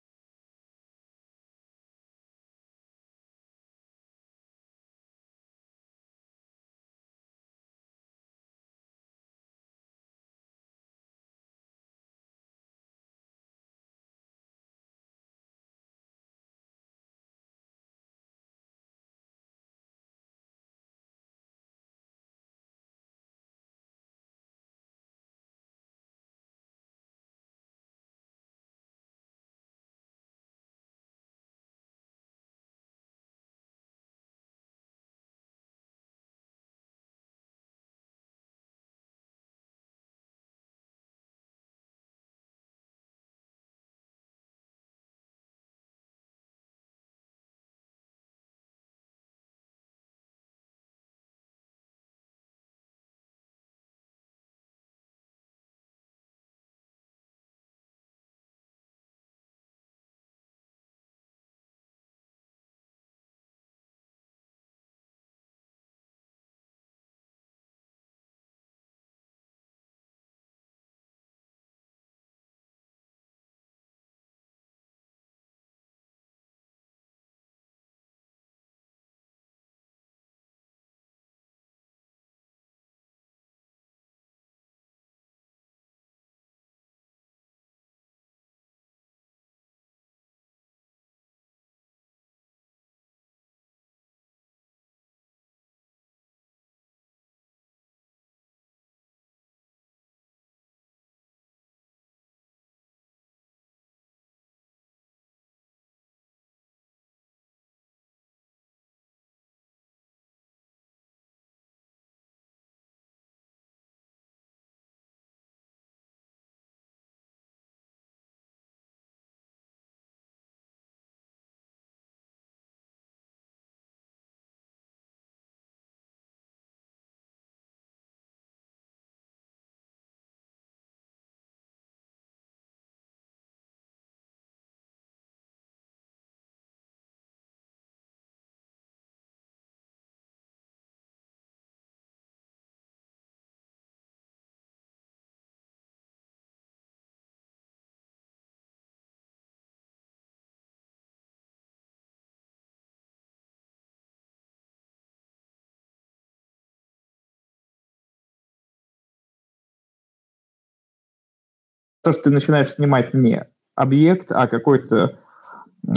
то, 162.05 162.13
что 162.13 162.25
ты 162.25 162.31
начинаешь 162.31 162.73
снимать 162.73 163.15
не 163.15 163.43
объект, 163.75 164.31
а 164.31 164.47
какой-то 164.47 165.19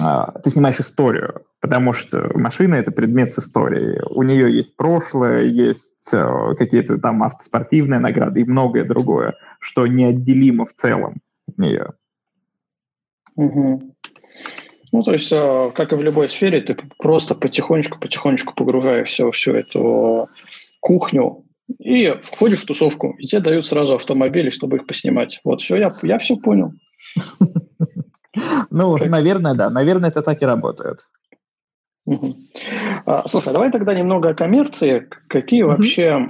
а, 0.01 0.31
ты 0.39 0.49
снимаешь 0.49 0.79
историю, 0.79 1.41
потому 1.61 1.93
что 1.93 2.29
машина— 2.33 2.75
это 2.75 2.91
предмет 2.91 3.31
с 3.31 3.39
историей. 3.39 4.01
У 4.09 4.23
нее 4.23 4.55
есть 4.55 4.75
прошлое, 4.75 5.43
есть 5.43 6.13
э, 6.13 6.55
какие-то 6.57 6.97
там 6.97 7.23
автоспортивные 7.23 7.99
награды 7.99 8.41
и 8.41 8.45
многое 8.45 8.83
другое, 8.83 9.35
что 9.59 9.87
неотделимо 9.87 10.65
в 10.65 10.73
целом 10.73 11.21
от 11.47 11.57
нее. 11.57 11.93
Угу. 13.35 13.95
Ну, 14.91 15.03
то 15.03 15.13
есть, 15.13 15.31
э, 15.31 15.69
как 15.73 15.93
и 15.93 15.95
в 15.95 16.01
любой 16.01 16.27
сфере, 16.27 16.59
ты 16.59 16.75
просто 16.97 17.33
потихонечку-потихонечку 17.35 18.55
погружаешься 18.55 19.25
во 19.25 19.31
всю 19.31 19.53
эту 19.53 20.29
кухню 20.81 21.45
и 21.79 22.13
входишь 22.21 22.61
в 22.61 22.65
тусовку, 22.65 23.15
и 23.17 23.25
тебе 23.25 23.41
дают 23.41 23.65
сразу 23.65 23.95
автомобили, 23.95 24.49
чтобы 24.49 24.77
их 24.77 24.87
поснимать. 24.87 25.39
Вот 25.43 25.61
все, 25.61 25.75
я, 25.77 25.97
я 26.03 26.17
все 26.17 26.37
понял. 26.37 26.71
Ну, 28.69 28.97
наверное, 28.97 29.55
да. 29.55 29.69
Наверное, 29.69 30.09
это 30.09 30.21
так 30.21 30.41
и 30.41 30.45
работает. 30.45 31.07
А, 33.05 33.27
слушай, 33.27 33.53
давай 33.53 33.71
тогда 33.71 33.93
немного 33.93 34.29
о 34.29 34.33
коммерции. 34.33 35.09
Какие 35.27 35.63
вообще 35.63 36.29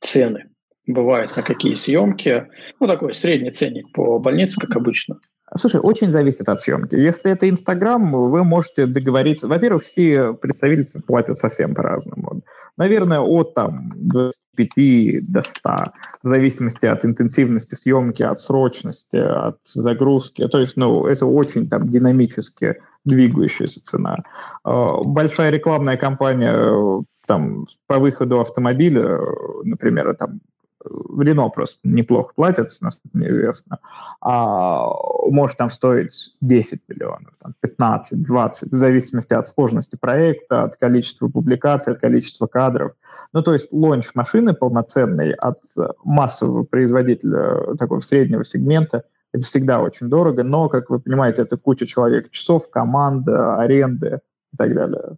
цены 0.00 0.50
бывают 0.86 1.36
на 1.36 1.42
какие 1.42 1.74
съемки? 1.74 2.46
Ну, 2.78 2.86
такой 2.86 3.14
средний 3.14 3.50
ценник 3.50 3.92
по 3.92 4.18
больнице, 4.18 4.58
как 4.60 4.76
обычно. 4.76 5.18
Слушай, 5.56 5.80
очень 5.80 6.10
зависит 6.10 6.48
от 6.48 6.60
съемки. 6.60 6.94
Если 6.94 7.30
это 7.30 7.48
Инстаграм, 7.48 8.12
вы 8.12 8.44
можете 8.44 8.86
договориться. 8.86 9.48
Во-первых, 9.48 9.82
все 9.82 10.32
представительства 10.34 11.00
платят 11.00 11.38
совсем 11.38 11.74
по-разному. 11.74 12.40
Наверное, 12.76 13.20
от 13.20 13.54
там 13.54 13.90
25 13.96 15.32
до 15.32 15.42
100, 15.42 15.76
в 16.22 16.28
зависимости 16.28 16.86
от 16.86 17.04
интенсивности 17.04 17.74
съемки, 17.74 18.22
от 18.22 18.40
срочности, 18.40 19.16
от 19.16 19.58
загрузки. 19.64 20.46
То 20.46 20.60
есть, 20.60 20.76
ну, 20.76 21.02
это 21.02 21.26
очень 21.26 21.68
там 21.68 21.88
динамически 21.88 22.76
двигающаяся 23.04 23.82
цена. 23.82 24.18
А, 24.62 25.02
большая 25.02 25.50
рекламная 25.50 25.96
кампания 25.96 27.04
там 27.26 27.66
по 27.86 27.98
выходу 27.98 28.40
автомобиля, 28.40 29.18
например, 29.64 30.14
там 30.16 30.40
Рено 30.84 31.48
просто 31.50 31.80
неплохо 31.84 32.32
платят, 32.34 32.70
насколько 32.80 33.16
мне 33.16 33.28
известно, 33.30 33.78
а 34.20 34.88
может 35.28 35.58
там 35.58 35.70
стоить 35.70 36.36
10 36.40 36.80
миллионов, 36.88 37.34
там, 37.38 37.54
15, 37.60 38.26
20, 38.26 38.72
в 38.72 38.76
зависимости 38.76 39.34
от 39.34 39.46
сложности 39.46 39.96
проекта, 40.00 40.64
от 40.64 40.76
количества 40.76 41.28
публикаций, 41.28 41.92
от 41.92 41.98
количества 41.98 42.46
кадров. 42.46 42.92
Ну, 43.32 43.42
то 43.42 43.52
есть 43.52 43.72
лонч 43.72 44.14
машины 44.14 44.54
полноценный 44.54 45.32
от 45.32 45.60
массового 46.04 46.64
производителя 46.64 47.76
такого 47.76 48.00
среднего 48.00 48.44
сегмента 48.44 49.04
это 49.32 49.44
всегда 49.44 49.80
очень 49.80 50.08
дорого, 50.08 50.42
но, 50.42 50.68
как 50.68 50.90
вы 50.90 50.98
понимаете, 50.98 51.42
это 51.42 51.56
куча 51.56 51.86
человек, 51.86 52.30
часов, 52.30 52.68
команда, 52.68 53.56
аренды 53.56 54.20
и 54.52 54.56
так 54.56 54.74
далее. 54.74 55.16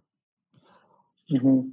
Угу. 1.31 1.71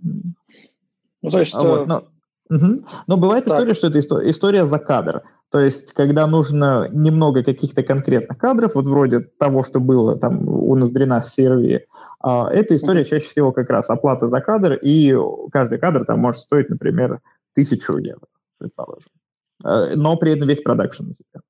Ну, 1.22 1.30
то 1.30 1.38
есть... 1.38 1.54
А 1.54 1.62
вот, 1.62 1.86
но, 1.86 2.04
Угу. 2.50 2.84
Но 3.06 3.16
бывает 3.16 3.44
так. 3.44 3.54
история, 3.54 3.74
что 3.74 3.86
это 3.86 4.30
история 4.30 4.66
за 4.66 4.78
кадр. 4.78 5.22
То 5.50 5.60
есть, 5.60 5.92
когда 5.92 6.26
нужно 6.26 6.88
немного 6.90 7.42
каких-то 7.42 7.82
конкретных 7.82 8.38
кадров, 8.38 8.74
вот 8.74 8.86
вроде 8.86 9.20
того, 9.20 9.64
что 9.64 9.80
было 9.80 10.18
там 10.18 10.48
у 10.48 10.74
Ноздрина 10.74 11.22
с 11.22 11.36
CRV, 11.36 11.80
а, 12.20 12.50
эта 12.50 12.76
история 12.76 13.04
чаще 13.04 13.28
всего 13.28 13.52
как 13.52 13.70
раз 13.70 13.88
оплата 13.88 14.28
за 14.28 14.40
кадр, 14.40 14.74
и 14.74 15.16
каждый 15.52 15.78
кадр 15.78 16.04
там 16.04 16.18
может 16.20 16.42
стоить, 16.42 16.68
например, 16.68 17.20
тысячу 17.54 17.96
евро, 17.96 18.26
предположим. 18.58 19.10
А, 19.62 19.94
но 19.94 20.16
при 20.16 20.32
этом 20.32 20.48
весь 20.48 20.60
продакшн 20.60 21.04
на 21.04 21.14
себя. 21.14 21.40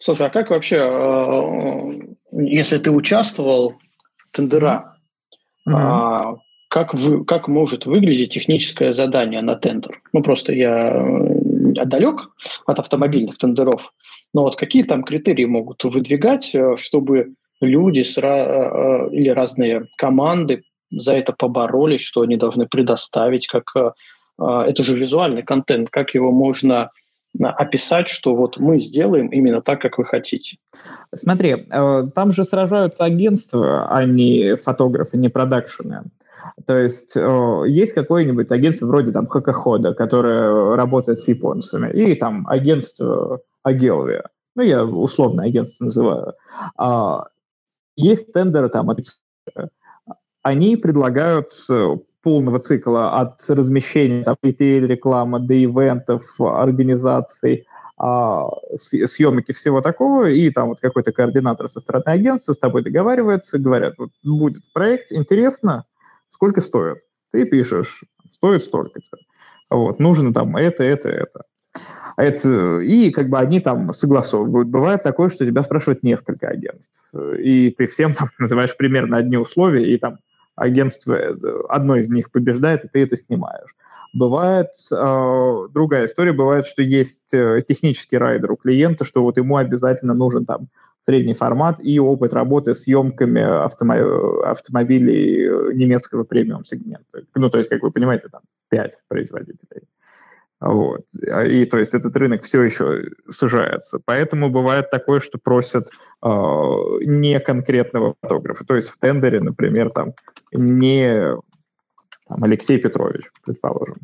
Слушай, 0.00 0.28
а 0.28 0.30
как 0.30 0.50
вообще, 0.50 0.78
а, 0.80 1.92
если 2.32 2.78
ты 2.78 2.90
участвовал 2.90 3.74
в 4.16 4.30
тендера, 4.32 4.96
mm-hmm 5.68 6.38
как, 6.68 6.94
вы, 6.94 7.24
как 7.24 7.48
может 7.48 7.86
выглядеть 7.86 8.34
техническое 8.34 8.92
задание 8.92 9.40
на 9.40 9.56
тендер? 9.56 10.02
Ну, 10.12 10.22
просто 10.22 10.52
я 10.52 10.92
э, 10.94 11.84
далек 11.86 12.30
от 12.66 12.78
автомобильных 12.78 13.38
тендеров, 13.38 13.92
но 14.34 14.42
вот 14.42 14.56
какие 14.56 14.82
там 14.82 15.02
критерии 15.02 15.46
могут 15.46 15.82
выдвигать, 15.84 16.54
э, 16.54 16.76
чтобы 16.76 17.34
люди 17.60 18.00
э, 18.00 19.08
или 19.12 19.30
разные 19.30 19.86
команды 19.96 20.62
за 20.90 21.14
это 21.14 21.32
поборолись, 21.32 22.02
что 22.02 22.20
они 22.20 22.36
должны 22.36 22.66
предоставить, 22.66 23.46
как 23.46 23.74
это 24.40 24.82
же 24.82 24.96
визуальный 24.96 25.42
контент, 25.42 25.90
как 25.90 26.14
его 26.14 26.32
можно 26.32 26.92
описать, 27.38 28.08
что 28.08 28.34
вот 28.34 28.56
мы 28.56 28.80
сделаем 28.80 29.26
именно 29.26 29.60
так, 29.60 29.82
как 29.82 29.98
вы 29.98 30.06
хотите. 30.06 30.56
Смотри, 31.14 31.66
там 32.14 32.32
же 32.32 32.44
сражаются 32.44 33.04
агентства, 33.04 33.86
а 33.90 34.06
не 34.06 34.56
фотографы, 34.56 35.18
не 35.18 35.28
продакшены. 35.28 36.04
То 36.66 36.76
есть 36.76 37.16
э, 37.16 37.62
есть 37.66 37.94
какое-нибудь 37.94 38.50
агентство 38.50 38.86
вроде 38.86 39.12
там 39.12 39.26
Хакахода, 39.26 39.94
которое 39.94 40.76
работает 40.76 41.20
с 41.20 41.28
японцами, 41.28 41.90
и 41.92 42.14
там 42.14 42.46
агентство 42.48 43.40
Агелвия, 43.62 44.24
ну 44.54 44.62
я 44.62 44.84
условно 44.84 45.44
агентство 45.44 45.84
называю. 45.84 46.34
А, 46.76 47.26
есть 47.96 48.32
тендеры 48.32 48.68
там, 48.68 48.94
они 50.42 50.76
предлагают 50.76 51.50
полного 52.22 52.58
цикла 52.58 53.20
от 53.20 53.38
размещения 53.48 54.24
там, 54.24 54.36
рекламы 54.42 55.40
до 55.40 55.54
ивентов, 55.54 56.24
организаций, 56.40 57.66
а, 57.96 58.48
съемки 58.76 59.52
всего 59.52 59.80
такого, 59.80 60.30
и 60.30 60.50
там 60.50 60.68
вот 60.68 60.80
какой-то 60.80 61.12
координатор 61.12 61.68
со 61.68 61.80
стороны 61.80 62.04
агентства 62.06 62.52
с 62.52 62.58
тобой 62.58 62.82
договаривается, 62.82 63.58
говорят, 63.58 63.94
вот 63.98 64.10
будет 64.22 64.62
проект, 64.72 65.10
интересно, 65.10 65.84
сколько 66.38 66.60
стоит? 66.60 66.98
Ты 67.32 67.44
пишешь, 67.44 68.04
стоит 68.30 68.62
столько-то. 68.62 69.18
Вот, 69.70 69.98
нужно 69.98 70.32
там 70.32 70.56
это, 70.56 70.84
это, 70.84 71.08
это. 71.08 71.42
А 72.16 72.24
это. 72.24 72.78
И 72.78 73.10
как 73.10 73.28
бы 73.28 73.38
они 73.38 73.60
там 73.60 73.92
согласовывают. 73.92 74.68
Бывает 74.68 75.02
такое, 75.02 75.28
что 75.28 75.44
тебя 75.44 75.64
спрашивают 75.64 76.04
несколько 76.04 76.48
агентств. 76.48 76.96
И 77.38 77.74
ты 77.76 77.88
всем 77.88 78.14
там 78.14 78.30
называешь 78.38 78.76
примерно 78.76 79.16
одни 79.16 79.36
условия, 79.36 79.92
и 79.92 79.98
там 79.98 80.18
агентство, 80.54 81.18
одно 81.68 81.96
из 81.96 82.08
них 82.08 82.30
побеждает, 82.30 82.84
и 82.84 82.88
ты 82.88 83.02
это 83.02 83.16
снимаешь. 83.16 83.74
Бывает 84.12 84.68
э, 84.90 85.68
другая 85.70 86.06
история, 86.06 86.32
бывает, 86.32 86.66
что 86.66 86.82
есть 86.82 87.32
э, 87.32 87.62
технический 87.68 88.16
райдер 88.16 88.52
у 88.52 88.56
клиента, 88.56 89.04
что 89.04 89.22
вот 89.22 89.36
ему 89.36 89.56
обязательно 89.56 90.14
нужен 90.14 90.46
там 90.46 90.68
средний 91.08 91.32
формат 91.32 91.80
и 91.80 91.98
опыт 91.98 92.34
работы 92.34 92.74
с 92.74 92.82
съемками 92.82 93.40
автомо- 93.40 94.42
автомобилей 94.42 95.74
немецкого 95.74 96.24
премиум 96.24 96.66
сегмента. 96.66 97.22
Ну, 97.34 97.48
то 97.48 97.56
есть, 97.56 97.70
как 97.70 97.82
вы 97.82 97.90
понимаете, 97.90 98.28
там 98.30 98.42
5 98.68 98.98
производителей. 99.08 99.88
Вот. 100.60 101.06
И 101.14 101.64
то 101.64 101.78
есть 101.78 101.94
этот 101.94 102.14
рынок 102.14 102.42
все 102.42 102.62
еще 102.62 103.04
сужается. 103.30 104.00
Поэтому 104.04 104.50
бывает 104.50 104.90
такое, 104.90 105.20
что 105.20 105.38
просят 105.38 105.88
э, 106.22 106.28
не 107.06 107.40
конкретного 107.40 108.14
фотографа. 108.20 108.66
То 108.66 108.76
есть 108.76 108.90
в 108.90 108.98
тендере, 108.98 109.40
например, 109.40 109.90
там 109.90 110.12
не 110.52 111.24
там, 112.28 112.44
Алексей 112.44 112.78
Петрович, 112.78 113.30
предположим. 113.46 113.94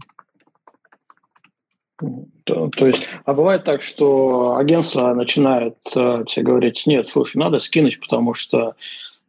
То, 1.97 2.71
то 2.77 2.87
есть, 2.87 3.09
а 3.25 3.33
бывает 3.35 3.65
так, 3.65 3.81
что 3.81 4.57
агентство 4.57 5.15
начинает 5.15 5.77
э, 5.97 6.25
тебе 6.27 6.45
говорить, 6.45 6.83
нет, 6.87 7.09
слушай, 7.09 7.37
надо 7.37 7.59
скинуть, 7.61 8.01
потому 8.01 8.35
что 8.35 8.75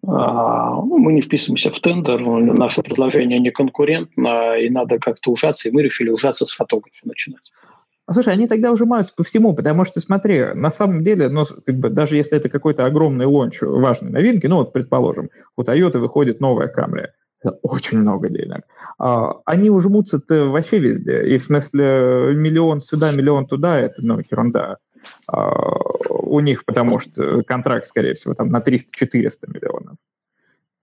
э, 0.01 0.07
ну, 0.07 0.97
мы 0.97 1.13
не 1.13 1.21
вписываемся 1.21 1.69
в 1.69 1.79
тендер, 1.79 2.19
наше 2.19 2.81
предложение 2.81 3.39
не 3.39 3.51
конкурентно, 3.51 4.55
и 4.55 4.69
надо 4.69 4.97
как-то 4.97 5.31
ужаться, 5.31 5.69
и 5.69 5.71
мы 5.71 5.83
решили 5.83 6.09
ужаться 6.09 6.45
с 6.45 6.51
фотографа 6.51 7.07
начинать. 7.07 7.51
А, 8.07 8.13
слушай, 8.13 8.33
они 8.33 8.47
тогда 8.47 8.71
ужимаются 8.71 9.13
по 9.15 9.23
всему, 9.23 9.53
потому 9.53 9.85
что, 9.85 9.99
смотри, 9.99 10.53
на 10.55 10.71
самом 10.71 11.03
деле, 11.03 11.29
ну, 11.29 11.43
как 11.65 11.75
бы, 11.75 11.89
даже 11.89 12.17
если 12.17 12.37
это 12.37 12.49
какой-то 12.49 12.85
огромный 12.85 13.25
лонч 13.25 13.61
важной 13.61 14.11
новинки, 14.11 14.47
ну, 14.47 14.57
вот, 14.57 14.73
предположим, 14.73 15.29
у 15.55 15.61
Toyota 15.61 15.99
выходит 15.99 16.39
новая 16.39 16.71
Camry– 16.75 17.09
очень 17.61 17.99
много 17.99 18.29
денег. 18.29 18.61
А, 18.97 19.33
они 19.45 19.69
ужмутся-то 19.69 20.45
вообще 20.45 20.79
везде. 20.79 21.27
И 21.27 21.37
в 21.37 21.43
смысле 21.43 22.33
миллион 22.33 22.81
сюда, 22.81 23.11
миллион 23.11 23.47
туда, 23.47 23.79
это 23.79 24.05
ну, 24.05 24.19
ерунда. 24.19 24.77
А, 25.31 25.51
у 26.09 26.39
них, 26.39 26.65
потому 26.65 26.99
что 26.99 27.43
контракт, 27.43 27.85
скорее 27.85 28.13
всего, 28.13 28.33
там 28.33 28.49
на 28.49 28.59
300-400 28.59 28.81
миллионов. 29.47 29.95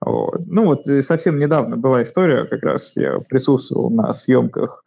Вот. 0.01 0.43
Ну 0.47 0.65
вот 0.65 0.87
совсем 1.05 1.39
недавно 1.39 1.77
была 1.77 2.03
история, 2.03 2.45
как 2.45 2.63
раз 2.65 2.97
я 2.97 3.19
присутствовал 3.29 3.89
на 3.89 4.13
съемках 4.13 4.85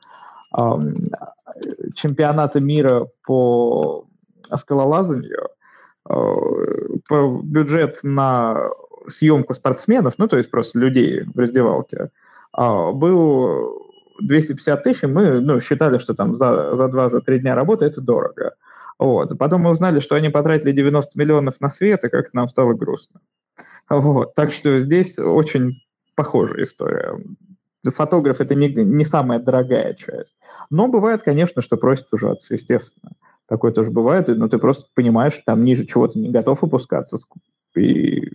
эм, 0.59 1.09
чемпионата 1.95 2.59
мира 2.59 3.07
по 3.25 4.07
скалолазанию. 4.57 5.47
Э, 6.07 6.15
по 7.07 7.41
бюджет 7.43 7.99
на 8.03 8.69
съемку 9.07 9.53
спортсменов, 9.53 10.15
ну, 10.17 10.27
то 10.27 10.37
есть 10.37 10.51
просто 10.51 10.79
людей 10.79 11.23
в 11.23 11.37
раздевалке, 11.37 12.09
а, 12.51 12.91
был 12.91 13.85
250 14.19 14.83
тысяч, 14.83 15.03
и 15.03 15.07
мы 15.07 15.41
ну, 15.41 15.59
считали, 15.59 15.97
что 15.97 16.13
там 16.13 16.33
за, 16.33 16.75
за 16.75 16.85
2-3 16.85 17.39
дня 17.39 17.55
работы 17.55 17.85
это 17.85 18.01
дорого. 18.01 18.55
Вот. 18.97 19.37
Потом 19.37 19.61
мы 19.61 19.71
узнали, 19.71 19.99
что 19.99 20.15
они 20.15 20.29
потратили 20.29 20.71
90 20.71 21.17
миллионов 21.19 21.59
на 21.59 21.69
свет, 21.69 22.03
и 22.03 22.09
как 22.09 22.33
нам 22.33 22.47
стало 22.47 22.73
грустно. 22.73 23.19
Вот. 23.89 24.33
Так 24.35 24.51
что 24.51 24.79
здесь 24.79 25.19
очень 25.19 25.81
похожая 26.15 26.63
история. 26.63 27.17
Фотограф– 27.83 28.39
это 28.41 28.55
не, 28.55 28.69
не 28.69 29.05
самая 29.05 29.39
дорогая 29.39 29.93
часть. 29.93 30.35
Но 30.69 30.87
бывает, 30.87 31.21
конечно, 31.23 31.61
что 31.61 31.77
просят 31.77 32.07
ужаться, 32.11 32.53
естественно. 32.55 33.11
Такое 33.47 33.71
тоже 33.71 33.91
бывает, 33.91 34.27
но 34.27 34.47
ты 34.47 34.57
просто 34.57 34.87
понимаешь, 34.95 35.33
что 35.33 35.43
там 35.45 35.63
ниже 35.63 35.85
чего-то 35.85 36.17
не 36.17 36.29
готов 36.29 36.63
опускаться, 36.63 37.19
и, 37.75 38.31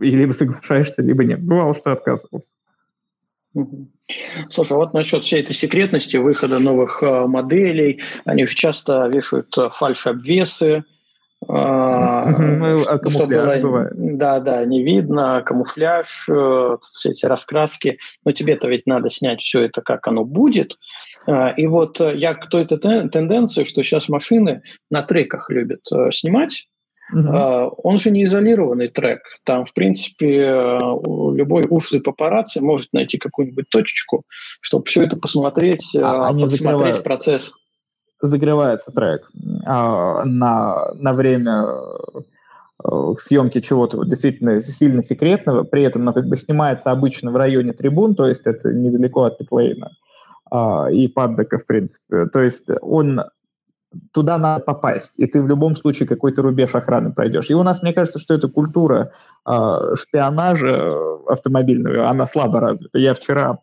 и 0.00 0.10
либо 0.10 0.32
соглашаешься, 0.32 1.02
либо 1.02 1.24
нет. 1.24 1.42
Бывало, 1.42 1.74
что 1.74 1.92
отказывался. 1.92 2.52
Слушай, 4.50 4.72
а 4.72 4.76
вот 4.76 4.94
насчет 4.94 5.24
всей 5.24 5.40
этой 5.40 5.54
секретности 5.54 6.16
выхода 6.16 6.58
новых 6.58 7.02
э, 7.02 7.26
моделей, 7.26 8.02
они 8.24 8.46
же 8.46 8.54
часто 8.54 9.06
вешают 9.06 9.56
э, 9.56 9.70
фальш-обвесы, 9.70 10.84
а, 11.48 12.30
ну, 12.38 12.76
а 12.86 13.10
чтобы 13.10 13.34
было, 13.34 13.58
бывает. 13.60 13.92
да, 13.94 14.40
да, 14.40 14.64
не 14.64 14.82
видно, 14.82 15.42
камуфляж, 15.44 16.28
э, 16.28 16.76
все 16.80 17.10
эти 17.10 17.26
раскраски, 17.26 17.98
но 18.24 18.32
тебе-то 18.32 18.68
ведь 18.68 18.86
надо 18.86 19.10
снять 19.10 19.40
все 19.40 19.60
это, 19.60 19.82
как 19.82 20.06
оно 20.08 20.24
будет. 20.24 20.76
А, 21.26 21.50
и 21.50 21.66
вот 21.66 22.00
я 22.00 22.34
к 22.34 22.48
той 22.48 22.66
тенденции, 22.66 23.64
что 23.64 23.82
сейчас 23.82 24.08
машины 24.08 24.62
на 24.90 25.02
треках 25.02 25.50
любят 25.50 25.80
э, 25.92 26.10
снимать, 26.12 26.68
Uh-huh. 27.12 27.70
Он 27.82 27.98
же 27.98 28.10
не 28.10 28.24
изолированный 28.24 28.88
трек. 28.88 29.20
Там, 29.44 29.66
в 29.66 29.74
принципе, 29.74 30.38
э, 30.40 30.78
любой 31.34 31.66
ушный 31.68 32.00
папарацци 32.00 32.62
может 32.62 32.92
найти 32.94 33.18
какую-нибудь 33.18 33.68
точечку, 33.68 34.22
чтобы 34.60 34.86
все 34.86 35.02
это 35.02 35.16
посмотреть, 35.16 35.94
а, 36.00 36.32
посмотреть 36.32 37.02
процесс 37.02 37.54
загревается 38.20 38.90
трек 38.90 39.28
а, 39.66 40.24
на, 40.24 40.92
на 40.94 41.12
время 41.12 41.66
э, 42.84 43.14
съемки 43.18 43.60
чего-то 43.60 44.04
действительно 44.04 44.60
сильно 44.60 45.02
секретного, 45.02 45.64
при 45.64 45.82
этом 45.82 46.04
ну, 46.04 46.12
как 46.12 46.26
бы 46.26 46.36
снимается 46.36 46.90
обычно 46.90 47.30
в 47.30 47.36
районе 47.36 47.72
трибун, 47.72 48.14
то 48.14 48.26
есть 48.26 48.46
это 48.46 48.72
недалеко 48.72 49.24
от 49.24 49.38
питлейна 49.38 49.90
а, 50.50 50.90
и 50.90 51.08
паддека, 51.08 51.58
в 51.58 51.66
принципе. 51.66 52.26
То 52.26 52.40
есть 52.40 52.68
он 52.80 53.20
туда 54.12 54.38
надо 54.38 54.64
попасть, 54.64 55.14
и 55.16 55.26
ты 55.26 55.42
в 55.42 55.48
любом 55.48 55.76
случае 55.76 56.08
какой-то 56.08 56.42
рубеж 56.42 56.74
охраны 56.74 57.12
пройдешь. 57.12 57.50
И 57.50 57.54
у 57.54 57.62
нас, 57.62 57.82
мне 57.82 57.92
кажется, 57.92 58.18
что 58.18 58.34
эта 58.34 58.48
культура 58.48 59.12
э, 59.46 59.94
шпионажа 59.94 60.90
автомобильного, 61.26 62.08
она 62.08 62.26
слабо 62.26 62.60
развита. 62.60 62.98
Я 62.98 63.14
вчера, 63.14 63.58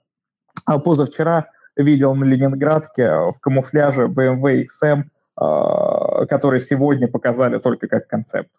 а 0.65 0.79
позавчера 0.79 1.47
видел 1.75 2.15
на 2.15 2.25
Ленинградке 2.25 3.09
в 3.09 3.39
камуфляже 3.39 4.05
BMW 4.05 4.65
XM, 4.65 5.03
э, 5.39 6.25
который 6.27 6.61
сегодня 6.61 7.07
показали 7.07 7.59
только 7.59 7.87
как 7.87 8.07
концепт. 8.07 8.51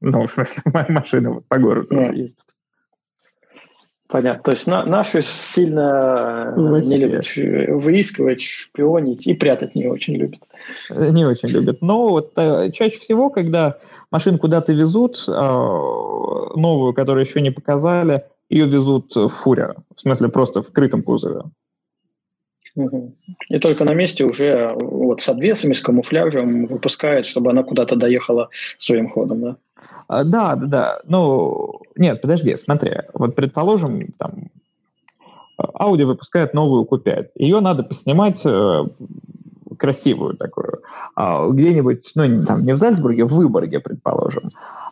Ну, 0.00 0.26
в 0.26 0.32
смысле, 0.32 0.62
машина 0.88 1.30
вот 1.32 1.48
по 1.48 1.58
городу 1.58 1.94
yeah. 1.94 2.14
ездит. 2.14 2.55
Понятно. 4.08 4.42
То 4.44 4.50
есть 4.52 4.66
на, 4.66 4.84
наши 4.84 5.20
сильно 5.22 6.54
Вообще. 6.56 6.88
не 6.88 6.96
любят 6.98 7.24
выискивать, 7.82 8.40
шпионить 8.40 9.26
и 9.26 9.34
прятать 9.34 9.74
не 9.74 9.86
очень 9.88 10.14
любят. 10.14 10.40
Не 10.90 11.24
очень 11.24 11.48
любят. 11.48 11.82
Но 11.82 12.08
вот 12.08 12.32
э, 12.36 12.70
чаще 12.72 12.98
всего, 12.98 13.30
когда 13.30 13.78
машину 14.12 14.38
куда-то 14.38 14.72
везут, 14.72 15.24
э, 15.26 15.32
новую, 15.32 16.94
которую 16.94 17.26
еще 17.26 17.40
не 17.40 17.50
показали, 17.50 18.24
ее 18.48 18.66
везут 18.66 19.16
в 19.16 19.28
фуре. 19.28 19.74
В 19.96 20.00
смысле, 20.00 20.28
просто 20.28 20.62
в 20.62 20.70
крытом 20.70 21.02
кузове. 21.02 21.42
И 23.48 23.58
только 23.58 23.84
на 23.84 23.94
месте 23.94 24.24
уже 24.24 24.72
вот 24.74 25.22
с 25.22 25.28
обвесами, 25.28 25.72
с 25.72 25.80
камуфляжем 25.80 26.66
выпускают, 26.66 27.26
чтобы 27.26 27.50
она 27.50 27.62
куда-то 27.62 27.96
доехала 27.96 28.50
своим 28.78 29.08
ходом, 29.08 29.40
да? 29.40 29.56
А, 30.08 30.24
да, 30.24 30.54
да, 30.56 30.66
да. 30.66 31.00
Ну, 31.06 31.80
нет, 31.96 32.20
подожди, 32.20 32.56
смотри. 32.56 32.92
Вот 33.14 33.34
предположим, 33.34 34.08
там, 34.18 34.50
Audi 35.58 36.04
выпускает 36.04 36.54
новую 36.54 36.84
Q5. 36.84 37.30
Ее 37.36 37.60
надо 37.60 37.82
поснимать 37.82 38.40
э, 38.44 38.84
красивую 39.78 40.36
такую. 40.36 40.82
А, 41.14 41.48
где-нибудь, 41.48 42.12
ну, 42.14 42.44
там, 42.44 42.64
не 42.64 42.72
в 42.72 42.76
Зальцбурге, 42.76 43.24
в 43.24 43.34
Выборге, 43.34 43.80
предположим. 43.80 44.50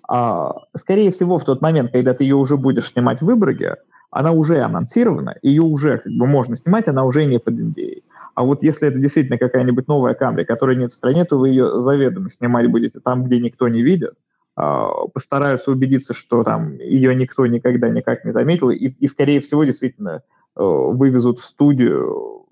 А, 0.08 0.54
скорее 0.76 1.10
всего, 1.10 1.38
в 1.38 1.44
тот 1.44 1.60
момент, 1.60 1.92
когда 1.92 2.14
ты 2.14 2.24
ее 2.24 2.36
уже 2.36 2.56
будешь 2.56 2.90
снимать 2.90 3.20
в 3.20 3.26
Выборге, 3.26 3.76
она 4.10 4.30
уже 4.30 4.62
анонсирована, 4.62 5.36
ее 5.42 5.62
уже 5.62 5.98
как 5.98 6.12
бы 6.12 6.26
можно 6.26 6.54
снимать, 6.56 6.86
она 6.88 7.04
уже 7.04 7.24
не 7.24 7.38
под 7.38 7.54
NDA. 7.54 8.02
А 8.34 8.42
вот 8.42 8.62
если 8.62 8.88
это 8.88 8.98
действительно 8.98 9.38
какая-нибудь 9.38 9.88
новая 9.88 10.14
камера, 10.14 10.44
которая 10.44 10.76
нет 10.76 10.92
в 10.92 10.96
стране, 10.96 11.24
то 11.24 11.38
вы 11.38 11.50
ее 11.50 11.80
заведомо 11.80 12.30
снимать 12.30 12.70
будете 12.70 13.00
там, 13.00 13.24
где 13.24 13.40
никто 13.40 13.68
не 13.68 13.82
видит, 13.82 14.14
постараются 14.54 15.72
убедиться, 15.72 16.14
что 16.14 16.44
там 16.44 16.78
ее 16.78 17.14
никто 17.14 17.44
никогда 17.46 17.88
никак 17.88 18.24
не 18.24 18.32
заметил, 18.32 18.70
и, 18.70 18.88
и 18.88 19.08
скорее 19.08 19.40
всего, 19.40 19.64
действительно, 19.64 20.22
э, 20.56 20.62
вывезут 20.62 21.40
в 21.40 21.44
студию, 21.44 22.46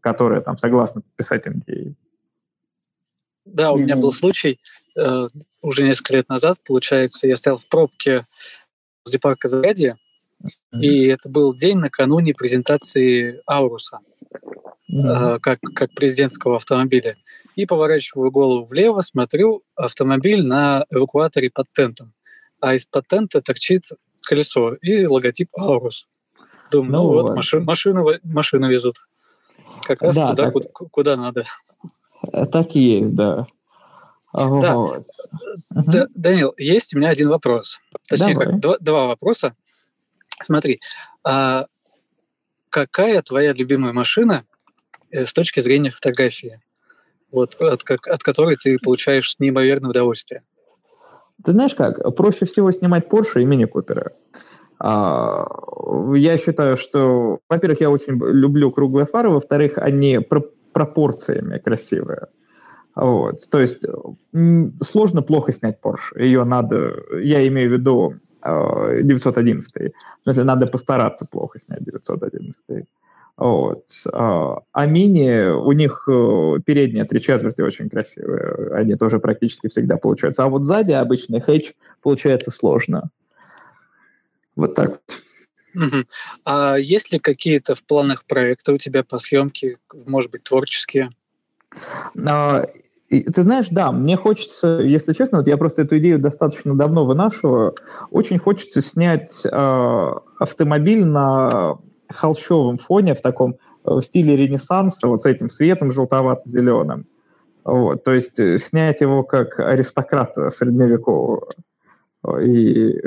которая 0.00 0.40
там 0.40 0.56
согласна 0.56 1.00
подписать 1.00 1.46
NDA. 1.46 1.94
Да, 3.44 3.72
у 3.72 3.78
меня 3.78 3.96
был 3.96 4.12
случай 4.12 4.60
э, 4.96 5.28
уже 5.62 5.82
несколько 5.82 6.14
лет 6.14 6.28
назад, 6.28 6.58
получается, 6.64 7.26
я 7.26 7.34
стоял 7.34 7.58
в 7.58 7.66
пробке 7.68 8.24
возле 9.04 9.18
парка 9.18 9.48
Зарядье, 9.48 9.96
Mm-hmm. 10.72 10.80
И 10.80 11.06
это 11.06 11.28
был 11.28 11.54
день 11.54 11.78
накануне 11.78 12.34
презентации 12.34 13.40
Ауруса 13.46 14.00
mm-hmm. 14.90 15.36
э, 15.36 15.38
как, 15.40 15.60
как 15.60 15.92
президентского 15.92 16.56
автомобиля. 16.56 17.14
И 17.58 17.66
поворачиваю 17.66 18.30
голову 18.30 18.64
влево, 18.66 19.00
смотрю 19.00 19.64
автомобиль 19.74 20.46
на 20.46 20.84
эвакуаторе 20.90 21.50
под 21.50 21.66
тентом. 21.72 22.14
А 22.60 22.74
из 22.74 22.84
под 22.84 23.08
тента 23.08 23.42
торчит 23.42 23.82
колесо 24.22 24.74
и 24.74 25.04
логотип 25.06 25.50
Аурус. 25.58 26.06
Думаю, 26.70 26.92
ну, 26.92 26.98
ну 26.98 27.22
вот, 27.22 27.34
маши, 27.34 27.58
машину, 27.58 28.06
машину 28.22 28.70
везут. 28.70 29.08
Как 29.82 30.00
раз 30.02 30.14
да, 30.14 30.30
туда, 30.30 30.44
так... 30.44 30.52
куда, 30.52 30.68
куда 30.88 31.16
надо. 31.16 31.46
Э, 32.32 32.46
так 32.46 32.76
и 32.76 32.78
есть, 32.78 33.16
да. 33.16 33.48
Да. 34.32 34.76
Вот. 34.76 35.06
Угу. 35.74 35.92
Данил, 36.14 36.54
есть 36.58 36.94
у 36.94 36.98
меня 36.98 37.08
один 37.08 37.28
вопрос. 37.28 37.80
Точнее, 38.08 38.36
как, 38.36 38.60
два, 38.60 38.76
два 38.78 39.06
вопроса. 39.08 39.56
Смотри, 40.40 40.80
а 41.24 41.66
какая 42.70 43.20
твоя 43.22 43.52
любимая 43.52 43.92
машина 43.92 44.44
э, 45.10 45.24
с 45.24 45.32
точки 45.32 45.58
зрения 45.58 45.90
фотографии, 45.90 46.60
вот 47.32 47.56
от, 47.60 47.82
как, 47.82 48.06
от 48.06 48.22
которой 48.22 48.56
ты 48.56 48.78
получаешь 48.82 49.36
неимоверное 49.38 49.90
удовольствие? 49.90 50.42
Ты 51.44 51.52
знаешь 51.52 51.74
как? 51.74 52.16
Проще 52.16 52.46
всего 52.46 52.72
снимать 52.72 53.06
Porsche 53.08 53.42
и 53.42 53.44
Мини 53.44 53.64
Купера. 53.64 54.12
А, 54.80 55.46
я 56.14 56.38
считаю, 56.38 56.76
что, 56.76 57.38
во-первых, 57.48 57.80
я 57.80 57.90
очень 57.90 58.14
люблю 58.14 58.70
круглые 58.70 59.06
фары, 59.06 59.30
во-вторых, 59.30 59.78
они 59.78 60.18
про 60.18 60.42
пропорциями 60.72 61.58
красивые. 61.58 62.28
Вот. 62.94 63.48
То 63.50 63.60
есть 63.60 63.84
сложно 64.82 65.22
плохо 65.22 65.52
снять 65.52 65.78
Porsche. 65.82 66.20
Ее 66.20 66.44
надо, 66.44 66.96
я 67.20 67.46
имею 67.46 67.70
в 67.70 67.72
виду 67.72 68.14
911. 68.44 69.74
В 69.74 70.22
смысле, 70.24 70.44
надо 70.44 70.66
постараться 70.66 71.26
плохо 71.30 71.58
снять 71.58 71.84
911. 71.84 72.86
Вот. 73.38 73.84
А, 74.12 74.58
а 74.72 74.86
мини, 74.86 75.50
у 75.52 75.70
них 75.70 76.08
э, 76.08 76.56
передние 76.66 77.04
три 77.04 77.20
четверти 77.20 77.60
очень 77.60 77.88
красивые. 77.88 78.74
Они 78.74 78.96
тоже 78.96 79.20
практически 79.20 79.68
всегда 79.68 79.96
получаются. 79.96 80.42
А 80.42 80.48
вот 80.48 80.66
сзади 80.66 80.90
обычный 80.90 81.40
хэтч 81.40 81.72
получается 82.02 82.50
сложно. 82.50 83.10
Вот 84.56 84.74
так 84.74 85.00
вот. 85.74 86.02
А 86.44 86.76
есть 86.76 87.12
ли 87.12 87.20
какие-то 87.20 87.76
в 87.76 87.84
планах 87.84 88.24
проекты 88.24 88.72
у 88.72 88.78
тебя 88.78 89.04
по 89.04 89.18
съемке, 89.18 89.78
может 90.08 90.32
быть, 90.32 90.42
творческие? 90.42 91.10
А, 92.26 92.66
и, 93.08 93.22
ты 93.22 93.42
знаешь, 93.42 93.68
да, 93.70 93.92
мне 93.92 94.16
хочется, 94.16 94.80
если 94.82 95.12
честно, 95.12 95.38
вот 95.38 95.46
я 95.46 95.56
просто 95.56 95.82
эту 95.82 95.98
идею 95.98 96.18
достаточно 96.18 96.74
давно 96.74 97.04
вынашиваю, 97.04 97.76
очень 98.10 98.38
хочется 98.38 98.82
снять 98.82 99.42
э, 99.44 100.12
автомобиль 100.40 101.04
на 101.04 101.78
холщовом 102.08 102.78
фоне 102.78 103.14
в 103.14 103.20
таком 103.20 103.56
э, 103.84 103.90
в 103.90 104.02
стиле 104.02 104.36
Ренессанса, 104.36 105.08
вот 105.08 105.22
с 105.22 105.26
этим 105.26 105.50
светом 105.50 105.92
желтовато-зеленым. 105.92 107.06
Вот, 107.64 108.04
то 108.04 108.12
есть 108.12 108.38
э, 108.38 108.58
снять 108.58 109.00
его 109.00 109.22
как 109.22 109.60
аристократа 109.60 110.50
средневекового. 110.50 111.48
И 112.42 113.00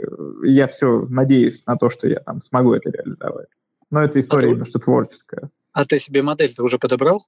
я 0.44 0.68
все 0.68 1.06
надеюсь 1.10 1.66
на 1.66 1.76
то, 1.78 1.90
что 1.90 2.08
я 2.08 2.20
там 2.20 2.42
смогу 2.42 2.74
это 2.74 2.90
реализовать. 2.90 3.48
Но 3.90 4.02
это 4.02 4.20
история 4.20 4.50
а 4.50 4.52
именно 4.52 4.66
что 4.66 4.80
творческая. 4.80 5.50
А 5.74 5.86
ты 5.86 6.00
себе 6.00 6.22
модель-то 6.22 6.64
уже 6.64 6.80
подобрал? 6.80 7.22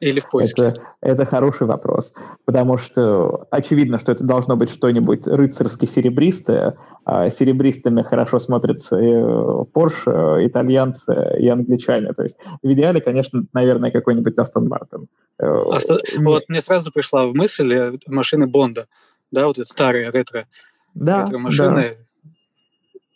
Или 0.00 0.20
в 0.20 0.28
поиске? 0.28 0.62
Это, 0.62 0.82
это 1.00 1.26
хороший 1.26 1.66
вопрос, 1.66 2.14
потому 2.44 2.78
что 2.78 3.46
очевидно, 3.50 3.98
что 3.98 4.12
это 4.12 4.24
должно 4.24 4.56
быть 4.56 4.70
что-нибудь 4.70 5.26
рыцарски-серебристое. 5.26 6.76
А 7.06 7.28
серебристыми 7.28 8.02
хорошо 8.02 8.40
смотрятся 8.40 8.98
и 8.98 9.12
Porsche, 9.12 10.46
итальянцы 10.46 11.36
и 11.38 11.48
англичане. 11.48 12.14
То 12.14 12.22
есть 12.22 12.38
в 12.62 12.72
идеале, 12.72 13.02
конечно, 13.02 13.44
наверное, 13.52 13.90
какой-нибудь 13.90 14.38
Астон 14.38 14.68
Мартин. 14.68 15.08
Астон... 15.38 15.98
Вот 16.16 16.44
мне 16.48 16.62
сразу 16.62 16.90
пришла 16.92 17.26
в 17.26 17.34
мысль 17.34 17.74
э, 17.74 17.92
машины 18.06 18.46
Бонда, 18.46 18.86
да, 19.30 19.46
вот 19.46 19.58
это 19.58 19.68
старые 19.68 20.10
ретро, 20.10 20.46
да, 20.94 21.22
ретро-машины. 21.22 21.96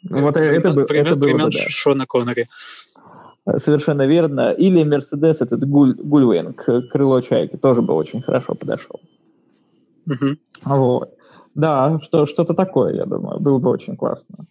Да. 0.03 0.21
Вот 0.21 0.37
это, 0.37 0.45
это, 0.45 0.71
времен, 0.71 1.07
это 1.07 1.17
было 1.17 1.25
времен 1.27 1.51
да. 1.51 1.59
Шона 1.69 2.07
Коннери. 2.07 2.47
Совершенно 3.57 4.07
верно. 4.07 4.53
Или 4.53 4.85
Мерседес, 4.85 5.41
этот 5.41 5.69
Гуль, 5.69 5.95
Гульвинг, 5.95 6.65
крыло 6.91 7.21
чайки, 7.21 7.57
тоже 7.57 7.83
бы 7.83 7.95
очень 7.95 8.23
хорошо 8.23 8.55
подошел. 8.55 9.01
Угу. 10.07 10.37
Вот. 10.65 11.15
Да, 11.55 11.99
что, 12.03 12.27
что-то 12.27 12.55
такое, 12.55 12.95
я 12.95 13.05
думаю, 13.05 13.41
было 13.41 13.59
бы 13.59 13.71
очень 13.71 13.97
классно. 13.97 14.47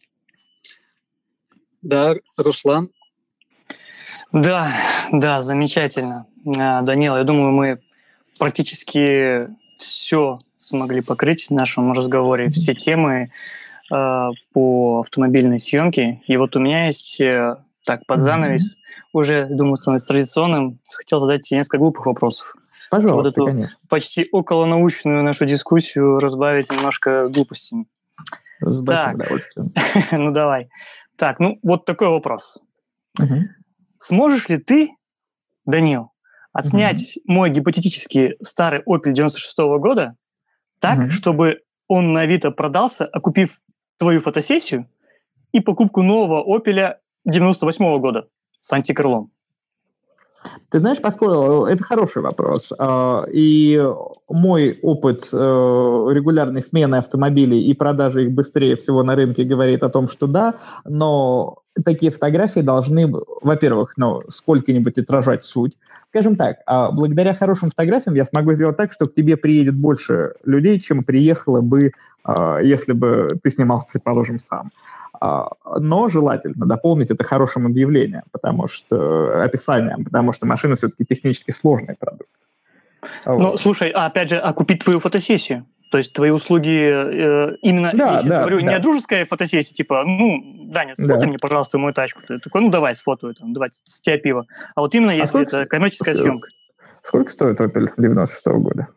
Да, 1.81 2.15
Руслан? 2.37 2.89
Да, 4.33 4.67
да, 5.11 5.41
замечательно. 5.41 6.25
А, 6.57 6.81
Данил, 6.81 7.15
я 7.15 7.23
думаю, 7.23 7.51
мы 7.51 7.79
практически 8.39 9.47
все 9.77 10.39
смогли 10.55 11.01
покрыть 11.01 11.47
в 11.47 11.51
нашем 11.51 11.93
разговоре, 11.93 12.49
все 12.49 12.73
темы 12.73 13.31
э, 13.91 14.27
по 14.53 14.99
автомобильной 14.99 15.59
съемке. 15.59 16.21
И 16.27 16.35
вот 16.35 16.55
у 16.55 16.59
меня 16.59 16.87
есть, 16.87 17.21
э, 17.21 17.55
так, 17.87 18.05
под 18.05 18.19
занавес, 18.19 18.75
mm-hmm. 18.75 19.03
уже, 19.13 19.47
думаю, 19.49 19.77
становится 19.77 20.09
традиционным, 20.09 20.77
хотел 20.93 21.21
задать 21.21 21.41
тебе 21.41 21.59
несколько 21.59 21.77
глупых 21.77 22.05
вопросов. 22.05 22.53
Пожалуйста, 22.91 23.15
вот 23.15 23.25
эту 23.27 23.45
конечно. 23.45 23.77
почти 23.87 24.27
околонаучную 24.29 25.23
нашу 25.23 25.45
дискуссию 25.45 26.19
разбавить 26.19 26.69
немножко 26.69 27.29
глупостями. 27.29 27.85
С 28.59 28.83
так, 28.83 29.15
ну 30.11 30.31
давай. 30.31 30.69
Так, 31.15 31.39
ну 31.39 31.59
вот 31.63 31.85
такой 31.85 32.09
вопрос. 32.09 32.61
Угу. 33.19 33.35
Сможешь 33.99 34.49
ли 34.49 34.57
ты, 34.57 34.89
Данил, 35.65 36.11
отснять 36.51 37.17
угу. 37.23 37.33
мой 37.33 37.49
гипотетический 37.51 38.35
старый 38.41 38.81
Opel 38.81 39.13
96 39.13 39.59
-го 39.59 39.79
года 39.79 40.17
так, 40.79 40.99
угу. 40.99 41.11
чтобы 41.11 41.61
он 41.87 42.11
на 42.11 42.21
Авито 42.21 42.51
продался, 42.51 43.05
окупив 43.05 43.61
твою 43.97 44.19
фотосессию 44.19 44.89
и 45.53 45.61
покупку 45.61 46.03
нового 46.03 46.43
Opel 46.43 46.97
98 47.27 47.85
-го 47.85 47.99
года 47.99 48.27
с 48.61 48.73
антикрылом? 48.73 49.31
Ты 50.69 50.79
знаешь, 50.79 51.01
поскольку 51.01 51.65
это 51.65 51.83
хороший 51.83 52.21
вопрос. 52.21 52.71
А, 52.77 53.25
и 53.31 53.81
мой 54.29 54.79
опыт 54.81 55.29
э, 55.33 55.37
регулярной 55.37 56.61
смены 56.61 56.95
автомобилей 56.95 57.63
и 57.63 57.73
продажи 57.73 58.25
их 58.25 58.31
быстрее 58.31 58.75
всего 58.75 59.03
на 59.03 59.15
рынке 59.15 59.43
говорит 59.43 59.83
о 59.83 59.89
том, 59.89 60.07
что 60.07 60.27
да, 60.27 60.55
но 60.85 61.57
такие 61.83 62.11
фотографии 62.11 62.61
должны, 62.61 63.11
во-первых, 63.41 63.93
ну, 63.97 64.19
сколько-нибудь 64.29 64.97
отражать 64.97 65.43
суть. 65.43 65.77
Скажем 66.09 66.35
так, 66.35 66.57
а, 66.65 66.91
благодаря 66.91 67.33
хорошим 67.33 67.69
фотографиям 67.69 68.15
я 68.15 68.25
смогу 68.25 68.53
сделать 68.53 68.77
так, 68.77 68.93
что 68.93 69.05
к 69.05 69.13
тебе 69.13 69.35
приедет 69.37 69.75
больше 69.75 70.33
людей, 70.45 70.79
чем 70.79 71.03
приехало 71.03 71.61
бы, 71.61 71.91
а, 72.23 72.59
если 72.59 72.93
бы 72.93 73.27
ты 73.43 73.51
снимал, 73.51 73.85
предположим, 73.91 74.39
сам. 74.39 74.71
Но 75.19 76.07
желательно 76.07 76.65
дополнить 76.65 77.11
это 77.11 77.23
хорошим 77.23 77.65
объявлением, 77.65 78.23
потому 78.31 78.67
что 78.67 79.43
описанием, 79.43 80.03
потому 80.03 80.33
что 80.33 80.45
машина 80.45 80.75
все-таки 80.75 81.05
технически 81.05 81.51
сложный 81.51 81.95
продукт. 81.99 82.29
Ну, 83.25 83.51
вот. 83.51 83.59
слушай, 83.59 83.89
а 83.91 84.07
опять 84.07 84.29
же, 84.29 84.37
а 84.37 84.53
купить 84.53 84.83
твою 84.83 84.99
фотосессию? 84.99 85.65
То 85.91 85.97
есть 85.97 86.11
твои 86.13 86.31
услуги 86.31 86.69
э, 86.69 87.55
именно, 87.61 87.91
да, 87.93 88.13
я 88.13 88.17
сейчас 88.19 88.29
да, 88.29 88.39
говорю, 88.41 88.57
да. 88.57 88.63
не 88.63 88.73
о 88.73 88.79
дружеской 88.79 89.23
фотосессии, 89.23 89.73
типа, 89.73 90.03
ну, 90.05 90.67
Даня, 90.69 90.95
сфотай 90.95 91.21
да. 91.21 91.27
мне, 91.27 91.37
пожалуйста, 91.37 91.77
мою 91.77 91.93
тачку. 91.93 92.21
Ты 92.27 92.39
такой, 92.39 92.61
ну, 92.61 92.69
давай, 92.69 92.93
сфотою, 92.93 93.33
там, 93.35 93.53
давай, 93.53 93.69
с 93.71 94.01
тебя 94.01 94.17
пиво. 94.17 94.45
А 94.75 94.81
вот 94.81 94.93
именно 94.95 95.13
а 95.13 95.15
если 95.15 95.29
сколько, 95.29 95.57
это 95.57 95.65
коммерческая 95.65 96.13
сколько, 96.13 96.29
съемка. 96.29 96.49
Сколько 97.03 97.31
стоит 97.31 97.61
Opel 97.61 97.87
96 97.95 98.47
-го 98.47 98.57
года? 98.57 98.87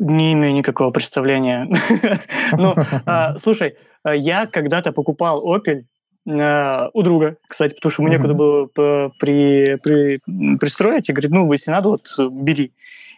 Не 0.00 0.32
имею 0.32 0.54
никакого 0.54 0.90
представления. 0.90 1.68
Ну, 2.56 2.74
а, 3.06 3.38
слушай, 3.38 3.76
а, 4.02 4.14
я 4.14 4.46
когда-то 4.46 4.92
покупал 4.92 5.44
Opel 5.46 5.84
а, 6.28 6.88
у 6.94 7.02
друга, 7.02 7.36
кстати, 7.46 7.74
потому 7.74 7.92
что 7.92 8.02
ему 8.02 8.10
некуда 8.12 8.34
было 8.34 8.66
при, 8.66 9.76
при, 9.76 10.18
пристроить, 10.56 11.08
и 11.08 11.12
говорит, 11.12 11.30
ну, 11.30 11.52
если 11.52 11.70
надо, 11.70 11.90
вот 11.90 12.08
бери. 12.30 12.72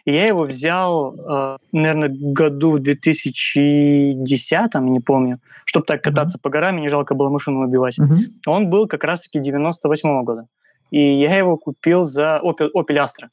И 0.05 0.11
я 0.11 0.27
его 0.27 0.43
взял, 0.43 1.15
наверное, 1.71 2.09
году 2.09 2.71
в 2.71 2.79
2010, 2.79 4.75
не 4.81 4.99
помню, 4.99 5.39
чтобы 5.63 5.85
так 5.85 6.03
кататься 6.03 6.37
по 6.37 6.49
горам, 6.49 6.77
и 6.77 6.81
не 6.81 6.89
жалко 6.89 7.15
было 7.15 7.29
машину 7.29 7.65
убивать. 7.65 7.97
Он 8.45 8.69
был 8.69 8.87
как 8.87 9.05
раз-таки 9.05 9.39
98 9.39 10.09
-го 10.09 10.23
года. 10.23 10.47
И 10.91 10.99
я 10.99 11.37
его 11.37 11.57
купил 11.57 12.03
за 12.03 12.41
Opel, 12.43 12.69
Opel 12.75 12.97
Astra. 12.97 13.29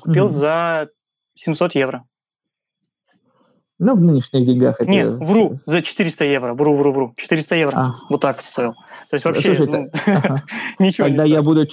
Купил 0.00 0.28
за 0.28 0.88
700 1.34 1.74
евро. 1.74 2.04
Ну, 3.84 3.96
в 3.96 4.00
нынешних 4.00 4.46
деньгах 4.46 4.76
это... 4.78 4.88
Нет, 4.88 5.14
вру, 5.14 5.58
за 5.66 5.82
400 5.82 6.24
евро, 6.24 6.54
вру, 6.54 6.76
вру, 6.76 6.92
вру. 6.92 7.14
400 7.16 7.56
евро, 7.56 7.76
а. 7.76 7.94
вот 8.08 8.20
так 8.20 8.36
вот 8.36 8.44
стоил. 8.44 8.74
То 9.10 9.14
есть 9.14 9.24
вообще 9.24 9.56
Слушай, 9.56 9.72
ну, 9.72 9.90
ага. 10.06 10.42
ничего 10.78 11.08
Тогда 11.08 11.24
не 11.24 11.30
я 11.30 11.42
буду, 11.42 11.66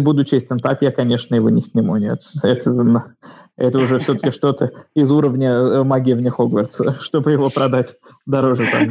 буду 0.00 0.24
честен, 0.24 0.58
так 0.58 0.82
я, 0.82 0.90
конечно, 0.90 1.36
его 1.36 1.50
не 1.50 1.62
сниму, 1.62 1.96
нет. 1.96 2.22
Это, 2.42 3.04
это 3.56 3.78
уже 3.78 4.00
все-таки 4.00 4.30
что-то 4.36 4.72
из 4.96 5.12
уровня 5.12 5.50
э, 5.52 5.84
магии 5.84 6.14
вне 6.14 6.30
Хогвартса, 6.30 6.98
чтобы 7.00 7.30
его 7.30 7.48
продать 7.50 7.94
дороже 8.26 8.64
там. 8.72 8.90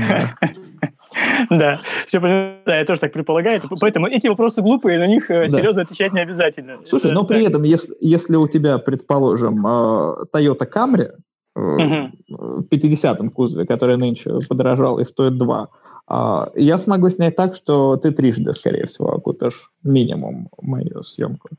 Да, 1.49 1.80
все 2.06 2.22
понимаю, 2.22 2.60
да, 2.65 2.77
я 2.77 2.85
тоже 2.85 3.02
так 3.02 3.11
предполагаю. 3.11 3.61
Поэтому 3.81 4.07
эти 4.07 4.27
вопросы 4.27 4.61
глупые, 4.61 4.99
на 4.99 5.07
них 5.07 5.30
э, 5.30 5.49
серьезно 5.49 5.81
отвечать 5.81 6.14
не 6.14 6.22
обязательно. 6.22 6.80
Слушай, 6.88 7.11
но 7.11 7.26
при 7.26 7.44
этом, 7.44 7.64
если, 7.64 7.94
если 7.99 8.38
у 8.38 8.48
тебя, 8.48 8.77
предположим, 8.77 9.68
э, 9.68 10.26
Toyota 10.34 10.65
Camry, 10.65 11.11
в 11.55 12.65
50-м 12.71 13.30
кузове, 13.30 13.65
который 13.65 13.97
нынче 13.97 14.39
подорожал 14.47 14.99
и 14.99 15.05
стоит 15.05 15.38
2, 15.38 15.67
а, 16.07 16.51
я 16.55 16.80
смогу 16.80 17.09
снять 17.09 17.35
так, 17.35 17.55
что 17.55 17.97
ты 17.97 18.11
трижды, 18.11 18.53
скорее 18.53 18.85
всего, 18.88 19.13
окупишь 19.13 19.71
минимум 19.84 20.49
мою 20.61 21.03
съемку. 21.03 21.49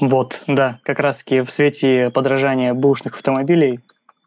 Вот, 0.00 0.44
да, 0.46 0.80
как 0.82 1.00
раз-таки 1.00 1.40
в 1.40 1.50
свете 1.50 2.10
подражания 2.10 2.74
бушных 2.74 3.14
автомобилей, 3.14 3.80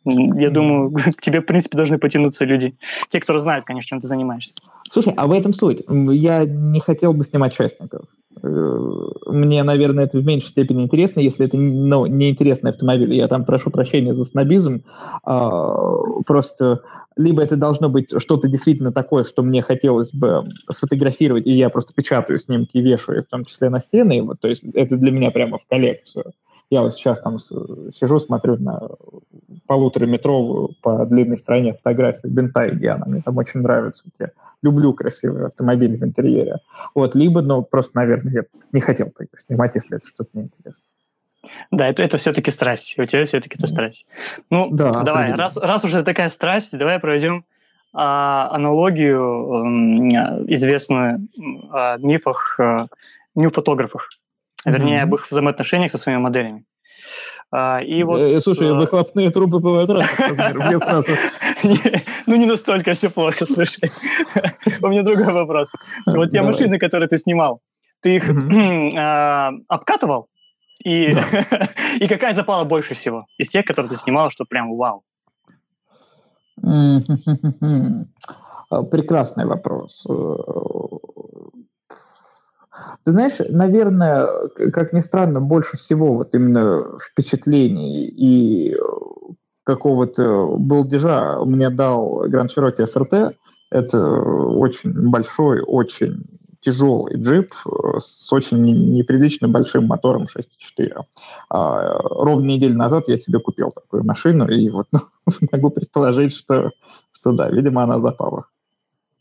я 0.05 0.49
думаю, 0.49 0.91
к 1.17 1.21
тебе, 1.21 1.41
в 1.41 1.45
принципе, 1.45 1.77
должны 1.77 1.97
потянуться 1.97 2.45
люди. 2.45 2.73
Те, 3.09 3.19
кто 3.19 3.37
знают, 3.39 3.65
конечно, 3.65 3.89
чем 3.89 3.99
ты 3.99 4.07
занимаешься. 4.07 4.53
Слушай, 4.89 5.13
а 5.15 5.27
в 5.27 5.31
этом 5.31 5.53
суть. 5.53 5.83
Я 5.87 6.45
не 6.45 6.79
хотел 6.79 7.13
бы 7.13 7.25
снимать 7.25 7.53
частников. 7.53 8.05
Мне, 8.41 9.63
наверное, 9.63 10.05
это 10.05 10.19
в 10.19 10.25
меньшей 10.25 10.49
степени 10.49 10.83
интересно, 10.83 11.19
если 11.19 11.45
это 11.45 11.57
ну, 11.57 12.05
неинтересный 12.05 12.71
автомобиль. 12.71 13.13
Я 13.13 13.27
там 13.27 13.45
прошу 13.45 13.69
прощения 13.69 14.13
за 14.13 14.23
снобизм. 14.23 14.83
А, 15.23 15.75
просто 16.25 16.81
либо 17.17 17.41
это 17.41 17.57
должно 17.57 17.89
быть 17.89 18.09
что-то 18.17 18.47
действительно 18.47 18.91
такое, 18.91 19.23
что 19.23 19.43
мне 19.43 19.61
хотелось 19.61 20.13
бы 20.13 20.49
сфотографировать, 20.71 21.47
и 21.47 21.51
я 21.51 21.69
просто 21.69 21.93
печатаю 21.93 22.39
снимки 22.39 22.77
вешаю, 22.77 23.23
в 23.23 23.27
том 23.27 23.45
числе 23.45 23.69
на 23.69 23.79
стены. 23.79 24.21
Вот, 24.23 24.39
то 24.39 24.47
есть 24.47 24.65
это 24.73 24.97
для 24.97 25.11
меня 25.11 25.31
прямо 25.31 25.57
в 25.57 25.67
коллекцию. 25.67 26.33
Я 26.69 26.81
вот 26.83 26.93
сейчас 26.93 27.19
там 27.21 27.39
сижу, 27.39 28.19
смотрю 28.19 28.57
на 28.57 28.89
полутораметровую 29.65 30.75
по 30.81 31.05
длинной 31.05 31.37
стороне 31.37 31.73
фотографию 31.73 32.31
Бентай 32.31 32.75
Диана. 32.75 33.05
Мне 33.07 33.21
там 33.21 33.37
очень 33.37 33.61
нравится. 33.61 34.03
Я 34.19 34.29
люблю 34.61 34.93
красивые 34.93 35.47
автомобили 35.47 35.95
в 35.95 36.03
интерьере. 36.03 36.57
Вот, 36.93 37.15
либо, 37.15 37.41
ну, 37.41 37.63
просто, 37.63 37.93
наверное, 37.95 38.33
я 38.33 38.43
не 38.71 38.81
хотел 38.81 39.09
так 39.09 39.27
снимать, 39.37 39.75
если 39.75 39.97
это 39.97 40.07
что-то 40.07 40.29
неинтересно. 40.33 40.83
Да, 41.71 41.87
это, 41.87 42.03
это 42.03 42.17
все-таки 42.17 42.51
страсть. 42.51 42.99
У 42.99 43.05
тебя 43.05 43.25
все-таки 43.25 43.57
это 43.57 43.65
страсть. 43.65 44.05
Ну, 44.51 44.69
да, 44.71 44.91
давай, 44.91 45.33
раз, 45.33 45.57
раз 45.57 45.83
уже 45.83 46.03
такая 46.03 46.29
страсть, 46.29 46.77
давай 46.77 46.99
проведем 46.99 47.45
а, 47.93 48.49
аналогию 48.51 49.15
э, 49.15 50.53
известную 50.53 51.27
о 51.71 51.97
мифах, 51.97 52.59
э, 52.59 52.87
нью-фотографах 53.33 54.09
вернее, 54.65 55.03
об 55.03 55.15
их 55.15 55.29
взаимоотношениях 55.29 55.91
со 55.91 55.97
своими 55.97 56.19
моделями. 56.19 56.65
А, 57.51 57.79
и 57.79 58.03
вот, 58.03 58.19
э, 58.19 58.39
Слушай, 58.41 58.71
выхлопные 58.73 59.31
трубы 59.31 59.59
бывают 59.59 59.89
разные. 59.89 60.79
Ну, 62.25 62.35
не 62.35 62.45
настолько 62.45 62.93
все 62.93 63.09
плохо, 63.09 63.45
слушай. 63.45 63.91
У 64.81 64.87
меня 64.87 65.03
другой 65.03 65.33
вопрос. 65.33 65.73
Вот 66.05 66.29
те 66.29 66.41
машины, 66.41 66.77
которые 66.77 67.09
ты 67.09 67.17
снимал, 67.17 67.61
ты 68.01 68.17
их 68.17 68.29
а, 68.97 69.51
обкатывал? 69.67 70.27
И, 70.85 71.15
и 71.99 72.07
какая 72.07 72.33
запала 72.33 72.63
больше 72.63 72.93
всего 72.93 73.25
из 73.37 73.49
тех, 73.49 73.65
которые 73.65 73.89
ты 73.89 73.95
снимал, 73.97 74.29
что 74.31 74.45
прям 74.45 74.75
вау? 74.75 75.03
Прекрасный 78.91 79.45
вопрос. 79.45 80.05
Ты 83.03 83.11
знаешь, 83.11 83.35
наверное, 83.49 84.27
как 84.73 84.93
ни 84.93 85.01
странно, 85.01 85.41
больше 85.41 85.77
всего 85.77 86.13
вот 86.13 86.35
именно 86.35 86.97
впечатлений 86.99 88.05
и 88.05 88.75
какого-то 89.63 90.55
балдежа 90.57 91.43
мне 91.45 91.69
дал 91.69 92.25
Grand 92.27 92.49
Cherokee 92.55 92.85
SRT. 92.85 93.35
Это 93.71 94.03
очень 94.03 94.91
большой, 95.09 95.61
очень 95.61 96.23
тяжелый 96.61 97.15
джип 97.15 97.51
с 97.99 98.31
очень 98.33 98.61
неприлично 98.93 99.47
большим 99.47 99.85
мотором 99.85 100.23
6.4. 100.23 101.03
А, 101.49 101.99
ровно 102.01 102.45
неделю 102.45 102.75
назад 102.75 103.07
я 103.07 103.17
себе 103.17 103.39
купил 103.39 103.71
такую 103.71 104.03
машину, 104.03 104.47
и 104.49 104.69
вот 104.69 104.87
ну, 104.91 105.01
могу 105.51 105.69
предположить, 105.69 106.35
что, 106.35 106.71
что 107.11 107.31
да, 107.31 107.49
видимо, 107.49 107.83
она 107.83 107.99
запала. 107.99 108.45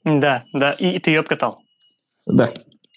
Да, 0.05 0.45
да, 0.53 0.73
и, 0.73 0.93
и 0.93 0.99
ты 0.99 1.11
ее 1.11 1.21
обкатал. 1.21 1.59
Да. 2.27 2.53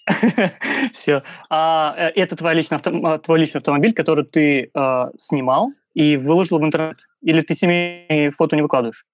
Все. 0.92 1.22
А 1.48 1.94
э, 1.96 2.08
это 2.16 2.36
твой 2.36 2.54
личный, 2.54 2.76
авто, 2.76 2.90
а, 3.04 3.18
твой 3.18 3.40
личный 3.40 3.58
автомобиль, 3.58 3.92
который 3.92 4.24
ты 4.24 4.70
э, 4.74 5.04
снимал 5.16 5.72
и 5.94 6.16
выложил 6.16 6.58
в 6.58 6.64
интернет? 6.64 6.98
Или 7.20 7.40
ты 7.40 7.54
семейные 7.54 8.30
фото 8.30 8.56
не 8.56 8.62
выкладываешь? 8.62 9.06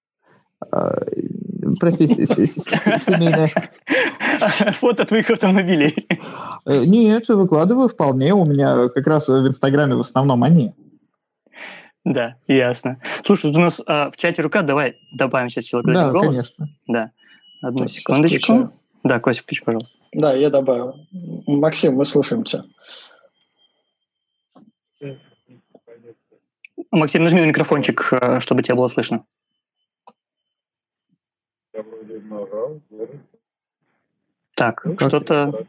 А, 0.71 0.91
прости, 1.79 2.07
семейное. 2.07 3.49
Фото 4.73 5.05
твоих 5.05 5.29
автомобилей. 5.29 6.07
Э, 6.65 6.83
нет, 6.83 7.29
выкладываю 7.29 7.87
вполне. 7.87 8.33
У 8.33 8.45
меня 8.45 8.89
как 8.89 9.07
раз 9.07 9.29
в 9.29 9.47
Инстаграме 9.47 9.95
в 9.95 10.01
основном 10.01 10.43
они. 10.43 10.73
Да, 12.03 12.35
ясно. 12.47 12.99
Слушай, 13.23 13.49
у 13.49 13.57
нас 13.57 13.79
в 13.79 14.11
чате 14.17 14.41
рука, 14.41 14.61
давай 14.61 14.97
добавим 15.13 15.49
сейчас 15.49 15.63
человека 15.63 15.93
да, 15.93 16.11
конечно. 16.11 16.67
Да, 16.85 17.11
одну 17.61 17.87
секундочку. 17.87 18.73
Да, 19.03 19.19
Костя, 19.19 19.43
включи, 19.43 19.63
пожалуйста. 19.63 19.99
Да, 20.11 20.33
я 20.33 20.49
добавил. 20.49 20.95
Максим, 21.47 21.95
мы 21.95 22.05
слушаем 22.05 22.43
тебя. 22.43 22.63
Максим, 26.91 27.23
нажми 27.23 27.41
на 27.41 27.45
микрофончик, 27.45 28.13
э, 28.13 28.39
чтобы 28.39 28.63
тебя 28.63 28.75
было 28.75 28.87
слышно. 28.87 29.25
Так, 34.55 34.83
ну, 34.83 34.97
что-то... 34.97 35.65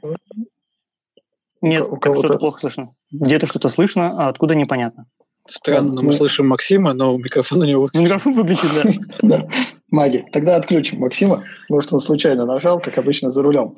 Нет, 1.61 1.87
что-то 1.87 2.39
плохо 2.39 2.61
слышно. 2.61 2.95
Где-то 3.13 3.47
что-то 3.47 3.69
слышно, 3.69 4.25
а 4.25 4.29
откуда 4.29 4.55
непонятно. 4.55 5.07
Странно, 5.47 5.93
но 5.93 6.01
мы, 6.03 6.09
мы 6.09 6.13
слышим 6.13 6.49
Максима, 6.49 6.93
но 6.93 7.17
микрофон 7.17 7.61
у 7.61 7.65
него 7.65 7.83
выключен. 7.83 8.05
Микрофон 8.05 8.35
выключен, 8.35 9.07
да. 9.23 9.47
Маги. 9.91 10.25
Тогда 10.33 10.57
отключим 10.57 11.01
Максима. 11.01 11.45
Может, 11.69 11.93
он 11.93 12.01
случайно 12.01 12.47
нажал, 12.47 12.81
как 12.81 12.99
обычно, 12.99 13.31
за 13.31 13.43
рулем. 13.43 13.77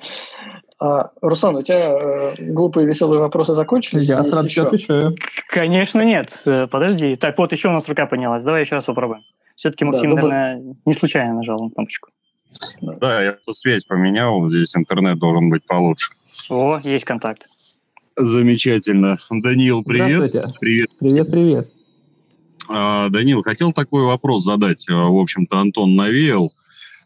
А, 0.78 1.12
Руслан, 1.20 1.56
у 1.56 1.62
тебя 1.62 1.96
э, 1.96 2.34
глупые 2.38 2.86
веселые 2.86 3.20
вопросы 3.20 3.54
закончились? 3.54 4.08
Я 4.08 4.24
сразу 4.24 4.48
еще? 4.48 4.62
отвечаю. 4.62 5.16
Конечно, 5.46 6.04
нет. 6.04 6.42
Э, 6.44 6.66
подожди. 6.66 7.14
Так, 7.14 7.38
вот 7.38 7.52
еще 7.52 7.68
у 7.68 7.72
нас 7.72 7.88
рука 7.88 8.06
поднялась. 8.06 8.42
Давай 8.42 8.62
еще 8.62 8.74
раз 8.74 8.84
попробуем. 8.84 9.22
Все-таки 9.54 9.84
Максим, 9.84 10.10
да, 10.10 10.16
наверное, 10.16 10.76
не 10.84 10.92
случайно 10.92 11.34
нажал 11.34 11.62
на 11.62 11.70
кнопочку. 11.70 12.10
Да, 12.80 13.22
я 13.22 13.36
связь 13.42 13.84
поменял. 13.84 14.50
Здесь 14.50 14.76
интернет 14.76 15.18
должен 15.18 15.50
быть 15.50 15.64
получше. 15.66 16.12
О, 16.50 16.80
есть 16.82 17.04
контакт. 17.04 17.48
Замечательно. 18.16 19.18
Даниил, 19.30 19.84
привет. 19.84 20.32
Привет. 20.60 20.90
Привет, 20.98 21.30
привет. 21.30 21.81
А, 22.74 23.08
Данил, 23.10 23.42
хотел 23.42 23.72
такой 23.72 24.04
вопрос 24.04 24.44
задать. 24.44 24.88
А, 24.88 25.08
в 25.08 25.16
общем-то, 25.16 25.58
Антон 25.58 25.94
навеял 25.94 26.52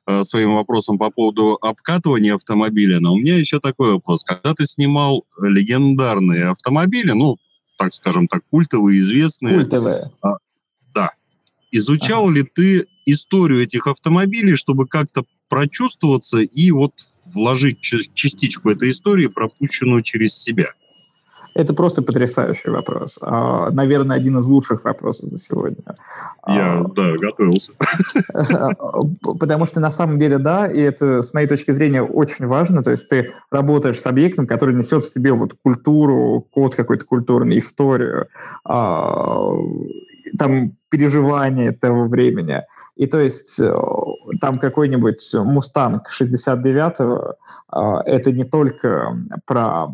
а, 0.06 0.22
своим 0.22 0.55
вопросом 0.55 0.97
по 0.97 1.10
поводу 1.10 1.59
обкатывания 1.60 2.34
автомобиля. 2.34 3.01
Но 3.01 3.14
у 3.14 3.18
меня 3.18 3.36
еще 3.36 3.59
такой 3.59 3.93
вопрос. 3.93 4.22
Когда 4.24 4.55
ты 4.55 4.64
снимал 4.64 5.24
легендарные 5.40 6.51
автомобили, 6.51 7.10
ну, 7.10 7.36
так 7.78 7.93
скажем 7.93 8.28
так, 8.28 8.43
культовые, 8.51 9.01
известные. 9.01 9.55
Культовые. 9.56 10.12
да. 10.94 11.10
Изучал 11.72 12.26
ага. 12.26 12.34
ли 12.34 12.43
ты 12.44 12.86
историю 13.05 13.62
этих 13.62 13.86
автомобилей, 13.88 14.55
чтобы 14.55 14.86
как-то 14.86 15.24
прочувствоваться 15.48 16.38
и 16.38 16.70
вот 16.70 16.93
вложить 17.34 17.80
частичку 17.80 18.70
этой 18.70 18.90
истории, 18.90 19.26
пропущенную 19.26 20.02
через 20.02 20.36
себя? 20.36 20.72
Это 21.57 21.73
просто 21.73 22.03
потрясающий 22.03 22.69
вопрос. 22.69 23.19
А, 23.23 23.70
наверное, 23.70 24.19
один 24.19 24.39
из 24.39 24.45
лучших 24.45 24.85
вопросов 24.85 25.31
за 25.31 25.39
сегодня. 25.39 25.78
Я, 26.47 26.81
а, 26.81 26.85
да, 26.95 27.12
готовился. 27.16 27.73
Потому 29.41 29.65
что 29.65 29.81
на 29.81 29.91
самом 29.91 30.19
деле, 30.19 30.37
да, 30.37 30.66
и 30.66 30.78
это, 30.78 31.23
с 31.23 31.33
моей 31.33 31.49
точки 31.49 31.70
зрения, 31.70 32.03
очень 32.03 32.47
важно. 32.47 32.83
То 32.83 32.91
есть 32.91 33.09
ты 33.09 33.33
работаешь 33.51 33.99
с 33.99 34.07
объектом, 34.07 34.47
который 34.47 34.74
несет 34.74 35.03
в 35.03 35.09
себе 35.09 35.33
вот 35.33 35.55
культуру, 35.62 36.47
код 36.51 36.74
какой-то 36.74 37.07
культурный, 37.07 37.57
историю, 37.57 38.27
а, 38.62 39.51
там 40.39 40.77
переживания 40.91 41.73
того 41.73 42.07
времени. 42.07 42.65
И 42.97 43.07
то 43.07 43.19
есть 43.19 43.59
э, 43.59 43.74
там 44.41 44.59
какой-нибудь 44.59 45.23
«Мустанг» 45.35 46.09
69-го, 46.20 47.35
это 48.07 48.33
не 48.33 48.45
только 48.45 49.19
про 49.47 49.89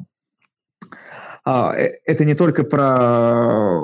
это 1.45 2.25
не 2.25 2.35
только 2.35 2.65
про 2.65 3.81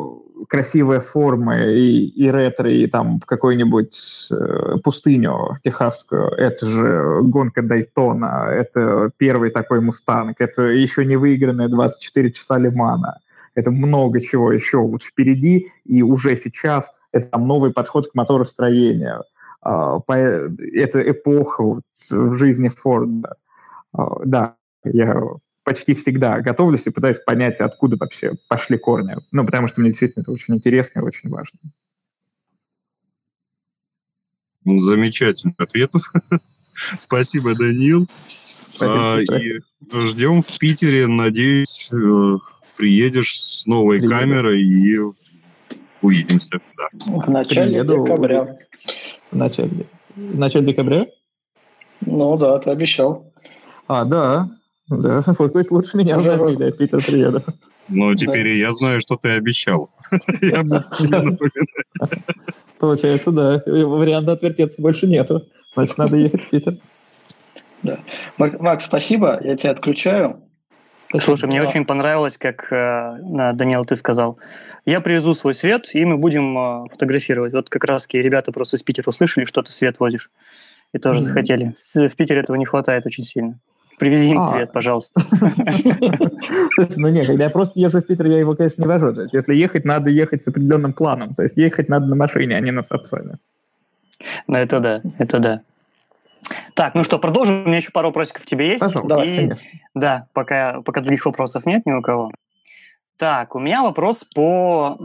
красивые 0.49 1.01
формы 1.01 1.75
и, 1.75 2.07
и 2.09 2.31
ретро, 2.31 2.71
и 2.71 2.87
там 2.87 3.21
какую-нибудь 3.21 4.29
э, 4.31 4.77
пустыню 4.83 5.59
техасскую. 5.65 6.29
Это 6.29 6.67
же 6.67 7.21
гонка 7.23 7.63
Дайтона, 7.63 8.49
это 8.51 9.11
первый 9.17 9.51
такой 9.51 9.81
Мустанг, 9.81 10.37
это 10.41 10.63
еще 10.63 11.05
не 11.05 11.17
выигранные 11.17 11.69
24 11.69 12.33
часа 12.33 12.59
Ле-Мана. 12.59 13.19
Это 13.55 13.71
много 13.71 14.21
чего 14.21 14.53
еще 14.53 14.79
вот 14.79 15.03
впереди, 15.03 15.73
и 15.85 16.03
уже 16.03 16.37
сейчас 16.37 16.95
это 17.13 17.29
там 17.29 17.49
новый 17.49 17.73
подход 17.73 18.11
к 18.11 18.15
моторостроению. 18.15 19.25
Э, 19.65 19.99
по, 20.07 20.15
это 20.15 21.11
эпоха 21.11 21.63
вот, 21.63 21.83
в 22.11 22.35
жизни 22.35 22.69
Форда. 22.69 23.35
Э, 23.97 24.03
да, 24.25 24.55
я 24.85 25.21
почти 25.69 25.93
всегда 25.93 26.41
готовлюсь 26.41 26.87
и 26.87 26.91
пытаюсь 26.91 27.19
понять, 27.19 27.61
откуда 27.61 27.99
вообще 27.99 28.33
пошли 28.49 28.79
корни. 28.79 29.17
Ну, 29.33 29.45
потому 29.45 29.69
что 29.69 29.83
мне 29.83 29.91
действительно 29.91 30.23
это 30.23 30.33
очень 30.33 30.55
интересно 30.55 31.01
и 31.01 31.03
очень 31.03 31.29
важно. 31.29 31.59
Замечательный 34.65 35.55
ответ. 35.59 35.93
Спасибо, 36.71 37.55
Данил. 37.55 38.07
А, 38.81 39.19
и 39.19 39.61
ждем 39.93 40.43
в 40.43 40.59
Питере. 40.59 41.07
Надеюсь, 41.07 41.91
э, 41.93 42.37
приедешь 42.79 43.39
с 43.39 43.67
новой 43.67 43.99
Приеду. 43.99 44.15
камерой 44.15 44.63
и 44.63 44.99
увидимся. 46.01 46.63
Да. 46.79 46.89
В 46.95 47.29
начале 47.29 47.83
Приеду. 47.85 48.05
декабря. 48.07 48.57
В 49.31 49.37
начале, 49.37 49.87
в 50.17 50.39
начале 50.39 50.67
декабря? 50.67 51.07
Ну 52.01 52.39
да, 52.39 52.59
ты 52.59 52.71
обещал. 52.71 53.31
А, 53.87 54.07
да. 54.07 54.49
Да, 54.89 55.23
вот 55.39 55.53
пусть 55.53 55.71
лучше 55.71 55.97
меня 55.97 56.19
я 56.19 56.71
Питер 56.73 57.05
приеду. 57.05 57.43
Ну, 57.89 58.15
теперь 58.15 58.49
я 58.49 58.73
знаю, 58.73 59.01
что 59.01 59.17
ты 59.17 59.31
обещал. 59.31 59.91
Я 60.43 60.63
буду 60.63 60.83
тебе 60.99 61.21
напоминать. 61.21 62.23
Получается, 62.79 63.31
да. 63.31 63.63
Варианта 63.65 64.33
отвертеться 64.33 64.83
больше 64.83 65.07
нету. 65.07 65.47
Значит, 65.75 65.97
надо 65.97 66.17
ехать 66.17 66.43
в 66.43 66.51
Питер. 66.51 66.77
Да. 67.83 68.01
Макс, 68.37 68.85
спасибо. 68.85 69.41
Я 69.43 69.57
тебя 69.57 69.71
отключаю. 69.71 70.43
Слушай, 71.19 71.47
мне 71.47 71.63
очень 71.63 71.87
понравилось, 71.87 72.37
как 72.37 72.71
э, 72.71 73.17
Даниэл 73.55 73.87
ты 73.87 73.97
сказал. 73.97 74.39
Я 74.85 75.01
привезу 75.01 75.35
свой 75.35 75.55
свет, 75.55 75.89
и 75.95 76.05
мы 76.05 76.19
будем 76.19 76.59
э, 76.59 76.89
фотографировать. 76.91 77.55
Вот 77.55 77.71
как 77.71 77.85
раз 77.85 78.07
ребята 78.13 78.53
просто 78.53 78.77
из 78.77 78.83
Питера 78.83 79.09
услышали, 79.09 79.47
что 79.47 79.63
ты 79.63 79.73
свет 79.73 79.97
возишь, 79.99 80.31
и 80.93 80.99
тоже 80.99 81.21
mm-hmm. 81.21 81.23
захотели. 81.23 81.73
С, 81.77 82.09
в 82.09 82.15
Питере 82.15 82.41
этого 82.41 82.57
не 82.57 82.67
хватает 82.67 83.07
очень 83.07 83.25
сильно. 83.25 83.59
Привези 83.99 84.31
им 84.31 84.39
а. 84.39 84.43
цвет, 84.43 84.73
пожалуйста. 84.73 85.21
Ну 86.97 87.09
нет, 87.09 87.27
когда 87.27 87.45
я 87.45 87.51
просто 87.51 87.79
езжу 87.79 88.01
в 88.01 88.07
Питер, 88.07 88.27
я 88.27 88.39
его, 88.39 88.55
конечно, 88.55 88.81
не 88.81 88.89
вожу. 88.89 89.13
То 89.13 89.23
есть 89.23 89.35
если 89.35 89.55
ехать, 89.55 89.85
надо 89.85 90.11
ехать 90.11 90.45
с 90.45 90.49
определенным 90.49 90.93
планом. 90.93 91.35
То 91.35 91.43
есть 91.43 91.57
ехать 91.57 91.89
надо 91.89 92.07
на 92.07 92.15
машине, 92.15 92.57
а 92.57 92.61
не 92.61 92.71
на 92.71 92.83
сапсоне. 92.83 93.39
Ну 94.47 94.57
это 94.57 94.81
да, 94.81 95.03
это 95.19 95.39
да. 95.39 95.61
Так, 96.75 96.95
ну 96.95 97.05
что, 97.05 97.19
продолжим. 97.19 97.65
У 97.65 97.67
меня 97.67 97.79
еще 97.79 97.91
пару 97.91 98.09
вопросов 98.09 98.41
к 98.41 98.45
тебе 98.47 98.69
есть. 98.69 98.81
Пожалуйста, 98.81 99.09
давай, 99.09 99.37
конечно. 99.37 99.69
Да, 99.95 100.27
пока, 100.33 100.81
пока 100.83 101.01
других 101.01 101.27
вопросов 101.27 101.67
нет 101.67 101.85
ни 101.87 101.93
у 101.93 102.03
кого. 102.03 102.31
Так, 103.17 103.57
у 103.57 103.59
меня 103.59 103.83
вопрос 103.83 104.25
по 104.25 104.97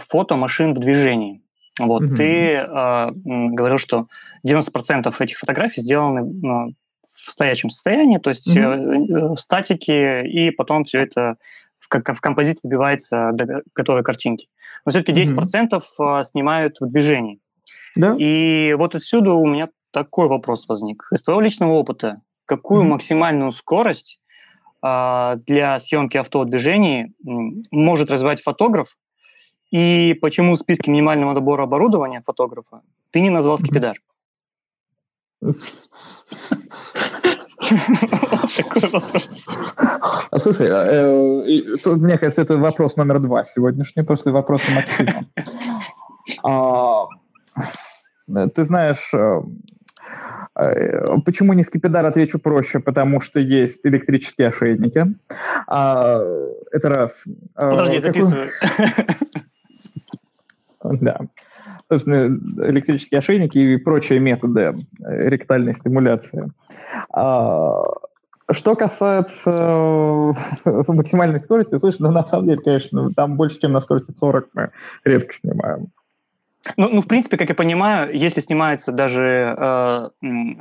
фото 0.00 0.34
машин 0.34 0.74
в 0.74 0.78
движении. 0.78 1.40
Вот, 1.78 2.02
угу. 2.02 2.14
ты 2.16 2.56
э, 2.56 3.10
говорил, 3.14 3.78
что 3.78 4.06
90% 4.46 5.14
этих 5.18 5.38
фотографий 5.38 5.80
сделаны 5.80 6.74
в 7.12 7.30
стоячем 7.30 7.70
состоянии, 7.70 8.18
то 8.18 8.30
есть 8.30 8.54
mm-hmm. 8.54 9.34
в 9.34 9.40
статике, 9.40 10.24
и 10.26 10.50
потом 10.50 10.84
все 10.84 11.00
это 11.00 11.36
в, 11.78 11.88
в 11.88 12.20
композиции 12.20 12.68
добивается 12.68 13.30
до 13.32 13.62
готовой 13.74 14.02
картинки. 14.02 14.48
Но 14.84 14.90
все-таки 14.90 15.20
10% 15.20 15.68
mm-hmm. 15.70 16.24
снимают 16.24 16.76
в 16.80 16.88
движении. 16.88 17.40
Да. 17.96 18.16
И 18.18 18.74
вот 18.78 18.94
отсюда 18.94 19.32
у 19.32 19.46
меня 19.46 19.68
такой 19.90 20.28
вопрос 20.28 20.68
возник. 20.68 21.08
Из 21.12 21.22
твоего 21.22 21.40
личного 21.40 21.72
опыта, 21.72 22.20
какую 22.46 22.84
mm-hmm. 22.84 22.88
максимальную 22.88 23.52
скорость 23.52 24.20
э, 24.82 25.36
для 25.46 25.78
съемки 25.80 26.16
авто 26.16 26.42
в 26.42 26.46
движении 26.46 27.12
может 27.70 28.10
развивать 28.10 28.42
фотограф, 28.42 28.96
и 29.70 30.18
почему 30.20 30.54
в 30.54 30.58
списке 30.58 30.90
минимального 30.90 31.32
набора 31.32 31.64
оборудования 31.64 32.22
фотографа 32.26 32.82
ты 33.10 33.20
не 33.20 33.30
назвал 33.30 33.58
скипидар? 33.58 34.00
А 40.30 40.38
слушай, 40.38 40.68
а, 40.70 40.84
э, 40.86 41.76
мне 41.86 42.18
кажется, 42.18 42.42
это 42.42 42.56
вопрос 42.56 42.96
номер 42.96 43.20
два 43.20 43.44
сегодняшний, 43.44 44.02
после 44.02 44.32
вопроса 44.32 44.72
Максима. 44.74 45.24
А, 46.42 47.06
ты 48.54 48.64
знаешь, 48.64 49.10
э, 49.14 49.40
Э, 50.60 51.18
почему 51.24 51.52
не 51.52 51.64
скипидар, 51.64 52.04
отвечу 52.04 52.38
проще, 52.38 52.80
потому 52.80 53.20
что 53.20 53.40
есть 53.40 53.80
электрические 53.84 54.48
ошейники. 54.48 55.06
А, 55.66 56.20
это 56.72 56.88
раз. 56.88 57.24
Подожди, 57.54 58.00
записываю. 58.00 58.50
Да. 60.82 61.20
Собственно, 61.90 62.38
электрические 62.68 63.18
ошейники 63.18 63.58
и 63.58 63.76
прочие 63.76 64.20
методы 64.20 64.74
ректальной 65.00 65.74
стимуляции. 65.74 66.52
А, 67.12 67.82
что 68.52 68.74
касается 68.76 69.50
э, 69.50 70.32
максимальной 70.86 71.40
скорости, 71.40 71.78
слышно, 71.78 72.08
ну, 72.08 72.14
на 72.14 72.26
самом 72.26 72.46
деле, 72.46 72.60
конечно, 72.60 73.12
там 73.12 73.36
больше, 73.36 73.60
чем 73.60 73.72
на 73.72 73.80
скорости 73.80 74.12
40 74.14 74.48
мы 74.54 74.70
редко 75.04 75.34
снимаем. 75.34 75.88
Ну, 76.76 76.88
ну, 76.90 77.00
в 77.00 77.06
принципе, 77.06 77.38
как 77.38 77.48
я 77.48 77.54
понимаю, 77.54 78.14
если 78.14 78.40
снимается 78.40 78.92
даже 78.92 79.56
э, 79.58 80.08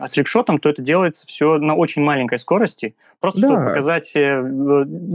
с 0.07 0.15
рикшотом, 0.15 0.59
то 0.59 0.69
это 0.69 0.81
делается 0.81 1.27
все 1.27 1.57
на 1.57 1.75
очень 1.75 2.01
маленькой 2.01 2.39
скорости, 2.39 2.95
просто 3.19 3.41
да. 3.41 3.47
чтобы 3.49 3.65
показать, 3.65 4.15
э, 4.15 4.41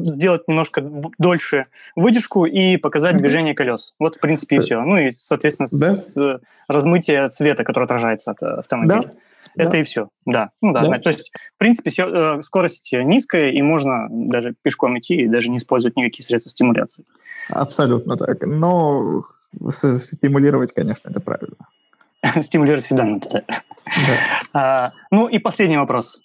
сделать 0.05 0.47
немножко 0.47 0.83
дольше 1.19 1.67
выдержку 1.97 2.45
и 2.45 2.77
показать 2.77 3.15
mm-hmm. 3.15 3.19
движение 3.19 3.55
колес. 3.55 3.95
Вот, 3.99 4.17
в 4.17 4.21
принципе, 4.21 4.57
и 4.57 4.59
все. 4.59 4.83
Ну 4.83 4.99
и, 4.99 5.11
соответственно, 5.11 5.69
да. 5.73 5.93
с, 5.93 6.15
с 6.15 6.41
размытие 6.69 7.31
света, 7.31 7.65
который 7.65 7.85
отражается 7.85 8.33
от 8.33 8.43
автомобиля. 8.43 9.05
Да. 9.05 9.11
Это 9.57 9.71
да. 9.71 9.79
и 9.79 9.83
все, 9.85 10.09
да. 10.27 10.51
Ну 10.61 10.73
да, 10.73 10.87
да. 10.87 10.99
То 10.99 11.11
есть, 11.11 11.33
в 11.55 11.59
принципе, 11.59 11.89
все, 11.89 12.09
э, 12.09 12.43
скорость 12.43 12.93
низкая, 12.93 13.53
и 13.53 13.63
можно 13.63 14.09
даже 14.11 14.55
пешком 14.61 14.99
идти 14.99 15.15
и 15.15 15.29
даже 15.29 15.49
не 15.51 15.57
использовать 15.57 15.97
никакие 15.97 16.27
средства 16.27 16.51
стимуляции. 16.51 17.05
Абсолютно 17.49 18.17
так. 18.17 18.43
Но 18.43 19.25
стимулировать, 19.99 20.75
конечно, 20.75 21.09
это 21.09 21.21
правильно. 21.21 21.57
Стимулировать 22.43 22.85
всегда 22.85 23.05
надо. 23.05 23.29
Да. 23.31 23.43
А, 24.53 24.93
ну 25.11 25.29
и 25.29 25.39
последний 25.39 25.77
вопрос. 25.77 26.23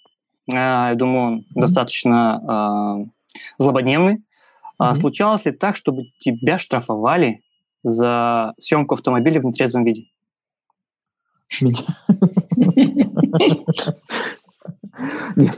А, 0.52 0.90
я 0.90 0.94
думаю, 0.94 1.24
он 1.24 1.38
mm-hmm. 1.38 1.60
достаточно 1.60 2.42
а, 2.48 2.96
злободневный. 3.58 4.22
Mm-hmm. 4.80 4.94
Случалось 4.94 5.44
ли 5.44 5.52
так, 5.52 5.76
чтобы 5.76 6.04
тебя 6.18 6.58
штрафовали 6.58 7.42
за 7.82 8.54
съемку 8.58 8.94
автомобиля 8.94 9.40
в 9.40 9.44
нетрезвом 9.44 9.84
виде? 9.84 10.06
Меня? 11.60 11.84
Нет, 15.36 15.56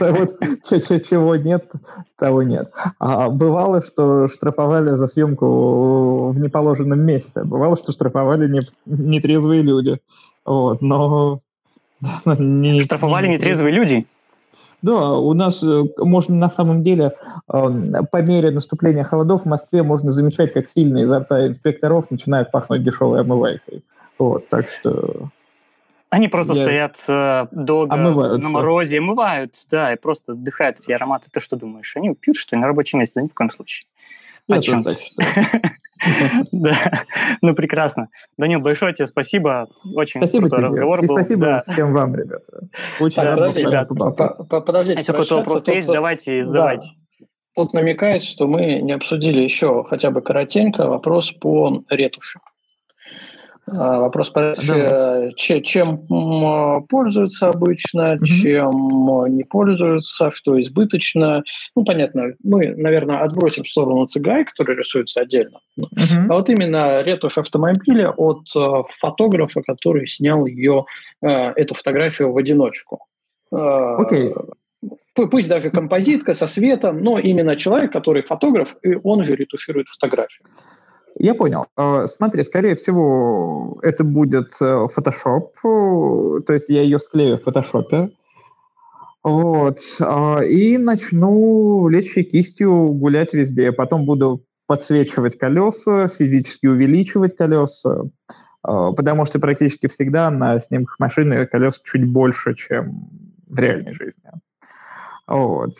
вот 0.00 0.38
чего 0.68 1.36
нет, 1.36 1.70
того 2.16 2.42
нет. 2.42 2.70
А 2.98 3.28
бывало, 3.28 3.82
что 3.82 4.28
штрафовали 4.28 4.96
за 4.96 5.06
съемку 5.06 6.30
в 6.30 6.38
неположенном 6.38 7.00
месте. 7.00 7.42
Бывало, 7.44 7.76
что 7.76 7.92
штрафовали 7.92 8.48
не, 8.48 8.60
нетрезвые 8.86 9.62
люди. 9.62 9.98
Вот, 10.44 10.80
но... 10.80 11.40
Не, 12.38 12.80
штрафовали 12.80 13.26
не, 13.26 13.34
нетрезвые 13.34 13.74
люди? 13.74 14.06
Да, 14.82 15.12
у 15.12 15.34
нас 15.34 15.62
э, 15.62 15.84
можно 15.98 16.36
на 16.36 16.48
самом 16.48 16.82
деле 16.82 17.12
эм, 17.52 18.06
по 18.10 18.22
мере 18.22 18.50
наступления 18.50 19.04
холодов 19.04 19.42
в 19.42 19.46
Москве 19.46 19.82
можно 19.82 20.10
замечать, 20.10 20.54
как 20.54 20.70
сильно 20.70 20.98
изо 20.98 21.18
рта 21.20 21.48
инспекторов 21.48 22.10
начинает 22.10 22.50
пахнуть 22.50 22.82
дешевой 22.82 23.20
омывайкой. 23.20 23.84
Вот, 24.18 24.48
так 24.48 24.66
что 24.66 25.28
они 26.10 26.26
просто 26.28 26.54
Я... 26.54 26.62
стоят 26.62 27.04
э, 27.08 27.46
долго 27.52 27.94
Омываются. 27.94 28.46
на 28.46 28.52
морозе, 28.52 28.98
омывают, 28.98 29.54
да, 29.70 29.92
и 29.92 29.96
просто 29.96 30.34
вдыхают 30.34 30.80
эти 30.80 30.90
ароматы. 30.90 31.28
Ты 31.30 31.40
что 31.40 31.56
думаешь? 31.56 31.96
Они 31.96 32.14
пьют, 32.14 32.36
что 32.36 32.56
ли, 32.56 32.60
на 32.60 32.66
рабочем 32.66 32.98
месте? 32.98 33.14
Да 33.16 33.22
ни 33.22 33.28
в 33.28 33.34
коем 33.34 33.50
случае. 33.50 33.86
Я 34.48 34.56
О 34.56 34.60
чем? 34.60 34.84
Да, 36.50 36.76
ну 37.42 37.54
прекрасно. 37.54 38.08
Данил, 38.38 38.60
большое 38.60 38.94
тебе 38.94 39.06
спасибо. 39.06 39.68
Очень 39.94 40.26
крутой 40.26 40.60
разговор 40.60 41.06
был. 41.06 41.18
Спасибо 41.18 41.62
всем 41.70 41.92
вам, 41.92 42.16
ребята. 42.16 42.68
Очень 42.98 43.22
рад 43.22 43.88
Подождите, 44.48 44.98
Если 44.98 45.12
какой-то 45.12 45.36
вопрос 45.36 45.68
есть, 45.68 45.88
давайте, 45.88 46.44
задавайте. 46.44 46.88
Тут 47.54 47.74
намекает, 47.74 48.22
что 48.22 48.48
мы 48.48 48.80
не 48.80 48.92
обсудили 48.92 49.40
еще 49.40 49.84
хотя 49.84 50.10
бы 50.10 50.22
коротенько 50.22 50.86
вопрос 50.86 51.32
по 51.32 51.84
ретуши. 51.90 52.38
А, 53.72 54.00
вопрос 54.00 54.30
да. 54.32 55.30
чем 55.36 56.06
пользуются 56.88 57.48
обычно, 57.48 58.16
mm 58.16 58.24
чем 58.24 59.34
не 59.34 59.44
пользуются, 59.44 60.30
что 60.30 60.60
избыточно. 60.60 61.42
Ну, 61.76 61.84
понятно, 61.84 62.34
мы, 62.42 62.74
наверное, 62.76 63.18
отбросим 63.18 63.64
в 63.64 63.68
сторону 63.68 64.06
цигай, 64.06 64.44
который 64.44 64.76
рисуется 64.76 65.20
отдельно. 65.20 65.58
mm 65.78 66.26
А 66.28 66.34
вот 66.34 66.48
именно 66.48 67.02
ретушь 67.02 67.38
автомобиля 67.38 68.10
от 68.10 68.44
э, 68.56 68.82
фотографа, 68.88 69.62
который 69.62 70.06
снял 70.06 70.46
ее, 70.46 70.84
э, 71.22 71.28
эту 71.28 71.74
фотографию 71.74 72.32
в 72.32 72.36
одиночку. 72.36 73.06
Окей. 73.50 74.28
Okay 74.28 74.34
пусть 75.14 75.48
даже 75.48 75.70
композитка 75.70 76.34
со 76.34 76.46
светом, 76.46 77.00
но 77.00 77.18
именно 77.18 77.56
человек, 77.56 77.92
который 77.92 78.22
фотограф, 78.22 78.76
и 78.82 78.96
он 79.02 79.24
же 79.24 79.34
ретуширует 79.34 79.88
фотографию. 79.88 80.46
Я 81.18 81.34
понял. 81.34 81.66
Э, 81.76 82.06
смотри, 82.06 82.42
скорее 82.44 82.74
всего, 82.74 83.78
это 83.82 84.04
будет 84.04 84.52
э, 84.60 84.64
Photoshop, 84.64 86.42
то 86.42 86.52
есть 86.52 86.68
я 86.68 86.82
ее 86.82 86.98
склею 86.98 87.38
в 87.38 87.46
Photoshop, 87.46 88.10
вот, 89.22 89.78
и 90.46 90.78
начну 90.78 91.88
лечь 91.88 92.14
кистью 92.14 92.92
гулять 92.92 93.34
везде. 93.34 93.70
Потом 93.70 94.06
буду 94.06 94.46
подсвечивать 94.66 95.36
колеса, 95.36 96.08
физически 96.08 96.66
увеличивать 96.68 97.36
колеса, 97.36 98.04
потому 98.62 99.26
что 99.26 99.38
практически 99.38 99.88
всегда 99.88 100.30
на 100.30 100.58
снимках 100.58 100.98
машины 100.98 101.44
колес 101.44 101.82
чуть 101.84 102.10
больше, 102.10 102.54
чем 102.54 103.10
в 103.46 103.58
реальной 103.58 103.92
жизни. 103.92 104.30
Вот 105.26 105.74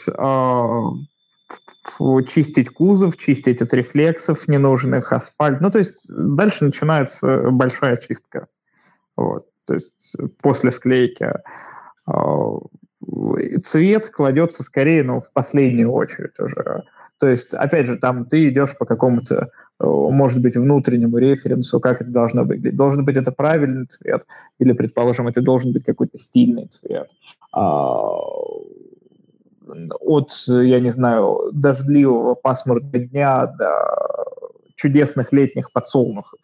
чистить 2.26 2.70
кузов, 2.70 3.16
чистить 3.16 3.62
от 3.62 3.72
рефлексов 3.74 4.48
ненужных, 4.48 5.12
асфальт. 5.12 5.60
Ну, 5.60 5.70
то 5.70 5.78
есть 5.78 6.06
дальше 6.08 6.64
начинается 6.64 7.50
большая 7.50 7.96
чистка. 7.96 8.46
Вот. 9.16 9.46
То 9.66 9.74
есть 9.74 10.16
после 10.42 10.70
склейки 10.70 11.32
а, 12.06 12.58
цвет 13.64 14.08
кладется 14.08 14.62
скорее, 14.62 15.02
ну, 15.02 15.20
в 15.20 15.32
последнюю 15.32 15.90
очередь 15.92 16.38
уже. 16.38 16.84
То 17.18 17.28
есть, 17.28 17.52
опять 17.52 17.86
же, 17.86 17.98
там 17.98 18.24
ты 18.24 18.48
идешь 18.48 18.76
по 18.78 18.86
какому-то, 18.86 19.50
может 19.78 20.40
быть, 20.40 20.56
внутреннему 20.56 21.18
референсу, 21.18 21.78
как 21.78 22.00
это 22.00 22.10
должно 22.10 22.44
выглядеть. 22.44 22.76
Должен 22.76 23.04
быть 23.04 23.16
это 23.16 23.30
правильный 23.30 23.84
цвет, 23.86 24.26
или, 24.58 24.72
предположим, 24.72 25.28
это 25.28 25.42
должен 25.42 25.72
быть 25.72 25.84
какой-то 25.84 26.18
стильный 26.18 26.66
цвет. 26.68 27.10
От, 30.00 30.30
я 30.48 30.80
не 30.80 30.90
знаю, 30.90 31.50
дождливого 31.52 32.34
пасмурного 32.34 32.98
дня 32.98 33.46
до 33.46 34.24
чудесных 34.76 35.32
летних 35.32 35.72
подсолнухов. 35.72 36.40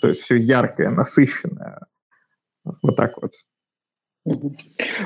То 0.00 0.08
есть 0.08 0.20
все 0.20 0.36
яркое, 0.36 0.90
насыщенное. 0.90 1.80
Вот 2.82 2.96
так 2.96 3.14
вот. 3.20 3.32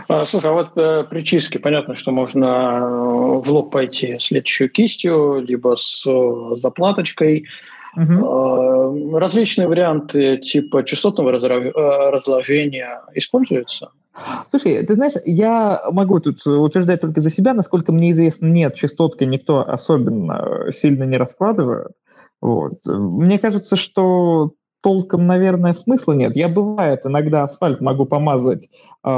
А, 0.08 0.26
слушай, 0.26 0.50
а 0.50 0.52
вот 0.52 0.76
э, 0.76 1.04
при 1.08 1.22
чистке 1.22 1.58
понятно, 1.58 1.96
что 1.96 2.12
можно 2.12 2.44
э, 2.44 3.40
в 3.40 3.50
лоб 3.50 3.72
пойти 3.72 4.18
с 4.18 4.30
летящей 4.30 4.68
кистью, 4.68 5.40
либо 5.40 5.74
с 5.74 6.06
э, 6.06 6.56
заплаточкой. 6.56 7.46
Угу. 7.96 9.16
Различные 9.18 9.68
варианты 9.68 10.36
типа 10.36 10.84
частотного 10.84 11.32
разложения 11.32 13.00
используются? 13.14 13.90
Слушай, 14.50 14.84
ты 14.84 14.94
знаешь, 14.94 15.14
я 15.24 15.82
могу 15.90 16.20
тут 16.20 16.46
утверждать 16.46 17.00
только 17.00 17.20
за 17.20 17.30
себя, 17.30 17.54
насколько 17.54 17.92
мне 17.92 18.12
известно, 18.12 18.46
нет, 18.46 18.74
частотки 18.74 19.24
никто 19.24 19.68
особенно 19.68 20.70
сильно 20.70 21.04
не 21.04 21.16
раскладывает. 21.16 21.92
Вот. 22.40 22.80
Мне 22.86 23.38
кажется, 23.38 23.76
что 23.76 24.52
толком, 24.82 25.26
наверное, 25.26 25.74
смысла 25.74 26.12
нет. 26.12 26.36
Я 26.36 26.48
бывает, 26.48 27.00
иногда 27.04 27.42
асфальт 27.42 27.80
могу 27.80 28.06
помазать 28.06 28.68
э, 29.04 29.08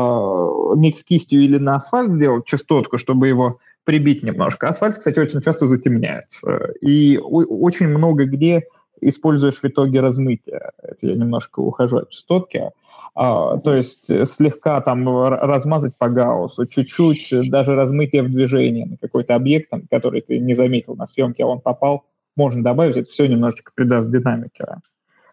микс 0.77 1.05
кистью 1.05 1.43
или 1.43 1.59
на 1.59 1.77
асфальт 1.77 2.13
сделать 2.13 2.47
частотку, 2.47 2.97
чтобы 2.97 3.29
его 3.29 3.59
прибить 3.85 4.23
немножко. 4.23 4.69
Асфальт, 4.69 4.99
кстати, 4.99 5.19
очень 5.19 5.43
часто 5.43 5.67
затемняется. 5.67 6.73
И 6.81 7.19
очень 7.19 7.89
много 7.89 8.25
где 8.25 8.65
используешь 9.01 9.61
в 9.61 9.65
итоге 9.65 10.01
размытие. 10.01 10.71
Это 10.83 11.07
я 11.07 11.15
немножко 11.15 11.61
ухожу 11.61 11.99
от 11.99 12.11
частотки. 12.11 12.71
А, 13.21 13.59
то 13.59 13.75
есть 13.75 14.09
э, 14.11 14.25
слегка 14.25 14.81
там 14.81 15.09
размазать 15.09 15.97
по 15.99 16.09
гауссу, 16.09 16.67
чуть-чуть 16.67 17.33
э, 17.33 17.43
даже 17.51 17.75
размытие 17.75 18.23
в 18.23 18.31
движении 18.31 18.85
на 18.85 18.97
какой-то 18.97 19.35
объект, 19.35 19.71
там, 19.71 19.89
который 19.91 20.21
ты 20.21 20.39
не 20.39 20.55
заметил 20.55 20.95
на 20.95 21.09
съемке, 21.09 21.43
а 21.43 21.49
он 21.49 21.61
попал, 21.61 22.05
можно 22.37 22.63
добавить, 22.63 22.97
это 22.97 23.11
все 23.11 23.27
немножечко 23.27 23.73
придаст 23.75 24.09
динамики. 24.13 24.65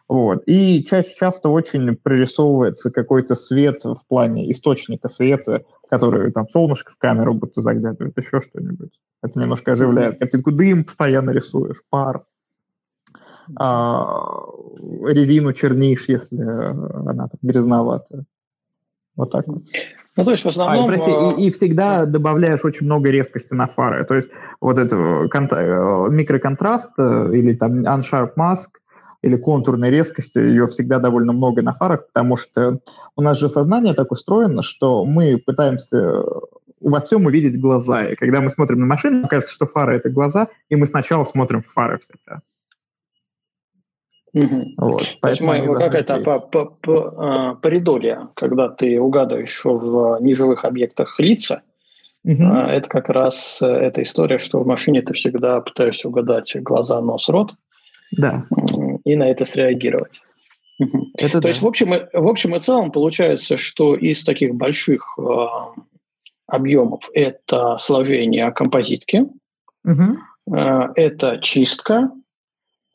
Вот. 0.10 0.42
И 0.48 0.84
чаще 0.84 1.14
часто 1.16 1.50
очень 1.50 1.96
прорисовывается 1.96 2.90
какой-то 2.90 3.36
свет 3.36 3.84
в 3.84 4.02
плане 4.08 4.50
источника 4.50 5.08
света, 5.08 5.64
который 5.88 6.32
там 6.32 6.50
солнышко 6.50 6.92
в 6.92 6.98
камеру 6.98 7.36
будто 7.36 7.62
заглядывает, 7.62 8.18
еще 8.18 8.42
что-нибудь. 8.42 9.00
Это 9.22 9.40
немножко 9.40 9.74
оживляет. 9.74 10.18
Как 10.18 10.32
ты 10.32 10.42
дым 10.44 10.86
постоянно 10.86 11.30
рисуешь, 11.30 11.84
пар 11.92 12.24
резину 13.48 15.54
чернишь, 15.54 16.06
если 16.08 16.42
она 16.42 17.28
там 17.28 17.40
грязноватая. 17.42 18.26
Вот 19.16 19.32
так 19.32 19.48
вот. 19.48 19.64
Ну, 20.18 20.24
то 20.24 20.32
есть 20.32 20.46
в 20.46 20.48
основном... 20.48 20.86
А, 20.86 20.88
прости, 20.88 21.12
и, 21.12 21.48
и 21.48 21.52
всегда 21.52 22.06
добавляешь 22.06 22.64
очень 22.64 22.86
много 22.86 23.10
резкости 23.10 23.54
на 23.54 23.68
фары. 23.68 24.06
То 24.06 24.16
есть 24.16 24.32
вот 24.62 24.78
это 24.78 24.96
микроконтраст 24.96 26.98
или 26.98 27.54
там 27.54 27.86
unsharp 27.86 28.32
mask 28.38 28.80
или 29.22 29.38
контурной 29.38 29.90
резкости, 29.90 30.38
ее 30.38 30.68
всегда 30.68 31.00
довольно 31.00 31.34
много 31.34 31.62
на 31.62 31.74
фарах, 31.74 32.08
потому 32.08 32.38
что 32.38 32.80
у 33.16 33.22
нас 33.22 33.40
же 33.40 33.50
сознание 33.50 33.94
так 33.94 34.12
устроено, 34.12 34.62
что 34.62 35.04
мы 35.04 35.38
пытаемся 35.38 36.24
во 36.80 37.02
всем 37.02 37.26
увидеть 37.26 37.60
глаза. 37.60 38.06
И 38.06 38.16
когда 38.16 38.42
мы 38.42 38.52
смотрим 38.52 38.82
на 38.82 38.86
машину, 38.86 39.28
кажется, 39.28 39.54
что 39.54 39.66
фары— 39.66 39.96
это 39.98 40.10
глаза, 40.10 40.48
и 40.70 40.76
мы 40.76 40.86
сначала 40.86 41.24
смотрим 41.24 41.64
в 41.64 41.68
фары 41.68 41.98
всегда. 41.98 42.42
Угу. 44.36 44.74
Вот, 44.78 45.18
То 45.22 45.30
есть 45.30 45.40
мы, 45.40 45.66
какая-то 45.76 46.20
по, 46.20 46.40
по, 46.40 46.66
по, 46.66 47.58
паридолия, 47.62 48.28
когда 48.36 48.68
ты 48.68 49.00
угадываешь 49.00 49.62
в 49.64 50.18
неживых 50.20 50.66
объектах 50.66 51.18
лица, 51.20 51.62
угу. 52.26 52.44
это 52.44 52.90
как 52.90 53.08
раз 53.08 53.62
э, 53.62 53.68
эта 53.68 54.04
история, 54.04 54.38
что 54.38 54.60
в 54.60 54.68
машине 54.68 55.02
ты 55.02 55.14
всегда 55.14 55.62
пытаешься 55.62 56.10
угадать 56.10 56.54
глаза, 56.62 57.00
нос, 57.00 57.30
рот, 57.30 57.54
да. 58.12 58.46
и 59.06 59.16
на 59.16 59.30
это 59.30 59.46
среагировать. 59.46 60.22
Это 61.18 61.34
То 61.34 61.40
да. 61.40 61.48
есть 61.48 61.62
в 61.62 61.68
общем, 61.68 61.92
в 61.92 62.28
общем 62.28 62.58
и 62.58 62.60
целом 62.60 62.92
получается, 62.92 63.58
что 63.58 63.96
из 63.96 64.26
таких 64.26 64.54
больших 64.54 65.18
э, 65.18 65.46
объемов 66.48 67.10
это 67.14 67.78
сложение 67.78 68.52
композитки, 68.52 69.28
угу. 69.86 70.18
э, 70.54 70.88
это 70.96 71.40
чистка, 71.42 72.12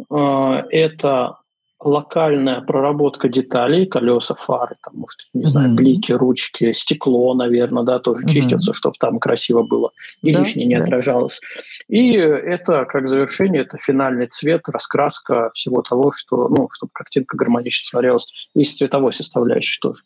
это 0.09 1.41
локальная 1.83 2.61
проработка 2.61 3.29
деталей, 3.29 3.87
колеса, 3.87 4.35
фары, 4.35 4.77
там, 4.83 4.97
может, 4.97 5.19
не 5.33 5.43
mm-hmm. 5.43 5.47
знаю, 5.47 5.75
блики, 5.75 6.13
ручки, 6.13 6.73
стекло, 6.73 7.33
наверное, 7.35 7.85
да, 7.85 7.99
тоже 7.99 8.25
mm-hmm. 8.25 8.31
чистится, 8.31 8.75
чтобы 8.75 8.97
там 9.01 9.19
красиво 9.19 9.63
было 9.63 9.91
и 10.21 10.33
да, 10.33 10.41
лишнее 10.41 10.67
не 10.67 10.77
да. 10.77 10.85
отражалось. 10.85 11.41
И 11.89 12.13
это, 12.13 12.85
как 12.85 13.09
завершение, 13.09 13.63
это 13.63 13.79
финальный 13.79 14.27
цвет, 14.27 14.69
раскраска 14.69 15.51
всего 15.55 15.81
того, 15.81 16.13
что, 16.15 16.49
ну, 16.49 16.69
чтобы 16.71 16.91
картинка 16.93 17.37
гармонично 17.37 17.89
смотрелась, 17.89 18.27
и 18.55 18.63
с 18.63 18.77
цветовой 18.77 19.15
составляющей 19.15 19.81
тоже. 19.81 20.03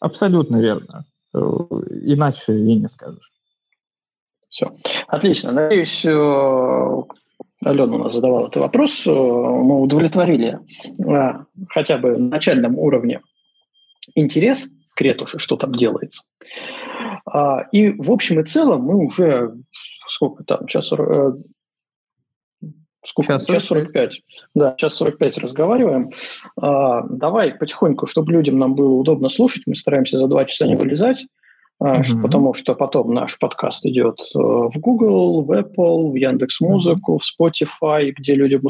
Абсолютно 0.00 0.60
верно. 0.60 1.06
Э, 1.34 1.38
иначе 1.38 2.52
и 2.52 2.74
не 2.74 2.88
скажешь. 2.88 3.32
Все. 4.50 4.74
Отлично. 5.06 5.52
Надеюсь, 5.52 6.04
э, 6.04 7.02
Алена 7.64 7.96
у 7.96 7.98
нас 7.98 8.14
задавала 8.14 8.46
этот 8.46 8.58
вопрос, 8.58 9.06
э, 9.06 9.10
мы 9.10 9.80
удовлетворили 9.80 10.60
на 10.98 11.46
хотя 11.68 11.98
бы 11.98 12.16
начальном 12.16 12.78
уровне 12.78 13.20
интерес 14.14 14.70
к 14.94 15.00
ретуши, 15.00 15.38
что 15.38 15.56
там 15.56 15.72
делается. 15.72 16.24
А, 17.26 17.62
и 17.72 17.90
в 17.90 18.12
общем 18.12 18.40
и 18.40 18.44
целом 18.44 18.82
мы 18.82 19.04
уже 19.04 19.54
сколько 20.06 20.44
там, 20.44 20.66
час, 20.66 20.92
э, 20.92 21.32
сколько? 23.04 23.32
Час 23.34 23.46
45. 23.46 23.52
час 23.52 23.64
45. 23.64 24.22
Да, 24.54 24.74
час 24.76 24.94
45 24.94 25.38
разговариваем. 25.38 26.10
А, 26.60 27.02
давай 27.02 27.54
потихоньку, 27.54 28.06
чтобы 28.06 28.32
людям 28.32 28.58
нам 28.58 28.76
было 28.76 28.94
удобно 28.94 29.28
слушать, 29.28 29.64
мы 29.66 29.74
стараемся 29.74 30.18
за 30.18 30.28
два 30.28 30.44
часа 30.44 30.66
не 30.66 30.76
вылезать 30.76 31.26
mm-hmm. 31.82 32.22
потому 32.22 32.54
что 32.54 32.74
потом 32.74 33.14
наш 33.14 33.38
подкаст 33.38 33.86
идет 33.86 34.20
э, 34.34 34.38
в 34.38 34.72
Google, 34.76 35.42
в 35.42 35.52
Apple, 35.52 36.10
в 36.10 36.14
Яндекс 36.14 36.60
Музыку, 36.60 37.18
в 37.18 37.22
Spotify, 37.22 38.10
где 38.10 38.34
людям 38.34 38.62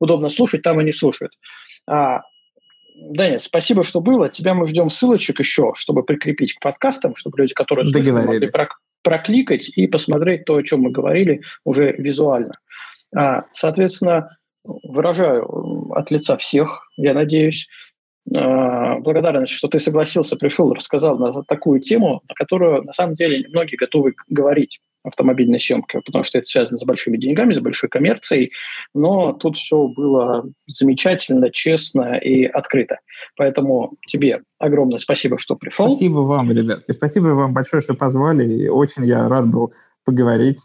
удобно 0.00 0.28
слушать, 0.28 0.62
там 0.62 0.78
они 0.78 0.92
слушают. 0.92 1.32
А, 1.86 2.22
Даня, 2.94 3.38
спасибо, 3.38 3.82
что 3.82 4.00
было. 4.00 4.28
Тебя 4.28 4.54
мы 4.54 4.66
ждем 4.66 4.90
ссылочек 4.90 5.40
еще, 5.40 5.72
чтобы 5.76 6.02
прикрепить 6.02 6.54
к 6.54 6.60
подкастам, 6.60 7.16
чтобы 7.16 7.38
люди, 7.38 7.54
которые 7.54 7.84
слушают, 7.84 8.26
могли 8.26 8.50
прокликать 9.02 9.68
и 9.76 9.86
посмотреть 9.86 10.44
то, 10.44 10.56
о 10.56 10.62
чем 10.62 10.82
мы 10.82 10.90
говорили, 10.90 11.42
уже 11.64 11.92
визуально. 11.92 12.52
А, 13.14 13.44
соответственно, 13.52 14.36
выражаю 14.64 15.92
от 15.92 16.10
лица 16.10 16.36
всех, 16.36 16.88
я 16.96 17.12
надеюсь, 17.12 17.68
благодарность, 18.26 19.52
что 19.52 19.68
ты 19.68 19.80
согласился, 19.80 20.36
пришел, 20.36 20.72
рассказал 20.72 21.18
на 21.18 21.42
такую 21.44 21.80
тему, 21.80 22.22
на 22.28 22.34
которую 22.34 22.82
на 22.82 22.92
самом 22.92 23.14
деле 23.14 23.46
многие 23.48 23.76
готовы 23.76 24.14
говорить 24.28 24.80
автомобильной 25.04 25.60
съемки, 25.60 26.00
потому 26.04 26.24
что 26.24 26.38
это 26.38 26.46
связано 26.46 26.78
с 26.78 26.84
большими 26.84 27.18
деньгами, 27.18 27.52
с 27.52 27.60
большой 27.60 27.90
коммерцией, 27.90 28.52
но 28.94 29.34
тут 29.34 29.56
все 29.56 29.86
было 29.86 30.46
замечательно, 30.66 31.50
честно 31.50 32.16
и 32.16 32.44
открыто. 32.44 33.00
Поэтому 33.36 33.98
тебе 34.06 34.40
огромное 34.58 34.98
спасибо, 34.98 35.38
что 35.38 35.56
пришел. 35.56 35.90
Спасибо 35.90 36.20
вам, 36.20 36.50
ребятки. 36.50 36.92
Спасибо 36.92 37.26
вам 37.28 37.52
большое, 37.52 37.82
что 37.82 37.94
позвали. 37.94 38.50
И 38.62 38.68
очень 38.68 39.04
я 39.04 39.28
рад 39.28 39.46
был 39.46 39.74
поговорить, 40.04 40.60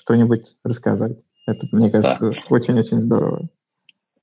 что-нибудь 0.00 0.56
рассказать. 0.64 1.16
Это, 1.46 1.66
мне 1.72 1.90
кажется, 1.90 2.32
очень-очень 2.50 2.98
да. 2.98 3.04
здорово. 3.04 3.48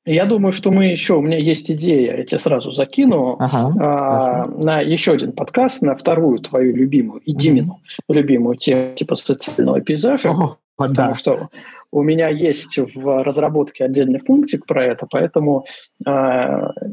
Я 0.05 0.25
думаю, 0.25 0.51
что 0.51 0.71
мы 0.71 0.85
еще, 0.85 1.15
у 1.15 1.21
меня 1.21 1.37
есть 1.37 1.71
идея, 1.71 2.17
я 2.17 2.23
тебе 2.23 2.37
сразу 2.37 2.71
закину 2.71 3.37
ага, 3.39 3.73
а, 3.79 4.45
на 4.45 4.79
еще 4.79 5.13
один 5.13 5.31
подкаст, 5.31 5.81
на 5.81 5.95
вторую 5.95 6.39
твою 6.39 6.75
любимую 6.75 7.21
и 7.21 7.33
Димину 7.33 7.81
ага. 8.07 8.19
любимую 8.19 8.55
тему 8.55 8.93
типа 8.95 9.15
социального 9.15 9.81
пейзажа, 9.81 10.29
О, 10.29 10.57
потому 10.75 11.13
да. 11.13 11.15
что 11.15 11.49
у 11.91 12.03
меня 12.03 12.29
есть 12.29 12.77
в 12.77 13.23
разработке 13.23 13.85
отдельный 13.85 14.19
пунктик 14.19 14.67
про 14.67 14.85
это, 14.85 15.07
поэтому 15.09 15.65
э, 16.05 16.11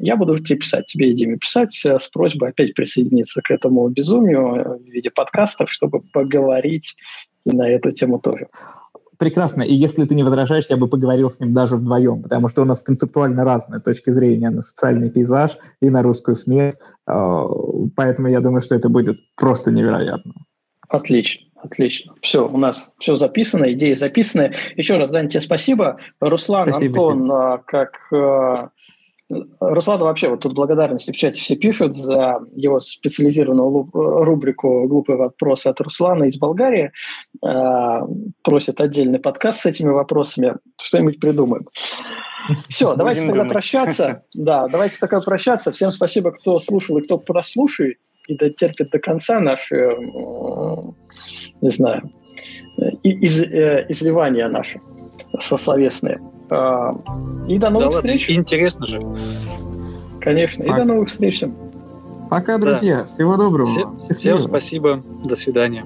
я 0.00 0.16
буду 0.16 0.38
тебе 0.38 0.60
писать, 0.60 0.86
тебе 0.86 1.10
и 1.10 1.14
Диме 1.14 1.36
писать 1.36 1.84
э, 1.84 1.98
с 1.98 2.08
просьбой 2.08 2.50
опять 2.50 2.72
присоединиться 2.74 3.42
к 3.42 3.50
этому 3.50 3.86
безумию 3.88 4.78
в 4.78 4.90
виде 4.90 5.10
подкастов, 5.10 5.70
чтобы 5.70 6.00
поговорить 6.00 6.96
и 7.44 7.50
на 7.50 7.68
эту 7.68 7.90
тему 7.90 8.20
тоже 8.20 8.46
прекрасно. 9.22 9.62
И 9.62 9.72
если 9.72 10.04
ты 10.04 10.16
не 10.16 10.24
возражаешь, 10.24 10.66
я 10.68 10.76
бы 10.76 10.88
поговорил 10.88 11.30
с 11.30 11.38
ним 11.38 11.52
даже 11.52 11.76
вдвоем, 11.76 12.22
потому 12.24 12.48
что 12.48 12.62
у 12.62 12.64
нас 12.64 12.82
концептуально 12.82 13.44
разные 13.44 13.80
точки 13.80 14.10
зрения 14.10 14.50
на 14.50 14.62
социальный 14.62 15.10
пейзаж 15.10 15.58
и 15.80 15.90
на 15.90 16.02
русскую 16.02 16.34
смерть. 16.34 16.76
А, 17.06 17.46
поэтому 17.94 18.26
я 18.26 18.40
думаю, 18.40 18.62
что 18.62 18.74
это 18.74 18.88
будет 18.88 19.18
просто 19.36 19.70
невероятно. 19.70 20.32
Отлично. 20.88 21.46
Отлично. 21.54 22.14
Все, 22.20 22.48
у 22.48 22.56
нас 22.56 22.94
все 22.98 23.14
записано, 23.14 23.72
идеи 23.72 23.94
записаны. 23.94 24.54
Еще 24.74 24.96
раз, 24.96 25.10
Дань, 25.10 25.28
тебе 25.28 25.40
спасибо. 25.40 25.98
Руслан, 26.18 26.70
спасибо, 26.70 27.12
Антон, 27.12 27.26
тебе. 27.26 27.64
как 27.64 27.92
а, 28.12 28.70
Руслану 29.60 30.04
вообще 30.04 30.28
вот 30.28 30.40
тут 30.40 30.54
благодарности 30.54 31.10
в 31.10 31.16
чате 31.16 31.40
все 31.40 31.56
пишут 31.56 31.96
за 31.96 32.40
его 32.54 32.80
специализированную 32.80 33.88
рубрику 33.92 34.86
«Глупые 34.86 35.16
вопросы» 35.16 35.68
от 35.68 35.80
Руслана 35.80 36.24
из 36.24 36.38
Болгарии. 36.38 36.92
А, 37.44 38.02
просят 38.42 38.80
отдельный 38.80 39.18
подкаст 39.18 39.62
с 39.62 39.66
этими 39.66 39.90
вопросами. 39.90 40.56
Что-нибудь 40.80 41.20
придумаем. 41.20 41.66
Все, 42.68 42.94
давайте 42.94 43.20
Будем 43.20 43.34
тогда 43.34 43.42
думать. 43.44 43.52
прощаться. 43.54 44.24
Да, 44.34 44.66
давайте 44.66 44.96
тогда 44.98 45.20
прощаться. 45.20 45.72
Всем 45.72 45.90
спасибо, 45.92 46.32
кто 46.32 46.58
слушал 46.58 46.98
и 46.98 47.02
кто 47.02 47.18
прослушает 47.18 47.98
и 48.26 48.36
дотерпит 48.36 48.90
до 48.90 48.98
конца 48.98 49.40
наши, 49.40 49.96
не 51.60 51.70
знаю, 51.70 52.10
из, 53.02 53.42
э, 53.42 53.86
изливания 53.88 54.48
наши 54.48 54.80
сословесные. 55.38 56.20
А, 56.52 56.94
и 57.48 57.58
до 57.58 57.70
новых 57.70 57.88
да 57.88 57.96
встреч. 57.96 58.28
Ладно, 58.28 58.40
интересно 58.40 58.86
же. 58.86 59.00
Конечно. 60.20 60.64
Пока. 60.64 60.76
И 60.76 60.80
до 60.80 60.92
новых 60.92 61.08
встреч. 61.08 61.42
Пока, 62.30 62.58
друзья. 62.58 63.04
Да. 63.04 63.14
Всего 63.14 63.36
доброго. 63.36 63.66
Все, 63.66 63.94
всем 64.16 64.40
спасибо. 64.40 65.02
До 65.24 65.36
свидания. 65.36 65.84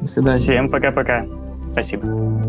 До 0.00 0.08
свидания. 0.08 0.36
Всем 0.36 0.70
пока-пока. 0.70 1.26
Спасибо. 1.72 2.47